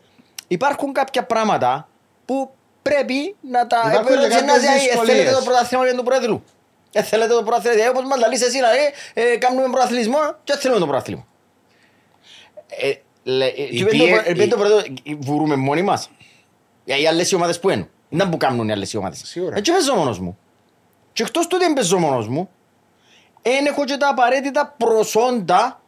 Υπάρχουν 0.48 0.92
κάποια 0.92 1.24
πράγματα 1.24 1.88
που 2.24 2.50
πρέπει 2.82 3.36
να 3.50 3.66
τα 3.66 3.82
Υπάρχουν 3.86 4.06
και 4.06 4.12
επερώτησε 4.12 4.38
κάποιες 4.38 4.62
να 4.62 4.72
δει, 4.72 4.78
δυσκολίες. 4.78 5.16
θέλετε 5.16 5.36
το 5.36 5.44
πρωταθλήμα 5.44 5.84
για 5.84 5.94
του 5.94 6.02
πρόεδρου 6.02 6.42
ε, 6.92 7.02
θέλετε 7.02 7.34
το 7.34 7.42
πρωταθλήμα, 7.42 7.74
δηλαδή 7.74 7.90
όπως 7.90 8.04
μας 8.08 8.18
λαλείς 8.18 8.42
εσύ 8.42 8.50
δηλαδή, 8.50 8.78
ε, 9.14 9.36
κάνουμε 9.36 9.62
πρωταθλητισμό 9.70 10.18
και 10.44 10.56
θέλουμε 10.56 10.80
το 10.80 10.86
πρωταθλήμα 10.86 11.26
ε, 13.24 13.30
λέ- 13.30 13.58
ε, 13.58 13.62
και 13.64 13.84
πίε- 13.84 13.88
πέντε- 13.88 14.26
ε, 14.26 14.32
πέντε 14.32 14.44
η- 14.44 14.48
το 14.48 14.56
πρώτο, 14.56 14.76
ε, 14.76 15.14
βουρούμε 15.18 15.56
μόνοι 15.56 15.82
μας. 15.82 16.10
Για 16.84 16.96
οι 16.96 17.06
άλλες 17.06 17.30
οι 17.30 17.34
ομάδες 17.34 17.60
που 17.60 17.70
είναι. 17.70 17.88
Δεν 18.08 18.28
που 18.28 18.36
κάνουν 18.36 18.68
οι 18.68 18.72
άλλες 18.72 18.92
οι 18.92 18.96
ομάδες. 18.96 19.20
Σίγουρα. 19.24 19.56
Έτσι 19.56 19.72
παίζω 19.72 19.94
μόνος 19.94 20.18
μου. 20.18 20.38
Και 21.12 21.22
εκτός 21.22 21.46
του 21.46 21.58
δεν 21.58 21.72
παίζω 21.72 21.98
μόνος 21.98 22.28
μου, 22.28 22.50
δεν 23.42 23.66
έχω 23.66 23.84
και 23.84 23.96
τα 23.96 24.08
απαραίτητα 24.08 24.74
προσόντα 24.78 25.80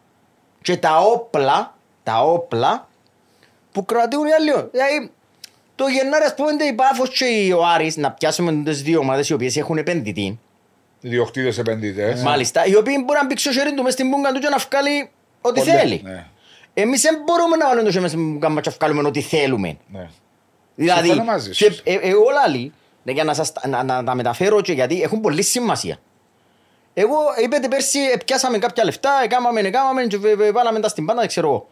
και 0.63 0.77
τα 0.77 0.99
όπλα, 0.99 1.77
τα 2.03 2.23
όπλα 2.25 2.89
που 3.73 3.85
κρατούν 3.85 4.27
οι 4.27 4.33
άλλοι. 4.33 4.69
Δηλαδή, 4.71 5.11
το 5.75 5.87
Γενάρη 5.87 6.25
ας 6.25 6.35
πούμε 6.35 6.65
η 6.65 6.73
Πάφος 6.73 7.09
και 7.19 7.53
ο 7.55 7.67
Άρης 7.67 7.97
να 7.97 8.11
πιάσουμε 8.11 8.63
τις 8.65 8.83
δύο 8.83 8.99
ομάδες 8.99 9.29
οι 9.29 9.33
οποίες 9.33 9.57
έχουν 9.57 9.79
επενδυτή. 9.79 10.39
Διοκτήτες 11.01 11.59
επενδυτές. 11.59 12.23
Μάλιστα, 12.23 12.67
οι 12.67 12.75
οποίοι 12.77 13.03
μπορεί 13.05 13.19
να 13.19 13.27
μπει 13.27 13.39
στο 13.39 13.53
χέρι 13.53 13.75
του 13.75 13.83
μες 13.83 13.93
στην 13.93 14.11
πούγκα 14.11 14.33
του 14.33 14.41
και 14.41 14.49
να 14.49 14.57
βγάλει 14.57 15.11
ό,τι 15.41 15.61
Πολύ, 15.61 15.71
θέλει. 15.73 16.01
ναι. 16.05 16.27
Εμείς 16.75 17.01
δεν 17.01 17.19
μπορούμε 17.25 17.57
να 17.57 17.67
βάλουμε 17.67 17.85
το 17.85 17.91
χέρι 17.91 18.03
μας 18.03 18.11
στην 18.11 18.33
πούγκα 18.33 18.49
μας 18.49 18.63
και 18.63 18.71
να 18.71 18.77
βγάλουμε 18.81 19.09
ό,τι 19.09 19.21
θέλουμε. 19.21 19.77
Ναι. 19.93 20.09
Δηλαδή, 20.75 21.07
Συμφωνώ 21.09 21.25
μαζί 21.31 21.51
και, 21.51 21.71
σου. 21.71 21.81
ε, 21.85 21.95
εγώ 21.95 22.31
λάλη, 22.31 22.73
ναι, 23.03 23.13
για 23.13 23.25
να, 23.25 23.35
σας, 23.35 23.53
τα- 23.53 23.69
να, 23.69 23.83
να, 23.83 24.05
τα 24.05 24.15
μεταφέρω 24.15 24.61
και 24.61 24.73
γιατί 24.73 25.03
έχουν 25.03 25.21
πολύ 25.21 25.43
σημασία. 25.43 25.97
Εγώ 26.95 27.17
είπετε 27.45 27.69
πέρσι 27.69 27.99
ε, 27.99 28.17
πιάσαμε 28.17 28.59
κάποια 28.59 28.85
λεφτά, 28.85 29.11
έκαναμε, 29.25 29.61
έκαναμε 29.61 30.05
και 30.07 30.19
βε- 30.19 30.37
βε- 30.37 30.53
βάλαμε 30.53 30.81
τα 30.81 30.89
στην 30.89 31.05
πάντα, 31.07 31.19
δεν 31.21 31.29
ξέρω 31.29 31.49
εγώ. 31.49 31.69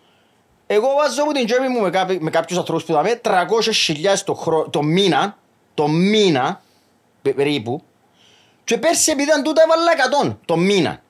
Εγώ 0.66 0.88
βάζω 0.96 1.22
από 1.22 1.32
την 1.32 1.46
τσέπη 1.46 1.68
μου 1.68 1.80
με, 1.80 1.90
κάποιοι, 1.90 2.18
με 2.20 2.30
κάποιους 2.30 2.58
ανθρώπους 2.58 2.84
που 2.84 2.92
δάμε 2.92 3.20
300.000 3.24 4.18
το, 4.24 4.34
χρό, 4.34 4.68
το 4.70 4.82
μήνα, 4.82 5.38
το 5.74 5.88
μήνα 5.88 6.60
πε- 7.22 7.34
περίπου 7.34 7.82
και 8.64 8.78
πέρσι 8.78 9.10
επειδή 9.10 9.28
ήταν 9.30 9.42
τούτα 9.42 9.62
έβαλα 9.62 10.30
100 10.30 10.36
το 10.44 10.56
μήνα. 10.56 11.00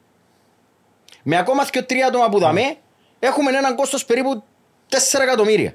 Με 1.23 1.37
ακόμα 1.37 1.67
και 1.67 1.83
τρία 1.83 2.07
άτομα 2.07 2.29
που 2.29 2.39
δάμε 2.39 2.75
έχουμε 3.27 3.51
έναν 3.57 3.77
κόστος 3.77 4.05
περίπου 4.05 4.43
4 4.91 4.97
εκατομμύρια. 5.23 5.75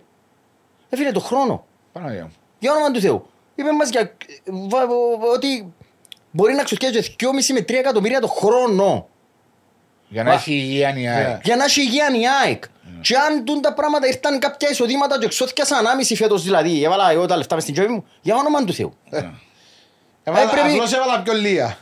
Ε, 0.89 0.95
φίλε, 0.95 1.11
το 1.11 1.19
χρόνο. 1.19 1.65
Παναγία 1.91 2.23
μου. 2.23 2.31
Για 2.59 2.71
όνομα 2.71 2.91
του 2.91 2.99
Θεού. 3.01 3.27
Είπε 3.55 3.71
μας 3.71 3.89
για, 3.89 4.13
βα- 4.45 4.87
βα- 4.87 5.31
ότι 5.33 5.73
μπορεί 6.31 6.53
να 6.53 6.63
ξοσκιάζει 6.63 7.15
2,5 7.19 7.53
με 7.53 7.59
3 7.59 7.73
εκατομμύρια 7.73 8.19
το 8.19 8.27
χρόνο 8.27 9.07
Για 10.07 10.23
να 10.23 10.29
Μα- 10.29 10.35
έχει 10.35 10.53
υγεία 10.53 10.97
η 10.97 11.07
ΑΕΚ. 11.07 11.39
για 11.43 11.55
να 11.55 11.63
έχει 11.63 11.81
υγεία 11.81 12.05
η 12.15 12.27
ΑΕΚ. 12.43 12.63
Ναι. 12.83 12.99
Και 13.01 13.17
αν 13.17 13.45
τούν 13.45 13.61
τα 13.61 13.73
πράγματα 13.73 14.07
ήρθαν 14.07 14.39
κάποια 14.39 14.69
εισοδήματα 14.69 15.19
και 15.19 15.25
εξώθηκιασα 15.25 15.77
ανάμιση 15.77 16.15
φέτος 16.15 16.43
δηλαδή, 16.43 16.83
έβαλα 16.83 17.11
εγώ 17.11 17.25
τα 17.25 17.37
λεφτά 17.37 17.53
μες 17.55 17.63
στην 17.63 17.75
τσέπη 17.75 17.91
μου, 17.91 18.05
για 18.21 18.35
όνομα 18.35 18.63
του 18.63 18.73
Θεού. 18.73 18.93
Έβαλα- 20.23 20.49
πρέπει- 20.51 20.69
Απλώς 20.69 20.93
έβαλα 20.93 21.21
πιο 21.21 21.33
λίγα. 21.33 21.77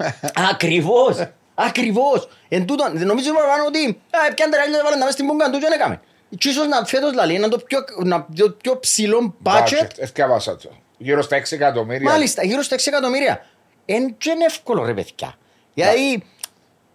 Ακριβώς. 0.51 1.17
Ακριβώς. 1.55 2.27
Εν 2.49 2.65
τούτον, 2.65 3.05
νομίζω 3.05 3.33
παραπάνω 3.33 3.63
ότι 3.67 4.01
«Α, 4.11 4.33
πιάνε 4.33 4.51
τα 4.51 4.57
ράλια, 4.57 4.81
βάλουν 4.83 4.99
τα 4.99 5.05
μες 5.05 5.13
στην 5.13 5.27
πούγκα 5.27 5.45
του 5.49 5.57
και 5.59 5.65
δεν 5.69 5.71
έκαμε. 5.71 6.01
Και 6.37 6.49
ίσως 6.49 6.67
να 6.67 6.85
φέτος 6.85 7.09
δηλαδή, 7.09 7.33
είναι 7.33 7.47
το 7.47 7.57
πιο, 7.57 7.79
να, 8.03 8.25
το 8.35 8.49
πιο 8.61 8.79
ψηλό 8.79 9.35
budget 9.43 9.87
Εθιάβασα 9.97 10.55
το. 10.55 10.69
Γύρω 10.97 11.21
στα 11.21 11.37
6 11.37 11.41
εκατομμύρια. 11.51 12.09
Μάλιστα, 12.11 12.43
γύρω 12.43 12.61
στα 12.61 12.75
6 12.75 12.79
εκατομμύρια. 12.87 13.45
Εν 13.85 14.15
και 14.17 14.29
είναι 14.29 14.45
εύκολο 14.45 14.85
ρε 14.85 14.93
παιδιά. 14.93 15.35
Γιατί 15.73 16.23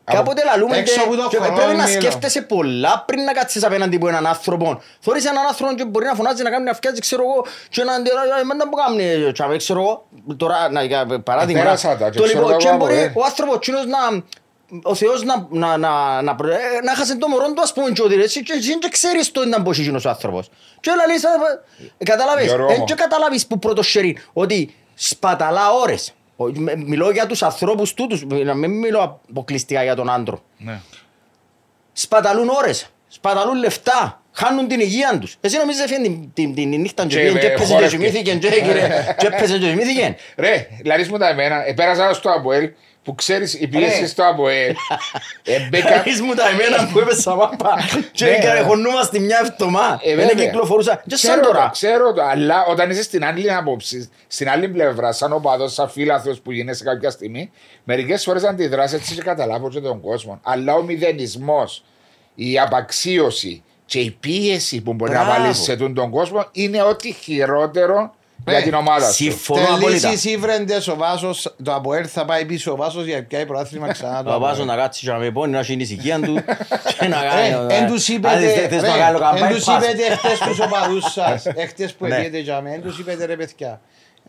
Από- 0.04 0.16
κάποτε 0.16 0.44
λαλούμε 0.44 0.76
έξω 0.76 0.94
και, 0.94 1.00
από 1.00 1.16
το 1.16 1.28
και 1.28 1.36
χρόνο, 1.36 1.54
πρέπει 1.54 1.76
να 1.76 1.86
Μίλο. 1.86 2.00
σκέφτεσαι 2.00 2.42
πολλά 2.42 3.04
πριν 3.06 3.24
να 3.24 3.32
κάτσεις 3.32 3.64
απέναντι 3.64 3.96
από 3.96 4.08
έναν 4.08 4.26
άνθρωπο. 4.26 4.82
Θωρείς 5.00 5.24
έναν 5.24 5.46
άνθρωπο 5.46 5.74
και 5.74 5.84
μπορεί 5.84 6.04
να 6.04 6.14
φωνάζει, 6.14 6.42
να 6.42 6.50
κάνει 6.50 6.64
να 6.64 6.74
φτιάξεις, 6.74 7.00
ξέρω 7.00 7.22
εγώ, 7.22 7.46
και 7.68 7.84
να 7.84 7.92
αντιδράσει, 7.92 8.28
«Ε, 8.28 8.56
δεν 8.58 8.68
που 8.68 8.76
κάνει, 8.76 9.32
τσάμε, 9.32 9.56
ξέρω 9.56 9.80
εγώ, 9.80 10.06
τώρα, 10.36 10.70
να, 10.70 10.82
για 10.82 11.06
παράδειγμα. 11.24 11.60
Επέρασα 11.60 11.96
τα 11.96 12.10
και 12.10 12.18
το 12.18 12.24
ξέρω 12.24 12.38
λοιπόν, 12.38 12.52
τα 12.52 12.58
και 12.58 12.68
εγώ, 12.68 12.76
μπορεί 12.76 12.94
ε. 12.98 13.12
ο 13.14 13.24
άνθρωπος 13.24 13.56
εκείνος 13.56 13.86
να, 13.86 13.98
ο 14.82 14.94
Θεός 14.94 15.22
να, 15.22 15.46
να, 15.50 15.76
να, 15.76 16.22
να, 16.22 16.34
πρε- 16.34 16.52
ε, 16.54 16.80
να 16.84 16.94
χάσει 16.94 17.16
το 17.18 17.28
μωρό 17.28 17.52
του 17.52 17.62
ας 17.62 17.72
πούμε 17.72 17.90
και 17.90 18.02
ότι 18.02 18.14
ρε, 18.14 18.22
εσύ 18.22 18.42
και 18.42 18.52
εσύ 18.52 18.76
δεν 18.80 18.90
ξέρεις 18.90 19.30
το 19.30 19.44
να 19.46 19.60
μπώσει 19.60 19.80
εκείνος 19.80 20.04
ο 20.04 20.08
άνθρωπος. 20.08 20.48
Και 20.80 20.90
όλα 20.90 21.06
λες, 21.06 21.22
ε, 21.22 22.04
καταλάβες, 22.04 22.44
Γιώργο 22.44 22.70
εν 22.70 22.76
μου. 22.78 22.84
και 22.84 22.94
καταλάβεις 22.94 23.46
που 23.46 23.58
πρώτος 23.58 23.88
χέρι 23.88 24.18
ότι 24.32 24.74
σπαταλά 24.94 25.70
ώρες. 25.72 26.12
Ο- 26.36 26.44
με- 26.54 26.76
Μιλώ 26.76 27.10
για 27.10 27.26
τους 27.26 27.42
ανθρώπους 27.42 27.94
τούτους, 27.94 28.24
να 28.26 28.54
μην 28.54 28.70
μιλώ 28.78 29.20
αποκλειστικά 29.30 29.82
για 29.82 29.94
τον 29.94 30.10
άντρο. 30.10 30.42
Ναι. 30.58 30.80
Σπαταλούν 31.92 32.48
ώρες, 32.48 32.86
σπαταλούν 33.08 33.56
λεφτά, 33.58 34.22
χάνουν 34.32 34.68
την 34.68 34.80
υγεία 34.80 35.18
τους. 35.20 35.36
Εσύ 35.40 35.56
νομίζεις 35.56 35.82
έφυγε 35.82 36.00
την, 36.02 36.32
την, 36.34 36.54
την 36.54 36.68
νύχτα 36.80 37.06
και 37.06 37.14
Και, 37.16 37.20
πήγαινε 37.20 37.38
και 37.40 37.46
ε, 37.46 37.50
έπαιζε 37.50 37.66
και 37.66 37.72
χόρευκε. 37.74 37.96
κοιμήθηκε 37.96 38.34
και 38.34 38.46
έγινε- 38.46 39.14
και 39.18 39.26
έπαιζε 39.26 39.58
και 39.58 39.68
κοιμήθηκε. 39.68 40.16
Ρε, 40.36 40.68
λαρείς 40.84 41.08
μου 41.10 41.18
τα 41.18 41.28
εμένα. 41.28 41.66
Επέρασα 41.66 42.14
στο 42.14 42.30
Αποέλ 42.30 42.70
που 43.10 43.16
ξέρεις 43.16 43.54
η 43.54 43.66
πίεση 43.68 44.00
Ρε. 44.00 44.06
στο 44.06 44.22
Αποέλ. 44.28 44.74
Εμπέκα. 45.42 45.88
Χαρίς 45.96 46.20
μου 46.20 46.34
τα 46.34 46.48
εμένα 46.48 46.88
που 46.92 46.98
έπεσα 46.98 47.34
μάπα 47.34 47.74
και 48.12 48.24
Ναι. 48.24 48.30
έκανε 48.30 48.60
χωνούμαστε 48.60 49.18
μια 49.18 49.38
εβδομάδα. 49.50 50.00
Ε, 50.02 50.14
Δεν 50.14 50.26
βέβαια. 50.26 50.44
κυκλοφορούσα. 50.44 51.02
Και 51.06 51.16
σαν 51.16 51.30
Ξέρω 51.30 51.40
το, 51.40 51.46
τώρα. 51.52 51.68
ξέρω 51.72 52.12
το, 52.12 52.22
αλλά 52.22 52.64
όταν 52.64 52.90
είσαι 52.90 53.02
στην 53.02 53.24
άλλη 53.24 53.52
άποψη, 53.52 54.10
στην 54.26 54.48
άλλη 54.48 54.68
πλευρά, 54.68 55.12
σαν 55.12 55.32
οπαδός, 55.32 55.72
σαν 55.72 55.88
φίλαθρο 55.90 56.36
που 56.42 56.52
γίνεσαι 56.52 56.84
κάποια 56.84 57.10
στιγμή, 57.10 57.50
μερικές 57.84 58.24
φορές 58.24 58.44
αντιδράσει 58.44 58.94
έτσι 58.94 59.14
και 59.14 59.22
καταλάβω 59.22 59.68
και 59.70 59.80
τον 59.80 60.00
κόσμο. 60.00 60.40
Αλλά 60.42 60.74
ο 60.74 60.82
μηδενισμός, 60.82 61.84
η 62.34 62.58
απαξίωση 62.58 63.62
και 63.86 63.98
η 64.00 64.10
πίεση 64.20 64.80
που 64.80 64.92
μπορεί 64.92 65.12
να 65.12 65.24
Μπράβο. 65.24 65.40
βάλεις 65.40 65.58
σε 65.58 65.76
τον, 65.76 65.94
τον 65.94 66.10
κόσμο 66.10 66.46
είναι 66.52 66.82
ό,τι 66.82 67.12
χειρότερο 67.12 68.14
για 68.48 68.62
την 68.62 68.74
ομάδα 68.74 69.06
σου. 69.06 69.12
Συμφωνώ 69.14 69.64
απόλυτα. 69.74 70.00
Τελείσεις 70.08 70.24
ή 70.32 70.36
βρέντες 70.36 70.88
ο 70.88 70.96
Βάσος, 70.96 71.54
το 71.64 71.74
Αποέλ 71.74 72.06
θα 72.12 72.24
πάει 72.24 72.44
πίσω 72.44 72.72
ο 72.72 72.76
Βάσος 72.76 73.04
για 73.04 73.16
να 73.16 73.22
πιάει 73.22 73.46
πρωτάθλημα 73.46 73.92
ξανά 73.92 74.22
το 74.22 74.30
Το 74.30 74.38
βάζω 74.38 74.62
Αποέλ. 74.62 74.76
να 74.76 74.82
κάτσει 74.82 75.04
και 75.04 75.10
να 75.12 75.18
με 75.18 75.30
πόνει, 75.30 75.52
να 75.52 75.58
έχει 75.58 75.70
την 75.70 75.80
ησυχία 75.80 76.20
του 76.20 76.34
και 76.98 77.06
να 77.08 77.16
κάνει... 77.22 77.74
Ε, 77.74 77.76
Εν 77.76 77.86
τους 77.86 78.08
είπετε, 78.08 78.34
Αν 78.34 78.40
θες- 78.40 78.68
θες 78.68 78.82
να 78.82 78.96
κάνω 78.96 79.18
ρε, 79.18 79.24
καμπάι, 79.24 79.48
εν 79.48 79.54
τους 79.56 79.64
πας. 79.64 79.84
είπετε 79.84 80.02
εχθές 80.12 80.38
τους 80.38 80.58
οπαδούς 80.60 81.12
σας, 81.12 81.46
εχθές 81.62 81.92
που 81.94 82.06
Ναι. 82.06 82.16
πήγατε 82.16 82.38
για 82.38 82.60
μένα, 82.60 82.74
εν 82.74 82.82
τους 82.82 82.98
είπετε 82.98 83.24
ρε 83.24 83.36
παιδιά, 83.36 83.80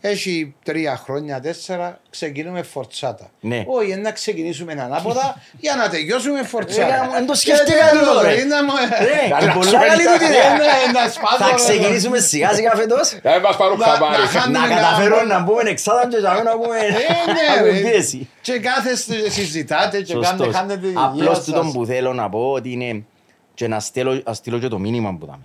έχει 0.04 0.54
τρία 0.64 0.96
χρόνια, 1.04 1.40
τέσσερα, 1.40 2.00
ξεκινούμε 2.10 2.62
φορτσάτα. 2.62 3.30
Ναι. 3.40 3.64
Όχι, 3.66 3.94
να 3.96 4.10
ξεκινήσουμε 4.12 4.72
ανάποδα 4.72 5.42
για 5.60 5.74
να 5.76 5.88
τελειώσουμε 5.88 6.42
φορτσάτα. 6.42 6.94
Ε, 6.94 7.16
εν 7.18 7.26
το 7.26 7.32
Και 7.32 7.38
σκέφτηκα 7.38 7.88
τέλος, 7.90 8.08
τούτο, 8.08 8.20
ρε. 8.20 8.32
είναι 8.40 8.62
μου- 8.62 8.72
Ρε, 9.00 9.28
Να 9.28 9.38
και 9.38 9.44
αλλάξουμε 9.44 9.64
πολλά 9.64 9.86
καλή 9.86 10.04
τα- 10.04 10.12
τούτη 10.12 10.24
ιδέα. 10.24 10.52
Ε, 10.52 10.56
ναι, 10.56 10.98
να 11.00 11.08
σπάσω, 11.10 11.36
Θα 11.36 11.48
ρε. 11.48 11.54
ξεκινήσουμε 11.54 12.18
σιγά 12.18 12.52
σιγά 12.54 12.74
φέτος. 12.74 13.18
Δεν 13.22 13.40
μας 13.40 13.56
πάρουν 13.56 13.78
Να- 13.78 13.86
χαμπάρι. 13.86 14.22
να 14.22 14.28
χάνουμε 14.28 14.58
Να 14.58 14.64
ένα- 14.64 14.74
καταφέρω 14.74 15.22
να 15.24 15.38
μπούμε 15.40 15.62
εξάδα 15.70 16.08
και 16.08 16.16
να 16.20 16.52
πούμε 16.58 16.76
Ε, 16.78 16.90
ναι, 16.90 17.54
να 17.56 17.62
ρε. 17.62 17.68
πούμε 17.70 17.90
πίεση. 17.90 18.28
Και 18.40 18.58
κάθε 18.58 18.90
st- 19.02 19.30
συζητάτε 19.30 20.02
και 20.02 20.12
κάνετε, 20.12 20.28
Σωστός. 20.36 20.54
κάνετε 20.54 20.80
τη 20.80 20.86
υγεία 20.86 21.00
Απλώς 21.04 21.36
σας. 21.36 21.44
τούτο 21.44 21.70
που 21.72 21.86
θέλω 21.86 22.12
να 22.12 22.28
πω 22.28 22.50
ότι 22.52 22.72
είναι 22.72 23.04
και 23.54 23.68
να 23.68 23.80
στείλω, 23.80 24.22
να 24.24 24.32
στείλω 24.34 24.58
και 24.58 24.68
το 24.68 24.78
μήνυμα 24.78 25.16
που 25.20 25.26
δάμε. 25.26 25.44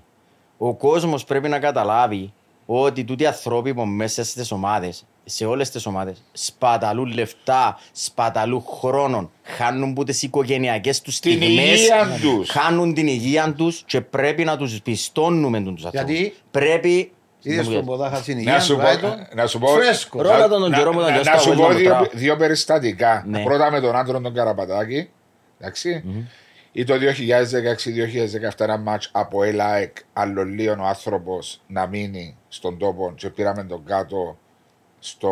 Ο 0.58 0.74
κόσμος 0.76 1.24
πρέπει 1.24 1.50
να 1.50 1.60
καταλάβει 1.60 2.34
ότι 2.70 3.04
τούτοι 3.04 3.26
άνθρωποι 3.26 3.74
που 3.74 3.86
μέσα 3.86 4.24
στις 4.24 4.52
ομάδες, 4.52 5.06
σε 5.26 5.46
όλες 5.46 5.70
τις 5.70 5.86
ομάδες, 5.86 6.24
σπαταλούν 6.32 7.14
λεφτά, 7.14 7.80
σπαταλούν 7.92 8.64
χρόνων, 8.80 9.30
χάνουν 9.44 9.94
που 9.94 10.04
τις 10.04 10.22
οικογενειακές 10.22 11.02
τους 11.02 11.20
Την 11.20 11.32
στιγμές, 11.34 11.80
υγεία 11.80 12.18
τους. 12.22 12.50
χάνουν 12.50 12.94
την 12.94 13.08
υγεία 13.08 13.54
τους 13.58 13.84
και 13.86 14.02
πρέπει 14.02 14.44
να 14.44 14.58
τους 14.58 14.82
πιστώνουμε 14.82 15.60
τους 15.62 15.86
ανθρώπους. 15.86 16.12
Γιατί; 16.12 16.36
Πρέπει... 16.52 17.12
Είδες 17.42 17.68
τον 17.68 17.86
ποδάχα 17.86 18.16
στην 18.16 18.34
Να 18.36 18.40
υγεία 18.42 18.60
σου 18.60 18.74
του, 18.74 18.80
πω- 18.80 18.88
άιτο. 18.88 19.16
να 19.36 19.48
σου 19.48 19.60
πω- 19.60 19.68
Φρέσκο. 19.70 20.22
Ρώτα 20.22 20.48
τον 20.48 20.62
τον 20.62 20.70
Να- 20.70 20.78
καιρό 20.78 20.92
που 20.92 21.00
ήταν 21.00 21.12
να- 21.12 21.18
και 21.18 21.30
Να 21.30 21.32
στα 21.36 21.38
σου 21.42 21.48
Βόλια 21.50 21.66
πω 21.66 21.72
μου 21.72 21.78
δύο, 21.78 21.90
τράω. 21.90 22.06
δύο 22.14 22.36
περιστατικά. 22.36 23.24
Ναι. 23.28 23.44
Πρώτα 23.44 23.72
με 23.72 23.80
τον 23.80 23.96
άντρο 23.96 24.22
τον 24.22 24.34
Καραπατάκη. 24.34 25.10
Εντάξει. 25.60 26.04
Ή 26.78 26.84
το 26.84 26.94
2016-2017 26.94 28.60
ένα 28.60 28.78
μάτς 28.78 29.10
από 29.12 29.44
ΕΛΑΕΚ 29.44 29.98
αλλολίων 30.14 30.80
ο 30.80 30.86
άνθρωπος 30.86 31.62
να 31.68 31.88
μείνει 31.88 32.38
στον 32.48 32.78
τόπο 32.78 33.14
και 33.16 33.30
πήραμε 33.30 33.64
τον 33.64 33.84
κάτω 33.86 34.38
στο... 35.00 35.32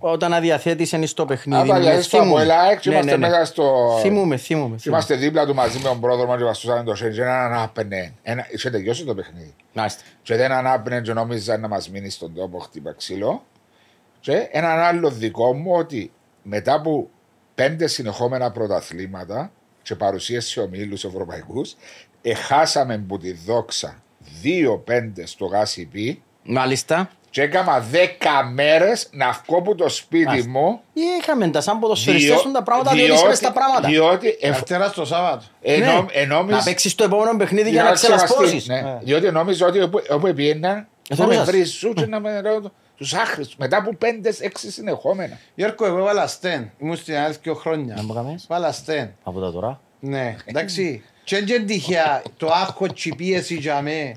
Όταν 0.00 0.32
αδιαθέτησε 0.32 1.06
στο 1.06 1.24
παιχνίδι. 1.24 1.60
Άτα 1.62 1.72
ναι, 1.72 1.80
δηλαδή 1.80 2.02
στο 2.02 2.18
θυμούμαι. 2.18 2.42
ΑΠΟΕΛΑΕΚ 2.42 2.80
και 2.80 2.88
Ναι, 2.88 2.94
είμαστε 2.94 3.16
ναι, 3.16 3.26
ναι. 3.26 3.32
μέσα 3.32 3.44
στο... 3.44 3.96
Θυμούμαι, 4.00 4.36
θυμούμαι. 4.36 4.76
Και 4.76 4.88
Είμαστε 4.88 5.14
δίπλα 5.14 5.46
του 5.46 5.54
μαζί 5.54 5.78
με 5.78 5.88
τον 5.88 6.00
πρόδρομο 6.00 6.36
και 6.36 6.44
βαστούσαμε 6.44 6.82
το 6.82 6.94
σέντ 6.94 7.14
και 7.14 7.20
έναν 7.20 7.52
ανάπαινε. 7.52 8.14
Ένα... 8.22 8.46
Είχε 8.50 8.70
τελειώσει 8.70 9.04
το 9.04 9.14
παιχνίδι. 9.14 9.54
Μάλιστα. 9.72 10.02
Και 10.22 10.36
δεν 10.36 10.52
ανάπαινε 10.52 11.00
και 11.00 11.12
νόμιζα 11.12 11.58
να 11.58 11.68
μας 11.68 11.90
μείνει 11.90 12.10
στον 12.10 12.34
τόπο 12.34 12.58
χτύπα 12.58 12.92
ξύλο. 12.92 13.44
Και 14.20 14.48
έναν 14.50 14.78
άλλο 14.78 15.10
δικό 15.10 15.54
μου 15.54 15.72
ότι 15.72 16.12
μετά 16.42 16.74
από 16.74 17.08
πέντε 17.54 17.86
συνεχόμενα 17.86 18.50
πρωταθλήματα 18.50 19.52
και 19.82 19.94
παρουσίες 19.94 20.46
σε 20.46 20.60
ομίλους 20.60 21.04
ευρωπαϊκούς, 21.04 21.74
εχάσαμε 22.22 22.98
που 22.98 23.18
τη 23.18 23.32
δόξα 23.32 24.02
2-5 24.42 25.22
στο 25.24 25.44
γάσι 25.46 25.84
πι 25.92 26.22
Μάλιστα. 26.44 27.10
και 27.30 27.42
έκανα 27.42 27.84
10 27.92 27.96
μέρες 28.52 29.08
να 29.12 29.40
βγω 29.46 29.58
από 29.58 29.74
το 29.74 29.88
σπίτι 29.88 30.24
Μάλιστα. 30.24 30.50
μου 30.50 30.80
Είχαμε 31.20 31.48
τα 31.48 31.60
σαν 31.60 31.78
ποδοσφαιριστές 31.78 32.40
σου 32.40 32.50
τα 32.52 32.62
πράγματα, 32.62 32.90
διότι 32.92 33.12
είσαι 33.12 33.26
μες 33.26 33.36
στα 33.36 33.52
πράγματα. 33.52 33.88
Διότι 33.88 34.36
ε, 34.40 34.48
Δευτέρα 34.48 34.88
στο 34.88 35.04
Σάββατο. 35.04 35.44
ενό- 35.62 35.86
Ναι. 36.02 36.04
ενόμιζα- 36.12 36.56
Να 36.56 36.62
παίξεις 36.62 36.94
το 36.94 37.04
επόμενο 37.04 37.36
παιχνίδι 37.36 37.62
για 37.70 37.72
για 37.72 37.82
να 37.82 37.88
να 37.88 37.94
ξεβαστεί, 37.94 38.26
ξελασπώσεις. 38.26 38.66
ναι. 38.68 38.80
Ναι. 38.80 38.98
Διότι 39.02 39.30
νόμιζα 39.30 39.66
ότι 39.66 39.80
όπου, 39.80 40.00
όπου 40.10 40.32
πήγαινα 40.34 40.68
Ε, 40.68 40.84
να 41.08 41.16
θα 41.16 41.26
με 41.26 41.34
ρώτας. 41.34 41.46
βρει 41.50 41.64
σου 41.64 41.92
και 41.92 42.06
να 42.06 42.20
με 42.20 42.40
ρωτώ 42.40 42.72
τους 43.02 43.14
άχρηστους. 43.14 43.56
Μετά 43.56 43.76
από 43.76 43.94
πέντε-έξι 43.94 44.70
συνεχόμενα. 44.70 45.38
Γιώργο, 45.54 45.86
εγώ 45.86 45.98
έβαλα 45.98 46.26
στέν. 46.26 46.70
Ήμουν 46.78 46.96
στην 46.96 47.16
άλλη 47.16 47.34
δύο 47.42 47.54
χρόνια. 47.54 47.94
Να 47.94 48.02
μου 48.02 48.14
κάνεις. 48.14 48.46
Βάλα 48.48 48.72
στέν. 48.72 49.14
Από 49.22 49.40
τα 49.40 49.52
τώρα. 49.52 49.80
Ναι, 50.00 50.36
εντάξει. 50.44 51.02
Και 51.24 51.44
δεν 51.44 51.66
τυχαία 51.66 52.22
το 52.36 52.46
άχο 52.46 52.86
τσι 52.92 53.14
πίεση 53.16 53.54
για 53.54 53.80
με 53.82 54.14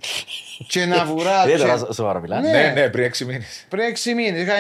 και 0.68 0.86
να 0.86 1.06
βουρά. 1.06 1.46
Δεν 1.46 1.56
και- 1.58 1.62
τώρα 1.62 1.88
σοβαρά 1.94 2.20
μιλάς. 2.20 2.42
Ναι. 2.44 2.52
Ναι, 2.52 2.72
ναι, 2.76 2.90
πριν 2.90 3.04
έξι 3.04 3.26
μήνες. 3.26 3.66
Πριν 3.70 3.84
έξι 3.84 4.14
μήνες 4.14 4.42
είχα 4.42 4.54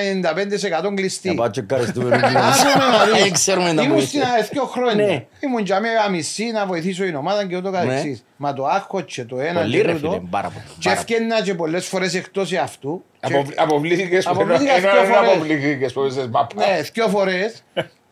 95% 0.90 0.94
κλειστή. 0.96 1.28
Να 1.30 1.36
πάω 1.36 1.50
και 1.50 1.62
καρεστούμε. 1.62 2.16
Άκουμε 2.16 2.32
να 2.32 3.06
δεις. 3.14 3.22
Δεν 3.24 3.32
ξέρουμε 3.32 3.74
να 3.74 3.82
Ήμουν 3.82 3.96
πούμε. 3.96 4.08
στην 4.08 4.22
άλλη 4.24 4.44
δύο 4.52 4.64
χρόνια. 4.66 5.06
Ναι. 5.06 5.26
Ήμουν 5.40 5.64
για 5.66 5.80
με 5.80 5.88
αμισή 6.06 6.46
να 6.52 6.66
βοηθήσω 6.66 7.04
την 7.04 7.16
ομάδα 7.16 7.46
και 7.48 7.56
ούτω 7.58 7.72
καθεξής. 7.72 8.24
Μα 8.38 8.54
το 8.54 8.66
άχο 8.66 9.02
και 9.02 9.24
το 9.24 9.40
ένα 9.40 9.60
Πολύ 9.62 9.78
και 9.78 9.84
ρε 9.84 9.92
τούτο. 9.94 10.10
φίλε, 10.12 10.22
πάρα 10.30 10.48
πολύ. 10.50 10.64
Και 10.80 10.90
πάρα 10.90 10.96
πολύ. 10.96 11.16
ευκαιρνα 11.16 11.42
και 11.44 11.54
πολλές 11.54 11.86
φορές 11.86 12.14
εκτός 12.14 12.54
αυτού. 12.54 13.04
Και- 13.28 13.34
Απο- 13.36 13.52
Αποβλήθηκες 13.56 14.24
που 14.26 14.32
Αποβλήθηκα 14.32 14.72
ενώ 14.76 14.92
δύο 14.92 15.02
δεν 15.02 15.14
φορές. 15.14 15.32
αποβλήθηκες 15.32 15.94
που 15.94 16.04
είσαι 16.06 16.28
μάπα. 16.32 16.66
Ναι, 16.66 16.82
δύο 16.94 17.08
φορές 17.08 17.64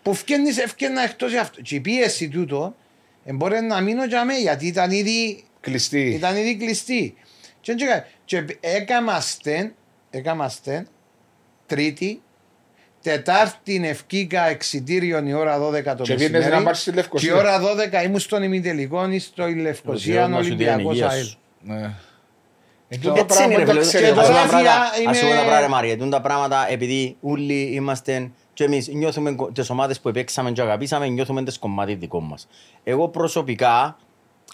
που 0.02 0.14
φκένεις 0.14 0.58
ευκαιρνα 0.58 1.04
εκτός 1.04 1.34
αυτού. 1.36 1.62
Και 1.62 1.76
η 1.76 1.80
πίεση 1.80 2.30
τούτο 2.30 2.76
ε, 2.76 2.83
μπορεί 3.32 3.62
να 3.62 3.82
μείνω 3.82 4.06
για 4.06 4.26
με 4.26 4.34
γιατί 4.34 4.68
ήταν 4.68 4.92
ήδη 4.92 5.44
Κλειστή. 5.60 6.02
ήταν 6.10 6.36
ήδη 6.36 6.58
κλειστή. 6.58 7.16
Και, 7.62 7.74
και, 7.74 7.86
και 8.26 8.58
έκαμα 8.60 9.20
στεν, 9.20 9.74
έκαμα 10.10 10.50
στεν, 10.50 10.88
τρίτη, 11.66 12.22
τετάρτη 13.02 13.82
ευκήκα 13.86 14.48
εξιτήριο 14.48 15.24
η 15.26 15.34
ώρα 15.34 15.60
12 15.60 15.62
το 15.62 15.72
Και 15.72 15.84
πήγαινες 15.84 16.20
μεσημέρι. 16.32 16.50
να 16.56 16.64
πάρεις 16.64 16.80
στη 16.80 16.92
Λευκοσία. 16.92 17.30
Και 17.32 17.36
η 17.38 17.40
ώρα 17.40 17.60
12 17.62 18.04
ήμουν 18.06 18.20
στον 18.20 18.44
ημιτελικό 18.44 19.10
ή 19.12 19.20
στο 19.20 19.48
Λευκοσία 19.48 20.28
Να 20.28 20.38
σου 20.38 20.44
δίνει 20.44 20.54
Ολυμπιακός 20.70 20.94
υγεία 20.94 21.08
ΑΕΛ. 21.10 21.24
σου. 21.26 21.38
Ναι. 21.62 21.92
Ε, 22.88 22.98
Το- 22.98 23.10
τούτο 23.10 23.22
Έτσι 23.22 23.44
είναι 23.44 23.54
πράγμα 23.54 23.58
ρε 23.58 23.66
δεν 23.66 23.68
φίλε. 23.68 23.80
τα 23.82 23.88
ξέρει 23.88 24.04
Και 24.06 24.12
ο 24.12 24.20
Ας 24.22 24.28
τώρα 24.28 24.40
πούμε 24.40 24.52
κόσμος. 24.52 24.62
πράγματα- 24.64 24.92
φύγα, 24.96 25.10
ας 25.10 25.20
πούμε 25.20 25.32
είμαι- 25.32 25.40
τα 25.42 25.46
πράγματα 25.48 25.70
Μαρία. 25.70 25.98
Τούν 25.98 26.10
τα 26.10 26.22
πράγματα 26.22 26.68
επειδή 26.70 27.18
όλοι 27.22 27.54
είμαστε 27.62 28.32
και 28.54 28.64
εμείς 28.64 28.88
νιώθουμε 28.88 29.32
κο- 29.32 29.52
τις 29.52 29.70
ομάδες 29.70 30.00
που 30.00 30.10
επέξαμε 30.10 30.52
και 30.52 30.62
αγαπήσαμε 30.62 31.08
νιώθουμε 31.08 31.44
τις 31.44 31.60
κομμάτι 31.60 31.94
δικό 31.96 32.20
μας. 32.20 32.48
Εγώ 32.84 33.08
προσωπικά 33.08 33.98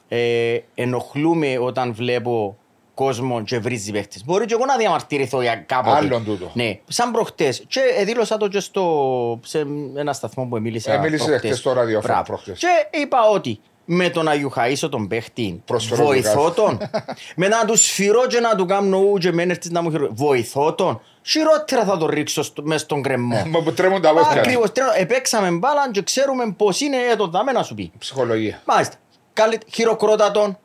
ε, 0.08 0.58
ενοχλούμε 0.76 1.58
όταν 1.60 1.94
βλέπω 1.94 2.58
κόσμο 2.94 3.44
και 3.44 3.60
βρίζει 3.60 3.92
παίχτες. 3.92 4.24
Μπορεί 4.26 4.46
και 4.46 4.54
εγώ 4.54 4.66
να 4.66 4.78
διαμαρτυρηθώ 4.78 5.42
για 5.42 5.56
κάποτε. 5.56 5.96
Άλλον 5.96 6.24
τούτο. 6.26 6.52
Ναι, 6.54 6.80
σαν 6.88 7.12
προχτές. 7.12 7.64
Και 7.68 7.80
ε, 7.98 8.04
δήλωσα 8.04 8.38
το 8.38 8.48
και 8.48 8.60
στο, 8.60 9.40
σε 9.44 9.66
ένα 9.96 10.14
σταθμό 10.14 10.46
που 10.46 10.60
μίλησα 10.62 10.94
Ε, 10.94 10.98
μίλησες 10.98 11.26
προχτές. 11.26 11.40
χτες 11.50 11.58
στο 11.60 11.74
ραδιόφωνο 11.74 12.14
Μπράβο. 12.14 12.24
προχτές. 12.24 12.60
Και 12.60 13.00
είπα 13.02 13.18
ότι 13.34 13.60
με 13.86 14.10
το 14.10 14.24
να 14.24 14.34
γιουχαίσω 14.34 14.90
τον 14.90 15.08
παίχτη 15.08 15.62
Προσφέρω 15.66 16.06
βοηθώ 16.06 16.48
του 16.48 16.54
τον. 16.56 16.78
με 17.36 17.48
να 17.48 17.66
τους 17.66 17.82
σφυρώ 17.86 18.28
και 18.28 18.40
να 18.40 18.56
του 18.56 18.66
κάνω 18.66 18.98
ου 18.98 19.18
και 19.18 19.32
με 19.32 19.44
έρθεις 19.44 19.72
να 19.72 19.82
μου 19.82 19.92
χειρό. 19.92 20.08
Βοηθώ 20.12 20.74
τον. 20.74 21.02
Χειρότερα 21.30 21.84
θα 21.84 21.98
τον 21.98 22.10
ρίξω 22.10 22.44
στο, 22.44 22.62
μες 22.66 22.82
στον 22.82 23.02
κρεμό. 23.02 23.44
Μα 23.52 23.62
που 23.62 23.74
τρέμουν 23.74 24.02
τα 24.02 24.14
βόθια. 24.14 24.42
Ακριβώς. 24.42 24.72
τρένο. 24.72 24.90
Επέξαμε 24.98 25.52
μπάλα 25.52 25.92
και 25.92 26.02
ξέρουμε 26.02 26.54
πώς 26.58 26.82
είναι 26.82 26.98
ε, 26.98 27.16
το 27.16 27.28
δάμε 27.28 27.52
να 27.52 27.64
σου 27.64 27.76
πει. 27.76 27.92
Ψυχολογία. 27.98 28.62
Μάλιστα. 28.66 28.96
Καλή, 29.34 29.60
χειροκρότα 29.74 30.32
τον, 30.32 30.58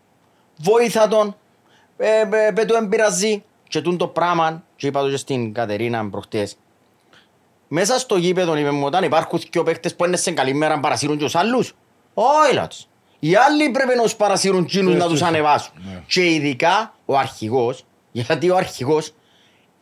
βοήθα 0.56 1.08
τον, 1.08 1.36
ε, 1.96 2.20
ε, 2.20 2.50
πε 2.54 2.64
του 2.64 2.74
εμπειραζεί. 2.74 3.44
Και 3.68 3.80
τούν 3.80 3.96
το 3.96 4.06
πράγμα, 4.06 4.62
και 4.76 4.86
είπα 4.86 5.00
το 5.00 5.10
και 5.10 5.16
στην 5.16 5.52
Κατερίνα 5.52 6.08
προχτές, 6.10 6.56
μέσα 7.68 7.98
στο 7.98 8.16
γήπεδο 8.16 8.56
είπε 8.56 8.70
μου 8.70 8.84
όταν 8.84 9.04
υπάρχουν 9.04 9.38
και 9.38 9.62
παίχτες 9.62 9.94
που 9.94 10.04
είναι 10.04 10.16
σε 10.16 10.30
καλή 10.30 10.54
μέρα 10.54 10.74
να 10.74 10.80
παρασύρουν 10.80 11.16
και 11.16 11.24
τους 11.24 11.34
άλλους. 11.34 11.74
Όχι 12.14 12.54
λάτος. 12.54 12.88
Οι 13.18 13.34
άλλοι 13.34 13.70
πρέπει 13.70 13.96
να 13.96 14.02
τους 14.02 14.16
παρασύρουν 14.16 14.64
κοινούς 14.64 14.94
να 14.94 15.06
τους 15.06 15.22
ανεβάσουν. 15.22 15.72
Και 16.06 16.30
ειδικά 16.30 16.94
ο 17.04 17.16
αρχηγός, 17.16 17.84
γιατί 18.12 18.50
ο 18.50 18.56
αρχηγός 18.56 19.12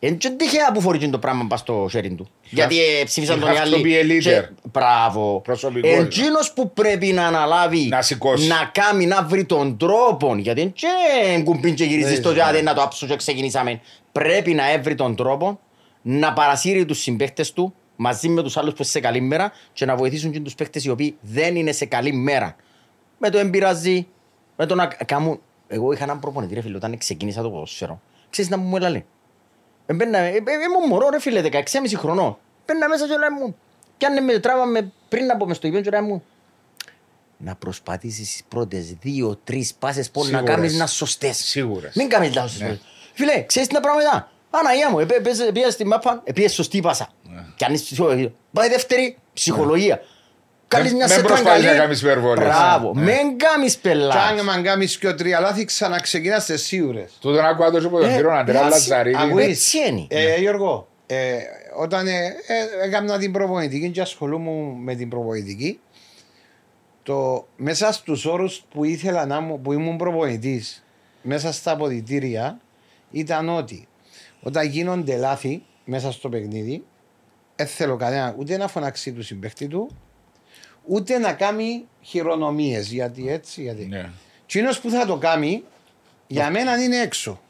Εν 0.04 0.16
και 0.18 0.28
τυχαία 0.30 0.72
που 0.72 0.80
φορεί 0.80 1.10
το 1.10 1.18
πράγμα 1.18 1.46
πας 1.46 1.60
στο 1.60 1.86
χέρι 1.90 2.14
του. 2.14 2.28
Γιατί 2.50 2.76
ε, 3.00 3.04
ψήφισαν 3.04 3.36
you 3.38 3.40
τον 3.40 3.50
οι 3.50 3.52
have 3.54 3.58
to 3.58 3.60
άλλοι. 3.60 3.82
be 3.84 4.04
a 4.04 4.10
leader. 4.10 4.22
Και- 4.22 4.48
Μπράβο. 4.72 5.40
Προσωπικότητα. 5.44 6.00
Εντζήνος 6.02 6.52
που 6.52 6.72
πρέπει 6.72 7.06
να 7.06 7.26
αναλάβει, 7.26 7.86
Να 7.88 8.02
σηκώσει. 8.02 8.46
να 8.48 8.70
κάνει, 8.72 9.06
να 9.06 9.22
βρει 9.22 9.44
τον 9.44 9.76
τρόπο. 9.76 10.36
Γιατί 10.36 10.72
και 10.74 10.86
κουμπίν 11.44 11.74
και 11.74 11.84
γυρίζεις 11.84 12.16
στο 12.18 12.32
τζάδι 12.32 12.62
να 12.62 12.74
το 12.74 12.82
άψω 12.82 13.06
και 13.06 13.16
ξεκινήσαμε. 13.16 13.80
Πρέπει 14.12 14.54
να 14.54 14.70
έβρει 14.72 14.94
τον 14.94 15.16
τρόπο 15.16 15.60
να 16.02 16.32
παρασύρει 16.32 16.84
τους 16.84 17.00
συμπαίχτες 17.00 17.52
του 17.52 17.74
μαζί 17.96 18.28
με 18.28 18.42
τους 18.42 18.56
άλλους 18.56 18.70
που 18.70 18.76
είναι 18.78 18.88
σε 18.88 19.00
καλή 19.00 19.20
μέρα 19.20 19.52
και 19.72 19.84
να 19.84 19.96
βοηθήσουν 19.96 20.30
και 20.32 20.40
τους 20.40 20.54
παίχτες 20.54 20.84
οι 20.84 20.90
οποίοι 20.90 21.16
δεν 21.20 21.56
είναι 21.56 21.72
σε 21.72 21.84
καλή 21.84 22.12
μέρα. 22.12 22.56
Με 23.18 23.30
το 23.30 23.38
εμπειραζεί, 23.38 24.06
με 24.56 24.66
το 24.66 24.74
να 24.74 24.86
κάνουν... 24.86 25.40
Εγώ 25.68 25.92
είχα 25.92 26.04
έναν 26.04 26.20
προπονητή 26.20 26.54
ρε 26.54 26.60
φίλε 26.60 26.76
όταν 26.76 26.98
ξεκίνησα 26.98 27.42
το 27.42 27.50
ποδόσφαιρο. 27.50 28.00
Ξέρεις 28.30 28.50
να 28.50 28.56
μου 28.56 28.76
έλαλε; 28.76 29.02
Εμπαίνα, 29.92 30.18
ε, 30.18 30.28
ε, 30.28 30.34
ήμουν 30.36 30.88
μωρό 30.88 31.08
ρε 31.08 31.20
φίλε, 31.20 31.40
16,5 31.42 31.96
χρονών. 31.96 32.38
Μπαίνα 32.66 32.88
μέσα 32.88 33.06
και 33.06 33.16
λέει 33.18 33.28
μου, 33.40 33.56
πιάνε 33.98 34.20
με 34.20 34.38
τράβα 34.38 34.64
με 34.64 34.92
πριν 35.08 35.26
να 35.26 35.36
πω 35.36 35.46
μες 35.46 35.56
στο 35.56 35.66
γήπεδο 35.66 35.84
και 35.84 35.90
λέει 35.90 36.00
μου, 36.08 36.22
να 37.36 37.54
προσπαθήσεις 37.54 38.32
τις 38.32 38.42
πρώτες 38.48 38.92
δύο, 39.00 39.36
τρεις 39.44 39.74
πάσες 39.74 40.10
πώς 40.10 40.22
να 40.30 40.38
Σίγουρες. 40.38 40.54
κάνεις 40.54 40.76
να 40.78 40.86
σωστές. 40.86 41.36
Σίγουρες. 41.36 41.94
Μην 41.94 42.08
κάνεις 42.08 42.34
λάθος. 42.34 42.58
Ναι. 42.60 42.78
Φίλε, 43.12 43.42
ξέρεις 43.46 43.68
τι 43.68 43.74
είναι 43.74 43.84
τα 43.84 43.90
πράγματα; 43.90 44.30
Αναγία 44.50 44.90
μου, 44.90 44.98
επέ- 44.98 45.18
έπαιζε- 45.18 45.52
πήγα 45.52 45.70
στη 45.70 45.84
μάπα, 45.86 46.22
πήγες 46.34 46.52
σωστή 46.52 46.80
πάσα. 46.80 47.08
Ναι. 47.22 47.44
Κι 47.56 47.64
αν 47.64 47.72
είσαι 47.74 47.84
ψυχολογία. 47.84 48.32
Πάει 48.52 48.68
δεύτερη, 48.68 49.16
ψυχολογία. 49.32 50.00
Κάλεις 50.76 50.92
μια 50.92 51.06
Μεν 51.06 51.08
σέντρα 51.16 51.26
προσπαθείς 51.34 51.64
καλή. 51.64 51.76
να 51.76 51.82
κάνεις 51.82 52.00
υπερβολές. 52.02 52.44
Μπράβο. 52.44 52.92
Ναι. 52.94 53.02
Μεν 53.02 53.36
κάνεις 53.38 53.76
Και 53.76 53.90
αν 53.90 53.98
πελάς. 53.98 54.42
μαν 54.42 54.62
κάνεις 54.62 54.98
και 54.98 55.08
ο 55.08 55.14
τρία 55.14 55.40
λάθη 55.40 55.64
ξαναξεκινάς 55.64 56.44
τις 56.44 56.62
σίγουρες. 56.62 57.12
Τούτον 57.20 57.44
άκουγα 57.44 57.70
το 57.70 57.78
από 57.86 57.98
τον 57.98 58.08
Ε, 58.08 58.14
κύριο 58.14 58.30
Αντρέα 58.30 58.66
έτσι, 58.66 58.70
Λαζαρίδη. 58.88 59.16
ακούει. 59.20 59.42
Έτσι 59.44 59.78
είναι. 59.88 60.06
Ε, 60.08 60.38
Γιώργο, 60.40 60.88
ε, 61.06 61.36
όταν 61.76 62.06
ε, 62.06 62.10
ε, 62.46 62.84
έκανα 62.86 63.18
την 63.18 63.32
προπονητική 63.32 63.90
και 63.90 64.00
ασχολούμαι 64.00 64.50
με 64.82 64.94
την 64.94 65.08
προπονητική, 65.08 65.80
το, 67.02 67.46
μέσα 67.56 67.92
στους 67.92 68.24
όρους 68.24 68.64
που 68.70 68.84
ήθελα 68.84 69.26
να 69.26 69.40
μου, 69.40 69.60
που 69.60 69.72
ήμουν 69.72 69.96
προπονητής, 69.96 70.84
μέσα 71.22 71.52
στα 71.52 71.70
αποδητήρια, 71.70 72.58
ήταν 73.10 73.48
ότι 73.48 73.88
όταν 74.42 74.66
γίνονται 74.66 75.16
λάθη 75.16 75.62
μέσα 75.84 76.12
στο 76.12 76.28
παιχνίδι, 76.28 76.84
δεν 77.56 77.66
θέλω 77.66 77.96
κανένα 77.96 78.34
ούτε 78.38 78.56
να 78.56 78.68
φωνάξει 78.68 79.12
του 79.12 79.22
συμπαίχτη 79.22 79.66
του, 79.68 79.96
ούτε 80.84 81.18
να 81.18 81.32
κάνει 81.32 81.84
χειρονομίες. 82.02 82.92
Γιατί 82.92 83.28
έτσι, 83.30 83.62
γιατί. 83.62 83.86
Ναι. 83.86 84.10
Κοινός 84.46 84.80
που 84.80 84.90
θα 84.90 85.06
το 85.06 85.16
κάνει, 85.16 85.64
για 86.26 86.50
μένα 86.50 86.82
είναι 86.82 86.96
έξω. 86.96 87.40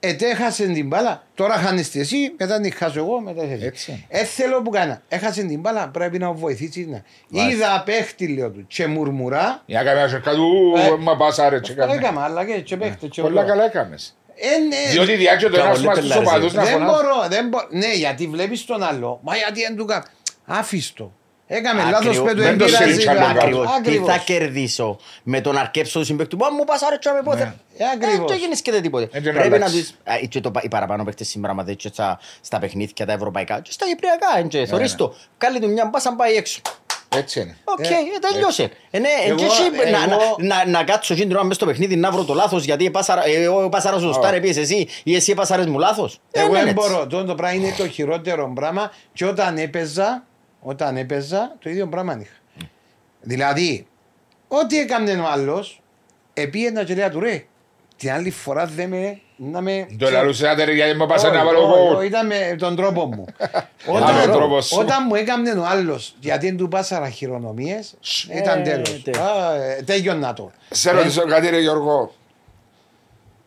Ετέχασε 0.00 0.66
την 0.66 0.86
μπάλα, 0.86 1.22
τώρα 1.34 1.54
χάνεις 1.54 1.90
τη 1.90 2.00
εσύ, 2.00 2.34
μετά 2.38 2.60
την 2.60 2.72
χάσω 2.72 2.98
εγώ, 2.98 3.20
μετά 3.20 3.42
εσύ. 3.42 3.64
Έτσι. 3.64 4.06
Ε, 4.08 4.24
θέλω 4.24 4.62
που 4.62 4.70
κάνα. 4.70 5.02
Έχασε 5.08 5.42
την 5.42 5.60
μπάλα, 5.60 5.88
πρέπει 5.88 6.18
να 6.18 6.32
βοηθήσει. 6.32 6.86
Να. 6.90 7.02
Μάλιστα. 7.28 7.66
Είδα 7.66 7.82
παίχτη, 7.86 8.28
λέω 8.28 8.50
του, 8.50 8.66
και 8.66 8.86
μουρμουρά. 8.86 9.62
Για 9.66 9.82
να 9.82 9.92
κάνεις 9.94 10.12
ένα 10.12 10.34
του, 10.34 10.72
Ε, 10.76 10.96
μα 10.98 11.16
πας 11.16 11.38
άρε 11.38 11.60
και 11.60 11.70
Αυτό 11.70 11.80
κάνε. 11.86 11.94
έκανα, 11.94 12.22
αλλά 12.24 12.44
και, 12.44 12.60
και 12.60 12.76
παίχτη. 12.76 13.08
και 13.08 13.20
Πολλά 13.22 13.40
εγώ. 13.40 13.50
καλά 13.50 13.64
έκαμες. 13.64 14.16
Ε, 14.34 14.58
ναι, 14.58 14.92
Διότι 14.92 15.14
διάκει 15.16 15.44
το 15.44 15.50
Καλά, 15.50 15.64
ένας 15.64 15.76
πολύ 15.76 15.86
μας 15.88 15.98
τους 15.98 16.08
πελάρες, 16.08 16.28
οπαδούς 16.28 16.52
να 16.52 16.62
δεν 16.64 16.72
φωνάζει. 16.72 16.92
μπορώ, 16.92 17.28
δεν 17.28 17.48
μπορώ. 17.48 17.66
Ναι, 17.70 17.92
γιατί 17.94 18.26
βλέπεις 18.26 18.64
τον 18.64 18.82
άλλο. 18.82 19.20
Μα 19.22 19.36
γιατί 19.36 19.60
δεν 19.60 19.76
του 19.76 19.84
κάνω. 19.84 20.04
Άφηστο. 20.44 21.12
Έκαμε 21.46 21.82
λάθος 21.82 21.96
Ακριβώς. 22.06 22.24
με 22.26 22.34
το 22.34 22.42
Δεν 22.42 22.58
το 22.58 22.64
εμπειράζει. 22.64 22.84
συρρήξαμε 22.90 23.18
κάτω. 23.18 23.38
Ακριβώς. 23.38 23.66
Τι 23.66 23.72
Ακριβώς. 23.78 24.08
θα 24.08 24.16
κερδίσω 24.18 24.96
με 25.22 25.40
το 25.40 25.52
να 25.52 25.60
αρκέψω 25.60 25.98
το 25.98 26.04
συμπέκτη 26.04 26.36
μου; 26.36 26.44
Αν 26.46 26.52
μου 26.58 26.64
πας 26.64 26.82
άρα 26.82 26.98
τσάμε 26.98 27.22
πότε. 27.22 27.54
Ε, 27.76 27.84
ακριβώς. 27.94 28.30
Δεν 28.30 28.38
γίνεις 28.38 28.62
και 28.62 28.70
δεν 28.70 28.82
τίποτε. 28.82 29.08
Έτσι 29.12 29.26
να 29.28 29.32
Πρέπει 29.32 29.48
να 29.48 29.56
αλλάξεις. 29.56 29.80
τους... 30.04 30.12
Α, 30.14 30.18
και 30.28 30.40
το 30.40 30.50
πα- 30.50 30.60
Οι 30.64 30.68
παραπάνω 30.68 31.04
παίχτες 31.04 31.28
σήμερα 31.28 31.54
μα 31.54 31.64
και 31.64 31.88
στα, 31.88 32.18
στα 32.40 32.58
παιχνίδια 32.58 33.06
τα 33.06 33.12
ευρωπαϊκά 33.12 33.60
και 33.60 33.70
στα 33.72 33.86
κυπριακά. 33.86 34.38
εντζε, 34.38 34.66
Θωρείς 34.66 34.90
ναι. 34.90 34.96
το. 34.98 35.14
Κάλει 35.38 35.60
του 35.60 35.70
μια 35.70 35.84
μπάσα 35.92 36.14
πάει 36.14 36.34
έξω. 36.34 36.60
Έτσι 37.16 37.40
είναι. 37.40 37.56
Οκ, 37.64 37.78
Ε, 37.78 37.88
ε, 37.88 38.30
τελειώσε. 38.32 38.70
Ε, 38.90 38.98
ναι, 38.98 39.08
εγώ- 39.24 39.30
εν 39.30 39.36
και 39.36 39.44
εσύ 39.44 39.90
να- 39.92 40.14
εγώ- 40.14 40.36
να- 40.38 40.56
να- 40.56 40.66
Να 40.78 40.84
κάτσω 40.84 41.12
εκείνη 41.12 41.28
την 41.28 41.36
ώρα 41.36 41.44
μες 41.44 41.56
στο 41.56 41.66
παιχνίδι 41.66 41.96
να 41.96 42.10
βρω 42.10 42.24
το 42.24 42.34
λάθος 42.34 42.64
γιατί 42.64 42.86
επάσαρα- 42.86 43.26
ε, 43.26 43.42
εγώ 43.42 43.62
επάσαρα 43.62 43.98
σωστά 43.98 44.30
ρε 44.30 44.40
πιες 44.40 44.56
εσύ 44.56 44.88
ή 45.02 45.14
εσύ 45.14 45.30
επάσαρες 45.32 45.66
μου 45.66 45.78
λάθος. 45.78 46.20
Ε, 46.30 46.40
Εγώ 46.40 46.48
ναι, 46.52 46.58
δεν 46.58 46.68
έτσι. 46.68 46.74
μπορώ. 46.74 47.06
Το, 47.06 47.24
το 47.24 47.34
πράγμα 47.34 47.56
είναι 47.56 47.74
το 47.78 47.88
χειρότερο 47.88 48.52
πράγμα. 48.54 48.92
Και 49.12 49.24
όταν 49.26 49.58
έπαιζα, 49.58 50.24
όταν 50.66 50.96
έπαιζα, 50.96 51.56
το 51.58 51.70
ίδιο 51.70 51.86
πράγμα 51.86 52.18
είχα. 52.20 52.34
Δηλαδή, 53.20 53.86
ό,τι 54.48 54.78
έκανε 54.78 55.12
ο 55.12 55.26
άλλος, 55.26 55.82
επίαινα 56.34 56.84
και 56.84 56.94
λέει 56.94 57.08
του 57.08 57.20
ρε, 57.20 57.44
την 57.96 58.10
άλλη 58.12 58.30
φορά 58.30 58.66
δεν 58.66 58.88
με. 58.88 59.18
Να 59.36 59.60
με 59.60 59.86
Το 59.98 60.10
λαλούσε 60.10 60.48
άντε 60.48 60.64
ρε 60.64 60.72
γιατί 60.72 60.96
μου 60.98 61.06
πας 61.06 61.24
Όχι, 61.24 61.34
να 61.34 61.44
βάλω 61.44 61.58
όχι, 61.58 61.78
εγώ. 61.80 61.96
όχι, 61.96 62.06
Ήταν 62.06 62.26
με 62.26 62.56
τον 62.58 62.76
τρόπο 62.76 63.06
μου. 63.06 63.24
με 63.86 63.92
όταν, 63.92 64.22
τον 64.22 64.32
τρόπο 64.32 64.60
σου. 64.60 64.76
όταν 64.78 65.04
μου 65.08 65.14
έκανε 65.14 65.50
ο 65.50 65.64
άλλος, 65.66 66.14
γιατί 66.20 66.46
δεν 66.46 66.56
του 66.56 66.68
πάσαρα 66.68 67.08
χειρονομίε, 67.08 67.80
ήταν 68.38 68.60
Ε, 68.60 68.62
τέλος. 68.62 69.02
τέλος. 69.02 69.20
Τέλειωνα 69.84 70.32
το. 70.32 70.50
Σε 70.70 70.90
ρωτήσω 70.90 71.22
κάτι 71.26 71.48
ρε 71.50 71.60
Γιώργο. 71.60 72.12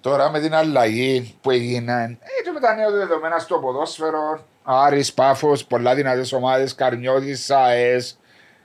Τώρα 0.02 0.30
με 0.30 0.40
την 0.40 0.54
αλλαγή 0.56 1.36
που 1.42 1.52
έγινε, 1.52 2.18
ε, 2.22 2.42
και 2.44 2.52
με 2.54 2.60
τα 2.60 2.76
νέα 2.76 2.92
δεδομένα 2.92 3.40
στο 3.40 3.58
ποδόσφαιρο, 3.60 4.46
Άρης, 4.70 5.14
Πάφος, 5.14 5.66
πολλά 5.66 5.96
δυνατές 5.96 6.32
ομάδες, 6.34 6.76
Καρμιώτης, 6.76 7.46
ΣΑΕΣ, 7.46 8.20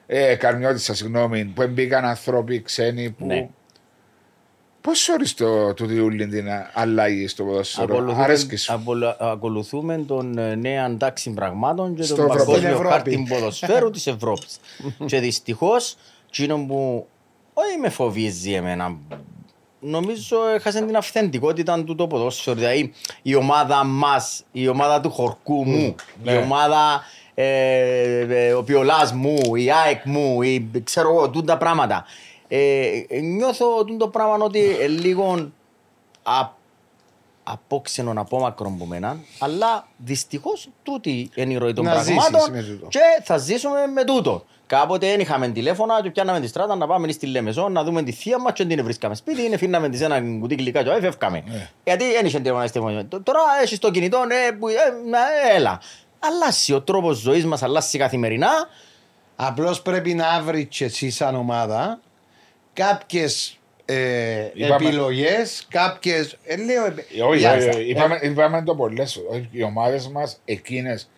ε, 0.07 0.34
Καρμιώτης, 0.34 0.90
συγγνώμη, 0.92 1.44
που 1.44 1.66
μπήκαν 1.68 2.05
ανθρώποι 2.05 2.62
ξένοι 2.62 3.11
που... 3.11 3.26
Ναι. 3.26 3.48
Πώς 4.80 5.09
ορίζεις 5.09 5.34
το, 5.34 5.74
το 5.74 5.84
διούλιν 5.84 6.30
την 6.30 6.46
αλλαγή 6.74 7.26
στο 7.28 7.44
ποδόσφαιρο, 7.44 7.94
Ακολουθούμε- 7.94 8.24
αρέσκεις 8.24 8.62
σου. 8.62 8.72
απολα- 8.72 9.16
Ακολουθούμε 9.20 9.98
τον 10.07 10.38
ε, 10.38 10.55
νέο 10.55 10.96
τάξη 10.96 11.30
πραγμάτων 11.30 11.94
και 11.94 12.03
Στο 12.03 12.14
τον 12.14 12.24
Ευρωπαϊκό. 12.24 12.53
παγκόσμιο 12.53 12.74
Στην 12.76 12.86
Ευρώπη. 12.86 13.11
χάρτη 13.14 13.26
ποδοσφαίρου 13.34 13.90
της 13.90 14.07
Ευρώπης. 14.07 14.59
και 15.07 15.18
δυστυχώς, 15.20 15.96
εκείνο 16.28 16.64
που 16.66 17.07
όχι 17.55 17.76
με 17.78 17.88
φοβίζει 17.88 18.53
εμένα, 18.53 18.96
νομίζω 19.82 20.46
έχασε 20.54 20.80
την 20.84 20.96
αυθεντικότητα 20.96 21.84
του 21.84 21.94
το 21.94 22.06
ποδόσφαιρο. 22.06 22.56
Δηλαδή 22.56 22.92
η 23.22 23.34
ομάδα 23.34 23.84
μας, 23.84 24.44
η 24.52 24.68
ομάδα 24.68 25.00
του 25.00 25.10
χορκού 25.10 25.64
μου, 25.64 25.94
ναι. 26.22 26.32
η 26.32 26.36
ομάδα 26.36 27.02
ε, 27.34 28.46
ε, 28.46 28.52
ο 28.52 28.62
Πιολάς 28.62 29.12
μου, 29.12 29.56
η 29.56 29.72
ΑΕΚ 29.72 30.04
μου, 30.04 30.42
η, 30.42 30.70
ξέρω 30.84 31.08
εγώ, 31.08 31.30
τούτα 31.30 31.56
πράγματα. 31.56 32.04
Ε, 32.48 32.86
ε, 33.08 33.20
νιώθω 33.20 33.84
τούτο 33.84 34.08
πράγμα 34.08 34.44
ότι 34.44 34.76
ε, 34.80 34.86
λίγο 34.86 35.50
α, 36.22 36.48
απόξενον 37.42 38.18
απόμακρον 38.18 38.78
που 38.78 38.84
μένα, 38.84 39.16
αλλά 39.38 39.88
δυστυχώς 39.96 40.68
τούτη 40.82 41.30
είναι 41.34 41.52
η 41.52 41.56
ροή 41.56 41.72
των 41.72 41.84
Να 41.84 42.02
ζήσεις 42.02 42.14
πραγμάτων 42.14 42.52
με 42.52 42.62
τούτο. 42.62 42.86
και 42.88 43.22
θα 43.22 43.36
ζήσουμε 43.36 43.86
με 43.86 44.04
τούτο. 44.04 44.44
Κάποτε 44.76 45.06
δεν 45.06 45.20
είχαμε 45.20 45.48
τηλέφωνα 45.48 46.02
και 46.02 46.10
πιάναμε 46.10 46.40
τη 46.40 46.46
στράτα 46.46 46.76
να 46.76 46.86
πάμε 46.86 47.12
στη 47.12 47.26
Λεμεζό 47.26 47.68
να 47.68 47.84
δούμε 47.84 48.02
τη 48.02 48.12
θεία 48.12 48.38
μας 48.38 48.52
και 48.52 48.64
δεν 48.64 48.76
την 48.76 48.84
βρίσκαμε 48.84 49.14
σπίτι, 49.14 49.42
είναι 49.42 49.56
φύναμε 49.56 49.88
της 49.88 50.00
ένα 50.00 50.20
κουτί 50.40 50.54
γλυκά 50.54 50.82
και 50.82 50.88
όχι, 50.88 51.00
φεύγαμε. 51.00 51.42
Ναι. 51.46 51.68
Γιατί 51.84 52.04
δεν 52.12 52.26
είχε 52.26 52.38
τηλέφωνα 52.38 52.66
στη 52.66 52.78
τηλέφωνα. 52.78 53.08
Τώρα 53.22 53.40
έχεις 53.62 53.78
το 53.78 53.90
κινητό, 53.90 54.24
ναι, 54.24 54.56
που, 54.58 54.68
ε, 54.68 54.74
να, 55.10 55.18
έλα. 55.54 55.80
Αλλάσει 56.18 56.74
ο 56.74 56.80
τρόπος 56.82 57.18
ζωής 57.18 57.44
μας, 57.46 57.62
αλλάσει 57.62 57.98
καθημερινά. 57.98 58.50
Απλώς 59.36 59.82
πρέπει 59.82 60.14
να 60.14 60.40
βρεις 60.42 60.66
και 60.68 60.84
εσύ 60.84 61.10
σαν 61.10 61.34
ομάδα 61.34 62.00
κάποιες 62.72 63.58
ε, 63.84 63.94
Είπαμε- 64.54 64.86
επιλογές, 64.86 65.66
κάποιες. 65.70 66.36
Ε, 66.44 66.56
λέω. 66.56 66.84
επ- 66.86 66.98
Ε, 66.98 67.22
Όχι, 67.22 67.38
Για- 67.38 67.52
όχι, 67.56 67.68
ε, 67.68 67.88
είπαμε, 67.88 68.18
είπαμε 68.22 68.62
το 68.62 68.74
πολλές. 68.74 69.20
Οι 69.50 69.62
ομάδες 69.62 70.08
μας, 70.08 70.40
εκείνες 70.44 71.10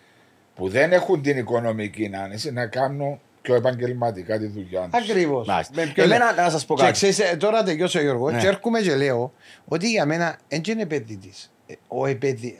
που 0.55 0.69
δεν 0.69 0.93
έχουν 0.93 1.23
την 1.23 1.39
οικονομική 1.39 2.11
άνεση, 2.25 2.53
να 2.53 2.67
κάνουν 2.67 3.21
πιο 3.45 3.55
επαγγελματικά 3.55 4.39
τη 4.39 4.47
δουλειά 4.47 4.89
τους. 4.93 5.03
Ακριβώς. 5.11 5.47
Μάλιστα. 5.47 5.83
Εμένα, 5.95 6.33
να 6.35 6.51
σας 6.51 6.65
πω 6.67 6.75
κάτι. 6.75 7.09
ε, 7.09 7.37
τώρα 7.37 7.63
τελειώσω 7.63 8.01
Γιώργο. 8.01 8.31
Ναι. 8.31 8.39
Και 8.41 8.47
έρχομαι 8.47 8.81
και 8.81 8.95
λέω 8.95 9.33
ότι 9.65 9.91
για 9.91 10.07
μένα 10.07 10.39
δεν 10.49 10.63
είναι 10.67 10.83
επενδυτής. 10.83 11.53
Ο 11.89 12.07
επενδυ... 12.07 12.59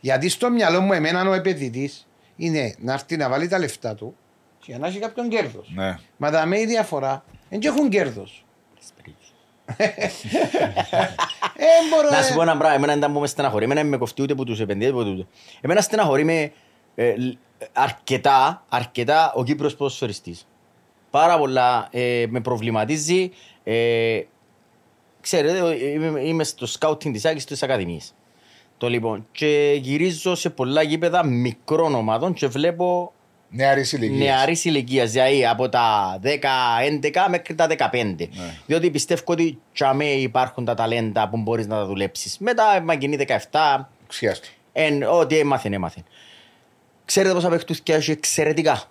Γιατί 0.00 0.28
στο 0.28 0.50
μυαλό 0.50 0.80
μου, 0.80 0.92
εμένα 0.92 1.28
ο 1.28 1.32
επενδυτής 1.32 2.06
είναι 2.36 2.74
να 2.78 2.92
έρθει 2.92 3.16
να 3.16 3.28
βάλει 3.28 3.48
τα 3.48 3.58
λεφτά 3.58 3.94
του 3.94 4.16
και 4.58 4.76
να 4.78 4.86
έχει 4.86 4.98
κάποιον 4.98 5.28
κέρδος. 5.28 5.72
Ναι. 5.74 5.98
Μα 6.16 6.30
τα 6.30 6.46
με 6.46 6.60
η 6.60 6.66
διαφορά 6.66 7.24
δεν 7.50 7.60
έχουν 7.62 7.88
κέρδος. 7.88 8.44
Ε, 11.56 11.64
μπορώ, 11.90 12.10
Να 12.10 12.18
ε, 12.18 12.22
σου 12.22 12.34
πω 12.34 12.42
ένα 12.42 12.56
πράγμα, 12.56 12.76
εμένα 12.76 12.96
δεν 12.96 13.10
μου 13.10 13.20
με 13.20 13.26
στεναχωρεί, 13.26 13.64
εμένα 13.64 13.84
με 13.84 13.96
κοφτεί 13.96 14.22
ούτε 14.22 14.34
που 14.34 14.44
τους 14.44 14.60
επενδύες, 14.60 14.90
ούτε 14.92 15.04
τούτο. 15.10 15.26
Εμένα 15.60 15.80
στεναχωρεί 15.80 16.24
με 16.24 16.52
ε, 16.94 17.16
λ- 17.16 17.36
αρκετά, 17.72 18.64
αρκετά 18.68 19.32
ο 19.34 19.44
Κύπρος 19.44 19.76
ποδοσφαιριστής. 19.76 20.46
Πάρα 21.10 21.38
πολλά 21.38 21.88
ε, 21.90 22.24
με 22.28 22.40
προβληματίζει. 22.40 23.30
Ε, 23.64 24.20
ξέρετε, 25.20 25.58
ε, 25.58 25.90
είμαι, 25.90 26.20
είμαι 26.20 26.44
στο 26.44 26.66
σκάουτινγκ 26.66 27.14
της 27.14 27.24
Άκης 27.24 27.44
της 27.44 27.62
Ακαδημίας. 27.62 28.14
Το 28.78 28.88
λοιπόν, 28.88 29.26
και 29.32 29.78
γυρίζω 29.82 30.34
σε 30.34 30.50
πολλά 30.50 30.82
γήπεδα 30.82 31.26
μικρών 31.26 31.94
ομάδων 31.94 32.32
και 32.32 32.46
βλέπω 32.46 33.12
Νεαρής 33.50 33.92
ηλικίας. 33.92 34.18
νεαρής 34.18 34.64
ηλικίας, 34.64 35.10
δηλαδή 35.10 35.46
από 35.46 35.68
τα 35.68 36.18
10-11 36.22 37.26
μέχρι 37.28 37.54
τα 37.54 37.66
15. 37.66 38.28
Ναι. 38.34 38.54
Διότι 38.66 38.90
πιστεύω 38.90 39.22
ότι 39.26 39.58
τσαμέ 39.72 40.04
υπάρχουν 40.04 40.64
τα 40.64 40.74
ταλέντα 40.74 41.28
που 41.28 41.36
μπορείς 41.36 41.66
να 41.66 41.76
τα 41.76 41.86
δουλέψεις. 41.86 42.38
Μετά, 42.38 42.80
μαγκινή 42.84 43.16
17, 43.50 43.90
Ξιάστο. 44.06 44.48
εν, 44.72 45.02
ό,τι 45.02 45.38
έμαθεν, 45.38 45.72
έμαθεν. 45.72 46.04
Ξέρετε 47.04 47.34
πόσα 47.34 47.48
παιχτούθηκια 47.48 47.96
έχει 47.96 48.10
εξαιρετικά; 48.10 48.82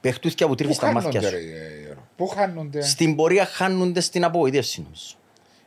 Παιχτούθηκια 0.00 0.46
που 0.46 0.52
Πού 0.52 0.58
τρίβει 0.58 0.74
στα 0.74 0.92
μάτια 0.92 1.10
χάνονται, 1.20 1.28
σου. 1.28 1.34
ρε 1.34 1.40
Γιώργο. 1.82 2.08
Πού 2.16 2.26
χάνονται; 2.28 2.82
Στην 2.82 3.16
πορεία 3.16 3.44
χάνονται 3.44 4.00
στην 4.00 4.24
απογοήτευση 4.24 4.80
νομίζω. 4.82 5.02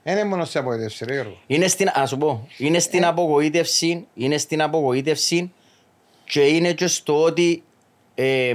Δεν 0.04 0.14
είναι 0.18 0.24
μόνο 0.24 0.46
σε 0.46 0.60
απογοήτευση, 0.60 1.06
ρε 1.06 1.14
Γιώργο. 1.14 1.38
Είναι 1.48 1.68
στην, 1.68 1.90
να 1.98 2.06
σου 2.06 2.18
πω, 2.18 2.48
είναι 2.58 2.80
στην 2.80 3.06
απογοήτευση, 3.06 4.08
είναι 4.14 4.38
στην 4.38 4.62
απογοήτευση 4.62 5.52
και 6.26 6.42
είναι 6.42 6.74
και 6.74 6.88
στο 6.88 7.24
ότι 7.24 7.64
ε, 8.16 8.54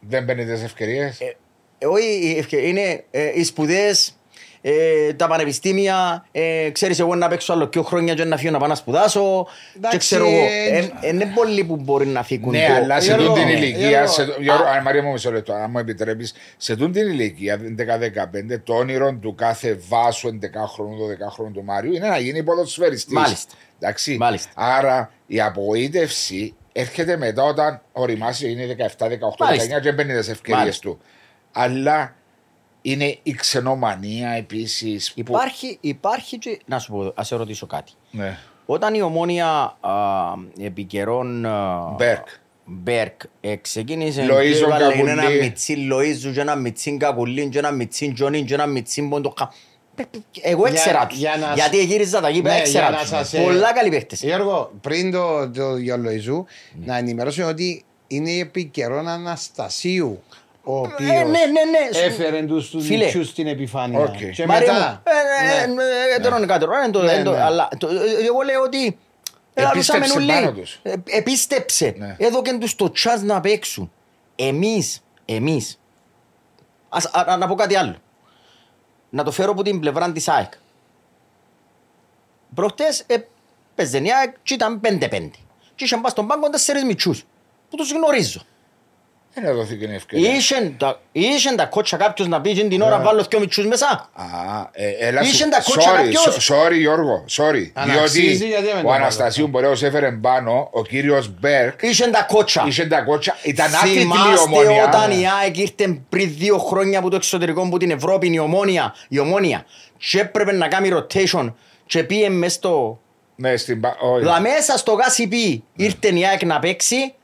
Δεν 0.00 0.24
παίρνει 0.24 0.44
τις 0.44 0.62
ευκαιρίες. 0.62 1.20
Ε, 1.20 1.36
όχι, 1.86 2.06
οι 2.26 2.38
ευκαι- 2.38 2.62
είναι 2.66 3.04
ε, 3.10 3.32
οι 3.40 3.44
σπουδέ, 3.44 3.94
ε, 4.66 5.12
τα 5.12 5.26
πανεπιστήμια, 5.26 6.26
ε, 6.32 6.70
ξέρεις 6.72 6.98
εγώ 7.00 7.14
να 7.14 7.28
παίξω 7.28 7.52
άλλο 7.52 7.68
δύο 7.72 7.82
χρόνια 7.82 8.14
και 8.14 8.24
να 8.24 8.36
φύγω 8.36 8.50
να 8.52 8.58
πάω 8.58 8.68
να 8.68 8.74
σπουδάσω 8.74 9.46
και 9.72 9.76
Εντάξει, 9.76 9.98
ξέρω 9.98 10.24
εγώ, 10.26 10.44
ε, 10.44 10.76
ε, 10.78 10.90
ε, 11.00 11.08
είναι 11.08 11.32
πολλοί 11.34 11.64
που 11.64 11.76
μπορεί 11.76 12.06
να 12.06 12.22
φύγουν 12.22 12.50
Ναι, 12.50 12.66
το- 12.66 12.72
αλλά 12.74 13.00
σε 13.00 13.06
Γιώργο, 13.06 13.26
τούτη 13.26 13.40
την 13.40 13.48
Γιώργο, 13.48 13.64
ηλικία. 13.66 14.06
σε- 14.06 14.22
Γιώργο. 14.22 14.42
Γιώργο, 14.42 14.64
α, 14.64 14.82
Μαρία 14.82 15.02
μου, 15.02 15.12
μισό 15.12 15.32
λεπτό, 15.32 15.52
αν 15.52 15.70
μου 15.70 15.78
επιτρέπεις, 15.78 16.34
σε 16.56 16.76
τούτη 16.76 16.92
την 17.00 17.08
ηλικία, 17.10 17.56
10-15, 17.58 18.58
το 18.64 18.74
όνειρο 18.74 19.14
του 19.14 19.34
κάθε 19.34 19.78
βάσου 19.88 20.28
11χρονου, 20.28 20.96
12χρονου 20.98 21.52
του 21.52 21.64
Μάριου 21.64 21.92
είναι 21.92 22.08
να 22.08 22.18
γίνει 22.18 22.42
ποδοσφαιριστής. 22.42 23.14
Μάλιστα. 23.14 23.52
Εντάξει. 23.80 24.16
Μάλιστα. 24.16 24.50
Άρα 24.54 25.10
η 25.26 25.40
απογοήτευση 25.40 26.54
έρχεται 26.72 27.16
μετά 27.16 27.42
όταν 27.42 27.80
οριμάσει, 27.92 28.50
είναι 28.50 28.66
17, 28.66 29.08
18, 29.08 29.44
Μάλιστα. 29.44 29.76
19 29.76 29.80
και 29.80 29.92
μπαίνει 29.92 30.12
τι 30.12 30.18
ευκαιρίες 30.30 30.58
Μάλιστα. 30.58 30.88
του. 30.88 30.98
Αλλά 31.52 32.14
είναι 32.86 33.18
η 33.22 33.32
ξενομανία 33.32 34.28
επίσης. 34.30 35.12
Υπάρχει, 35.14 35.78
υπάρχει 35.80 36.38
και... 36.38 36.58
Να 36.66 36.78
σου 36.78 36.92
πω, 36.92 37.12
ας 37.16 37.26
σε 37.26 37.36
ρωτήσω 37.36 37.66
κάτι. 37.66 37.92
Ναι. 38.10 38.38
Όταν 38.66 38.94
η 38.94 39.02
ομόνια 39.02 39.76
α, 39.80 39.92
επί 40.60 40.84
καιρών 40.84 41.46
α, 41.46 41.78
Μπέρκ. 41.96 42.26
Μπέρκ 42.64 43.20
ε, 43.40 43.56
ξεκίνησε 43.56 44.22
Λοΐζο 44.30 44.56
και 44.58 44.64
έβαλε 44.64 44.84
Κακουλή. 44.92 45.10
ένα 45.10 45.28
μιτσί 45.28 45.88
Λοΐζου 45.92 46.32
και 46.32 46.40
ένα 46.40 46.54
μιτσί 46.56 46.96
Κακουλή 46.96 47.48
και 47.48 47.58
ένα 47.58 47.70
μιτσί 47.70 48.12
Τζονί 48.12 48.44
και 48.44 48.54
ένα 48.54 48.66
μιτσί 48.66 49.02
Ποντοχα. 49.08 49.52
Εγώ 50.42 50.62
Για- 50.66 50.70
έξερα 50.72 51.06
τους. 51.06 51.18
για 51.18 51.36
να- 51.36 51.54
Γιατί 51.54 51.84
γύριζα 51.84 52.20
τα 52.20 52.28
γήπεδα, 52.28 52.54
Ναι, 52.54 52.60
έξερα 52.60 52.82
για 52.88 52.90
να 52.94 52.98
τους. 53.00 53.08
σας, 53.08 53.34
ε, 53.34 53.42
Πολλά 53.42 53.72
καλοί 53.72 53.90
παίχτες. 53.90 54.22
Γιώργο, 54.22 54.72
πριν 54.80 55.10
το, 55.12 55.50
το 55.50 55.76
Γιώλοϊζού, 55.76 56.44
να 56.84 56.96
ενημερώσω 56.96 57.46
ότι 57.46 57.84
είναι 58.06 58.30
επί 58.30 58.64
καιρών 58.64 59.08
Αναστασίου 59.08 60.22
ο 60.64 60.78
οποίος 60.78 61.10
ναι, 61.10 61.22
ναι, 61.24 61.42
ναι. 61.44 61.98
έφερε 62.04 62.42
του 62.42 62.68
τους 62.70 62.86
Φίλε. 62.86 63.04
νητσιούς 63.04 63.28
στην 63.28 63.46
επιφάνεια. 63.46 63.98
Οκ. 64.00 64.16
Και 64.34 64.46
Μάρια 64.46 64.72
μετά. 64.72 65.02
μου, 65.04 65.12
ε, 65.58 65.62
ε, 65.62 65.66
ναι. 65.66 65.82
ε, 65.82 66.16
ε, 66.16 66.20
τώρα 66.20 66.36
είναι 66.36 66.46
κάτω, 66.46 66.66
ε, 66.86 66.90
το- 66.90 67.02
Ναι, 67.02 67.12
ε, 67.12 67.22
το- 67.22 67.30
ναι. 67.32 67.42
αλλά 67.42 67.68
το- 67.78 67.88
ε, 67.88 67.92
εγώ 68.26 68.40
λέω 68.44 68.60
ότι 68.62 68.98
Επίστεψε 69.54 69.92
ελαλούσαμε 69.92 70.06
όλοι. 70.16 70.26
πάνω 70.46 70.52
τους. 70.60 70.80
Ε, 70.82 70.92
Επίστεψε. 71.04 71.94
Ναι. 71.98 72.16
Έδωκεν 72.18 72.58
τους 72.60 72.74
το 72.74 72.90
τσάς 72.90 73.22
να 73.22 73.40
παίξουν. 73.40 73.92
Εμείς, 74.36 75.02
εμείς, 75.24 75.80
ας, 76.88 77.04
α, 77.04 77.24
α, 77.32 77.36
να 77.36 77.46
πω 77.46 77.54
κάτι 77.54 77.76
άλλο. 77.76 77.96
Να 79.10 79.24
το 79.24 79.30
φέρω 79.30 79.50
από 79.50 79.62
την 79.62 79.80
πλευρά 79.80 80.12
της 80.12 80.28
ΑΕΚ. 80.28 80.52
Προχτές 82.54 83.04
έπαιζε 83.06 83.98
η 83.98 84.12
ΑΕΚ 84.12 84.34
και 84.42 84.54
ήταν 84.54 84.80
5-5. 84.80 85.30
Και 85.74 85.84
είχαν 85.84 86.00
πάει 86.00 86.10
στον 86.10 86.26
πάγκο 86.26 86.50
τέσσερις 86.50 86.84
μητσούς. 86.84 87.24
Που 87.70 87.76
τους 87.76 87.92
γνωρίζω. 87.92 88.42
Δεν 89.42 89.54
δόθηκε 89.54 89.84
η 89.84 89.94
ευκαιρία. 89.94 90.34
Είχεν 90.34 90.74
τα- 90.78 91.00
Είχεν 91.12 91.56
τα 91.56 91.64
κότσα 91.64 91.96
κάποιος 91.96 92.28
να 92.28 92.40
πει 92.40 92.52
«Τζιν 92.52 92.68
την 92.68 92.82
ώρα 92.82 92.98
βάλω 93.00 93.24
δυο 93.28 93.38
μητσούς 93.38 93.66
μέσα. 93.66 94.10
Α, 94.12 94.24
ε, 94.72 94.88
έλα 95.08 95.22
σου- 95.22 95.34
Είχε 95.34 95.46
τα 95.48 95.62
κότσια 95.62 95.92
sorry, 95.92 95.96
κάποιος. 95.96 96.48
so- 96.50 96.54
sorry 96.54 96.72
Γιώργο, 96.78 97.24
sorry. 97.30 97.70
Αναξίζει 97.72 98.20
Διότι 98.20 98.46
γιατί 98.46 98.64
δεν 98.64 98.72
το 98.72 98.78
ο 98.78 98.82
βάλω. 98.82 99.02
Αναστασίου 99.02 99.46
Μπορέος 99.46 99.82
έφερε 99.82 100.10
πάνω, 100.12 100.68
ο 100.72 100.82
κύριος 100.84 101.38
Μπέρκ 101.40 101.82
Είχεν 101.82 102.12
τα 102.12 102.22
κότσα. 102.22 102.64
είχε 102.66 102.86
τα 102.86 103.00
κότσα, 103.02 103.36
ήταν 103.42 103.74
άκρητη 103.74 103.96
η 103.96 104.00
Θυμάστε 104.00 104.40
ομόνια. 104.44 104.84
όταν 104.84 105.10
η 105.20 105.24
ΑΕΚ 105.42 105.56
ήρθε 105.58 106.00
πριν 106.08 106.34
δύο 106.38 106.58
χρόνια 106.58 106.98
από 106.98 107.10
το 107.10 107.16
εξωτερικό 107.16 107.62
από 107.62 107.78
την 107.78 107.90
Ευρώπη 107.90 108.32
η 108.32 108.38
ομόνια, 108.38 108.94
η 109.08 109.18
ομόνια 109.18 109.64
και 110.10 110.20
έπρεπε 110.20 110.52
να 110.52 110.68
κάνει 110.68 110.90
rotation 110.94 111.52
και 111.86 112.02
πήγε 112.02 112.28
μες 112.28 112.52
στο... 112.52 112.98
Ναι, 113.36 113.56
στην 113.56 113.80
πα- 113.80 113.96
όχι. 114.00 114.18
Δηλαδή 114.18 114.42
μέσα 114.42 114.78
στο 114.78 114.92
γάσι 114.92 115.26
πει 115.28 115.64
ήρθε 115.76 116.08
η 116.08 116.26
ΑΕΚ 116.26 116.44
να 116.44 116.58
παίξει 116.58 117.14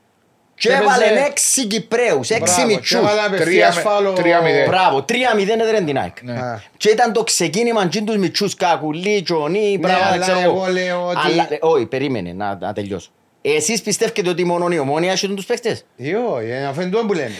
και 0.61 0.69
Και 0.69 0.75
έβαλε 0.75 1.05
έπαιζε- 1.05 1.25
έξι 1.27 1.65
Κυπρέους, 1.67 2.29
έξι 2.29 2.41
Μπράβο, 2.53 2.59
και 2.67 2.75
μητσούς. 2.75 2.97
έβαλε 2.99 3.15
Τρία 3.15 3.25
απευθείας 3.27 3.75
με- 3.75 3.81
φάουλο. 3.81 4.13
τρία 4.13 4.41
μηδέν. 4.41 4.67
Μπράβο, 4.69 5.03
τρία 5.03 5.35
μηδέν 5.35 5.59
έδερε 5.59 5.81
την 5.81 5.97
ΑΕΚ. 5.97 6.17
Α. 6.29 6.59
Και 6.77 6.89
ήταν 6.89 7.13
το 7.13 7.23
ξεκίνημα 7.23 7.87
και 7.87 8.01
τους 8.01 8.17
μητσούς 8.17 8.55
κακουλί, 8.55 9.21
τζονί, 9.21 9.77
πράγματα 9.81 10.09
Ναι, 10.09 10.13
αλλά 10.15 10.23
ξέρω 10.23 10.39
εγώ 10.39 10.65
λέω 10.71 11.05
ότι- 11.07 11.17
Αλλά, 11.25 11.47
ε, 11.49 11.57
όχι, 11.61 11.85
περίμενε 11.85 12.33
να, 12.33 12.55
να 12.55 12.73
τελειώσω. 12.73 13.09
Εσείς 13.41 13.81
πιστεύετε 13.81 14.29
ότι 14.29 14.43
μόνο 14.45 14.67
η 14.71 14.79
ομόνια 14.79 15.11
έχει 15.11 15.27
τους 15.33 15.45
παίχτες. 15.45 15.85
Ιω, 15.95 16.41
είναι 16.41 16.65
αφεντό 16.69 17.05
που 17.05 17.13
λέμε. 17.13 17.31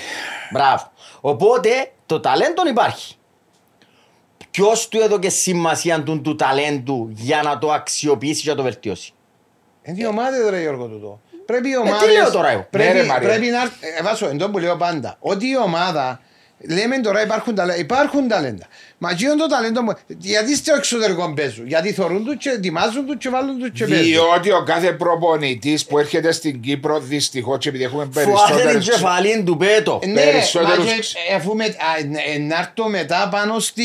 Μπράβο. 0.53 0.91
Οπότε 1.21 1.69
το 2.05 2.19
ταλέντο 2.19 2.67
υπάρχει. 2.69 3.15
Ποιος 4.51 4.87
του 4.87 4.99
έδωκε 5.01 5.29
σημασία 5.29 6.03
του, 6.03 6.21
του 6.21 6.35
ταλέντου 6.35 7.09
για 7.13 7.41
να 7.43 7.57
το 7.57 7.71
αξιοποιήσει 7.71 8.41
και 8.43 8.49
να 8.49 8.55
το 8.55 8.63
βελτιώσει; 8.63 9.13
Είναι 9.83 9.97
οι 10.01 10.05
ομάδες 10.05 10.49
ρε 10.49 10.61
Γιώργο 10.61 10.85
τούτο. 10.85 11.19
Πρέπει 11.51 11.69
οι 11.69 11.71
τι 11.71 11.77
ομάδες... 11.77 12.11
λέω 12.11 12.31
τώρα 12.31 12.49
εγώ; 12.49 12.67
Πρέπει, 12.69 12.93
Ναι, 12.93 13.01
ρε, 13.01 13.05
Μαρία. 13.07 13.27
πρέπει 13.27 13.47
να... 13.47 13.61
Ε, 13.61 14.01
βάσο, 14.03 14.27
εντό 14.27 14.49
που 14.49 14.57
λέω 14.59 14.75
πάντα. 14.77 15.15
Ότι 15.19 15.47
η 15.47 15.57
ομάδα... 15.57 16.19
Λέμε 16.69 16.97
τώρα 16.99 17.21
υπάρχουν 17.23 17.55
ταλέντα. 17.55 17.79
Υπάρχουν 17.79 18.27
ταλέντα. 18.27 18.65
Μα 19.03 19.13
τι 19.13 19.25
είναι 19.25 19.35
το 19.35 19.47
ταλέντο 19.47 19.81
μου. 19.81 19.93
Γιατί 20.07 20.55
στο 20.55 20.73
εξωτερικό 20.77 21.33
παίζουν. 21.35 21.67
Γιατί 21.67 21.93
θωρούν 21.93 22.25
τους 22.25 22.35
και 22.37 22.49
ετοιμάζουν 22.49 23.05
τους 23.05 23.15
και 23.19 23.29
βάλουν 23.29 23.59
τους 23.59 23.69
και 23.73 23.85
παίζουν. 23.85 24.05
Διότι 24.05 24.51
ο 24.51 24.63
κάθε 24.63 24.91
προπονητής 24.91 25.85
που 25.85 25.97
έρχεται 25.99 26.31
στην 26.31 26.61
Κύπρο 26.61 26.99
δυστυχώς 26.99 27.57
και 27.57 27.69
επειδή 27.69 27.83
έχουμε 27.83 28.03
Φουάτε 28.11 28.25
την 28.55 28.63
περισσότερε. 28.63 28.79
κεφαλή 28.97 29.43
του 29.43 29.57
πέτο. 29.57 29.99
Ε, 30.03 30.07
Ναι, 30.07 30.21
περισσότερους- 30.21 30.85
μα 30.85 30.91
και, 30.91 31.33
αφού 31.35 31.55
με, 31.55 31.63
α, 31.63 31.67
ε, 32.33 32.37
να 32.37 32.57
έρθω 32.57 32.89
μετά 32.89 33.27
πάνω 33.31 33.59
στη, 33.59 33.83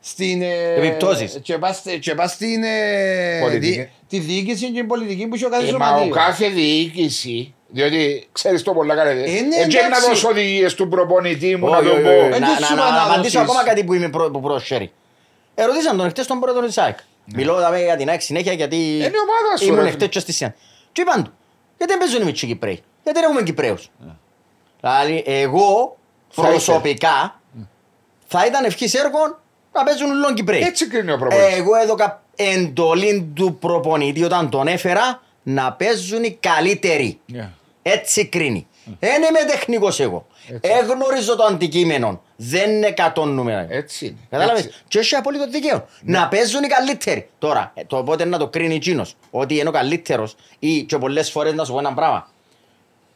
στην... 0.00 0.42
ε, 0.42 0.74
Επιπτώσεις. 0.76 1.38
Και 1.42 1.58
πας, 1.58 1.82
και 2.00 2.14
πας 2.14 2.30
στην... 2.32 2.62
ε, 2.62 3.40
Πολιτική. 3.40 3.72
δι- 3.72 3.88
τη 4.08 4.18
διοίκηση 4.18 4.66
και 4.66 4.78
την 4.78 4.86
πολιτική 4.86 5.26
που 5.26 5.34
έχει 5.34 5.44
ο 5.44 5.48
κάθε 5.48 5.68
Ε, 5.68 5.72
μα 5.72 5.76
ο 5.86 5.88
σωματείος. 5.88 6.16
κάθε 6.16 6.48
διοίκηση, 6.48 7.54
διότι 7.72 8.28
ξέρεις 8.32 8.62
το 8.62 8.72
πολλά 8.72 8.94
καλά. 8.94 9.10
Ε, 9.10 9.14
ναι, 9.14 9.26
Έτσι 9.26 9.76
να 9.78 9.86
εντάξει. 9.86 10.08
δώσω 10.08 10.28
οδηγίες 10.28 10.74
του 10.74 10.88
προπονητή 10.88 11.56
μου 11.56 11.68
να 11.70 11.76
Όχι, 11.76 11.86
το 11.86 11.92
όχι, 11.92 12.02
πω. 12.02 12.08
όχι. 12.08 12.16
Ε, 12.18 12.28
Να- 12.28 12.30
δεν 12.30 12.40
να- 12.40 12.66
σου 12.66 12.74
να- 12.74 12.82
είπα 12.82 12.90
Να 12.90 12.96
να 12.96 13.02
απαντήσω 13.02 13.22
δώσεις. 13.22 13.36
ακόμα 13.36 13.64
κάτι 13.64 13.84
που 13.84 13.94
είμαι 13.94 14.08
προ- 14.08 14.30
που 14.30 14.40
πρόσχερη. 14.40 14.92
Ερωτήσαν 15.54 15.96
τον 15.96 16.08
χτες 16.08 16.26
τον 16.26 16.40
πρόεδρο 16.40 16.66
της 16.66 16.78
ΑΕΚ. 16.78 16.98
Μιλώ 17.24 17.54
δάμε 17.54 17.82
για 17.82 17.96
την 17.96 18.08
ΑΕΚ 18.08 18.20
συνέχεια 18.20 18.52
γιατί 18.52 18.76
Ναι. 18.76 18.82
Είναι 18.82 19.04
η 19.04 19.06
ομάδα 19.06 19.56
σου, 19.58 19.66
ήμουν 19.66 19.82
ρε. 19.84 19.90
χτες 19.90 20.08
και 20.08 20.18
στη 20.20 20.32
ΣΥΑΝ. 20.32 20.54
Και 20.92 21.00
είπαν 21.00 21.24
του, 21.24 21.32
γιατί 21.76 21.92
δεν 21.92 22.00
παίζουν 22.02 22.22
οι 22.22 22.24
μητσοί 22.24 22.46
Κυπρέοι; 22.46 22.82
Γιατί 23.02 23.20
δεν 23.20 23.28
έχουμε 23.28 23.42
Κυπρέους; 23.42 23.90
Δηλαδή 24.80 25.22
εγώ 25.26 25.96
Ναι. 26.34 26.42
Θα 26.42 26.48
προσωπικά 26.50 27.40
θα 28.26 28.46
ήταν 28.46 28.64
ευχής 28.64 28.94
έργων 28.94 29.38
να 29.72 29.82
παίζουν 29.82 30.10
ουλόν 30.10 30.34
Κυπρέοι. 30.34 30.60
Έτσι 30.60 30.86
κρίνει 30.88 31.12
ο 31.12 31.18
προπονητής. 31.18 31.56
Εγώ 31.56 31.74
έδωκα 31.82 32.22
εντολή 32.36 33.32
του 33.34 33.56
προπονητή 33.60 34.24
όταν 34.24 34.50
τον 34.50 34.66
έφερα 34.66 35.22
να 35.42 35.72
παίζουν 35.72 36.22
οι 36.24 36.36
καλύτεροι. 36.40 37.20
Ναι. 37.26 37.50
Έτσι 37.82 38.26
κρίνει. 38.26 38.66
Δεν 38.98 39.22
είμαι 39.22 39.44
τεχνικός 39.50 40.00
εγώ. 40.00 40.26
Εγνωρίζω 40.60 41.36
το 41.36 41.44
αντικείμενο. 41.44 42.22
Δεν 42.36 42.70
είναι 42.70 42.94
100 43.14 43.24
νούμερα. 43.24 43.66
Έτσι 43.70 44.06
είναι. 44.06 44.16
Κατάλαβε. 44.30 44.58
Έτσι. 44.58 44.82
Και 44.88 44.98
έχει 44.98 45.14
απολύτω 45.14 45.48
δικαίωμα. 45.48 45.86
Να 46.02 46.28
παίζουν 46.28 46.62
οι 46.62 46.66
καλύτεροι. 46.66 47.28
Τώρα, 47.38 47.72
ε, 47.74 47.84
το 47.84 47.96
οπότε 47.96 48.24
να 48.24 48.38
το 48.38 48.48
κρίνει 48.48 48.74
εκείνος 48.74 49.16
ότι 49.30 49.58
είναι 49.58 49.68
ο 49.68 49.72
καλύτερος 49.72 50.34
ή 50.58 50.82
και 50.82 50.98
πολλές 50.98 51.30
φορές 51.30 51.54
να 51.54 51.64
σου 51.64 51.72
πω 51.72 51.78
ένα 51.78 51.94
πράγμα. 51.94 52.28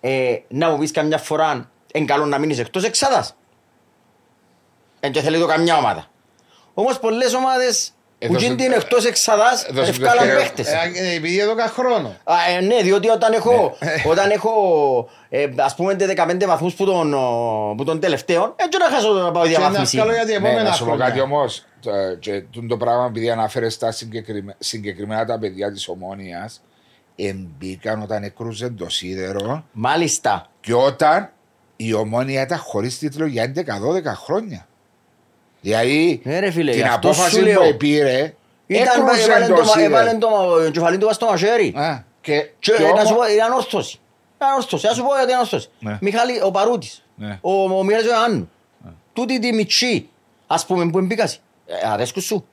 Ε, 0.00 0.36
να 0.48 0.70
μου 0.70 0.78
πεις 0.78 0.90
καμιά 0.90 1.18
φορά 1.18 1.70
είναι 1.92 2.04
καλό 2.04 2.26
να 2.26 2.38
μείνεις 2.38 2.58
εκτός 2.58 2.84
εξάδας. 2.84 3.36
Δεν 5.00 5.12
και 5.12 5.20
θέλει 5.20 5.38
το 5.38 5.46
καμιά 5.46 5.76
ομάδα. 5.76 6.06
Όμως 6.74 6.98
πολλές 6.98 7.34
ομάδες 7.34 7.88
Ε, 7.88 7.95
που 8.18 8.32
δώσε- 8.32 8.46
γίνεται 8.46 8.74
εκτός 8.76 9.04
εξάδα 9.04 9.44
δώσε 9.70 9.90
ευκάλαν 9.90 10.16
ευκαιρία. 10.16 10.36
παίχτες. 10.36 10.66
Ε, 10.68 11.14
επειδή 11.16 11.38
έδωκα 11.40 11.66
χρόνο. 11.66 12.08
Α, 12.24 12.34
ε, 12.56 12.60
ναι, 12.60 12.82
διότι 12.82 13.08
όταν 13.08 13.32
έχω, 13.32 13.76
όταν 14.12 14.30
έχω 14.30 14.50
ε, 15.28 15.46
ας 15.56 15.74
πούμε 15.74 15.96
15 15.98 16.44
βαθμούς 16.46 16.74
που 16.74 16.84
τον, 16.84 17.14
ο, 17.14 17.74
που 17.76 17.84
τον 17.84 18.00
τελευταίο, 18.00 18.54
έτσι 18.56 18.78
να 18.78 18.94
χάσω 18.96 19.12
να 19.12 19.30
πάω 19.32 19.42
Και 19.42 19.50
να 19.50 19.58
διαβάθμιση. 19.58 19.96
βγάλω 19.96 20.12
για 20.12 20.24
την 20.24 20.30
Ναι, 20.40 20.48
επόμενα 20.48 20.68
να 20.68 20.74
σου 20.74 20.84
πω 20.84 20.90
κάτι 20.96 21.02
χρόνια. 21.18 21.22
όμω. 21.22 21.44
Και 22.18 22.40
τούτο 22.50 22.66
το 22.66 22.76
πράγμα, 22.76 23.04
επειδή 23.06 23.30
αναφέρες 23.30 23.74
στα 23.74 23.90
συγκεκριμένα, 23.92 24.56
συγκεκριμένα 24.58 25.24
τα 25.24 25.38
παιδιά 25.38 25.72
της 25.72 25.88
ομόνοια, 25.88 26.50
εμπήκαν 27.16 28.02
όταν 28.02 28.22
έκρουζε 28.22 28.68
το 28.70 28.88
σίδερο 28.88 29.64
Μάλιστα. 29.72 30.46
και 30.60 30.74
όταν 30.74 31.30
η 31.76 31.92
ομόνια 31.94 32.42
ήταν 32.42 32.58
χωρίς 32.58 32.98
τίτλο 32.98 33.26
για 33.26 33.52
11-12 33.54 34.14
χρόνια. 34.14 34.66
Δηλαδή 35.66 36.20
Ναι, 36.24 36.38
ρε 36.38 36.50
φίλε, 36.50 36.70
γι' 36.70 36.76
την 36.76 36.86
αυτό 36.86 37.12
σου 37.12 37.20
απόφαση 37.20 37.40
λέω. 37.40 37.60
που 37.62 37.76
πήρε 37.76 38.34
Ήταν, 38.66 38.86
έκρουζε 39.06 39.22
έβαλε 39.24 39.46
το 39.46 39.54
το, 39.54 39.64
σίδερο. 39.64 39.84
έβαλε 39.96 40.18
το 40.18 40.28
κεφαλή 40.72 40.98
του 40.98 41.08
στο 41.12 41.26
μαχαίρι. 41.26 41.72
Α, 41.76 42.02
Και, 42.20 42.40
Και 42.58 42.72
και 42.72 42.82
να 42.82 42.88
όμως- 42.88 43.06
σου 43.08 43.14
πω, 43.14 43.20
ήταν 43.34 43.52
όρθωση. 43.52 43.98
Ήταν 44.36 44.54
όρθωση. 44.54 44.86
Να 44.86 44.92
σου 44.92 45.02
πω 45.02 45.14
γιατί 45.14 45.28
ήταν 45.28 45.40
όρθωση. 45.40 45.68
Ναι. 45.78 45.98
Μιχάλη, 46.00 46.40
ο 46.42 46.50
Παρούτης, 46.50 47.04
Ναι. 47.16 47.38
ο, 47.40 47.62
ο 47.78 47.82
Μιχάλης 47.84 48.06
Ιωάννου, 48.10 48.50
τούτη 49.12 49.38
τη 49.38 49.52
μητσή, 49.52 50.08
ας 50.46 50.66
πούμε, 50.66 50.90
που 50.90 50.98
εμπίκασαι. 50.98 51.38
Ε, 51.66 51.72
αρέσκουν 51.92 52.22
σου. 52.22 52.46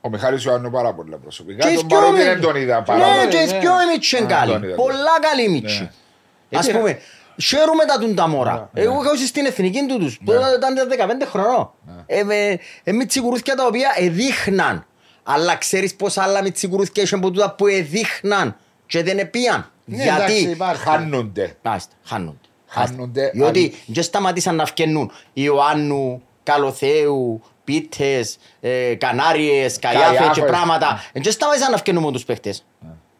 Ο 0.00 0.08
Μιχάλης 0.08 0.44
Ιωάννου 0.44 0.70
πάρα 0.70 0.92
πολλά 0.94 1.16
προσωπικά. 1.16 1.68
Και 1.68 1.74
Τον 1.74 1.86
δυο 1.88 1.98
Παρότι 1.98 2.16
με- 2.18 2.24
δεν 2.24 2.40
τον 2.40 2.56
είδα 2.56 2.82
πάρα 2.82 2.98
Ναι, 3.06 3.16
πολύ. 3.18 3.28
και 3.28 3.38
ναι. 3.52 3.58
δυο 3.58 3.72
οι 3.82 3.86
μητσοί 3.92 4.16
είναι 4.16 4.34
Α, 4.34 4.36
καλοί. 4.38 4.52
τον 4.52 4.62
είδα. 4.62 4.74
Πολλά 4.74 5.14
καλοί 5.20 5.48
μητσοί. 5.48 5.80
Ναι. 5.80 6.58
Ας 6.58 6.64
Γιατί, 6.66 6.78
πούμε, 6.78 6.98
χαίρομαι 7.42 7.84
τα 7.84 7.98
τούν 7.98 8.14
τα 8.14 8.28
μωρά. 8.28 8.70
Ναι. 8.72 8.80
Εγώ 8.80 9.02
είχα 9.02 9.10
aussi 9.10 9.26
στην 9.26 9.46
εθνική 9.46 9.86
του 9.88 9.98
τους. 9.98 10.18
Τότε 10.24 10.38
ήταν 10.56 10.74
15 11.22 11.26
χρονών. 11.26 11.70
Ε, 12.06 12.22
με- 12.22 12.58
ε, 12.84 12.92
μητσικουρούθκια 12.92 13.54
τα 13.54 13.66
οποία 13.66 13.92
εδείχναν. 13.96 14.86
Αλλά 15.22 15.56
ξέρεις 15.56 15.94
πόσα 15.96 16.22
άλλα 16.22 16.42
μητσικουρούθκια 16.42 17.02
είχαν 17.02 17.18
από 17.18 17.30
τούτα 17.30 17.54
που 17.54 17.66
εδείχναν 17.66 18.56
και 18.86 19.02
δεν 19.02 19.18
επίαν. 19.18 19.70
Ναι, 19.84 20.02
εντάξει, 20.02 20.32
Γιατί 20.34 20.50
υπάρχει. 20.50 20.82
Χάνονται. 20.82 21.56
Μάλιστα, 21.62 21.92
χάνονται. 22.04 22.38
Χάνονται. 22.66 23.30
Διότι 23.34 23.74
δεν 23.86 24.02
σταματήσαν 24.02 24.54
να 24.54 24.66
φκαινούν 24.66 25.10
Ιωάννου, 25.32 26.22
Καλοθέου, 26.42 27.42
Πίτες, 27.64 28.38
ε, 28.60 28.94
Κανάριες, 28.94 29.78
Καϊάφες 29.78 30.10
και 30.10 30.16
Καϊάφες. 30.16 30.44
πράγματα. 30.44 31.02
Δεν 31.12 31.32
σταματήσαν 31.32 31.70
να 31.70 31.76
φκαινούν 31.76 32.04
με 32.04 32.12
τους 32.12 32.24
παίχτες. 32.24 32.64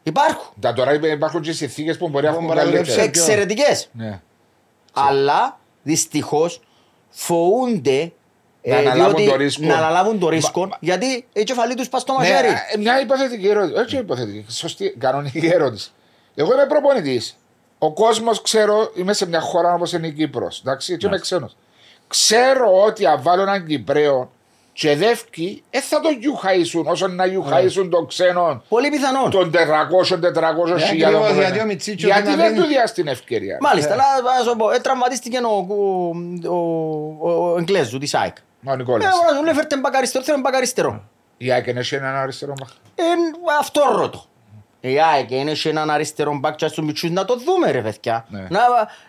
Υπάρχουν. 0.07 0.53
Τα 0.59 0.73
τώρα 0.73 0.93
υπάρχουν 0.93 1.41
και 1.41 1.51
συνθήκες 1.51 1.97
που 1.97 2.09
μπορεί 2.09 2.25
να 2.25 2.31
έχουν 2.31 2.45
Μπορεί 2.45 2.57
να 2.57 2.65
δουλέψει. 2.65 2.95
καλύτερα. 2.95 3.25
Εξαιρετικές. 3.25 3.89
Ναι. 3.91 4.21
Αλλά 4.93 5.59
δυστυχώς 5.83 6.61
φοβούνται 7.09 8.11
ε, 8.61 8.71
Να 8.71 8.77
αναλάβουν 8.77 9.15
διότι- 9.15 9.29
το 9.31 9.35
ρίσκο. 9.35 9.65
να 9.65 9.77
αναλάβουν 9.77 10.19
το 10.19 10.29
ρίσκο 10.29 10.65
Μα- 10.65 10.77
γιατί 10.79 11.25
η 11.33 11.43
κεφαλή 11.43 11.75
τους 11.75 11.89
πας 11.89 12.01
στο 12.01 12.11
Ναι, 12.11 12.17
μαχαίρι. 12.17 12.47
ε, 12.73 12.77
μια 12.77 13.01
υποθετική 13.01 13.47
ερώτηση. 13.47 13.79
Όχι 13.79 13.97
υποθετική, 13.97 14.45
σωστή, 14.51 14.95
κανονική 14.99 15.47
ερώτηση. 15.53 15.91
Εγώ 16.35 16.53
είμαι 16.53 16.65
προπονητής. 16.65 17.37
ο 17.79 17.93
κόσμος 17.93 18.41
ξέρω, 18.41 18.91
είμαι 18.95 19.13
σε 19.13 19.27
μια 19.27 19.39
χώρα 19.39 19.73
όπως 19.73 19.93
είναι 19.93 20.07
η 20.07 20.11
Κύπρος. 20.13 20.59
Εντάξει, 20.59 20.97
και 20.97 21.07
είμαι 21.07 21.19
ξένος. 21.19 21.57
Ξέρω 22.07 22.83
ότι 22.83 23.05
αν 23.05 23.21
βάλω 23.21 23.41
έναν 23.41 23.65
Κυπραίο 23.65 24.31
και 24.79 24.95
δεύκει, 24.95 25.63
δεν 25.71 25.81
θα 25.81 25.99
τον 25.99 26.17
γιουχαίσουν 26.19 26.87
όσο 26.87 27.07
να 27.07 27.25
γιουχαίσουν 27.25 27.89
τον 27.89 28.07
ξένο 28.07 28.61
Πολύ 28.69 28.89
πιθανόν. 28.89 29.29
των 29.29 29.51
400-400 29.51 30.73
Ναι, 30.73 30.79
χιλιάδων. 30.85 31.15
ακριβώς, 31.21 31.29
που 31.33 31.39
γιατί 31.39 31.53
είναι. 31.53 31.61
ο 31.61 31.65
Μιτσίτσιος 31.65 32.11
Γιατί 32.11 32.29
να 32.29 32.35
δεν 32.35 32.45
βγαίνει- 32.45 32.61
του 32.61 32.67
διάσει 32.67 32.93
την 32.93 33.07
ευκαιρία. 33.07 33.57
Μάλιστα, 33.61 33.95
να 33.95 34.03
να 34.37 34.43
σου 34.49 34.55
πω, 34.55 34.71
ε, 34.71 34.79
τραυματίστηκε 34.79 35.37
ο, 35.37 35.65
ο, 36.49 36.55
ο, 36.55 37.51
ο 37.51 37.57
Εγγλέζου 37.57 37.97
της 37.97 38.13
ΑΕΚ. 38.13 38.35
Μα 38.59 38.71
ο 38.71 38.73
Ε, 38.73 38.77
Νικόλας. 38.77 39.13
ο 39.13 39.31
να 39.31 39.37
του 39.37 39.43
λέει 39.43 39.53
φέρτε 39.53 39.77
μπακ 39.77 39.95
αριστερό, 39.95 40.23
θέλω 40.23 40.37
μπακ 40.39 40.55
αριστερό. 40.55 41.03
Η 41.37 41.51
ΑΕΚ 41.51 41.67
είναι 41.67 41.83
σε 41.83 41.95
έναν 41.95 42.15
αριστερό 42.15 42.53
μαχ. 42.59 42.69
Ε, 42.95 43.03
αυτό 43.59 43.81
ρωτώ. 43.95 44.25
Η 44.79 44.99
ΑΕΚ 45.01 45.31
είναι 45.31 45.53
σε 45.53 45.69
έναν 45.69 45.89
αριστερό 45.89 46.37
μπακ 46.39 46.55
και 46.55 46.67
στους 46.67 46.85
μητσούς 46.85 47.09
να 47.09 47.25
το 47.25 47.35
δούμε 47.35 47.71
ρε 47.71 47.81
παιδιά. 47.81 48.25
Ναι. 48.29 48.47
Να, 48.49 48.59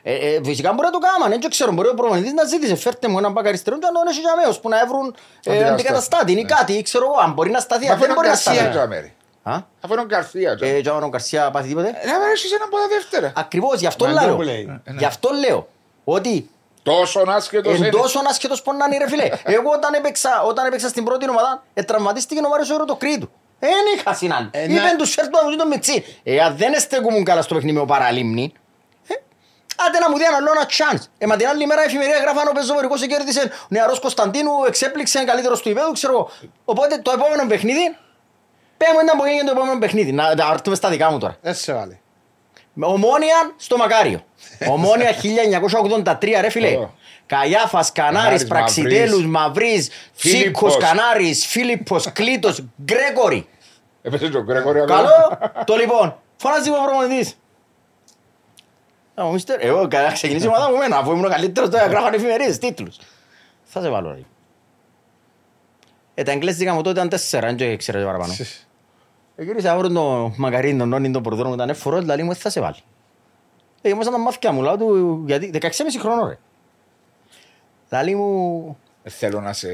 ε, 0.03 0.15
ε, 0.15 0.41
φυσικά 0.45 0.73
μπορεί 0.73 0.87
να 0.87 0.93
το 0.93 0.99
κάνουν, 0.99 1.41
δεν 1.41 1.51
ξέρω, 1.51 1.73
μπορεί 1.73 1.89
ο 1.89 1.95
προπονητής 1.95 2.33
να 2.33 2.45
ζήτησε 2.45 2.77
φέρτε 2.77 3.09
μου 3.09 3.19
έναν 3.19 3.33
μπακ 3.33 3.47
αριστερό 3.47 3.79
και 3.79 3.87
να 3.87 3.93
τον 3.93 4.07
έχει 4.09 4.21
για 4.21 4.35
μέος 4.37 4.61
που 4.61 4.69
να 4.69 4.81
έβρουν 4.81 5.15
ε, 5.45 5.51
Αντικαταστάτη. 5.51 5.73
αντικαταστάτη 5.73 6.33
ή 6.33 6.35
Ναι. 6.35 6.43
κάτι, 6.43 6.83
ξέρω 6.83 7.05
εγώ, 7.05 7.15
αν 7.25 7.33
μπορεί 7.33 7.51
να 7.51 7.61
σταθεί, 7.61 7.87
Μα 7.87 7.93
αν 7.93 7.99
δεν 7.99 8.09
φέρνουν 8.09 8.17
μπορεί 8.17 8.29
να 8.29 8.35
Καρσία 8.43 8.55
σταθεί. 8.55 8.71
τζαμέρι. 8.77 9.13
Α; 9.43 9.55
Αφού 9.81 9.93
είναι 9.93 10.03
ο 10.03 10.07
Καρσία 10.07 10.57
τζαμέρι. 10.57 10.79
Ε, 10.79 10.81
και 10.81 10.91
ο 10.91 11.09
Καρσία 11.09 11.51
πάθει 11.51 11.69
τίποτε; 11.69 11.87
Να 11.87 12.19
μην 12.19 12.29
έχεις 12.35 12.53
έναν 12.53 12.63
από 12.69 12.77
τα 12.77 12.87
δεύτερα. 12.95 13.33
Ακριβώς, 13.37 13.81
γι' 13.81 13.87
αυτό 13.87 14.05
Μα, 14.05 14.11
αυτό 14.11 14.27
λέω. 14.27 14.37
που 14.37 14.43
λέει. 14.43 14.81
Γι' 14.99 15.05
αυτό 15.05 15.29
λέω. 15.47 15.69
Ότι 16.05 16.51
Τόσο 16.83 17.23
άσχετος 17.29 17.77
είναι. 17.77 17.87
εντός 17.87 18.15
ο 18.17 18.21
άσχετος 18.29 18.63
μπορεί 18.65 18.77
να 18.79 18.85
είναι 18.87 18.97
ρε 18.99 19.09
φίλε. 19.09 19.29
Εγώ 19.45 19.71
όταν 19.73 19.95
έπαιξα, 19.95 20.43
όταν 20.43 20.67
έπαιξα 20.67 20.89
στην 20.89 21.05
πρώτη 21.05 21.29
ομάδα, 21.31 21.63
ε, 21.75 21.83
τραυματίστηκε 21.83 22.41
ο 22.45 22.49
Μάριος 22.49 22.71
Ερωτοκρίτου. 22.71 23.31
Δεν 23.59 23.71
είχα 23.97 24.15
συνάν. 24.15 24.51
Ε, 24.53 24.63
Είπεν 24.65 24.75
να- 24.83 24.97
τους 24.97 25.15
φέρτου 25.15 25.31
να 25.43 25.51
μου 25.51 25.57
το 25.57 25.67
μητσί. 25.67 26.05
Ε, 26.23 26.41
αν 26.41 26.57
δεν 26.57 26.81
στέκουμουν 26.81 27.25
καλά 27.25 27.43
στο 27.43 27.55
παιχνίδι 27.55 27.77
με 27.77 27.83
ο 27.83 27.85
παραλίμνη, 27.85 28.53
ε, 29.09 29.15
άντε 29.87 29.99
να 29.99 30.11
μου 30.11 30.17
δει 30.19 30.25
ένα 30.25 30.37
άλλο 30.37 30.51
ένα 30.51 30.67
chance. 30.77 31.05
Ε, 31.19 31.27
μα 31.27 31.37
την 31.37 31.47
άλλη 31.49 31.67
μέρα 31.67 31.83
η 31.83 31.85
εφημερία 31.85 32.17
γράφαν 32.17 32.49
ο 32.49 32.53
πεζοβερικός 32.53 33.07
κέρδισε 33.07 33.41
ο 33.63 33.67
νεαρός 33.69 34.01
Κωνσταντίνου, 34.01 34.51
εξέπληξε 34.67 35.25
καλύτερος 35.25 35.63
του 35.63 35.69
υπέδου, 35.69 35.93
ξέρω 35.93 36.13
εγώ. 36.13 36.31
Οπότε 36.65 36.99
το 36.99 37.11
επόμενο 37.11 37.47
παιχνίδι, 37.47 37.97
πέμε 38.77 39.03
ήταν 39.03 39.19
που 39.19 39.25
έγινε 39.25 39.43
το 39.45 39.51
επόμενο 39.51 39.79
παιχνίδι. 39.79 40.13
Να, 40.13 40.35
να 40.35 40.51
έρθουμε 40.53 40.77
στα 40.77 40.89
δικά 40.89 41.11
μου 41.11 41.19
τώρα. 41.19 41.37
Δεν 41.41 41.55
σε 41.55 41.73
βάλε. 41.73 41.99
Ομόνια 42.81 43.53
στο 43.57 43.77
Μακάριο. 43.77 44.25
Ομόνια 44.73 45.11
1983 46.05 46.41
ρε 46.41 46.49
φίλε. 46.51 46.79
Ωραίο. 47.33 47.41
Καγιάφας, 47.43 47.93
Κανάρης, 47.93 48.21
Κανάρης, 48.23 48.47
Πραξιτέλους, 48.47 49.27
Μαυρής, 49.27 49.89
Τσίκος, 49.89 50.13
Φίλιππος. 50.41 50.77
Κανάρης, 50.77 51.47
Φίλιππος, 51.47 52.13
Κλήτος, 52.13 52.65
Γκρέκορη. 52.85 53.49
Έπαιζε 54.03 54.29
και 54.29 54.37
ο 54.37 54.43
Γκρέκορη 54.43 54.81
ακόμα. 54.81 54.97
Καλό, 55.03 55.39
το 55.65 55.77
λοιπόν. 55.77 56.17
Φωνάζει 56.37 56.71
ο 56.71 56.75
προπονητής. 56.87 57.35
Α, 59.15 59.25
ο 59.25 59.33
μίστερ, 59.33 59.65
εγώ 59.65 59.89
κα- 59.89 60.13
ξεκινήσει 60.13 60.45
η 60.45 60.49
ομάδα 60.49 60.71
μου 60.71 60.77
μένα, 60.77 60.97
αφού 60.97 61.11
ήμουν 61.13 61.25
ο 61.25 61.29
καλύτερος, 61.29 61.71
τώρα 61.71 61.87
γράφανε 61.87 62.17
εφημερίες, 62.17 62.59
τίτλους. 62.59 62.97
Θα 63.65 63.81
σε 63.81 63.89
βάλω 63.89 64.13
ρε. 64.13 64.21
Ε, 66.15 66.23
τα 66.23 66.33
εγγλέζικα 66.33 66.73
μου 66.75 66.83
τότε 66.83 66.91
ήταν 66.97 67.09
τέσσερα, 67.09 67.55
δεν 67.55 67.77
ξέρω 67.79 68.05
παραπάνω. 68.05 68.33
Γύρισα 69.37 69.73
αύριο 69.73 69.93
το 69.93 70.33
μακαρίνι, 70.37 70.79
τον 70.79 70.89
νόνι, 70.89 71.11
τον 71.11 71.23
προδρόμο, 71.23 71.55
ήταν 71.55 71.69
εφορό, 71.69 71.99
δηλαδή 71.99 72.23
μου 72.23 72.31
«Ε, 72.31 72.35
θα 72.35 72.51
σε 72.51 72.61
βάλει. 72.61 72.77
Ε, 73.83 73.89
ήμουν 73.89 74.03
σαν 74.03 74.13
τα 74.13 74.19
μάθηκια 74.19 74.53
μου, 74.53 74.63
λέω 74.63 74.77
του, 74.77 75.23
γιατί 75.27 75.51
16,5 75.55 75.99
χρόνο 76.01 76.27
ρε. 76.27 76.39
Λαλή 77.91 78.15
μου, 78.15 78.77
Ε, 79.03 79.11
Θέλω 79.11 79.41
να 79.41 79.53
σε 79.53 79.69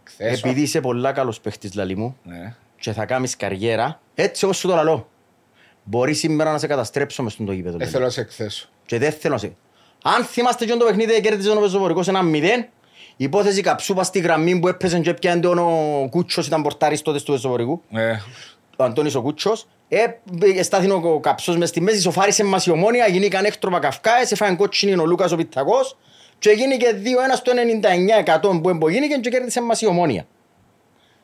εκθέσω. 0.00 0.48
επειδή 0.48 0.60
είσαι 0.62 0.80
πολλά 0.80 1.12
καλός 1.12 1.40
παίχτης 1.40 1.74
λαλή 1.74 1.96
μου 1.96 2.16
Ναι. 2.22 2.54
και 2.80 2.92
θα 2.92 3.04
κάνεις 3.06 3.36
καριέρα, 3.36 4.00
έτσι 4.14 4.44
όπως 4.44 4.56
σου 4.56 4.68
το 4.68 4.74
λαλώ, 4.74 5.08
μπορείς 5.84 6.18
σήμερα 6.18 6.52
να 6.52 6.58
σε 6.58 6.66
καταστρέψω 6.66 7.22
μες 7.22 7.32
στον 7.32 7.46
το 7.46 7.52
γήπεδο. 7.52 7.76
Ε, 7.76 7.78
λαλή. 7.78 7.90
Θέλω 7.92 8.04
να 8.04 8.10
σε 8.10 8.20
εκθέσω. 8.20 8.68
Και 8.86 8.98
δεν 8.98 9.12
θέλω 9.12 9.34
να 9.34 9.40
σε... 9.40 9.52
Αν 10.02 10.24
θυμάστε 10.24 10.64
και 10.64 10.72
το 10.76 10.84
παιχνίδι 10.84 11.20
κέρδιζε 11.20 11.50
ο 11.50 11.60
Πεζοπορικός 11.60 12.08
ένα 12.08 12.22
μηδέν, 12.22 12.66
υπόθεση 13.16 13.60
καψούπα 13.60 14.02
στη 14.02 14.18
γραμμή 14.18 14.58
που 14.58 14.68
έπαιζε 14.68 14.98
και 14.98 15.10
έπιανε 15.10 15.40
τον 15.40 15.58
ο 15.58 16.06
Κούτσος 16.10 16.46
ήταν 16.46 16.62
πορτάρις 16.62 17.02
τότε 17.02 17.18
του 17.20 17.32
Πεζοπορικού. 17.32 17.82
Ε, 17.90 18.16
ο 18.76 18.84
Αντώνης 18.84 19.14
ο 19.14 19.22
Κούτσος, 19.22 19.66
ε, 19.88 20.04
εστάθηνε 20.56 20.92
ο 20.92 21.20
καψός 21.20 21.56
μες 21.56 21.68
στη 21.68 21.80
μέση, 21.80 22.00
σοφάρισε 22.00 22.44
μας 22.44 22.66
η 22.66 22.70
ομόνια, 22.70 23.06
γίνηκαν 23.06 23.44
έκτροπα 23.44 23.78
καυκάες, 23.78 24.32
έφαγαν 24.32 24.56
κότσινη 24.56 25.00
ο 25.00 25.06
Λούκας 25.06 25.32
ο 25.32 25.36
Πιθαγός 25.36 25.96
και 26.38 26.50
γίνηκε 26.50 26.86
2-1 27.04 27.06
στο 27.36 27.52
99% 28.56 28.60
που 28.62 28.68
εμπογίνηκε 28.68 29.14
και 29.16 29.30
κέρδισε 29.30 29.60
μας 29.62 29.80
η 29.80 29.86
ομόνια, 29.86 30.26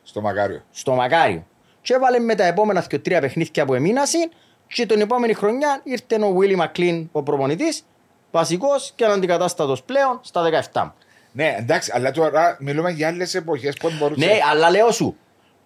Στο 0.03 0.21
Μακάριο. 0.21 0.63
στο 0.71 0.93
Μακάριο. 0.93 1.45
Και 1.81 1.93
έβαλε 1.93 2.19
με 2.19 2.35
τα 2.35 2.45
επόμενα 2.45 2.85
και 2.89 2.99
τρία 2.99 3.21
παιχνίδια 3.21 3.65
που 3.65 3.73
εμείνασαν 3.73 4.29
και 4.67 4.85
την 4.85 5.01
επόμενη 5.01 5.33
χρονιά 5.33 5.79
ήρθε 5.83 6.25
ο 6.25 6.31
Βίλι 6.33 6.55
Μακλίν 6.55 7.09
ο 7.11 7.23
προπονητής, 7.23 7.85
βασικός 8.31 8.91
και 8.95 9.05
αναντικατάστατος 9.05 9.83
πλέον 9.83 10.19
στα 10.23 10.41
17. 10.71 10.91
Ναι, 11.31 11.55
εντάξει, 11.59 11.91
αλλά 11.95 12.11
τώρα 12.11 12.57
μιλούμε 12.59 12.91
για 12.91 13.07
άλλες 13.07 13.35
εποχές 13.35 13.75
που 13.77 13.91
μπορούσε. 13.99 14.25
Ναι, 14.25 14.31
αλλά 14.51 14.69
λέω 14.69 14.91
σου, 14.91 15.15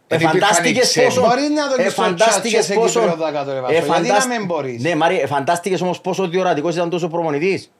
Δεν 0.07 0.19
υπήρχαν 0.19 0.37
εφαντάστηκες 0.41 0.85
οι 0.85 0.89
ξένοι. 0.89 1.05
πόσο... 1.07 1.21
Μπορεί 1.21 1.41
να 1.41 1.67
το 1.69 1.83
λύσει 1.83 1.95
το 1.95 2.01
εφαντάστηκες 2.03 2.59
chat 2.61 2.67
σε 2.67 2.73
πόσο... 2.73 2.99
Κύπρο 2.99 3.15
δάκα 3.15 3.43
το 3.45 3.53
ρε 3.53 3.59
Βάσο, 3.59 3.73
γιατί 3.73 3.87
εφαντάσ- 3.89 4.27
να 4.27 4.37
μην 4.37 4.45
μπορείς; 4.45 4.81
Ναι, 4.81 4.95
Μάρη, 4.95 5.19
εφαντάστηκες 5.19 5.81
όμως 5.81 6.01
πόσο 6.01 6.27
διορατικός 6.27 6.75
ήταν 6.75 6.89
τόσο 6.89 7.07
προπονητής. 7.07 7.71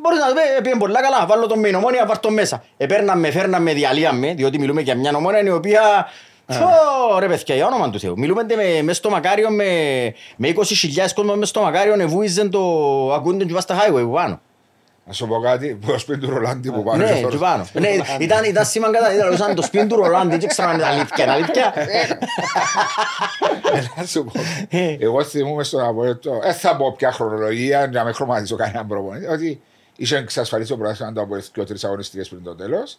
Μπορείς 0.00 0.18
να 0.18 0.26
το 0.26 0.34
πει, 0.34 0.62
πήγαινε 0.62 0.80
πολλά 0.80 1.00
καλά, 1.02 1.26
βάλω 1.26 1.46
τον 1.46 1.58
με 1.58 1.68
ομόνια, 1.68 2.06
βάρ' 2.06 2.18
τον 2.18 2.32
μέσα. 2.32 2.64
Επέρναμε, 2.76 3.30
φέρναμε, 3.30 3.72
διαλύαμε, 3.72 4.34
διότι 4.34 4.58
μιλούμε 4.58 4.80
για 4.80 4.94
μια 4.94 5.12
ομόνια 5.16 5.42
η 5.42 5.50
οποία... 5.50 6.08
Ω, 6.50 7.18
ρε 7.18 7.26
παιδιά, 7.26 7.54
για 7.54 7.66
όνομα 7.66 7.90
του 7.90 8.00
Θεού. 8.00 8.18
Μιλούμε 8.18 8.42
με, 8.56 8.82
μες 8.82 8.96
στο 8.96 9.10
Μακάριο 9.10 9.50
με, 9.50 9.64
με 10.36 10.52
20.000 10.56 10.62
κόσμος 11.14 11.36
μες 11.36 11.48
στο 11.48 11.60
Μακάριο 11.60 11.96
νεβούιζαν 11.96 12.50
το 12.50 12.60
ακούνται 13.14 13.44
και 13.44 13.52
βάζει 13.52 13.64
στα 13.64 13.76
highway 13.76 14.02
που 14.02 14.12
πάνω. 14.12 14.40
Να 15.04 15.12
σου 15.12 15.26
πω 15.26 15.40
κάτι 15.40 15.78
που 15.80 15.90
το 15.90 15.98
σπίτι 15.98 16.18
του 16.18 16.30
Ρολάντι 16.30 16.70
που 16.70 16.82
πάνω. 16.82 17.04
Ναι, 17.04 17.20
και 17.20 17.36
πάνω. 17.36 17.66
Ναι, 17.72 17.88
ήταν, 18.18 18.44
ήταν 18.44 18.64
σήμαν 18.66 18.92
κατά, 18.92 19.14
ήταν 19.14 19.36
σαν 19.36 19.54
το 19.54 19.62
σπίτι 19.62 19.86
του 19.86 19.96
Ρολάντι, 19.96 20.36
δεν 20.36 20.48
ξέρω 20.48 20.68
αν 20.68 20.74
είναι 20.74 20.86
αλήθεια, 20.86 21.24
είναι 21.24 21.32
αλήθεια. 21.32 21.74
Να 23.96 24.04
σου 24.04 24.24
πω. 24.24 24.40
Ε. 24.68 24.96
Εγώ 25.00 25.24
θυμούμαι 25.24 25.64
στον 25.64 25.84
Αποέλτο, 25.84 26.38
δεν 26.42 26.54
θα 26.54 26.76
πω 26.76 26.94
πια 26.96 27.12
χρονολογία, 27.12 27.78
για 27.78 27.88
να 27.98 28.04
μην 28.04 28.14
χρωματίσω 28.14 28.56
κανέναν 28.56 28.86
προπονητή, 28.86 29.26
ότι 29.26 29.60
είχε 30.00 30.16
εξασφαλίσει 30.16 30.72
ο 30.72 30.76
πρωτάθλημα 30.76 31.12
το 31.12 31.20
Αποέλτο 31.20 31.48
και 31.52 31.64
τρεις 31.64 31.84
αγωνιστικές 31.84 32.28
πριν 32.28 32.42
το 32.42 32.54
τέλος. 32.54 32.98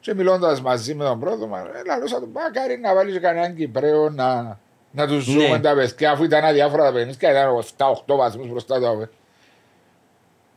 Και 0.00 0.14
μιλώντας 0.14 0.60
μαζί 0.60 0.94
με 0.94 1.04
τον 1.04 1.20
πρώτο, 1.20 1.48
λαλούσα 1.86 2.18
του 2.20 2.28
Μπάκαρη 2.32 2.78
να 2.78 2.94
βάλεις 2.94 3.20
κανέναν 3.20 3.54
Κυπρέο 3.54 4.10
να, 4.10 4.58
να 4.90 5.06
τους 5.06 5.24
ζούμε 5.24 5.48
Ναι. 5.48 5.60
τα 5.60 5.74
παιδιά, 5.74 6.10
αφού 6.10 6.24
ήταν 6.24 6.44
αδιάφορα 6.44 6.84
τα 6.84 6.92
παιχνίδια, 6.92 7.30
ήταν 7.30 7.64
7-8 7.76 8.16
βαθμούς 8.16 8.48
μπροστά 8.48 8.78
του 8.78 8.88
Αποέλτο. 8.88 9.12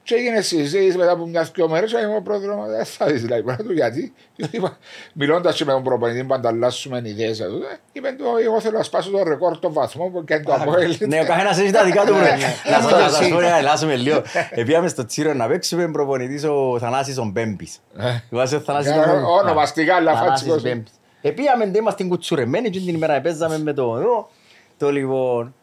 Και 0.10 0.16
έγινε 0.16 0.42
συζήτηση 0.42 0.98
μετά 0.98 1.12
από 1.12 1.26
μιας 1.26 1.52
δυο 1.52 1.68
μέρες. 1.70 1.92
Και 1.92 1.98
ο 2.18 2.22
πρόεδρο 2.22 2.66
δεν 2.68 2.86
θα 2.86 3.06
δεις 3.06 3.22
δηλαδή 3.22 3.44
πάνω 3.44 3.58
του 3.64 3.74
γιατί; 3.74 4.14
Μιλώντας 5.14 5.56
και 5.56 5.66
με 5.66 5.72
τον 5.72 5.84
προπονητή 5.84 6.24
που 6.24 6.34
ανταλλάσσουμε 6.34 7.02
ιδέες 7.06 7.40
εδώ, 7.40 7.56
ε, 7.56 7.80
είπε 7.92 8.12
του: 8.18 8.24
Εγώ 8.46 8.62
θέλω 8.62 8.78
να 8.78 8.84
σπάσω 8.84 9.10
το 9.12 9.24
ρεκόρ 9.24 9.60
των 9.60 9.74
βαθμών 9.74 10.12
που 10.12 10.24
κάνει 10.26 10.44
το 10.44 10.54
Αποέλ. 10.54 10.98
Ναι, 11.08 11.20
ο 11.20 11.26
καθένας 11.26 11.60
έχει 11.60 11.72
τα 11.72 11.84
δικά 11.84 12.06
του 12.06 12.14
Ναι, 12.14 12.20
βρε. 12.20 12.30
ναι. 12.30 12.38
Να 12.72 12.82
σας- 12.82 12.92
Ναι, 12.92 12.98
να 12.98 13.10
σας 13.10 13.20
εσύ. 13.22 13.30
πω 13.32 13.40
να 13.40 13.58
ελάσουμε 13.58 13.96
λίγο. 13.96 14.22
Επήγαμε 14.50 14.88
στο 14.88 15.06
Τσίρο 15.06 15.34
να 15.34 15.48
παίξουμε 15.48 15.88
προπονητής 15.92 16.44
ο 16.44 16.78
Θανάσης 16.80 17.18
ο 17.18 17.24
Μπέμπης. 17.26 17.80
Βάζει 18.30 18.56
ο 18.56 18.60
Θανάσης 18.60 18.92
ο 18.92 19.02
Ε, 19.02 19.06
Μπέμπης. 19.06 19.24
ονομαστικά, 19.42 19.96
αλλά 19.96 20.12
Θανάσης 20.14 20.30
φάτσικος. 20.30 20.62
Μπέμπης. 20.62 20.92
Επήγαμε 21.22 21.66
ντε 21.66 21.78
είμαστε 21.78 22.04
κουτσουρεμένοι 22.04 22.70
και 22.70 22.80
την 22.80 22.96
ημέρα 22.96 23.22
παίζαμε 23.22 23.60
με 23.60 23.74
το 23.74 23.96
εδώ. 23.98 24.30
Το 24.78 24.92
λοιπόν, 24.92 25.54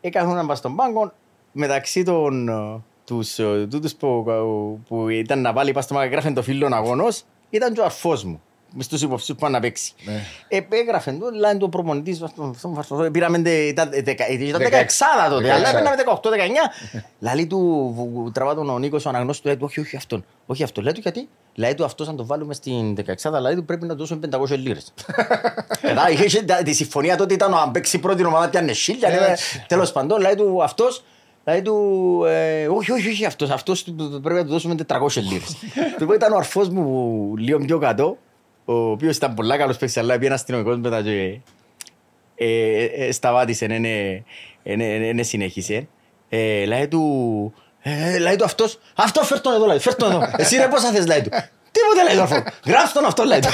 έκαναν 0.00 0.44
μας 0.44 0.58
στον 0.58 0.76
πάγκο 0.76 1.12
μεταξύ 1.52 2.02
των 2.02 2.48
ε, 2.48 2.82
τους 3.06 3.38
ε, 3.38 3.66
τούτους 3.70 3.94
που, 3.94 4.24
που 4.88 5.08
ήταν 5.08 5.40
να 5.40 5.52
βάλει 5.52 5.72
πας 5.72 5.84
στο 5.84 5.94
μαγαγράφεν 5.94 6.34
το 6.34 6.42
φίλον 6.42 6.72
αγώνος 6.72 7.22
ήταν 7.50 7.72
και 7.72 7.80
ο 7.80 7.84
αρφός 7.84 8.24
μου. 8.24 8.40
Μες 8.78 8.86
τους 8.88 9.02
υποψήφιους 9.02 9.36
που 9.38 9.42
πάνε 9.42 9.54
να 9.56 9.60
παίξει. 9.62 9.92
Ναι. 10.04 10.20
Επέγραφε 10.48 11.12
το, 11.12 11.30
λένε 11.30 11.58
το 11.58 11.68
προπονητής, 11.68 12.16
στον 12.56 12.74
Βαρσοβό, 12.74 13.10
πήραμε, 13.10 13.38
τε- 13.38 13.68
ήταν 13.68 13.90
δεκα- 13.90 14.28
ήταν 14.28 14.38
Δεκα- 14.46 14.58
δεκαεξάδα 14.58 15.28
τότε, 15.28 15.52
αλλά 15.52 15.62
δεκαεξάδα. 15.72 15.78
έπαιρναμε 15.78 15.96
18-19. 15.96 16.98
Λαλή 17.20 17.46
του, 17.46 17.92
βου- 17.96 18.10
βου- 18.12 18.32
τραβά 18.32 18.54
τον 18.54 18.70
ο 18.70 18.78
Νίκος 18.78 19.06
ο 19.06 19.08
αναγνώστης 19.08 19.40
του, 19.40 19.46
λέει 19.48 19.56
του, 19.56 19.64
όχι, 19.68 19.80
όχι 19.80 19.96
αυτόν, 19.96 20.24
όχι 20.46 20.62
αυτόν. 20.62 20.84
Λέει 20.84 20.92
του 20.92 21.00
γιατί, 21.00 21.28
λέει 21.54 21.74
του 21.74 21.84
αυτός 21.84 22.08
αν 22.08 22.16
το 22.16 22.26
βάλουμε 22.26 22.54
στην 22.54 22.94
δεκαεξάδα, 22.94 23.40
λέει 23.40 23.54
του 23.54 23.64
πρέπει 23.64 23.86
να 23.86 23.92
του 23.92 23.98
δώσουμε 23.98 24.28
500 24.32 24.56
λίρες. 24.58 24.92
Κατά, 25.82 26.10
είχε- 26.10 26.24
είχε 26.24 26.42
τα- 26.42 26.62
Τη 26.62 26.72
συμφωνία 26.72 27.16
τότε 27.16 27.34
ήταν 27.34 27.54
αν 27.54 27.70
παίξει 27.70 27.98
πρώτη 27.98 28.24
ομάδα 28.24 28.48
πιάνε 28.48 28.72
χίλια, 28.72 29.08
λέει, 29.08 29.18
τέλος 29.66 29.92
παντών, 29.92 30.20
λέει 30.20 30.34
του 30.34 30.62
αυτός, 30.62 31.04
λέει 31.48 31.62
του, 31.62 32.22
ε, 32.26 32.66
όχι, 32.68 32.92
όχι, 32.92 33.08
όχι 33.08 33.24
αυτός, 33.24 33.50
αυτός 33.50 33.84
του- 33.84 33.94
του- 33.96 34.20
πρέπει 34.22 34.38
να 34.38 34.44
του 34.44 34.50
δώσουμε 34.52 34.74
400 34.74 35.20
λίρες. 35.20 35.56
Του 35.98 36.06
πω, 36.06 36.12
ήταν 36.14 36.32
ο 36.32 36.36
αρφός 36.36 36.68
μου 36.68 36.82
που 36.82 37.34
λίγο 37.38 37.58
πιο 37.58 37.78
κάτω, 37.78 38.16
ο 38.64 38.74
οποίος 38.90 39.16
ήταν 39.16 39.34
πολλά 39.34 39.56
καλός 39.56 39.76
παίκτης, 39.76 39.96
αλλά 39.96 40.14
πήγαινε 40.16 40.34
αστυνομικός 40.34 40.78
μετά 40.78 41.02
και 41.02 41.38
ε, 42.34 42.84
ε, 42.84 43.12
σταμάτησε, 43.12 43.66
ναι, 43.66 43.78
ναι, 43.78 44.22
ναι, 44.62 44.74
ναι, 44.98 45.12
ναι, 45.12 45.22
συνέχισε. 45.22 45.88
Ε, 46.28 46.64
λέει 46.64 46.88
του, 46.88 47.52
ε, 47.82 48.18
λέει 48.18 48.36
του 48.36 48.44
αυτός, 48.44 48.78
αυτός 48.96 49.26
φέρ' 49.26 49.40
τον 49.40 49.52
εδώ, 49.54 49.66
λέει, 49.66 49.78
φέρ' 49.78 49.94
τον 49.94 50.10
εδώ. 50.10 50.28
Εσύ 50.36 50.56
ρε 50.56 50.68
πόσα 50.68 50.90
θες, 50.90 51.06
λέει 51.06 51.22
του. 51.22 51.28
Τίποτε 51.76 52.06
λέει 52.06 52.16
του 52.16 52.22
αφού. 52.22 52.42
Γράψ' 52.66 52.92
τον 52.92 53.04
αυτό, 53.04 53.24
λέει 53.24 53.38
του. 53.40 53.48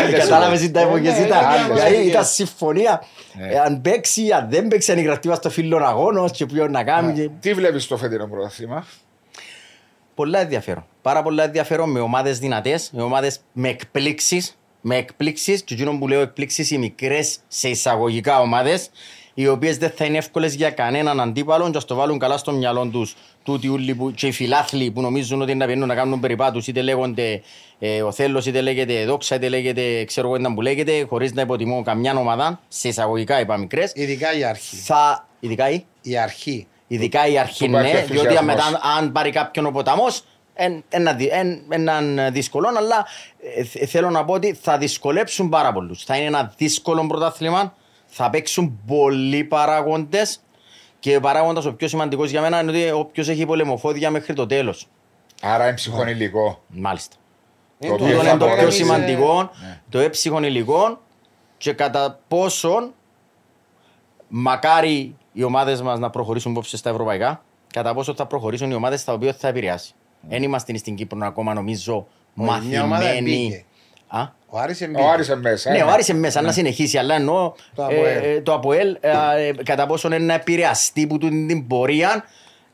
Άλλες 0.00 0.18
Κατάλαβες 0.20 0.46
ώρες. 0.48 0.60
τι 0.60 0.70
τα 0.70 0.80
εποχές 0.80 1.18
Ναι, 1.18 1.24
ήταν. 1.26 1.44
ναι, 1.68 1.74
Δηλαδή 1.74 1.96
ναι. 1.96 2.02
ήταν 2.02 2.24
συμφωνία. 2.24 3.02
Ναι. 3.38 3.46
Ε, 3.54 3.58
Αν 3.58 3.80
παίξει, 3.80 4.30
αν 4.32 4.46
δεν 4.50 4.68
παίξει, 4.68 4.92
αν 4.92 5.02
γραφτεί 5.02 5.34
στο 5.34 5.50
φίλο 5.50 5.76
αγώνος 5.84 6.30
και 6.32 6.46
ποιον 6.46 6.70
να 6.70 6.84
κάνει. 6.84 7.12
και- 7.12 7.28
Τι 7.40 7.54
βλέπεις 7.54 7.82
στο 7.84 7.96
φετινό 7.96 8.26
πρωτάθλημα. 8.26 8.86
Πολλά 10.14 10.38
ενδιαφέρον. 10.38 10.86
Πάρα 11.02 11.22
πολλά 11.22 11.44
ενδιαφέρον 11.44 11.90
με 11.90 12.00
ομάδες 12.00 12.38
δυνατές, 12.38 12.90
με 12.92 13.02
ομάδες 13.02 13.40
με 13.52 13.68
εκπλήξεις. 13.68 14.52
Με 14.80 14.96
εκπλήξεις, 14.96 15.62
και 15.62 15.74
εκείνο 15.74 15.98
που 15.98 16.08
λέω 16.08 16.20
εκπλήξεις, 16.20 16.70
οι 16.70 16.78
μικρές 16.78 17.36
σε 17.48 17.68
εισαγωγικά 17.68 18.40
ομάδες, 18.40 18.90
οι 19.40 19.48
οποίες 19.48 19.76
δεν 19.78 19.90
θα 19.96 20.04
είναι 20.04 20.18
εύκολες 20.18 20.54
για 20.54 20.70
κανέναν 20.70 21.20
αντίπαλο, 21.20 21.70
και 21.70 21.76
ας 21.76 21.84
το 21.84 21.94
βάλουν 21.94 22.18
καλά 22.18 22.36
στο 22.36 22.52
μυαλό 22.52 22.86
τους 22.86 23.14
τούτοι 23.42 23.68
ούλοι 23.68 23.94
που, 23.94 24.10
και 24.10 24.26
οι 24.26 24.32
φιλάθλοι 24.32 24.90
που 24.90 25.00
νομίζουν 25.00 25.42
ότι 25.42 25.54
να 25.54 25.66
πηγαίνουν 25.66 25.88
να 25.88 25.94
κάνουν 25.94 26.20
περιπάτους, 26.20 26.66
είτε 26.66 26.82
λέγονται 26.82 27.42
ε, 27.78 28.02
ο 28.02 28.12
Θέλος, 28.12 28.46
είτε 28.46 28.60
λέγεται 28.60 29.04
Δόξα, 29.04 29.34
είτε 29.34 29.48
λέγεται 29.48 30.04
ξέρω 30.04 30.26
εγώ 30.26 30.36
ήταν 30.36 30.54
που 30.54 30.60
λέγεται, 30.60 31.06
χωρίς 31.08 31.32
να 31.32 31.42
υποτιμώ 31.42 31.82
καμιά 31.82 32.14
ομάδα, 32.16 32.60
σε 32.68 32.88
εισαγωγικά 32.88 33.40
είπα 33.40 33.56
μικρές. 33.56 33.92
Ειδικά 33.94 34.38
η 34.38 34.44
αρχή. 34.44 34.76
Θα. 34.76 35.26
Ειδικά 35.40 35.70
η. 35.70 35.84
Η 36.02 36.16
αρχή. 36.18 36.66
Ειδικά 36.86 37.26
η 37.26 37.38
αρχή 37.38 37.64
Που 37.64 37.70
υπάρχει 37.70 37.92
ναι, 37.92 38.00
διότι 38.00 38.12
ενθουσιασμός. 38.14 38.54
μετά 38.54 38.80
αν 38.98 39.12
πάρει 39.12 39.30
κάποιον 39.30 39.66
ο 39.66 39.70
ποταμός, 39.70 40.22
έναν 41.68 42.18
δύσκολο, 42.32 42.68
αλλά 42.76 43.06
ε, 43.56 43.64
θ- 43.64 43.84
θέλω 43.88 44.10
να 44.10 44.24
πω 44.24 44.32
ότι 44.32 44.58
θα 44.62 44.78
δυσκολέψουν 44.78 45.48
πάρα 45.48 45.72
πολλούς. 45.72 46.04
Θα 46.04 46.16
είναι 46.16 46.26
ένα 46.26 46.54
δύσκολο 46.56 47.06
πρωτάθλημα, 47.06 47.74
θα 48.10 48.30
παίξουν 48.30 48.80
πολλοί 48.86 49.44
παράγοντε 49.44 50.22
και 50.98 51.16
ο 51.16 51.20
παράγοντας 51.20 51.64
ο 51.64 51.72
πιο 51.74 51.88
σημαντικός 51.88 52.30
για 52.30 52.40
μένα 52.40 52.60
είναι 52.60 52.70
ότι 52.70 52.90
όποιος 52.90 53.28
έχει 53.28 53.46
πολεμοφόδια 53.46 54.10
μέχρι 54.10 54.34
το 54.34 54.46
τέλος. 54.46 54.86
Άρα 55.42 55.64
είναι 55.66 55.74
ψυχον 55.74 56.08
υλικό. 56.08 56.62
Μάλιστα. 56.68 57.16
Το 57.78 57.86
Ε, 57.86 57.90
οποίο 57.90 58.06
Αυτό 58.06 58.18
θα 58.22 58.28
είναι 58.30 58.38
το 58.38 58.46
πιο 58.46 58.54
μπορέσει- 58.56 58.76
σημαντικό, 58.76 59.50
Ναι. 59.62 59.80
το 59.88 59.98
έψυχον 59.98 60.44
υλικό 60.44 61.00
και 61.56 61.72
κατά 61.72 62.20
πόσον 62.28 62.92
μακάρι 64.28 65.16
οι 65.32 65.42
ομάδες 65.42 65.82
μας 65.82 65.98
να 65.98 66.10
προχωρήσουν 66.10 66.50
υπόψη 66.52 66.76
στα 66.76 66.90
ευρωπαϊκά, 66.90 67.42
κατά 67.72 67.94
πόσο 67.94 68.14
θα 68.14 68.26
προχωρήσουν 68.26 68.70
οι 68.70 68.74
ομάδες 68.74 69.04
τα 69.04 69.12
οποία 69.12 69.32
θα 69.32 69.48
επηρεάσει. 69.48 69.92
Δεν 70.20 70.42
είμαστε 70.42 70.76
στην 70.76 70.94
Κύπρο 70.94 71.18
ακόμα 71.26 71.54
νομίζω 71.54 72.06
Όχι, 72.36 72.66
μια 72.66 72.82
ομάδα 72.82 73.04
μαθημένοι. 73.04 73.64
Μπήκε. 74.10 74.22
Α; 74.22 74.32
Ο 74.50 74.58
Άρης 74.58 74.80
Ο 74.80 74.84
εμπήκε. 74.84 75.02
Άρης 75.12 75.26
είναι 75.28 75.36
μέσα. 75.36 75.70
Ναι, 75.70 75.78
ε, 75.78 75.82
ο 75.82 75.88
Άρης 75.88 76.08
είναι 76.08 76.18
μέσα 76.18 76.40
να 76.40 76.52
συνεχίσει, 76.52 76.98
αλλά 76.98 77.14
εννοώ 77.14 77.52
Το 77.74 77.82
ε, 77.82 77.84
ΑΠΟΕΛ. 77.84 78.24
ε, 78.36 78.40
το 78.40 78.52
ΑΠΟΕΛ 78.54 78.96
ε, 79.00 79.10
ε, 79.46 79.52
κατά 79.64 79.86
πόσο 79.86 80.06
είναι 80.08 80.18
να 80.18 80.34
επηρεαστεί 80.34 81.06
που 81.06 81.18
του 81.18 81.28
την 81.28 81.66
πορεία 81.66 82.24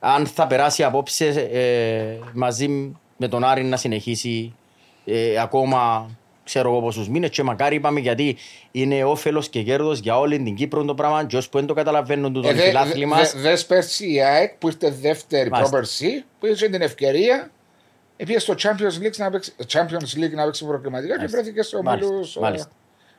αν 0.01 0.27
θα 0.27 0.47
περάσει 0.47 0.83
απόψε 0.83 1.27
ε, 1.53 2.19
μαζί 2.33 2.69
με 3.17 3.29
τον 3.29 3.45
Άρη 3.45 3.65
να 3.65 3.77
συνεχίσει 3.77 4.55
ε, 5.05 5.39
ακόμα 5.41 6.11
ξέρω 6.45 6.71
εγώ 6.71 6.81
πόσους 6.81 7.09
μήνες 7.09 7.31
και 7.31 7.43
μακάρι 7.43 7.77
είπαμε 7.77 8.01
γιατί 8.01 8.37
είναι 8.71 9.05
όφελος 9.05 9.49
και 9.49 9.63
κέρδος 9.63 9.99
για 9.99 10.19
όλη 10.19 10.43
την 10.43 10.55
Κύπρο 10.55 10.85
το 10.85 10.95
πράγμα 10.95 11.25
και 11.27 11.37
όσοι 11.37 11.49
που 11.49 11.59
δεν 11.59 11.67
το 11.67 11.75
καταλαβαίνουν 11.75 12.33
του 12.33 12.39
Ε, 12.39 12.43
τον 12.43 12.57
δε- 12.57 12.63
φιλάθλοι 12.63 13.01
δε- 13.01 13.07
μας 13.07 13.33
δε- 13.35 13.41
Δες 13.41 13.67
πέρσι 13.67 14.13
η 14.13 14.23
ΑΕΚ 14.23 14.53
που 14.59 14.67
ήρθε 14.67 14.91
δεύτερη 15.01 15.51
Μάλιστα. 15.51 15.71
πρόπερσι 15.71 16.25
που 16.41 16.47
είχε 16.47 16.69
την 16.69 16.83
ευκαιρία 16.83 17.51
Πήγε 18.17 18.39
στο 18.39 18.55
Champions 18.63 19.05
League 19.07 19.17
να 19.17 19.31
παίξει, 19.31 19.53
Champions 19.73 20.19
League 20.25 20.35
να 20.35 20.45
παίξει 20.45 20.65
προκριματικά 20.67 21.13
και 21.13 21.17
Μάλιστα. 21.19 21.39
βρέθηκε 21.39 21.63
σε 21.63 21.83
Μάλιστα. 21.83 22.09
ομίλους. 22.11 22.37
ε, 22.37 22.41
Μάλιστα. 22.41 22.69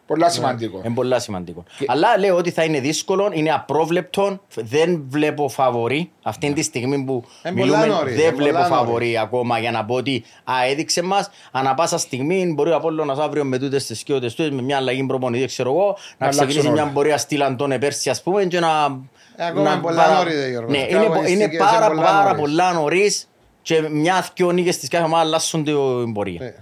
Πολλά 0.07 0.29
σημαντικό. 0.29 0.81
Είναι 0.85 0.93
πολύ 0.93 1.21
σημαντικό. 1.21 1.63
Αλλά 1.87 2.17
λέω 2.17 2.35
ότι 2.35 2.51
θα 2.51 2.63
είναι 2.63 2.79
δύσκολο, 2.79 3.29
είναι 3.33 3.51
απρόβλεπτο. 3.53 4.39
Δεν 4.55 5.03
βλέπω 5.09 5.49
φαβορή. 5.49 6.11
Αυτή 6.23 6.53
τη 6.53 6.61
στιγμή 6.61 7.03
που 7.03 7.23
Είναι 7.45 7.59
πολλά 7.59 7.77
μιλούμε, 7.77 7.85
νωρίς, 7.97 8.15
δεν 8.15 8.25
είναι 8.25 8.35
βλέπω 8.35 8.51
πολλά 8.53 8.65
φαβορή 8.67 9.17
ακόμα 9.17 9.59
για 9.59 9.71
να 9.71 9.85
πω 9.85 9.95
ότι 9.95 10.23
α, 10.43 10.53
έδειξε 10.69 11.01
μας. 11.01 11.29
Ανά 11.51 11.73
πάσα 11.73 11.97
στιγμή 11.97 12.51
μπορεί 12.55 12.69
ο 12.69 12.75
Απόλλωνας 12.75 13.19
αύριο 13.19 13.43
με 13.45 13.57
τούτες 13.57 13.85
τις 13.85 13.99
σκιώτες 13.99 14.33
του, 14.35 14.53
με 14.55 14.61
μια 14.61 14.77
αλλαγή 14.77 15.05
προπονητής, 15.05 15.45
ξέρω 15.47 15.69
εγώ, 15.71 15.85
να 15.85 15.93
αλλάξουν 16.17 16.45
ξεκινήσει 16.47 16.73
όλα. 16.73 16.83
μια 16.83 16.93
πορεία 16.93 17.17
στυλ 17.17 17.41
Αντώνε 17.41 17.79
πέρσι, 17.79 18.09
ας 18.09 18.21
πούμε, 18.21 18.45
και 18.45 18.59
να. 18.59 18.99
Ε, 19.35 19.45
ακόμα 19.45 19.71
είναι 19.71 19.81
πολλά 19.81 20.01
παρα- 20.03 20.17
νωρίς, 20.17 20.47
Γιώργος. 20.49 20.71
Ναι, 20.71 20.77
Κάτι 20.79 20.93
είναι, 20.93 21.03
πο- 21.05 21.09
είναι 21.13 21.15
αγωνιστικές 21.19 21.59
πάρα, 21.59 21.85
είναι 21.85 21.95
πολλά 21.95 22.05
πάρα 22.07 22.23
νωρίς. 22.23 22.39
πολλά 22.41 22.73
νωρίς 22.73 23.27
και 23.65 23.81
μια-δυο 23.81 24.51
νίκες 24.51 24.77
της 24.77 24.89
κάθε 24.89 25.03
ομάδα 25.05 25.21
αλλάσσουν 25.23 25.63
την 25.63 26.13
πορεία. 26.13 26.45
Ε, 26.45 26.55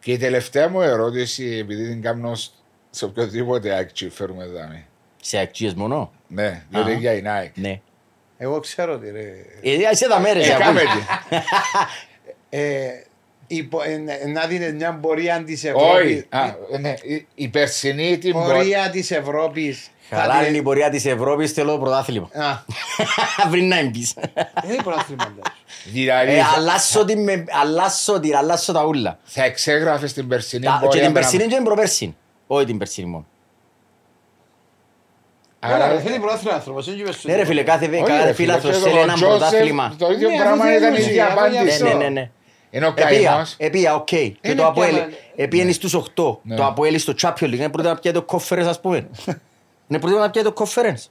Και 0.00 0.12
η 0.12 0.16
τελευταία 0.18 0.68
μου 0.68 0.80
ερώτηση, 0.82 1.44
επειδή 1.60 1.88
την 1.88 2.02
κάνω 2.02 2.32
σε 2.90 3.04
οποιοδήποτε 3.04 3.76
άκτσι 3.78 4.08
φέρουμε 4.08 4.42
εδώ. 4.44 4.58
Σε 5.22 5.38
αξίε 5.38 5.72
μόνο; 5.76 6.12
Ναι, 6.28 6.64
διότι 6.70 6.90
Α. 6.90 6.94
για 6.94 7.12
η 7.12 7.22
Nike. 7.24 7.50
Ναι. 7.54 7.80
Εγώ 8.38 8.60
ξέρω 8.60 8.92
ότι 8.92 9.10
ρε. 9.10 9.32
Ε, 9.62 9.90
Είσαι 9.92 10.08
τα 10.08 10.20
μέρε. 10.20 10.40
Ε, 10.40 10.56
κάμε 10.58 10.80
τι. 10.80 11.36
Ε, 12.50 12.88
υπο- 13.46 13.82
ε, 13.82 14.26
να 14.26 14.46
δίνει 14.46 14.72
μια 14.72 14.94
πορεία 14.94 15.42
της 15.44 15.64
Όχι. 15.64 15.68
Ευρώπης. 15.68 16.26
Α, 16.28 16.54
ναι, 16.80 16.94
η- 17.02 17.26
Η 17.34 17.48
περσινή 17.48 18.18
την 18.18 18.32
πορεία. 18.32 18.54
Πορεία 18.54 18.90
της 18.90 19.10
Ευρώπης. 19.10 19.88
Καλά 20.10 20.46
είναι 20.48 20.56
η 20.56 20.62
πορεία 20.62 20.90
της 20.90 21.04
Ευρώπης, 21.04 21.52
θέλω 21.52 21.78
πρωτάθλημα. 21.78 22.28
Α, 22.34 22.62
Πριν 23.50 23.68
να 23.68 23.78
εμπείς. 23.78 24.14
δεν 24.62 24.70
είναι 24.72 24.82
πρωτάθλημα. 24.82 25.34
Δηλαδή 25.84 26.32
Ε, 26.32 26.40
θα- 26.42 26.52
αλλάσω 26.56 27.04
την, 27.04 27.22
με- 27.22 27.44
αλλάσω 27.62 28.20
την, 28.20 28.36
αλλάσω 28.36 28.72
τα 28.72 28.84
ούλα. 28.84 29.18
θα 29.24 29.44
εξέγραφες 29.44 30.12
την 30.12 30.28
περσινή 30.28 30.64
Τα- 30.64 30.78
Και 30.80 30.86
πορεία. 30.86 31.02
την 31.02 31.12
με 31.12 31.20
περσινή 31.20 31.42
ένα- 31.42 31.50
και 31.50 31.56
την 31.56 31.64
προπέρσινη. 31.66 32.16
Όχι 32.46 32.64
την 32.64 32.78
περσινή 32.78 33.08
μόνο. 33.08 33.26
Άρα, 35.60 35.98
θέλει 36.00 36.18
πρωτάθλημα 36.18 36.54
άνθρωπος. 36.54 36.86
Ναι 37.22 37.36
ρε 37.36 37.44
φίλε, 37.44 37.62
κάθε 37.62 37.86
όχι, 37.86 38.02
κάθε 38.02 38.12
ρε 38.24 38.32
φίλε, 38.32 38.32
φίλαθρος 38.32 38.76
και 38.76 38.82
θέλει 38.82 38.98
ο 38.98 39.02
ένα 39.02 39.14
Τζόσεφ, 39.14 39.38
πρωτάθλημα. 39.38 39.94
Το 39.98 40.10
ίδιο 40.10 40.28
Ναι, 40.28 40.36
πράγμα 40.36 40.64
αφού 40.64 40.76
ήταν 40.76 40.92
η 40.94 40.96
θέλει 40.96 41.08
ίδια 41.10 41.24
μουσική, 41.24 41.40
αφού 41.40 41.50
Ναι, 41.50 41.58
απάντηση. 41.58 41.82
ναι, 41.82 41.92
ναι, 41.94 42.08
ναι. 42.08 42.30
Είναι 42.70 42.86
ο 42.86 42.94
Επία, 42.96 43.28
καημός. 43.30 43.54
επία, 43.58 43.94
οκ. 43.94 44.04
Και 44.04 44.36
Είναι 44.42 44.54
το 44.54 44.66
Αποέλ, 44.66 44.90
πια- 44.94 45.08
επίενε 45.36 45.72
στους 45.72 45.94
8. 45.94 46.38
Ναι. 46.42 46.56
Το 46.56 46.66
Αποέλ 46.66 46.98
στο 46.98 47.14
Champions 47.22 47.30
League, 47.44 47.52
είναι 47.52 47.68
πρώτο 47.68 47.88
να 47.88 47.94
πιάει 47.96 48.14
το 48.14 48.24
conference 48.28 48.66
ας 48.68 48.80
πούμε. 48.80 49.08
Είναι 49.88 50.00
πρώτο 50.00 50.18
να 50.18 50.30
πιάει 50.30 50.44
το 50.44 50.52
conference. 50.56 51.04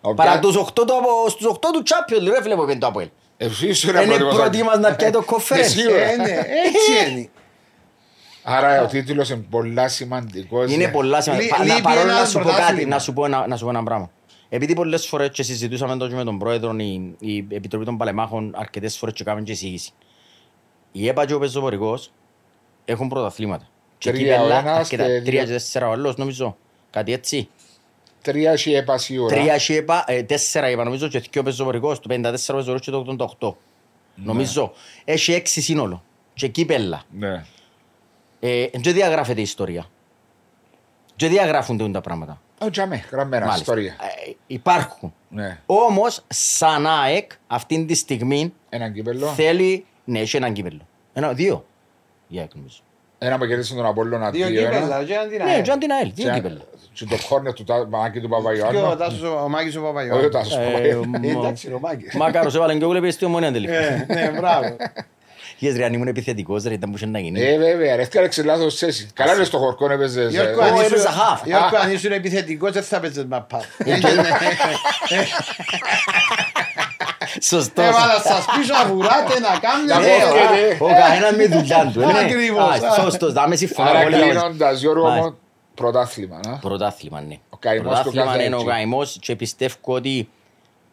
Ο 0.00 0.14
Παρά 0.14 0.32
Κα- 0.32 0.38
τους 0.38 0.56
8 0.56 0.72
το, 0.74 0.82
απο- 0.94 1.28
στους 1.28 1.46
8 1.46 1.58
του 1.72 1.82
Champions 1.86 2.22
League, 2.28 2.32
ρε 2.34 2.42
φίλε 2.42 2.54
που 2.54 2.62
έπαιρνε 2.62 2.80
το 2.80 2.86
Αποέλ. 2.86 3.08
Εσύ 3.36 3.68
ήσουν 3.68 3.96
Είναι 3.96 4.04
πρώτος. 4.16 4.34
πρώτη 4.36 4.62
μας 4.62 4.78
να 4.78 4.94
πιάει 4.94 5.10
το 5.10 5.18
Ναι, 5.18 5.24
conference. 5.36 5.64
σίγουρα. 5.64 6.00
Ε, 6.10 6.16
ναι, 6.16 6.22
έτσι 6.64 7.10
είναι. 7.12 7.28
Άρα 8.42 8.82
ο 8.82 8.86
τίτλος 8.86 9.30
είναι 9.30 9.44
πολλά 9.50 9.88
σημαντικός. 9.88 10.72
Είναι 10.72 10.88
πολλά 10.88 11.20
σημαντικά. 11.20 11.56
Λεί- 11.58 11.68
Πα- 11.68 11.74
λείπει 11.74 11.82
Παρόλο 11.82 12.10
ένα 12.10 12.20
να 12.20 12.24
σου 12.26 12.32
πω 12.32 12.40
πρωτάθλημα. 12.42 12.70
κάτι, 12.72 12.84
να 12.86 12.98
σου 12.98 13.12
πω 13.12 13.24
ένα, 13.24 13.46
να 13.46 13.56
σου 13.56 13.64
πω 13.64 13.70
ένα 13.70 13.82
πράγμα. 13.82 14.10
Επειδή 14.48 14.74
πολλές 14.74 15.06
φορές 15.06 15.28
και 15.32 15.42
συζητούσαμε 15.42 15.96
το 15.96 16.08
και 16.08 16.14
με 16.14 16.24
τον 16.24 16.38
πρόεδρο, 16.38 16.74
η, 16.76 17.14
η 17.18 17.46
Επιτροπή 17.50 17.84
των 17.84 17.96
Παλεμάχων 17.96 18.54
αρκετές 18.56 18.96
φορές 18.96 19.14
και 19.14 19.24
κάνουμε 19.24 19.44
και 19.44 19.52
εισήγηση. 19.52 19.90
Η 20.92 21.08
ΕΠΑ 21.08 21.26
και 21.26 21.34
ο 21.34 21.38
Πεζοπορικός 21.38 22.12
έχουν 22.84 23.08
πρωταθλήματα. 23.08 23.68
Και 23.98 24.10
Τρία 24.12 24.34
ο 24.34 24.42
κύπελλα 24.42 24.58
ένας 24.58 24.78
αρκετά. 24.78 25.02
και 25.04 25.08
Τρία 25.08 25.22
δύο. 25.22 25.40
και 25.40 25.46
τέσσερα 25.46 25.88
ο 25.88 25.92
άλλος 25.92 26.16
νομίζω. 26.16 26.56
Κάτι 26.90 27.12
έτσι. 27.12 27.48
Τρία 28.22 28.52
έχει 28.52 28.72
έπαση 28.72 29.18
ώρα. 29.18 29.36
Τρία 29.36 29.56
και 29.56 29.76
ΕΠΑ, 29.76 30.04
ε, 30.06 30.22
τέσσερα 30.22 30.70
είπα 30.70 30.84
νομίζω 30.84 31.08
και 31.08 31.22
δύο 31.30 31.42
Πεζοπορικός. 31.42 32.00
Το 32.00 32.08
54 32.08 32.30
Πεζοπορικός 32.32 32.80
και 32.80 32.90
το 32.90 32.98
88. 33.40 33.56
Νομίζω. 34.14 34.72
Έχει 35.04 35.32
έξι 35.32 35.60
σύνολο. 35.60 36.02
Και 36.34 36.48
κύπελλα. 36.48 37.02
Ναι. 37.10 37.44
Ε, 38.40 38.66
και 38.66 38.92
διαγράφεται 38.92 39.40
η 39.40 39.42
ιστορία. 39.42 39.86
Και 41.16 41.28
διαγράφονται 41.28 41.88
τα 41.90 42.00
πράγματα. 42.00 42.40
Ο 42.60 42.70
Τζαμέ, 42.70 43.04
γραμμένα 43.10 43.46
Μάλιστα. 43.46 43.60
ιστορία. 43.60 43.96
Ε, 44.26 44.32
υπάρχουν. 44.46 45.14
Ναι. 45.28 45.60
Όμως, 45.66 46.24
σαν 46.28 46.86
ΑΕΚ, 46.86 47.32
αυτή 47.46 47.84
τη 47.84 47.94
στιγμή 47.94 48.52
Έναν 48.68 48.92
κύπελο. 48.92 49.26
θέλει. 49.26 49.84
Ναι, 50.04 50.18
έχει 50.20 50.36
έναν 50.36 50.52
κύπελο. 50.52 50.88
Ένα, 51.12 51.32
δύο. 51.32 51.66
Η 52.28 52.38
ΑΕΚ 52.38 52.54
νομίζω. 52.54 52.80
Ένα 53.22 53.38
που 53.38 53.46
κέρδισε 53.46 53.74
τον 53.74 53.86
Απόλλωνα 53.86 54.30
Δύο 54.30 54.46
δύο. 54.46 54.60
ένα. 54.66 54.76
κύπελα. 54.76 55.04
και 55.04 55.12
έναν 55.12 55.28
την 55.28 55.38
Ναι, 55.38 55.50
ΑΕΛ. 55.50 55.62
και 55.62 55.76
την 55.78 55.90
ΑΕΛ, 55.92 56.10
δύο 56.14 56.24
Και- 56.28 56.34
κύπελα. 56.34 56.60
Και 56.92 57.04
το 57.04 57.16
κόρνερ 57.28 57.52
του 57.52 57.64
Τα- 57.64 57.86
Μάκη 57.88 58.20
του 58.20 58.28
Και 58.28 58.34
ο 58.34 58.36
Παπαγιώργου. 58.36 58.96
Τάσος 58.96 59.22
ο- 59.22 59.40
ο 59.44 59.48
Μάκης 59.48 59.76
ο 59.76 59.78
Όχι 59.78 59.86
ο 59.88 59.92
Παπαγιώργου. 59.92 60.28
Τάσος 60.28 60.56
Ε, 60.56 60.60
Παπαγιώργου. 60.64 61.08
μ- 61.08 61.24
Εντάξει, 61.24 61.66
ο 61.72 61.78
Μάκης. 61.80 62.14
Μάκαρος 62.14 62.54
έβαλε 62.54 62.74
και 62.74 62.84
ούλε 62.84 63.10
στη 63.10 63.24
ομόνια 63.24 63.52
τελικά. 63.52 63.72
Ε, 63.74 64.06
Ναι, 64.08 64.30
μπράβο. 64.38 64.76
Yes, 65.60 65.72
ρε, 65.76 65.84
αν 65.84 65.92
ήμουν 65.92 66.06
επιθετικός, 66.08 66.62
ρε, 66.64 66.74
ήταν 66.74 66.90
που 66.90 66.96
είχε 66.96 67.06
να 67.06 67.18
γίνει. 67.18 67.40
Ε, 67.40 67.58
βέβαια, 67.58 67.96
ρε, 67.96 68.02
έφτιαξε 68.02 68.42
λάθος 68.42 68.76
θέση. 68.78 69.08
Καλά 69.14 69.34
είναι 69.34 69.44
στο 69.44 69.58
χορκό 69.58 69.90
έπαιζες. 69.92 70.26
ε, 70.26 70.28
Γιώργο, 70.28 70.60
Ω, 70.60 70.64
αν 70.64 70.74
ήσουν- 70.74 70.86
έπαιζα 70.86 71.08
half. 71.10 71.42
Γιώργο, 71.44 71.76
αν 71.82 71.90
ήσουν 71.92 72.12
επιθετικός 72.12 72.72
δεν 72.72 72.82
θα 72.82 73.00
παίζεις 73.00 73.24
μαπά. 73.24 73.60
Σωστός. 77.40 77.86
Έβαλα 77.86 78.20
σας 78.20 78.44
πίσω 78.56 78.72
να 78.74 78.86
βουράτε 78.92 79.40
να 79.40 79.48
Να 79.50 79.58
κάνετε. 79.58 79.94
πω 79.94 80.00
Ναι, 80.00 80.06
και 80.06 80.84
ο- 80.84 80.86
ναι. 80.86 80.92
Ο 80.92 80.96
καθένας 81.00 81.32
με 81.36 81.46
δουλειά 81.46 81.90
του. 81.92 82.00
ε, 82.00 82.06
ναι. 82.06 82.18
Ακριβώς. 82.18 82.80
Α, 82.80 83.02
Σωστός, 83.02 83.32
δάμε 83.32 83.56
συμφωνώ 83.56 83.88
Άρα 83.90 84.02
πολύ. 84.02 84.16
κλείνοντας, 84.20 84.80
Γιώργο 84.80 85.06
Μάλιστα. 85.08 85.28
μου, 85.28 85.38
πρωτάθλημα. 85.74 86.40
να. 86.46 86.58
Πρωτάθλημα, 86.58 87.20
ναι. 87.20 87.36
Ο 87.50 87.56
καημός 87.56 87.82
του 87.82 87.88
Πρωτάθλημα 87.90 88.24
κάθε 88.26 88.42
είναι 88.44 88.54
ο 88.54 88.58
έτσι. 88.58 88.70
καημός 88.70 89.16
και 89.20 89.36
πιστεύω 89.36 89.74
ότι 89.82 90.28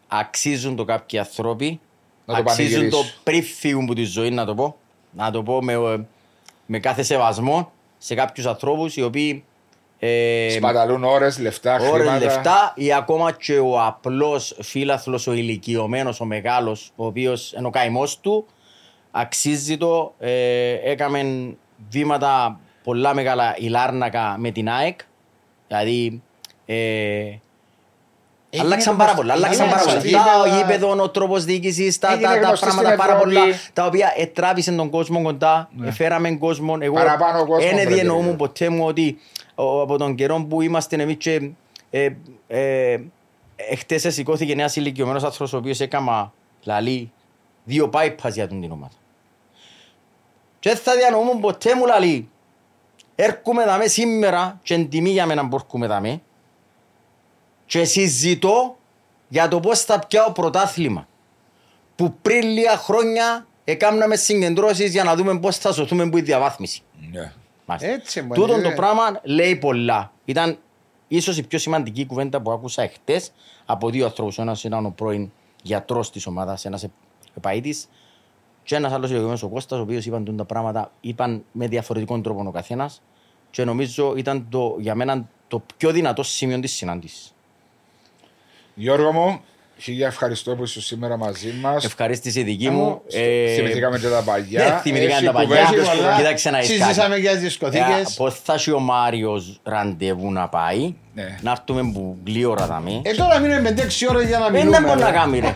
αξίζουν 0.08 0.76
το 0.76 0.84
κάποιοι 0.86 1.20
άνθρωποι. 1.20 1.80
Να 2.26 2.34
το 2.36 2.44
αξίζουν 2.48 2.72
το 2.90 2.96
πανηγυρίσουν. 2.98 3.20
πριν 3.24 3.44
φύγουν 3.44 3.84
από 3.84 3.94
τη 3.94 4.04
ζωή, 4.04 4.30
να 4.30 4.46
το 4.46 4.56
πω. 4.56 4.76
Να 5.12 5.32
το 5.32 5.44
πω 5.44 5.62
με, 5.64 6.06
με 6.66 6.80
κάθε 6.80 7.04
σεβασμό 7.04 7.72
σε 7.98 8.16
κάποιους 8.16 8.46
ανθρώπους 8.46 8.96
οι 8.96 9.02
οποίοι 9.02 9.44
ε, 10.00 10.50
Σπαταλούν 10.50 11.04
ώρες, 11.04 11.40
λεφτά, 11.40 11.74
ώρες, 11.74 11.90
χρήματα. 11.92 12.18
λεφτά 12.18 12.74
ή 12.76 12.94
ακόμα 12.94 13.32
και 13.32 13.58
ο 13.60 13.82
απλός 13.82 14.58
φίλαθλος, 14.62 15.28
ο 15.28 15.34
ηλικιωμένος, 15.34 16.20
ο 16.22 16.26
μεγάλος, 16.26 16.92
ο 16.96 17.06
οποίος 17.06 17.54
είναι 17.58 17.68
ο 17.68 17.70
καημός 17.70 18.20
του, 18.20 18.46
αξίζει 19.12 19.78
το, 19.78 20.14
ε, 20.20 20.72
έκαμε 20.84 21.22
βήματα 21.90 22.60
πολλά 22.84 23.14
μεγάλα 23.14 23.56
η 23.58 23.68
Λάρνακα 23.68 24.36
με 24.38 24.52
την 24.52 24.70
ΑΕΚ. 24.70 25.00
Δηλαδή, 25.68 26.22
ε, 26.66 26.76
Έγινε 28.50 28.68
Αλλάξαν 28.70 28.96
πάρα 28.98 29.14
πολλά. 29.14 29.34
γνωστή. 29.34 29.46
Αλλάξαν 29.62 29.70
πάρα 29.70 29.84
πολλά. 29.84 29.98
Έγινε 29.98 30.18
γνωστή. 30.18 30.50
Τα 30.52 30.58
γήπεδο, 30.58 31.04
ο 31.04 31.10
τρόπος 31.10 31.44
διοίκησης, 31.44 32.00
τα, 32.00 32.12
Έγινε 32.12 32.28
τα, 32.28 32.34
τα 32.40 32.40
γνωστή 32.48 32.66
πράγματα 32.66 32.88
στην 32.88 33.00
πάρα 33.00 33.14
Ευρώπη. 33.14 33.34
πολλά. 33.36 33.56
Τα 33.74 33.86
οποία 33.86 34.14
ετράβησαν 34.18 34.76
τον 34.76 34.90
κόσμο 34.90 35.22
κοντά, 35.22 35.70
έφεραμε 35.86 36.32
κόσμο. 36.32 36.78
Εγώ 36.80 36.94
Παραπάνω 36.94 37.46
κόσμο 37.46 37.68
δεν 37.68 37.76
πρέπει. 37.76 37.94
διεννοούμουν 37.94 38.36
ποτέ 38.36 38.70
μου 38.70 38.86
ότι 38.86 39.18
ο, 39.40 39.47
από 39.58 39.98
τον 39.98 40.16
καιρό 40.16 40.46
που 40.50 40.62
είμαστε 40.62 41.02
εμείς 41.02 41.16
και. 41.18 41.50
Ε, 41.90 42.10
ε, 42.48 43.00
Εχθές 43.60 44.14
σηκώθηκε 44.14 44.52
ένας 44.52 44.76
ηλικιωμένος 44.76 45.24
άνθρωπος 45.24 45.54
ο 45.54 45.58
οποίος 45.58 45.80
έκαμα 45.80 46.34
λαλή 46.64 47.12
δύο 47.64 47.90
bypass 47.94 48.32
για 48.32 48.48
τον 48.48 48.62
την 48.62 48.72
ομάδα. 48.72 48.94
Και 50.60 50.70
δεν 50.70 50.78
θα 50.78 50.96
διανοούμουν 50.96 51.40
ποτέ 51.40 51.76
μου 51.76 51.86
λαλή 51.86 52.30
έρχομαι 53.16 53.66
δαμέ 53.66 53.88
σήμερα 53.88 54.60
και 54.64 54.74
εν 54.74 54.90
τιμή 54.90 55.10
για 55.10 55.26
μένα 55.26 55.48
που 55.48 55.56
έρχομαι 55.56 55.88
δαμέ 55.88 56.22
και 57.66 57.84
συζητώ 57.84 58.78
για 59.28 59.48
το 59.48 59.60
πώς 59.60 59.82
θα 59.82 60.00
πιάω 60.08 60.32
πρωτάθλημα. 60.32 61.08
Που 61.96 62.14
πριν 62.22 62.42
λίγα 62.42 62.78
χρόνια 62.78 63.48
έκαναμε 63.64 64.16
συγκεντρώσεις 64.16 64.92
για 64.92 65.04
να 65.04 65.16
δούμε 65.16 65.40
πώς 65.40 65.58
θα 65.58 65.74
σωθούμε 65.74 66.04
από 66.04 66.16
τη 66.16 66.22
διαβάθμιση. 66.22 66.82
Ναι. 67.12 67.34
Μάλιστα. 67.70 67.90
Έτσι, 67.90 68.22
μωρέ. 68.22 68.40
Τούτο 68.42 68.62
το 68.62 68.72
πράγμα 68.76 69.20
λέει 69.24 69.56
πολλά. 69.56 70.12
Ήταν 70.26 70.58
ίσως 71.08 71.38
η 71.38 71.44
πιο 71.44 71.60
σημαντική 71.60 72.06
κουβέντα 72.06 72.42
που 72.42 72.52
άκουσα 72.52 72.82
εχθές 72.82 73.32
από 73.66 73.90
δύο 73.90 74.06
ανθρώπους. 74.06 74.38
Ο 74.38 74.42
ένας 74.42 74.64
ήταν 74.64 74.86
ο 74.86 74.90
πρώην 74.90 75.32
γιατρός 75.64 76.12
της 76.12 76.28
ομάδας, 76.28 76.66
ένας 76.66 76.86
επαΐτης 77.42 77.90
και 78.64 78.76
ένας 78.76 78.92
άλλος 78.92 79.10
ηλικιωμένος 79.10 79.44
ο 79.44 79.48
Κώστας, 79.48 79.80
ο 79.80 79.82
οποίος 79.82 80.06
είπαν 80.06 80.26
τούτα 80.26 80.38
τα 80.38 80.46
πράγματα, 80.46 80.92
είπαν 81.02 81.44
με 81.52 81.68
διαφορετικό 81.68 82.22
τρόπο 82.22 82.44
ο 82.48 82.52
καθένας 82.52 83.02
και 83.52 83.64
νομίζω 83.64 84.14
ήταν 84.18 84.48
το, 84.50 84.76
για 84.80 84.96
μένα 84.96 85.28
το 85.48 85.64
πιο 85.78 85.92
δυνατό 85.92 86.24
σημείο 86.24 86.60
της 86.60 86.72
συνάντησης. 86.72 87.34
Γιώργο 88.76 89.12
μου, 89.12 89.42
χίλια 89.80 90.08
ευχαριστώ 90.08 90.56
που 90.56 90.64
είσαι 90.64 90.82
σήμερα 90.82 91.18
μαζί 91.18 91.54
μας. 91.62 91.86
Ευχαρίστηση 91.86 92.44
δική 92.44 92.70
μου. 92.70 93.02
Ε, 93.12 93.54
Θυμηθήκαμε 93.56 94.00
και 94.00 94.08
τα 94.08 94.22
παλιά. 94.26 94.64
Ναι, 94.64 94.80
θυμηθήκαμε 94.82 95.16
Έχει 95.16 95.26
τα 95.26 95.32
παλιά. 95.32 95.64
κουβέντες 95.64 95.90
που- 95.90 95.98
πολλά. 95.98 96.16
Κοίταξε 96.18 96.50
να 96.50 96.60
δεις 96.60 96.68
κάτι. 96.70 96.82
Συζήσαμε 96.82 97.16
για 97.18 97.32
τις 97.32 97.40
Ε, 97.40 97.44
δισκοθήκες. 97.44 98.14
Πώς 98.18 98.40
θα 98.44 98.54
έχει 98.54 98.72
ο 98.72 98.80
Μάριος 98.80 99.60
ραντεβού 99.64 100.32
να 100.32 100.48
πάει, 100.50 100.94
Ναι. 101.14 101.38
να 101.42 101.52
έρθουμε 101.52 101.92
που 101.94 102.18
γλύωρα 102.26 102.66
δαμέ. 102.66 103.02
Ε, 103.04 103.14
τώρα 103.14 103.40
μείνουμε 103.40 103.62
5-6 103.62 104.08
ώρες 104.10 104.28
για 104.28 104.40
να 104.40 104.50
Δεν 104.50 104.54
μιλούμε. 104.66 104.88
μπορεί 104.88 105.00
να 105.00 105.06
ρε. 105.12 105.18
κάνει 105.18 105.40
ρε. 105.40 105.56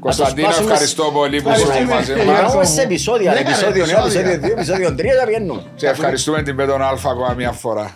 Κωνσταντίνο, 0.00 0.46
Να 0.46 0.52
το 0.52 0.52
σπάσουμε 0.54 0.72
ευχαριστώ 0.72 1.04
πολύ 1.12 1.42
που 1.42 1.48
Ευχαριστούμε. 1.48 1.78
ήσουν 1.78 1.94
μαζί 1.94 2.12
Ε, 2.12 2.16
μας. 2.16 2.24
Να 2.26 2.32
Γιώργο 2.32 2.48
πάμε 2.48 2.62
μου. 2.62 2.74
σε 2.74 2.82
επεισόδια, 2.82 3.32
Ναι, 3.32 3.38
επεισόδιο 3.38 3.84
ρε, 3.84 3.92
1, 3.92 4.00
επεισόδια. 4.00 4.20
επεισόδιο 4.30 4.48
2, 4.48 4.52
επεισόδιο 4.56 4.94
3 4.94 5.02
και 5.20 5.26
βγαίνουμε. 5.26 5.62
Σε 5.76 5.86
ευχαριστούμε 5.88 6.42
την 6.42 6.56
Πέτον 6.56 6.82
Αλφα 6.82 7.10
ακόμα 7.10 7.32
μια 7.36 7.52
φορά. 7.52 7.94